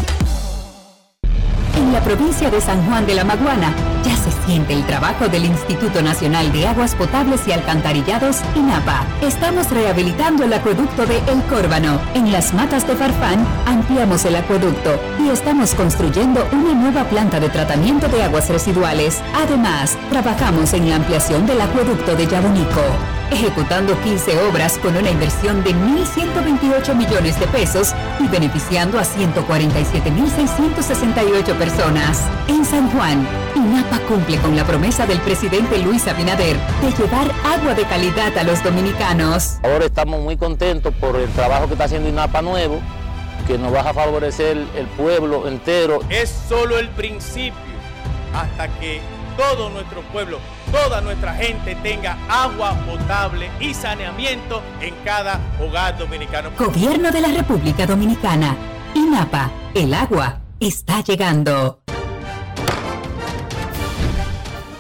En 1.76 1.94
la 1.94 2.02
provincia 2.02 2.50
de 2.50 2.62
San 2.62 2.86
Juan 2.86 3.06
de 3.06 3.16
la 3.16 3.24
Maguana 3.24 3.74
ya 4.04 4.16
se 4.16 4.32
siente 4.46 4.74
el 4.74 4.86
trabajo 4.86 5.28
del 5.28 5.46
Instituto 5.46 6.02
Nacional 6.02 6.52
de 6.52 6.68
Aguas 6.68 6.96
Potables 6.96 7.48
y 7.48 7.52
Alcantarillados, 7.52 8.38
INAPA. 8.56 9.06
Estamos 9.22 9.70
rehabilitando 9.70 10.44
el 10.44 10.54
acueducto 10.54 11.06
de 11.06 11.18
El 11.32 11.42
Córbano. 11.44 12.00
En 12.14 12.32
las 12.32 12.54
matas 12.54 12.88
de 12.88 12.96
Farfán 12.96 13.46
ampliamos 13.66 14.26
el 14.26 14.36
acueducto 14.36 15.00
y 15.20 15.30
estamos 15.30 15.76
construyendo 15.76 16.48
una 16.52 16.74
nueva 16.74 17.04
planta 17.06 17.40
de 17.40 17.50
tratamiento 17.50 18.08
de 18.08 18.24
aguas 18.24 18.50
residuales. 18.50 19.22
Además, 19.36 19.98
trabajamos 20.10 20.74
en 20.74 20.90
la 20.90 20.96
ampliación 20.98 21.46
del 21.46 21.62
acueducto 21.62 22.16
de 22.16 22.28
Yabunico 22.28 23.19
ejecutando 23.32 23.98
15 24.02 24.38
obras 24.50 24.78
con 24.78 24.98
una 24.98 25.10
inversión 25.10 25.64
de 25.64 25.72
1.128 25.72 26.96
millones 26.96 27.40
de 27.40 27.48
pesos 27.48 27.94
y 28.20 28.28
beneficiando 28.28 29.00
a 29.00 29.04
147.668 29.04 31.58
personas. 31.58 32.24
En 32.48 32.66
San 32.66 32.90
Juan, 32.92 33.28
INAPA 33.56 34.00
cumple 34.08 34.38
con 34.38 34.56
la 34.56 34.66
promesa 34.66 35.06
del 35.06 35.20
presidente 35.20 35.78
Luis 35.80 36.08
Abinader 36.08 36.58
de 36.82 36.92
llevar 36.92 37.32
agua 37.46 37.74
de 37.74 37.84
calidad 37.84 38.38
a 38.38 38.44
los 38.44 38.64
dominicanos. 38.64 39.58
Ahora 39.64 39.86
estamos 39.86 40.22
muy 40.22 40.38
contentos 40.38 40.94
por 40.96 41.16
el 41.16 41.30
trabajo 41.30 41.68
que 41.68 41.74
está 41.74 41.86
haciendo 41.86 42.10
INAPA 42.10 42.42
nuevo, 42.42 42.80
que 43.48 43.58
nos 43.58 43.74
va 43.74 43.82
a 43.82 43.94
favorecer 43.94 44.58
el 44.76 44.86
pueblo 44.98 45.48
entero. 45.48 46.00
Es 46.10 46.30
solo 46.48 46.78
el 46.78 46.90
principio 46.90 47.70
hasta 48.34 48.68
que 48.80 49.02
todo 49.38 49.70
nuestro 49.70 50.02
pueblo, 50.12 50.40
toda 50.72 51.02
nuestra 51.02 51.34
gente 51.34 51.76
tenga 51.76 52.18
agua 52.30 52.76
potable 52.86 53.50
y 53.60 53.74
saneamiento 53.74 54.62
en 54.82 54.94
cada 55.04 55.40
hogar 55.60 55.98
dominicano. 55.98 56.52
Gobierno 56.58 57.12
de 57.12 57.22
la 57.22 57.30
República 57.30 57.86
Dominicana. 57.86 58.56
INAPA. 58.94 59.52
El 59.74 59.94
agua 59.94 60.42
está 60.60 61.02
llegando. 61.02 61.82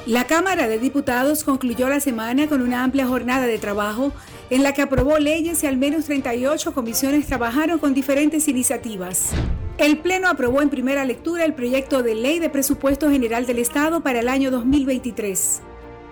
La 0.06 0.26
Cámara 0.26 0.68
de 0.68 0.80
Diputados 0.80 1.44
concluyó 1.44 1.88
la 1.88 1.99
semana 1.99 2.48
con 2.48 2.64
una 2.64 2.84
amplia 2.84 3.06
jornada 3.06 3.45
de 3.45 3.60
trabajo 3.60 4.11
en 4.49 4.64
la 4.64 4.74
que 4.74 4.82
aprobó 4.82 5.20
leyes 5.20 5.64
y 5.64 5.68
al 5.68 5.78
menos 5.78 6.06
38 6.06 6.74
comisiones 6.74 7.28
trabajaron 7.28 7.78
con 7.78 7.94
diferentes 7.94 8.48
iniciativas. 8.48 9.30
El 9.78 9.99
Pleno 9.99 10.28
aprobó 10.28 10.64
en 10.64 10.70
primera 10.70 11.06
lectura 11.06 11.45
el 11.45 11.53
proyecto 11.53 12.02
de 12.02 12.16
ley 12.16 12.40
de 12.40 12.49
presupuesto 12.49 13.11
general 13.11 13.45
del 13.45 13.60
Estado 13.60 14.02
para 14.02 14.20
el 14.20 14.30
año 14.30 14.49
2023. 14.49 15.61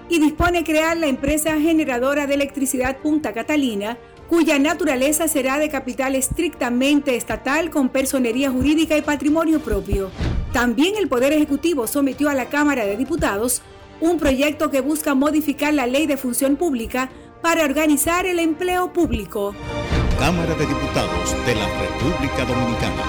y 0.09 0.19
dispone 0.19 0.65
crear 0.65 0.97
la 0.97 1.07
empresa 1.07 1.57
generadora 1.57 2.27
de 2.27 2.33
electricidad 2.33 2.97
Punta 2.97 3.31
Catalina, 3.31 3.97
cuya 4.31 4.57
naturaleza 4.59 5.27
será 5.27 5.59
de 5.59 5.67
capital 5.67 6.15
estrictamente 6.15 7.17
estatal 7.17 7.69
con 7.69 7.89
personería 7.89 8.49
jurídica 8.49 8.95
y 8.95 9.01
patrimonio 9.01 9.59
propio. 9.59 10.09
También 10.53 10.95
el 10.95 11.09
Poder 11.09 11.33
Ejecutivo 11.33 11.85
sometió 11.85 12.29
a 12.29 12.33
la 12.33 12.45
Cámara 12.45 12.85
de 12.85 12.95
Diputados 12.95 13.61
un 13.99 14.19
proyecto 14.19 14.71
que 14.71 14.79
busca 14.79 15.15
modificar 15.15 15.73
la 15.73 15.85
ley 15.85 16.07
de 16.07 16.15
función 16.15 16.55
pública 16.55 17.09
para 17.41 17.65
organizar 17.65 18.25
el 18.25 18.39
empleo 18.39 18.93
público. 18.93 19.53
Cámara 20.17 20.55
de 20.55 20.65
Diputados 20.65 21.35
de 21.45 21.53
la 21.53 21.67
República 21.81 22.45
Dominicana. 22.45 23.03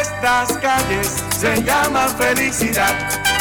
Estas 0.00 0.56
calles 0.58 1.24
se 1.36 1.64
llaman 1.64 2.08
felicidad. 2.10 3.31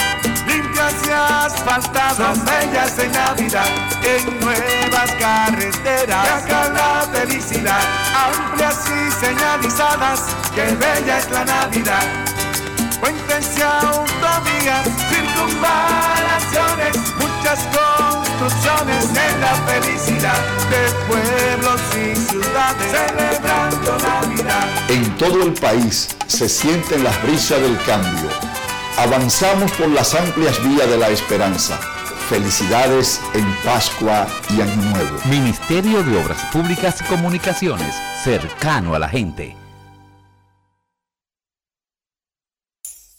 Limpias 0.52 0.94
y 1.08 1.12
asfaltadas, 1.12 2.44
bellas 2.44 3.00
en 3.00 3.12
Navidad. 3.12 3.68
En 4.04 4.40
nuevas 4.40 5.12
carreteras, 5.20 6.28
acá 6.30 6.70
la 6.70 7.08
felicidad. 7.12 7.82
Amplias 8.14 8.86
y 8.90 9.12
señalizadas, 9.26 10.36
que 10.54 10.64
bella 10.76 11.20
es 11.20 11.30
la 11.32 11.46
Navidad. 11.46 12.04
Puentes 13.00 13.58
y 13.58 13.62
autovías, 13.62 14.88
circunvalaciones, 15.10 16.98
muchas 17.18 17.60
construcciones 17.72 19.06
en 19.10 19.42
la 19.42 19.56
felicidad 19.68 20.40
de 20.70 20.82
pueblos 21.08 21.82
y 21.96 22.16
ciudades 22.16 22.92
celebrando 22.92 23.98
Navidad. 24.00 24.68
En 24.90 25.18
todo 25.18 25.44
el 25.44 25.54
país 25.54 26.10
se 26.28 26.50
sienten 26.50 27.04
las 27.04 27.22
brisas 27.24 27.62
del 27.62 27.78
cambio. 27.84 28.51
Avanzamos 28.98 29.72
por 29.72 29.90
las 29.90 30.14
amplias 30.14 30.62
vías 30.64 30.90
de 30.90 30.98
la 30.98 31.10
esperanza. 31.10 31.78
Felicidades 32.30 33.20
en 33.34 33.56
Pascua 33.64 34.28
y 34.50 34.62
Año 34.62 34.76
Nuevo. 34.76 35.18
Ministerio 35.26 36.04
de 36.04 36.18
Obras 36.24 36.44
Públicas 36.52 37.02
y 37.02 37.04
Comunicaciones, 37.06 37.96
cercano 38.24 38.94
a 38.94 39.00
la 39.00 39.10
gente. 39.10 39.56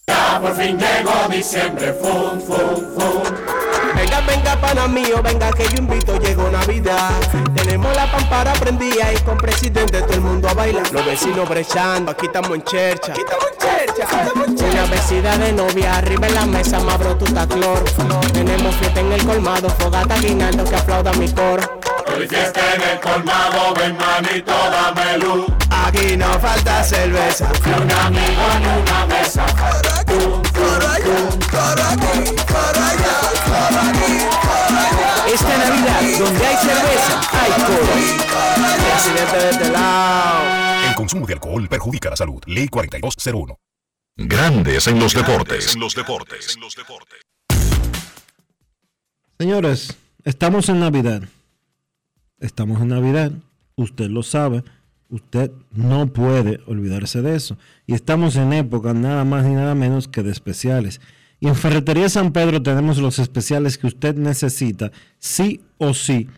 Ya 0.06 0.40
por 0.40 0.54
fin 0.54 0.78
llegó 0.78 1.28
diciembre, 1.30 1.92
fum, 1.94 2.40
fum, 2.40 2.94
fum. 2.94 3.61
Venga, 4.02 4.20
venga, 4.22 4.56
pana 4.56 4.88
mío, 4.88 5.22
venga 5.22 5.52
que 5.52 5.62
yo 5.68 5.76
invito, 5.78 6.18
llegó 6.18 6.50
Navidad. 6.50 7.12
Tenemos 7.54 7.94
la 7.94 8.10
pampara 8.10 8.52
prendida 8.54 9.12
y 9.12 9.16
con 9.18 9.36
presidente 9.36 10.02
todo 10.02 10.14
el 10.14 10.20
mundo 10.20 10.48
a 10.48 10.54
bailar. 10.54 10.90
Los 10.90 11.06
vecinos 11.06 11.48
brechando, 11.48 12.10
aquí 12.10 12.26
estamos 12.26 12.50
en 12.50 12.64
chercha. 12.64 13.12
Aquí 13.12 13.20
estamos 13.20 13.46
en 13.52 13.58
chercha, 13.58 14.02
estamos 14.02 14.48
en 14.48 14.56
chercha. 14.56 14.82
Una 14.82 14.90
vecina 14.90 15.38
de 15.38 15.52
novia, 15.52 15.96
arriba 15.98 16.26
en 16.26 16.34
la 16.34 16.46
mesa, 16.46 16.80
mabro 16.80 17.16
tu 17.16 17.26
cloro. 17.26 17.84
Tenemos 18.32 18.74
fiesta 18.74 18.98
en 18.98 19.12
el 19.12 19.24
colmado, 19.24 19.70
fogata 19.70 20.18
guinaldo 20.18 20.64
que 20.64 20.74
aplauda 20.74 21.12
mi 21.12 21.30
coro. 21.30 21.62
Hoy 22.12 22.26
fiesta 22.26 22.60
en 22.74 22.82
el 22.82 22.98
colmado, 22.98 23.72
ven 23.74 23.96
manito, 23.96 24.52
dame 24.52 25.18
luz. 25.18 25.46
Aquí 25.70 26.16
no 26.16 26.26
falta 26.40 26.82
cerveza. 26.82 27.46
Y 27.64 27.80
un 27.80 27.92
amigo 27.92 28.42
en 28.56 28.82
una 28.82 29.06
mesa. 29.06 29.46
Esta 35.32 35.58
Navidad, 35.58 36.00
donde 36.18 36.46
hay 36.46 36.56
cerveza, 36.56 37.20
hay 37.32 37.50
coro. 37.62 37.92
El 40.88 40.94
consumo 40.94 41.26
de 41.26 41.34
alcohol 41.34 41.68
perjudica 41.68 42.10
la 42.10 42.16
salud. 42.16 42.40
Ley 42.46 42.68
4201. 42.68 43.58
Grandes 44.16 44.86
en 44.86 45.00
los 45.00 45.14
deportes. 45.14 45.74
En 45.74 45.80
los 45.80 45.94
deportes. 45.94 46.58
Señores, 49.38 49.96
estamos 50.24 50.68
en 50.68 50.80
Navidad. 50.80 51.22
Estamos 52.38 52.80
en 52.80 52.88
Navidad. 52.88 53.32
Usted 53.74 54.08
lo 54.08 54.22
sabe. 54.22 54.62
Usted 55.12 55.52
no 55.72 56.06
puede 56.06 56.60
olvidarse 56.66 57.20
de 57.20 57.36
eso. 57.36 57.58
Y 57.86 57.92
estamos 57.92 58.34
en 58.36 58.54
época 58.54 58.94
nada 58.94 59.24
más 59.26 59.44
ni 59.44 59.54
nada 59.54 59.74
menos 59.74 60.08
que 60.08 60.22
de 60.22 60.32
especiales. 60.32 61.02
Y 61.38 61.48
en 61.48 61.54
Ferretería 61.54 62.08
San 62.08 62.32
Pedro 62.32 62.62
tenemos 62.62 62.96
los 62.96 63.18
especiales 63.18 63.76
que 63.76 63.88
usted 63.88 64.16
necesita, 64.16 64.90
sí 65.18 65.60
o 65.76 65.92
sí, 65.92 66.28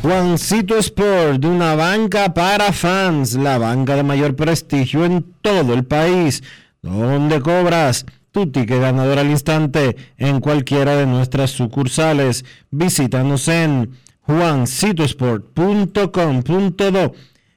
Juancito 0.00 0.78
Sport, 0.78 1.40
de 1.40 1.48
una 1.48 1.74
banca 1.74 2.32
para 2.32 2.72
fans, 2.72 3.34
la 3.34 3.58
banca 3.58 3.94
de 3.94 4.04
mayor 4.04 4.34
prestigio 4.36 5.04
en 5.04 5.22
todo 5.42 5.74
el 5.74 5.84
país, 5.84 6.42
donde 6.80 7.42
cobras 7.42 8.06
tu 8.32 8.50
ticket 8.50 8.80
ganador 8.80 9.18
al 9.18 9.30
instante 9.30 9.96
en 10.16 10.40
cualquiera 10.40 10.96
de 10.96 11.04
nuestras 11.06 11.50
sucursales. 11.50 12.46
Visítanos 12.70 13.46
en 13.48 13.98
juancitosport.com.do 14.22 17.14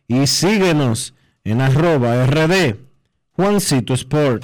y 0.08 0.28
síguenos 0.28 1.14
en 1.44 1.62
arroba 1.62 2.26
rd 2.26 2.76
Juancito 3.36 3.96
Sport. 3.96 4.44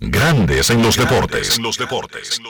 Grandes 0.00 0.70
en 0.70 0.82
los 0.82 0.96
deportes. 0.96 1.56
En 1.56 1.62
los 1.62 1.78
deportes. 1.78 2.40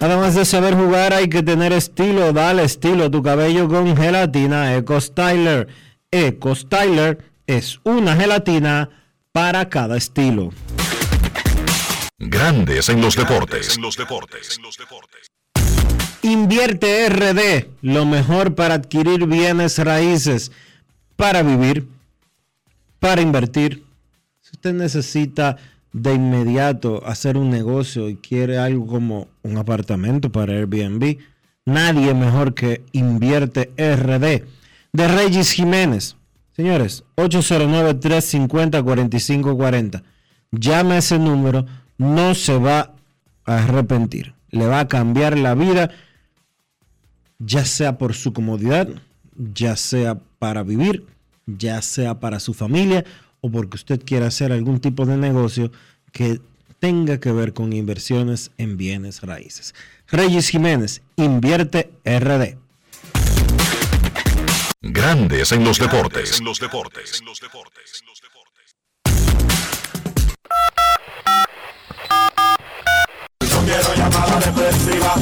Además 0.00 0.34
de 0.34 0.44
saber 0.44 0.74
jugar, 0.74 1.14
hay 1.14 1.28
que 1.28 1.42
tener 1.42 1.72
estilo. 1.72 2.32
Dale 2.32 2.64
estilo 2.64 3.06
a 3.06 3.10
tu 3.10 3.22
cabello 3.22 3.68
con 3.68 3.96
gelatina 3.96 4.74
Eco 4.76 5.00
Styler. 5.00 5.68
Eco 6.10 6.54
Styler 6.54 7.24
es 7.46 7.80
una 7.84 8.14
gelatina 8.14 8.90
para 9.32 9.68
cada 9.68 9.96
estilo. 9.96 10.50
Grandes 12.18 12.88
en 12.88 13.00
los 13.00 13.16
deportes. 13.16 13.78
Invierte 16.22 17.08
RD, 17.08 17.68
lo 17.82 18.04
mejor 18.04 18.54
para 18.54 18.74
adquirir 18.74 19.26
bienes 19.26 19.78
raíces, 19.78 20.50
para 21.14 21.42
vivir, 21.42 21.86
para 22.98 23.22
invertir. 23.22 23.84
Si 24.40 24.50
usted 24.52 24.72
necesita 24.72 25.56
de 25.96 26.12
inmediato 26.12 27.02
hacer 27.06 27.38
un 27.38 27.48
negocio 27.48 28.10
y 28.10 28.16
quiere 28.16 28.58
algo 28.58 28.86
como 28.86 29.28
un 29.42 29.56
apartamento 29.56 30.30
para 30.30 30.52
Airbnb, 30.52 31.16
nadie 31.64 32.12
mejor 32.12 32.52
que 32.52 32.84
Invierte 32.92 33.72
RD 33.78 34.44
de 34.92 35.08
Regis 35.08 35.52
Jiménez. 35.52 36.16
Señores, 36.54 37.04
809-350-4540. 37.16 40.02
Llame 40.50 40.96
a 40.96 40.98
ese 40.98 41.18
número 41.18 41.64
no 41.96 42.34
se 42.34 42.58
va 42.58 42.92
a 43.46 43.64
arrepentir. 43.64 44.34
Le 44.50 44.66
va 44.66 44.80
a 44.80 44.88
cambiar 44.88 45.38
la 45.38 45.54
vida, 45.54 45.92
ya 47.38 47.64
sea 47.64 47.96
por 47.96 48.12
su 48.12 48.34
comodidad, 48.34 48.86
ya 49.34 49.76
sea 49.76 50.18
para 50.38 50.62
vivir, 50.62 51.06
ya 51.46 51.80
sea 51.80 52.20
para 52.20 52.38
su 52.38 52.52
familia 52.52 53.06
o 53.46 53.50
porque 53.50 53.76
usted 53.76 54.02
quiera 54.04 54.26
hacer 54.26 54.52
algún 54.52 54.80
tipo 54.80 55.06
de 55.06 55.16
negocio 55.16 55.70
que 56.12 56.40
tenga 56.78 57.18
que 57.18 57.32
ver 57.32 57.52
con 57.52 57.72
inversiones 57.72 58.50
en 58.58 58.76
bienes 58.76 59.22
raíces. 59.22 59.74
Reyes 60.08 60.48
Jiménez, 60.48 61.02
invierte 61.16 61.90
RD. 62.04 62.56
Grandes 64.82 65.52
en 65.52 65.64
los 65.64 65.78
deportes. 65.78 66.38
En 66.38 66.44
los 66.44 66.60
deportes. 66.60 67.22
quiero 73.66 73.94
llamada 73.94 74.38
depresiva. 74.40 75.14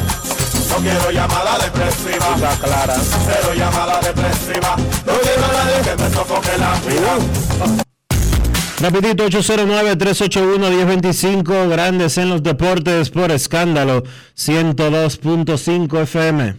No 0.68 0.76
quiero 0.76 1.10
llamada 1.10 1.58
depresiva. 1.58 2.34
Está 2.34 2.56
clara. 2.58 2.94
Cero 3.00 3.54
llamada 3.54 4.00
depresiva. 4.00 4.76
No 5.06 5.12
quiero 5.20 5.52
nadie 5.52 5.82
que 5.82 6.02
me 6.02 6.10
sofoque 6.10 6.58
la 6.58 6.74
vida. 6.80 7.93
Rapidito 8.84 9.24
809-381-1025, 9.24 11.70
grandes 11.70 12.18
en 12.18 12.28
los 12.28 12.42
deportes 12.42 13.08
por 13.08 13.30
escándalo, 13.30 14.02
102.5 14.36 16.02
FM. 16.02 16.56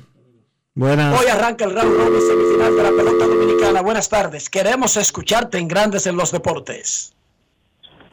Buenas. 0.74 1.22
Hoy 1.22 1.28
arranca 1.28 1.66
el 1.66 1.76
round 1.76 1.96
robin 1.96 2.20
semifinal 2.20 2.76
de 2.76 2.82
la 2.82 2.90
pelota 2.90 3.28
dominicana. 3.28 3.84
Buenas 3.84 4.10
tardes. 4.10 4.50
Queremos 4.50 4.98
escucharte 4.98 5.60
en 5.60 5.68
Grandes 5.68 6.08
en 6.08 6.18
los 6.18 6.32
Deportes. 6.32 7.14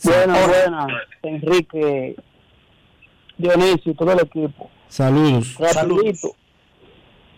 Buenas, 0.03 0.47
buenas. 0.47 0.89
Enrique 1.23 2.15
Dionisio 3.39 3.93
y 3.93 3.95
todo 3.95 4.13
el 4.13 4.21
equipo. 4.21 4.71
Saludos. 4.89 5.57
Rapidito. 5.59 6.37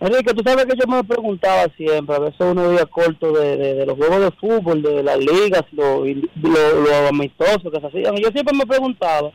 Enrique, 0.01 0.35
tú 0.35 0.43
sabes 0.45 0.67
que 0.67 0.77
yo 0.77 0.87
me 0.87 1.03
preguntaba 1.05 1.67
siempre, 1.77 2.17
a 2.17 2.19
veces 2.19 2.41
uno 2.41 2.71
día 2.71 2.85
corto 2.85 3.33
de, 3.33 3.87
los 3.87 3.97
juegos 3.97 4.21
de 4.21 4.31
fútbol, 4.33 4.83
de 4.83 5.03
las 5.03 5.19
ligas, 5.19 5.63
lo, 5.73 6.05
lo, 6.05 7.09
amistoso 7.09 7.71
que 7.71 7.81
se 7.81 7.87
hacían. 7.87 8.17
Yo 8.17 8.29
siempre 8.29 8.57
me 8.57 8.67
preguntaba, 8.67 9.31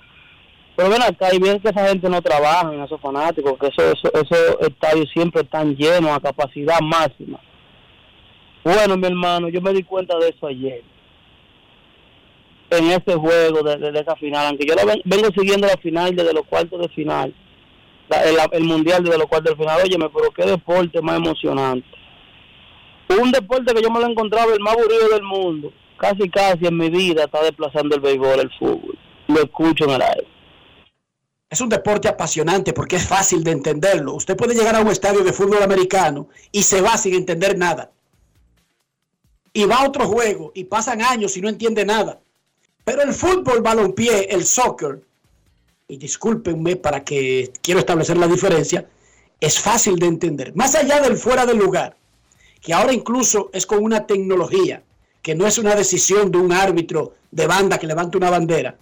pero 0.76 0.90
ven 0.90 1.02
acá 1.02 1.34
y 1.34 1.40
bien 1.40 1.60
que 1.60 1.69
esa 1.69 1.88
gente 1.88 2.10
no 2.10 2.22
trabaja 2.22 2.72
esos 2.86 3.02
fanáticos, 3.02 3.57
que 3.57 3.68
eso, 3.68 3.81
eso, 3.91 4.11
esos 4.14 4.57
estadios 4.61 5.10
siempre 5.11 5.41
están 5.41 5.76
llenos 5.76 6.11
a 6.11 6.19
capacidad 6.19 6.80
máxima. 6.81 7.40
Bueno, 8.64 8.98
mi 8.98 9.07
hermano, 9.07 9.49
yo 9.49 9.61
me 9.61 9.73
di 9.73 9.84
cuenta 9.84 10.18
de 10.19 10.30
eso 10.30 10.45
ayer 10.45 10.84
en 12.72 12.86
ese 12.91 13.15
juego 13.15 13.64
de, 13.64 13.99
esa 13.99 14.15
final, 14.15 14.48
aunque 14.48 14.65
yo 14.65 14.76
vengo 15.06 15.27
siguiendo 15.36 15.68
la 15.68 15.77
final 15.77 16.15
desde 16.15 16.34
los 16.34 16.45
cuartos 16.45 16.80
de 16.81 16.90
final, 16.90 17.34
la- 17.34 17.49
el, 18.10 18.38
el 18.52 18.64
mundial 18.64 19.03
de 19.03 19.18
los 19.18 19.27
cuartos 19.27 19.57
de 19.57 19.64
final. 19.64 19.81
Óyeme, 19.84 20.10
pero 20.10 20.31
qué 20.31 20.45
deporte 20.45 21.02
más 21.02 21.18
emocionante. 21.18 21.88
Un 23.10 23.31
deporte 23.31 23.73
que 23.73 23.81
yo 23.81 23.90
me 23.90 23.99
lo 23.99 24.07
he 24.07 24.11
encontrado 24.11 24.53
el 24.53 24.60
más 24.60 24.73
aburrido 24.73 25.10
del 25.10 25.23
mundo. 25.23 25.72
Casi, 25.98 26.30
casi 26.30 26.65
en 26.65 26.77
mi 26.77 26.90
vida 26.90 27.26
está 27.26 27.44
desplazando 27.44 27.95
el 27.95 28.02
béisbol, 28.02 28.40
el 28.40 28.52
fútbol. 28.57 28.98
Lo 29.27 29.41
escucho 29.41 29.86
en 29.86 29.91
el 29.91 30.02
aire. 30.02 30.27
Es 31.49 31.60
un 31.61 31.69
deporte 31.69 32.07
apasionante 32.07 32.73
porque 32.73 32.98
es 32.98 33.07
fácil 33.07 33.44
de 33.44 33.52
entenderlo. 33.52 34.14
Usted 34.14 34.38
puede 34.38 34.53
llegar 34.53 34.76
a 34.76 34.81
un 34.81 34.88
estadio 34.90 35.23
de 35.23 35.34
fútbol 35.34 35.64
americano 35.64 36.30
y 36.52 36.61
se 36.61 36.81
va 36.81 36.95
sin 36.98 37.15
entender 37.15 37.57
nada. 37.57 37.91
Y 39.52 39.65
va 39.65 39.77
a 39.77 39.88
otro 39.88 40.06
juego 40.06 40.52
y 40.53 40.65
pasan 40.65 41.02
años 41.02 41.36
y 41.36 41.41
no 41.41 41.49
entiende 41.49 41.84
nada. 41.86 42.22
Pero 42.86 43.02
el 43.02 43.14
fútbol, 43.14 43.61
balompié, 43.61 44.26
el 44.30 44.45
soccer, 44.45 45.02
y 45.90 45.98
discúlpenme 45.98 46.76
para 46.76 47.03
que 47.03 47.52
quiero 47.61 47.80
establecer 47.80 48.16
la 48.16 48.28
diferencia, 48.28 48.88
es 49.41 49.60
fácil 49.60 49.95
de 49.98 50.06
entender. 50.06 50.56
Más 50.56 50.76
allá 50.76 51.02
del 51.02 51.18
fuera 51.18 51.45
del 51.45 51.57
lugar, 51.57 51.98
que 52.61 52.74
ahora 52.74 52.94
incluso 52.94 53.49
es 53.53 53.66
con 53.66 53.84
una 53.84 54.06
tecnología, 54.06 54.84
que 55.24 55.34
no 55.34 55.48
es 55.48 55.57
una 55.57 55.76
decisión 55.76 56.32
de 56.32 56.38
un 56.38 56.53
árbitro 56.53 57.16
de 57.32 57.48
banda 57.48 57.80
que 57.80 57.88
levanta 57.88 58.20
una 58.20 58.30
bandera, 58.30 58.78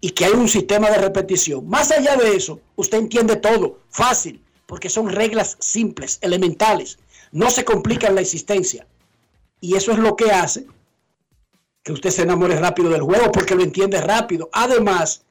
y 0.00 0.10
que 0.10 0.24
hay 0.24 0.32
un 0.32 0.48
sistema 0.48 0.90
de 0.90 0.98
repetición. 0.98 1.68
Más 1.68 1.92
allá 1.92 2.16
de 2.16 2.34
eso, 2.34 2.60
usted 2.74 2.98
entiende 2.98 3.36
todo, 3.36 3.78
fácil, 3.90 4.42
porque 4.66 4.88
son 4.88 5.10
reglas 5.10 5.56
simples, 5.60 6.18
elementales, 6.22 6.98
no 7.30 7.50
se 7.50 7.64
complican 7.64 8.16
la 8.16 8.22
existencia. 8.22 8.86
Y 9.60 9.76
eso 9.76 9.92
es 9.92 9.98
lo 9.98 10.16
que 10.16 10.32
hace 10.32 10.66
que 11.84 11.92
usted 11.92 12.10
se 12.10 12.22
enamore 12.22 12.58
rápido 12.58 12.90
del 12.90 13.02
juego, 13.02 13.30
porque 13.30 13.54
lo 13.54 13.62
entiende 13.62 14.00
rápido. 14.00 14.48
Además, 14.52 15.22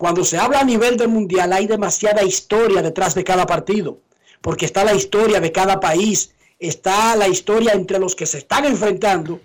cuando 0.00 0.24
se 0.24 0.38
habla 0.38 0.60
a 0.60 0.64
nivel 0.64 0.96
del 0.96 1.08
mundial, 1.08 1.52
hay 1.52 1.66
demasiada 1.66 2.22
historia 2.22 2.80
detrás 2.80 3.14
de 3.14 3.22
cada 3.22 3.44
partido, 3.44 3.98
porque 4.40 4.64
está 4.64 4.82
la 4.82 4.94
historia 4.94 5.40
de 5.40 5.52
cada 5.52 5.78
país, 5.78 6.32
está 6.58 7.14
la 7.16 7.28
historia 7.28 7.72
entre 7.74 7.98
los 7.98 8.16
que 8.16 8.24
se 8.24 8.38
están 8.38 8.64
enfrentando 8.64 9.42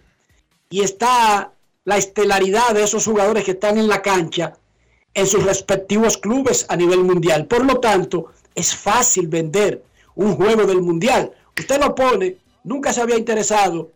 y 0.70 0.80
está 0.80 1.52
la 1.84 1.98
estelaridad 1.98 2.74
de 2.74 2.84
esos 2.84 3.04
jugadores 3.04 3.44
que 3.44 3.52
están 3.52 3.78
en 3.78 3.90
la 3.90 4.02
cancha 4.02 4.54
en 5.14 5.28
sus 5.28 5.44
respectivos 5.44 6.18
clubes 6.18 6.66
a 6.70 6.78
nivel 6.78 7.04
mundial. 7.04 7.48
Por 7.48 7.66
lo 7.66 7.82
tanto, 7.82 8.28
es 8.56 8.74
fácil 8.74 9.28
vender 9.28 9.84
un 10.16 10.38
juego 10.38 10.64
del 10.66 10.82
mundial. 10.82 11.34
Usted 11.60 11.82
lo 11.82 11.94
pone, 11.94 12.38
nunca 12.64 12.94
se 12.94 13.02
había 13.02 13.18
interesado 13.18 13.92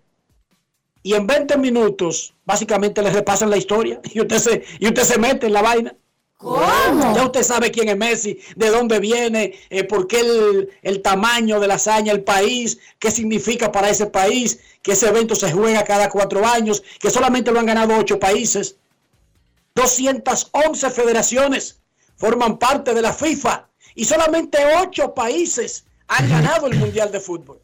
y 1.04 1.14
en 1.14 1.26
20 1.26 1.58
minutos 1.58 2.34
básicamente 2.44 3.02
le 3.02 3.12
repasan 3.12 3.50
la 3.50 3.56
historia 3.56 4.02
y 4.14 4.20
usted 4.20 4.40
se, 4.40 4.64
y 4.78 4.88
usted 4.88 5.04
se 5.04 5.18
mete 5.18 5.48
en 5.48 5.54
la 5.54 5.62
vaina. 5.62 5.96
¿Cómo? 6.40 7.16
Ya 7.16 7.26
usted 7.26 7.44
sabe 7.44 7.70
quién 7.70 7.90
es 7.90 7.98
Messi, 7.98 8.40
de 8.56 8.70
dónde 8.70 9.00
viene, 9.02 9.60
eh, 9.70 9.84
por 9.84 10.08
qué 10.08 10.22
el, 10.22 10.70
el 10.84 11.02
tamaño 11.02 11.60
de 11.60 11.68
la 11.68 11.74
hazaña, 11.74 12.14
el 12.14 12.24
país, 12.24 12.80
qué 12.98 13.12
significa 13.12 13.74
para 13.74 13.90
ese 13.90 14.06
país, 14.06 14.58
que 14.82 14.94
ese 14.94 15.10
evento 15.10 15.36
se 15.36 15.52
juega 15.52 15.84
cada 15.84 16.10
cuatro 16.10 16.46
años, 16.48 16.82
que 17.02 17.10
solamente 17.10 17.52
lo 17.52 17.60
han 17.60 17.66
ganado 17.66 17.94
ocho 17.98 18.20
países. 18.20 18.78
211 19.76 20.90
federaciones 20.92 21.82
forman 22.16 22.58
parte 22.58 22.94
de 22.94 23.02
la 23.02 23.12
FIFA 23.12 23.68
y 23.96 24.06
solamente 24.06 24.60
ocho 24.82 25.14
países 25.14 25.84
han 26.08 26.30
ganado 26.30 26.68
el 26.68 26.80
Mundial 26.80 27.12
de 27.12 27.20
Fútbol. 27.20 27.60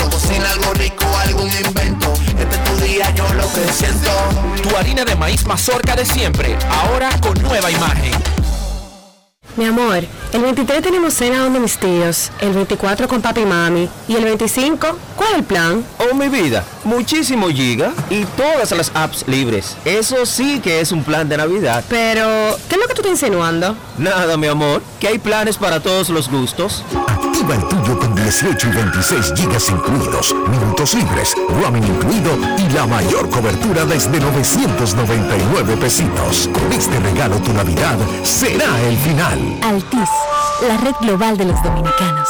Tu 3.71 4.75
harina 4.75 5.05
de 5.05 5.15
maíz 5.15 5.45
mazorca 5.45 5.95
de 5.95 6.03
siempre, 6.05 6.57
ahora 6.69 7.09
con 7.21 7.41
nueva 7.41 7.71
imagen. 7.71 8.11
Mi 9.55 9.63
amor, 9.65 10.03
el 10.33 10.41
23 10.41 10.81
tenemos 10.81 11.13
cena 11.13 11.39
donde 11.39 11.61
mis 11.61 11.77
tíos, 11.77 12.31
el 12.41 12.51
24 12.51 13.07
con 13.07 13.21
papi 13.21 13.41
y 13.41 13.45
mami 13.45 13.89
y 14.09 14.15
el 14.15 14.25
25, 14.25 14.97
¿cuál 15.15 15.29
es 15.31 15.37
el 15.37 15.43
plan? 15.45 15.85
Oh, 15.99 16.13
mi 16.13 16.27
vida, 16.27 16.65
muchísimo 16.83 17.47
giga 17.47 17.93
y 18.09 18.25
todas 18.25 18.71
las 18.71 18.91
apps 18.93 19.25
libres. 19.27 19.77
Eso 19.85 20.25
sí 20.25 20.59
que 20.59 20.81
es 20.81 20.91
un 20.91 21.05
plan 21.05 21.29
de 21.29 21.37
Navidad. 21.37 21.85
Pero, 21.87 22.57
¿qué 22.67 22.75
es 22.75 22.81
lo 22.81 22.87
que 22.87 22.93
tú 22.93 23.01
estás 23.01 23.23
insinuando? 23.23 23.77
Nada, 23.97 24.35
mi 24.35 24.47
amor, 24.47 24.81
que 24.99 25.07
hay 25.07 25.17
planes 25.17 25.55
para 25.55 25.79
todos 25.79 26.09
los 26.09 26.29
gustos. 26.29 26.83
Activa 27.41 27.55
el 27.55 27.67
tuyo 27.69 27.97
con 27.97 28.13
18 28.13 28.67
y 28.67 28.71
26 28.71 29.33
gigas 29.35 29.67
incluidos, 29.69 30.35
minutos 30.47 30.93
libres, 30.93 31.33
roaming 31.49 31.83
incluido 31.83 32.37
y 32.59 32.71
la 32.71 32.85
mayor 32.85 33.31
cobertura 33.31 33.83
desde 33.83 34.19
999 34.19 35.75
pesitos. 35.77 36.47
Con 36.53 36.71
este 36.71 36.99
regalo 36.99 37.37
tu 37.37 37.51
Navidad 37.53 37.97
será 38.21 38.79
el 38.81 38.95
final. 38.95 39.39
Altis, 39.63 40.09
la 40.67 40.77
red 40.77 40.93
global 41.01 41.35
de 41.35 41.45
los 41.45 41.63
dominicanos. 41.63 42.29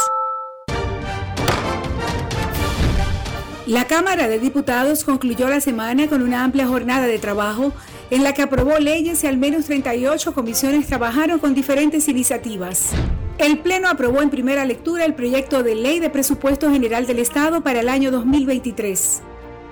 La 3.71 3.87
Cámara 3.87 4.27
de 4.27 4.37
Diputados 4.37 5.05
concluyó 5.05 5.47
la 5.47 5.61
semana 5.61 6.09
con 6.09 6.21
una 6.21 6.43
amplia 6.43 6.67
jornada 6.67 7.07
de 7.07 7.19
trabajo 7.19 7.71
en 8.09 8.21
la 8.21 8.33
que 8.33 8.41
aprobó 8.41 8.77
leyes 8.79 9.23
y 9.23 9.27
al 9.27 9.37
menos 9.37 9.63
38 9.63 10.33
comisiones 10.33 10.87
trabajaron 10.87 11.39
con 11.39 11.53
diferentes 11.53 12.09
iniciativas. 12.09 12.89
El 13.37 13.59
Pleno 13.59 13.87
aprobó 13.87 14.21
en 14.21 14.29
primera 14.29 14.65
lectura 14.65 15.05
el 15.05 15.13
proyecto 15.13 15.63
de 15.63 15.75
ley 15.75 16.01
de 16.01 16.09
presupuesto 16.09 16.69
general 16.69 17.07
del 17.07 17.19
Estado 17.19 17.61
para 17.61 17.79
el 17.79 17.87
año 17.87 18.11
2023. 18.11 19.21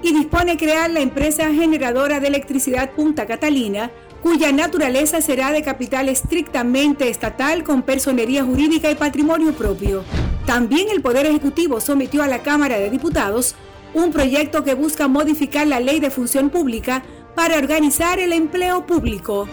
y 0.03 0.13
dispone 0.13 0.57
crear 0.57 0.89
la 0.89 1.01
empresa 1.01 1.53
generadora 1.53 2.21
de 2.21 2.29
electricidad 2.29 2.93
Punta 2.93 3.27
Catalina, 3.27 3.91
cuya 4.27 4.51
naturaleza 4.51 5.21
será 5.21 5.53
de 5.53 5.63
capital 5.63 6.09
estrictamente 6.09 7.09
estatal 7.09 7.63
con 7.63 7.83
personería 7.83 8.43
jurídica 8.43 8.91
y 8.91 8.97
patrimonio 8.97 9.53
propio. 9.53 10.03
También 10.47 10.89
el 10.91 11.01
Poder 11.01 11.27
Ejecutivo 11.27 11.81
sometió 11.81 12.25
a 12.25 12.27
la 12.27 12.43
Cámara 12.43 12.77
de 12.77 12.91
Diputados 12.91 13.55
un 13.95 14.11
proyecto 14.11 14.65
que 14.65 14.75
busca 14.75 15.07
modificar 15.07 15.69
la 15.69 15.79
ley 15.79 16.01
de 16.01 16.11
función 16.11 16.51
pública 16.51 17.05
para 17.37 17.57
organizar 17.57 18.19
el 18.19 18.33
empleo 18.33 18.85
público. 18.85 19.47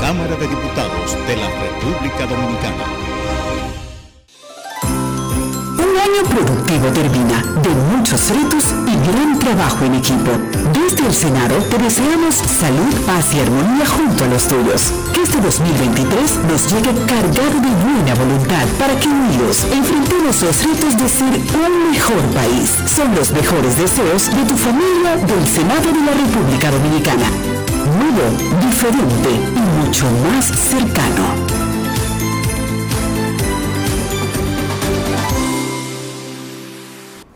Cámara 0.00 0.36
de 0.36 0.46
Diputados 0.46 1.16
de 1.26 1.36
la 1.36 1.48
República 1.48 2.24
Dominicana. 2.24 3.13
Año 5.80 6.22
productivo 6.28 6.86
termina, 6.92 7.42
de 7.62 7.70
muchos 7.96 8.28
retos 8.30 8.74
y 8.86 8.94
gran 9.10 9.38
trabajo 9.38 9.84
en 9.84 9.94
equipo. 9.94 10.30
Desde 10.72 11.06
el 11.06 11.14
Senado 11.14 11.56
te 11.70 11.78
deseamos 11.78 12.34
salud, 12.34 12.94
paz 13.06 13.34
y 13.34 13.40
armonía 13.40 13.86
junto 13.86 14.24
a 14.24 14.28
los 14.28 14.46
tuyos. 14.46 14.92
Que 15.12 15.22
este 15.22 15.40
2023 15.40 16.38
nos 16.50 16.68
llegue 16.68 16.92
cargado 17.06 17.60
de 17.60 17.72
buena 17.84 18.14
voluntad 18.14 18.66
para 18.78 18.98
que 18.98 19.08
unidos 19.08 19.66
enfrentemos 19.72 20.42
los 20.42 20.64
retos 20.64 20.96
de 20.96 21.08
ser 21.08 21.34
un 21.54 21.90
mejor 21.90 22.22
país. 22.34 22.70
Son 22.86 23.14
los 23.14 23.32
mejores 23.32 23.76
deseos 23.78 24.30
de 24.30 24.44
tu 24.44 24.56
familia 24.56 25.16
del 25.16 25.46
Senado 25.48 25.88
de 25.92 26.00
la 26.04 26.12
República 26.12 26.70
Dominicana. 26.70 27.28
Nuevo, 27.98 28.26
diferente 28.60 29.30
y 29.30 29.84
mucho 29.84 30.06
más 30.28 30.46
cercano. 30.46 31.63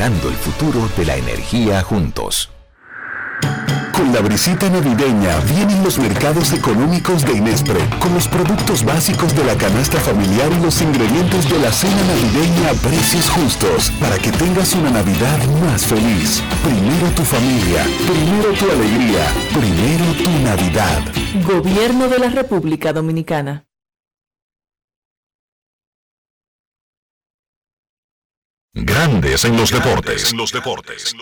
el 0.00 0.34
futuro 0.36 0.88
de 0.96 1.04
la 1.04 1.16
energía 1.16 1.82
juntos. 1.82 2.50
Con 3.92 4.12
la 4.12 4.20
brisita 4.20 4.70
navideña 4.70 5.38
vienen 5.40 5.84
los 5.84 5.98
mercados 5.98 6.52
económicos 6.54 7.24
de 7.24 7.36
Inespre, 7.36 7.78
con 8.00 8.14
los 8.14 8.26
productos 8.26 8.84
básicos 8.84 9.36
de 9.36 9.44
la 9.44 9.54
canasta 9.54 9.98
familiar 9.98 10.50
y 10.50 10.62
los 10.62 10.80
ingredientes 10.80 11.48
de 11.48 11.58
la 11.58 11.70
cena 11.70 12.02
navideña 12.04 12.70
a 12.70 12.74
precios 12.74 13.28
justos, 13.28 13.90
para 14.00 14.16
que 14.18 14.32
tengas 14.32 14.74
una 14.74 14.90
Navidad 14.90 15.38
más 15.62 15.86
feliz. 15.86 16.42
Primero 16.64 17.08
tu 17.14 17.22
familia, 17.22 17.84
primero 18.10 18.52
tu 18.58 18.70
alegría, 18.70 19.26
primero 19.52 20.04
tu 20.14 20.30
Navidad. 20.42 21.02
Gobierno 21.46 22.08
de 22.08 22.18
la 22.18 22.30
República 22.30 22.94
Dominicana. 22.94 23.66
Grandes 28.74 29.44
en 29.44 29.54
los 29.54 29.70
deportes. 29.70 30.30
En 30.30 30.38
los 30.38 30.50
deportes. 30.50 31.14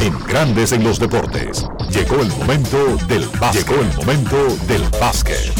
En 0.00 0.18
Grandes 0.20 0.72
en 0.72 0.82
los 0.82 0.98
deportes. 0.98 1.66
Llegó 1.90 2.22
el 2.22 2.28
momento 2.28 2.96
del 3.06 3.28
básquet. 3.38 3.68
Llegó 3.68 3.82
el 3.82 3.94
momento 3.96 4.56
del 4.66 4.82
básquet. 4.98 5.52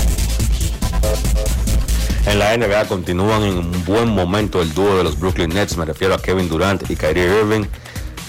En 2.24 2.38
la 2.38 2.56
NBA 2.56 2.86
continúan 2.86 3.42
en 3.42 3.58
un 3.58 3.84
buen 3.84 4.08
momento 4.08 4.62
el 4.62 4.72
dúo 4.72 4.96
de 4.96 5.04
los 5.04 5.20
Brooklyn 5.20 5.50
Nets, 5.50 5.76
me 5.76 5.84
refiero 5.84 6.14
a 6.14 6.22
Kevin 6.22 6.48
Durant 6.48 6.90
y 6.90 6.96
Kyrie 6.96 7.26
Irving. 7.26 7.66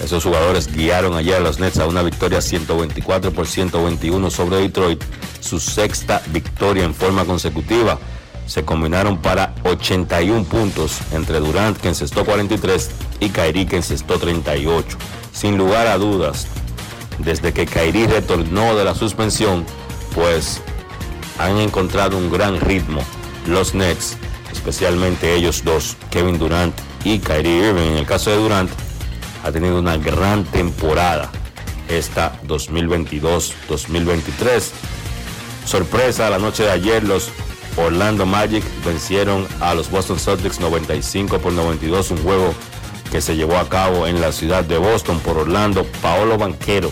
Esos 0.04 0.22
jugadores 0.22 0.70
guiaron 0.70 1.14
ayer 1.14 1.36
a 1.36 1.40
los 1.40 1.60
Nets 1.60 1.78
a 1.78 1.86
una 1.86 2.02
victoria 2.02 2.42
124 2.42 3.32
por 3.32 3.46
121 3.46 4.30
sobre 4.30 4.58
Detroit, 4.58 5.02
su 5.40 5.58
sexta 5.58 6.20
victoria 6.30 6.84
en 6.84 6.94
forma 6.94 7.24
consecutiva 7.24 7.98
se 8.46 8.64
combinaron 8.64 9.18
para 9.18 9.54
81 9.64 10.44
puntos 10.44 10.98
entre 11.12 11.40
Durant 11.40 11.76
que 11.78 11.88
encestó 11.88 12.24
43 12.24 12.90
y 13.20 13.30
Kairi 13.30 13.66
que 13.66 13.76
encestó 13.76 14.18
38. 14.18 14.96
Sin 15.32 15.56
lugar 15.56 15.86
a 15.86 15.98
dudas, 15.98 16.46
desde 17.18 17.52
que 17.52 17.66
Kairi 17.66 18.06
retornó 18.06 18.74
de 18.74 18.84
la 18.84 18.94
suspensión, 18.94 19.64
pues 20.14 20.60
han 21.38 21.58
encontrado 21.58 22.18
un 22.18 22.30
gran 22.30 22.60
ritmo 22.60 23.02
los 23.46 23.74
Nets, 23.74 24.16
especialmente 24.52 25.34
ellos 25.34 25.64
dos, 25.64 25.96
Kevin 26.10 26.38
Durant 26.38 26.74
y 27.04 27.18
Kyrie 27.18 27.68
Irving. 27.68 27.92
En 27.92 27.98
el 27.98 28.06
caso 28.06 28.30
de 28.30 28.36
Durant, 28.36 28.70
ha 29.44 29.50
tenido 29.50 29.78
una 29.78 29.96
gran 29.96 30.44
temporada 30.44 31.30
esta 31.88 32.38
2022-2023. 32.46 34.70
Sorpresa 35.64 36.30
la 36.30 36.38
noche 36.38 36.62
de 36.64 36.70
ayer, 36.70 37.02
los 37.04 37.30
Orlando 37.76 38.26
Magic 38.26 38.64
vencieron 38.84 39.46
a 39.60 39.74
los 39.74 39.90
Boston 39.90 40.18
Celtics 40.18 40.60
95 40.60 41.38
por 41.38 41.52
92, 41.52 42.10
un 42.10 42.22
juego 42.22 42.54
que 43.10 43.20
se 43.20 43.36
llevó 43.36 43.56
a 43.56 43.68
cabo 43.68 44.06
en 44.06 44.20
la 44.20 44.32
ciudad 44.32 44.64
de 44.64 44.78
Boston 44.78 45.20
por 45.20 45.38
Orlando. 45.38 45.84
Paolo 46.00 46.38
Banquero, 46.38 46.90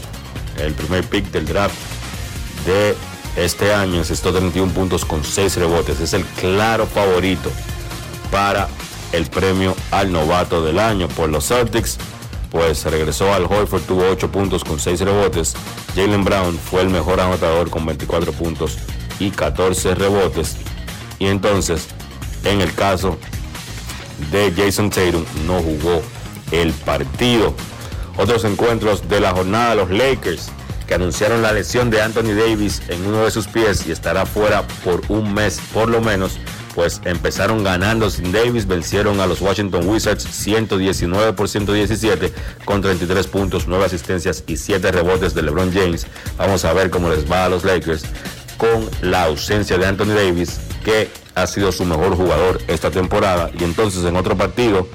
el 0.59 0.75
primer 0.75 1.05
pick 1.05 1.31
del 1.31 1.47
draft 1.47 1.75
de 2.67 2.95
este 3.37 3.73
año, 3.73 3.97
encestó 3.99 4.33
31 4.33 4.73
puntos 4.73 5.05
con 5.05 5.25
6 5.25 5.57
rebotes. 5.57 6.01
Es 6.01 6.13
el 6.13 6.25
claro 6.25 6.87
favorito 6.87 7.51
para 8.31 8.69
el 9.13 9.27
premio 9.27 9.75
al 9.91 10.13
novato 10.13 10.63
del 10.63 10.79
año 10.79 11.09
por 11.09 11.29
los 11.29 11.49
Celtics. 11.49 11.99
Pues 12.51 12.85
regresó 12.85 13.33
al 13.33 13.45
Horford, 13.45 13.83
tuvo 13.83 14.09
8 14.11 14.31
puntos 14.33 14.65
con 14.65 14.81
6 14.81 15.01
rebotes. 15.01 15.55
Jalen 15.95 16.25
Brown 16.25 16.59
fue 16.59 16.83
el 16.83 16.89
mejor 16.89 17.21
anotador 17.21 17.71
con 17.71 17.87
24 17.87 18.33
puntos 18.33 18.79
y 19.19 19.31
14 19.31 19.95
rebotes. 19.95 20.57
Y 21.21 21.27
entonces, 21.27 21.87
en 22.45 22.61
el 22.61 22.75
caso 22.75 23.17
de 24.33 24.53
Jason 24.57 24.91
Tatum, 24.91 25.25
no 25.47 25.63
jugó 25.63 26.03
el 26.51 26.73
partido. 26.73 27.55
Otros 28.17 28.45
encuentros 28.45 29.09
de 29.09 29.21
la 29.21 29.33
jornada, 29.33 29.77
los 29.77 29.91
Lakers, 29.91 30.51
que 30.87 30.95
anunciaron 30.95 31.43
la 31.43 31.53
lesión 31.53 31.91
de 31.91 32.03
Anthony 32.03 32.35
Davis 32.35 32.83
en 32.89 33.07
uno 33.07 33.25
de 33.25 33.31
sus 33.31 33.47
pies 33.47 33.87
y 33.87 33.93
estará 33.93 34.27
fuera 34.27 34.67
por 34.83 35.03
un 35.09 35.33
mes 35.33 35.61
por 35.73 35.89
lo 35.89 36.01
menos, 36.01 36.39
pues 36.75 37.01
empezaron 37.05 37.63
ganando 37.63 38.11
sin 38.11 38.33
Davis, 38.33 38.67
vencieron 38.67 39.21
a 39.21 39.27
los 39.27 39.41
Washington 39.41 39.87
Wizards 39.87 40.25
119 40.25 41.33
por 41.35 41.49
117 41.49 42.33
con 42.65 42.81
33 42.81 43.27
puntos, 43.27 43.69
9 43.69 43.85
asistencias 43.85 44.43
y 44.47 44.57
7 44.57 44.91
rebotes 44.91 45.35
de 45.35 45.43
LeBron 45.43 45.73
James. 45.73 46.07
Vamos 46.37 46.65
a 46.65 46.73
ver 46.73 46.91
cómo 46.91 47.09
les 47.09 47.31
va 47.31 47.45
a 47.45 47.49
los 47.49 47.65
Lakers 47.65 48.05
con 48.61 48.91
la 49.01 49.25
ausencia 49.25 49.79
de 49.79 49.87
Anthony 49.87 50.15
Davis, 50.15 50.61
que 50.85 51.09
ha 51.35 51.47
sido 51.47 51.73
su 51.73 51.87
mejor 51.87 52.15
jugador 52.15 52.61
esta 52.69 52.91
temporada. 52.91 53.51
Y 53.59 53.65
entonces 53.65 54.05
en 54.05 54.17
otro 54.17 54.37
partido, 54.37 54.87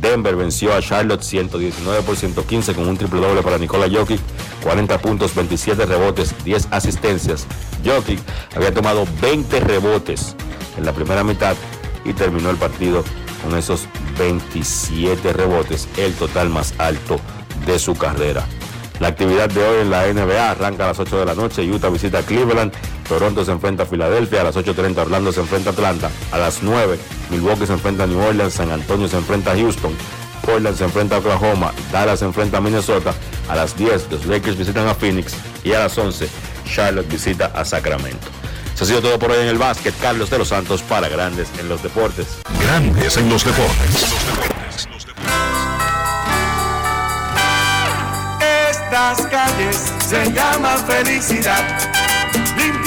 Denver 0.00 0.36
venció 0.36 0.72
a 0.72 0.80
Charlotte 0.80 1.22
119 1.22 2.02
por 2.02 2.16
115 2.16 2.74
con 2.74 2.86
un 2.86 2.96
triple 2.96 3.20
doble 3.20 3.42
para 3.42 3.58
Nikola 3.58 3.88
Jokic, 3.92 4.20
40 4.62 4.98
puntos, 4.98 5.34
27 5.34 5.84
rebotes, 5.84 6.32
10 6.44 6.68
asistencias. 6.70 7.48
Jokic 7.84 8.20
había 8.54 8.72
tomado 8.72 9.04
20 9.20 9.58
rebotes 9.60 10.36
en 10.76 10.86
la 10.86 10.92
primera 10.92 11.24
mitad 11.24 11.56
y 12.04 12.12
terminó 12.12 12.50
el 12.50 12.56
partido 12.56 13.02
con 13.42 13.58
esos 13.58 13.88
27 14.16 15.32
rebotes, 15.32 15.88
el 15.96 16.14
total 16.14 16.50
más 16.50 16.72
alto 16.78 17.18
de 17.66 17.80
su 17.80 17.96
carrera. 17.96 18.46
La 19.00 19.08
actividad 19.08 19.48
de 19.48 19.64
hoy 19.64 19.82
en 19.82 19.90
la 19.90 20.06
NBA 20.12 20.50
arranca 20.50 20.84
a 20.84 20.88
las 20.88 20.98
8 20.98 21.20
de 21.20 21.24
la 21.24 21.34
noche. 21.34 21.62
Utah 21.62 21.88
visita 21.88 22.22
Cleveland. 22.22 22.72
Toronto 23.08 23.44
se 23.44 23.52
enfrenta 23.52 23.84
a 23.84 23.86
Filadelfia. 23.86 24.42
A 24.42 24.44
las 24.44 24.56
8.30 24.56 24.98
Orlando 24.98 25.32
se 25.32 25.40
enfrenta 25.40 25.70
a 25.70 25.72
Atlanta. 25.72 26.10
A 26.30 26.38
las 26.38 26.62
9 26.62 26.98
Milwaukee 27.30 27.66
se 27.66 27.72
enfrenta 27.72 28.04
a 28.04 28.06
New 28.06 28.20
Orleans. 28.20 28.54
San 28.54 28.70
Antonio 28.70 29.08
se 29.08 29.16
enfrenta 29.16 29.52
a 29.52 29.56
Houston. 29.56 29.92
Portland 30.44 30.76
se 30.76 30.84
enfrenta 30.84 31.16
a 31.16 31.18
Oklahoma. 31.18 31.72
Dallas 31.90 32.20
se 32.20 32.26
enfrenta 32.26 32.58
a 32.58 32.60
Minnesota. 32.60 33.14
A 33.48 33.56
las 33.56 33.76
10 33.76 34.10
los 34.10 34.26
Lakers 34.26 34.56
visitan 34.56 34.86
a 34.86 34.94
Phoenix. 34.94 35.34
Y 35.64 35.72
a 35.72 35.80
las 35.80 35.96
11 35.96 36.28
Charlotte 36.64 37.08
visita 37.08 37.46
a 37.54 37.64
Sacramento. 37.64 38.28
Eso 38.74 38.84
ha 38.84 38.86
sido 38.86 39.02
todo 39.02 39.18
por 39.18 39.32
hoy 39.32 39.40
en 39.40 39.48
el 39.48 39.58
básquet. 39.58 39.94
Carlos 40.00 40.30
de 40.30 40.38
los 40.38 40.48
Santos 40.48 40.82
para 40.82 41.08
Grandes 41.08 41.48
en 41.58 41.68
los 41.68 41.82
Deportes. 41.82 42.26
Grandes 42.60 43.16
en 43.16 43.28
los 43.28 43.44
Deportes. 43.44 44.06
Estas 48.70 49.26
calles 49.26 49.92
se 50.08 50.32
llaman 50.32 50.78
felicidad. 50.86 51.97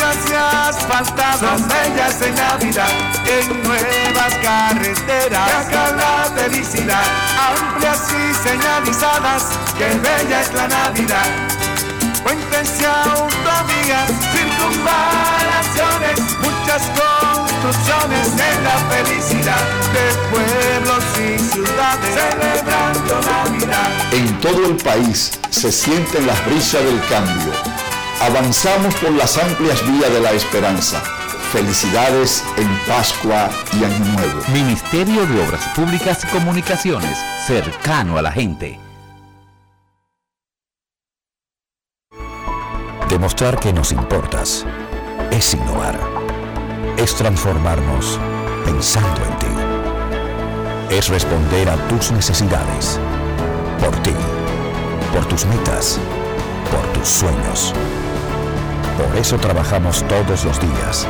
Y 0.01 0.33
asfaltadas, 0.33 1.39
son 1.39 1.67
bellas 1.67 2.21
en 2.23 2.33
Navidad, 2.33 2.89
en 3.27 3.63
nuevas 3.63 4.33
carreteras, 4.41 5.67
que 5.67 5.75
hagan 5.77 5.97
la 5.97 6.31
felicidad, 6.35 7.03
amplias 7.37 8.09
y 8.09 8.33
señalizadas, 8.33 9.43
que 9.77 9.85
bella 9.99 10.41
es 10.41 10.53
la 10.53 10.67
Navidad. 10.67 11.29
Puentes 12.23 12.81
y 12.81 12.85
autovías, 12.85 14.11
circunvalaciones, 14.33 16.19
muchas 16.41 16.81
construcciones 16.97 18.27
en 18.33 18.63
la 18.63 18.77
felicidad 18.89 19.63
de 19.93 20.05
pueblos 20.31 21.03
y 21.19 21.37
ciudades 21.37 22.15
celebrando 22.15 23.21
Navidad. 23.21 23.89
En 24.13 24.39
todo 24.39 24.65
el 24.65 24.77
país 24.77 25.31
se 25.51 25.71
sienten 25.71 26.25
las 26.25 26.43
brisas 26.47 26.83
del 26.83 26.99
cambio. 27.07 27.70
Avanzamos 28.21 28.93
por 28.95 29.11
las 29.13 29.35
amplias 29.35 29.83
vías 29.91 30.13
de 30.13 30.19
la 30.19 30.31
esperanza. 30.31 31.01
Felicidades 31.51 32.43
en 32.55 32.69
Pascua 32.87 33.49
y 33.73 33.83
Año 33.83 33.97
Nuevo. 34.13 34.41
Ministerio 34.53 35.25
de 35.25 35.43
Obras 35.43 35.67
Públicas 35.75 36.23
y 36.23 36.27
Comunicaciones, 36.27 37.17
cercano 37.47 38.19
a 38.19 38.21
la 38.21 38.31
gente. 38.31 38.79
Demostrar 43.09 43.59
que 43.59 43.73
nos 43.73 43.91
importas 43.91 44.67
es 45.31 45.55
innovar. 45.55 45.99
Es 46.97 47.15
transformarnos 47.15 48.19
pensando 48.63 49.19
en 49.25 49.37
ti. 49.39 50.95
Es 50.95 51.09
responder 51.09 51.67
a 51.69 51.87
tus 51.87 52.11
necesidades. 52.11 52.99
Por 53.79 53.95
ti. 54.03 54.13
Por 55.11 55.25
tus 55.25 55.43
metas. 55.47 55.99
Por 56.71 56.93
tus 56.93 57.07
sueños. 57.07 57.73
Por 58.97 59.17
eso 59.17 59.37
trabajamos 59.37 60.03
todos 60.07 60.45
los 60.45 60.59
días. 60.59 61.07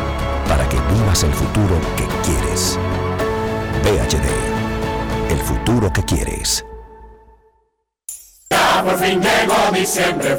Para 0.48 0.68
que 0.68 0.78
vivas 0.94 1.24
el 1.24 1.34
futuro 1.34 1.80
que 1.96 2.06
quieres. 2.26 2.78
PHD. 3.84 5.32
El 5.32 5.40
futuro 5.40 5.92
que 5.94 6.04
quieres. 6.04 6.66
Ya 8.50 8.84
por 8.84 8.98
fin 8.98 9.22
llegó 9.22 9.72
diciembre. 9.74 10.38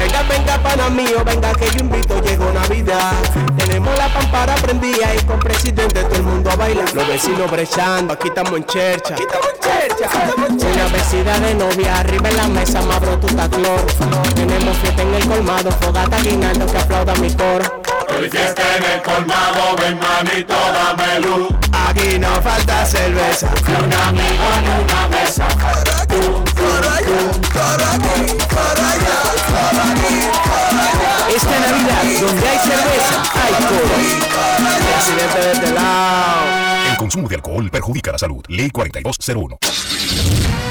Venga, 0.00 0.22
venga, 0.22 0.58
pana 0.62 0.88
mío, 0.88 1.22
venga 1.24 1.52
que 1.52 1.66
yo 1.70 1.80
invito, 1.80 2.20
llegó 2.22 2.50
Navidad. 2.52 3.12
Tenemos 3.56 3.96
la 3.98 4.08
pampara 4.08 4.54
prendida 4.54 5.14
y 5.14 5.22
con 5.24 5.38
presidente 5.38 6.02
todo 6.04 6.16
el 6.16 6.22
mundo 6.22 6.50
a 6.50 6.56
bailar. 6.56 6.92
Los 6.94 7.06
vecinos 7.06 7.50
brechando, 7.50 8.14
aquí 8.14 8.28
estamos 8.28 8.52
en 8.54 8.64
chercha. 8.64 9.14
Aquí 9.14 9.22
estamos 9.22 9.46
en 9.46 10.58
chercha. 10.58 10.70
Una 10.72 10.88
vestida 10.88 11.38
de 11.40 11.54
novia, 11.54 12.00
arriba 12.00 12.30
en 12.30 12.36
la 12.36 12.48
mesa, 12.48 12.80
mabro 12.82 13.18
tu 13.18 13.26
taclor. 13.28 13.80
Tenemos 14.34 14.76
fiesta 14.78 15.02
en 15.02 15.14
el 15.14 15.28
colmado, 15.28 15.70
fogata 15.72 16.18
guinaldo 16.20 16.66
que 16.66 16.78
aplauda 16.78 17.14
mi 17.16 17.30
coro. 17.34 17.82
Hoy 18.18 18.30
fiesta 18.30 18.62
en 18.76 18.84
el 18.84 19.02
colmado, 19.02 19.76
ven 19.78 19.98
manito, 19.98 20.54
dame 20.54 21.20
luz. 21.20 21.48
Aquí 21.72 22.18
no 22.18 22.28
falta 22.40 22.86
cerveza. 22.86 23.50
Ni 23.66 23.74
un 23.74 23.92
amigo 23.92 24.44
ni 24.62 24.82
una 24.82 25.08
mesa. 25.08 25.46
Esta 31.34 31.60
Navidad, 31.60 32.02
donde 32.20 32.48
hay 32.48 32.58
cerveza, 32.58 33.22
hay 33.34 33.54
coro. 33.64 33.94
El 36.90 36.96
consumo 36.96 37.28
de 37.28 37.36
alcohol 37.36 37.70
perjudica 37.70 38.12
la 38.12 38.18
salud. 38.18 38.44
Ley 38.48 38.70
4201. 38.70 39.58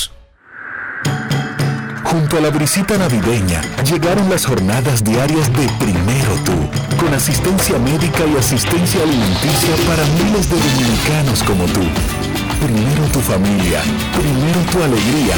Junto 2.11 2.37
a 2.37 2.41
la 2.41 2.49
brisita 2.49 2.97
navideña 2.97 3.61
llegaron 3.85 4.29
las 4.29 4.45
jornadas 4.45 5.03
diarias 5.03 5.47
de 5.53 5.65
Primero 5.79 6.35
Tú, 6.43 6.51
con 6.99 7.13
asistencia 7.13 7.79
médica 7.79 8.25
y 8.25 8.37
asistencia 8.37 9.01
alimenticia 9.01 9.75
para 9.87 10.03
miles 10.21 10.49
de 10.49 10.57
dominicanos 10.57 11.43
como 11.43 11.63
tú. 11.65 11.81
Primero 12.61 13.03
tu 13.13 13.19
familia, 13.21 13.81
primero 14.13 14.59
tu 14.71 14.83
alegría, 14.83 15.35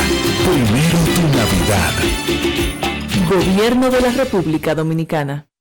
primero 0.49 0.98
tu 1.14 1.22
Navidad. 1.38 1.94
Gobierno 3.30 3.90
de 3.90 4.02
la 4.02 4.11
República 4.11 4.73
Dominicana. 4.73 5.52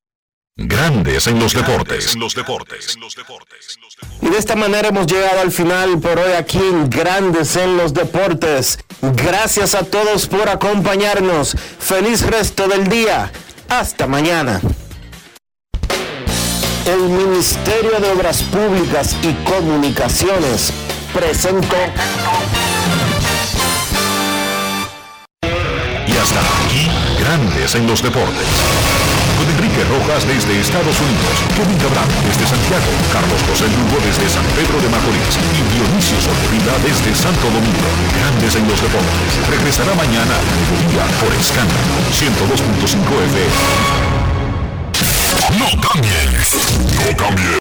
Grandes 0.57 1.27
en 1.29 1.39
los 1.39 1.55
deportes. 1.55 2.15
Y 4.20 4.29
de 4.29 4.37
esta 4.37 4.55
manera 4.55 4.89
hemos 4.89 5.07
llegado 5.07 5.41
al 5.41 5.51
final 5.51 5.99
por 5.99 6.19
hoy 6.19 6.33
aquí 6.33 6.59
en 6.59 6.91
Grandes 6.91 7.57
en 7.57 7.79
los 7.79 7.95
Deportes. 7.95 8.79
Gracias 9.01 9.74
a 9.74 9.85
todos 9.85 10.27
por 10.27 10.51
acompañarnos. 10.51 11.57
Feliz 11.79 12.20
resto 12.27 12.69
del 12.69 12.87
día. 12.89 13.33
Hasta 13.70 14.07
mañana. 14.07 14.61
El 16.85 17.01
Ministerio 17.01 17.99
de 17.99 18.11
Obras 18.11 18.43
Públicas 18.43 19.16
y 19.23 19.33
Comunicaciones 19.45 20.70
presentó. 21.15 21.77
Y 26.07 26.16
hasta 26.19 26.41
aquí, 26.41 26.91
Grandes 27.19 27.74
en 27.74 27.87
los 27.87 28.03
deportes. 28.03 29.22
Enrique 29.73 29.89
Rojas 29.89 30.27
desde 30.27 30.61
Estados 30.61 31.01
Unidos, 31.01 31.32
Kevin 31.57 31.78
Cabral 31.78 32.05
desde 32.28 32.44
Santiago, 32.47 32.93
Carlos 33.12 33.40
José 33.49 33.65
Lugo 33.73 33.97
desde 34.05 34.28
San 34.28 34.44
Pedro 34.53 34.77
de 34.82 34.89
Macorís 34.89 35.32
y 35.57 35.62
Dionisio 35.73 36.20
Solterida 36.20 36.77
desde 36.85 37.15
Santo 37.15 37.49
Domingo. 37.49 37.89
Grandes 38.20 38.55
en 38.57 38.69
los 38.69 38.81
deportes. 38.82 39.32
Regresará 39.49 39.94
mañana 39.94 40.36
a 40.36 40.44
mediodía 40.61 41.09
por 41.20 41.32
Escándalo 41.32 41.97
102.5 42.12 43.01
FM. 43.32 44.12
No 45.57 45.69
cambies. 45.81 46.69
No 46.93 47.16
cambies. 47.16 47.49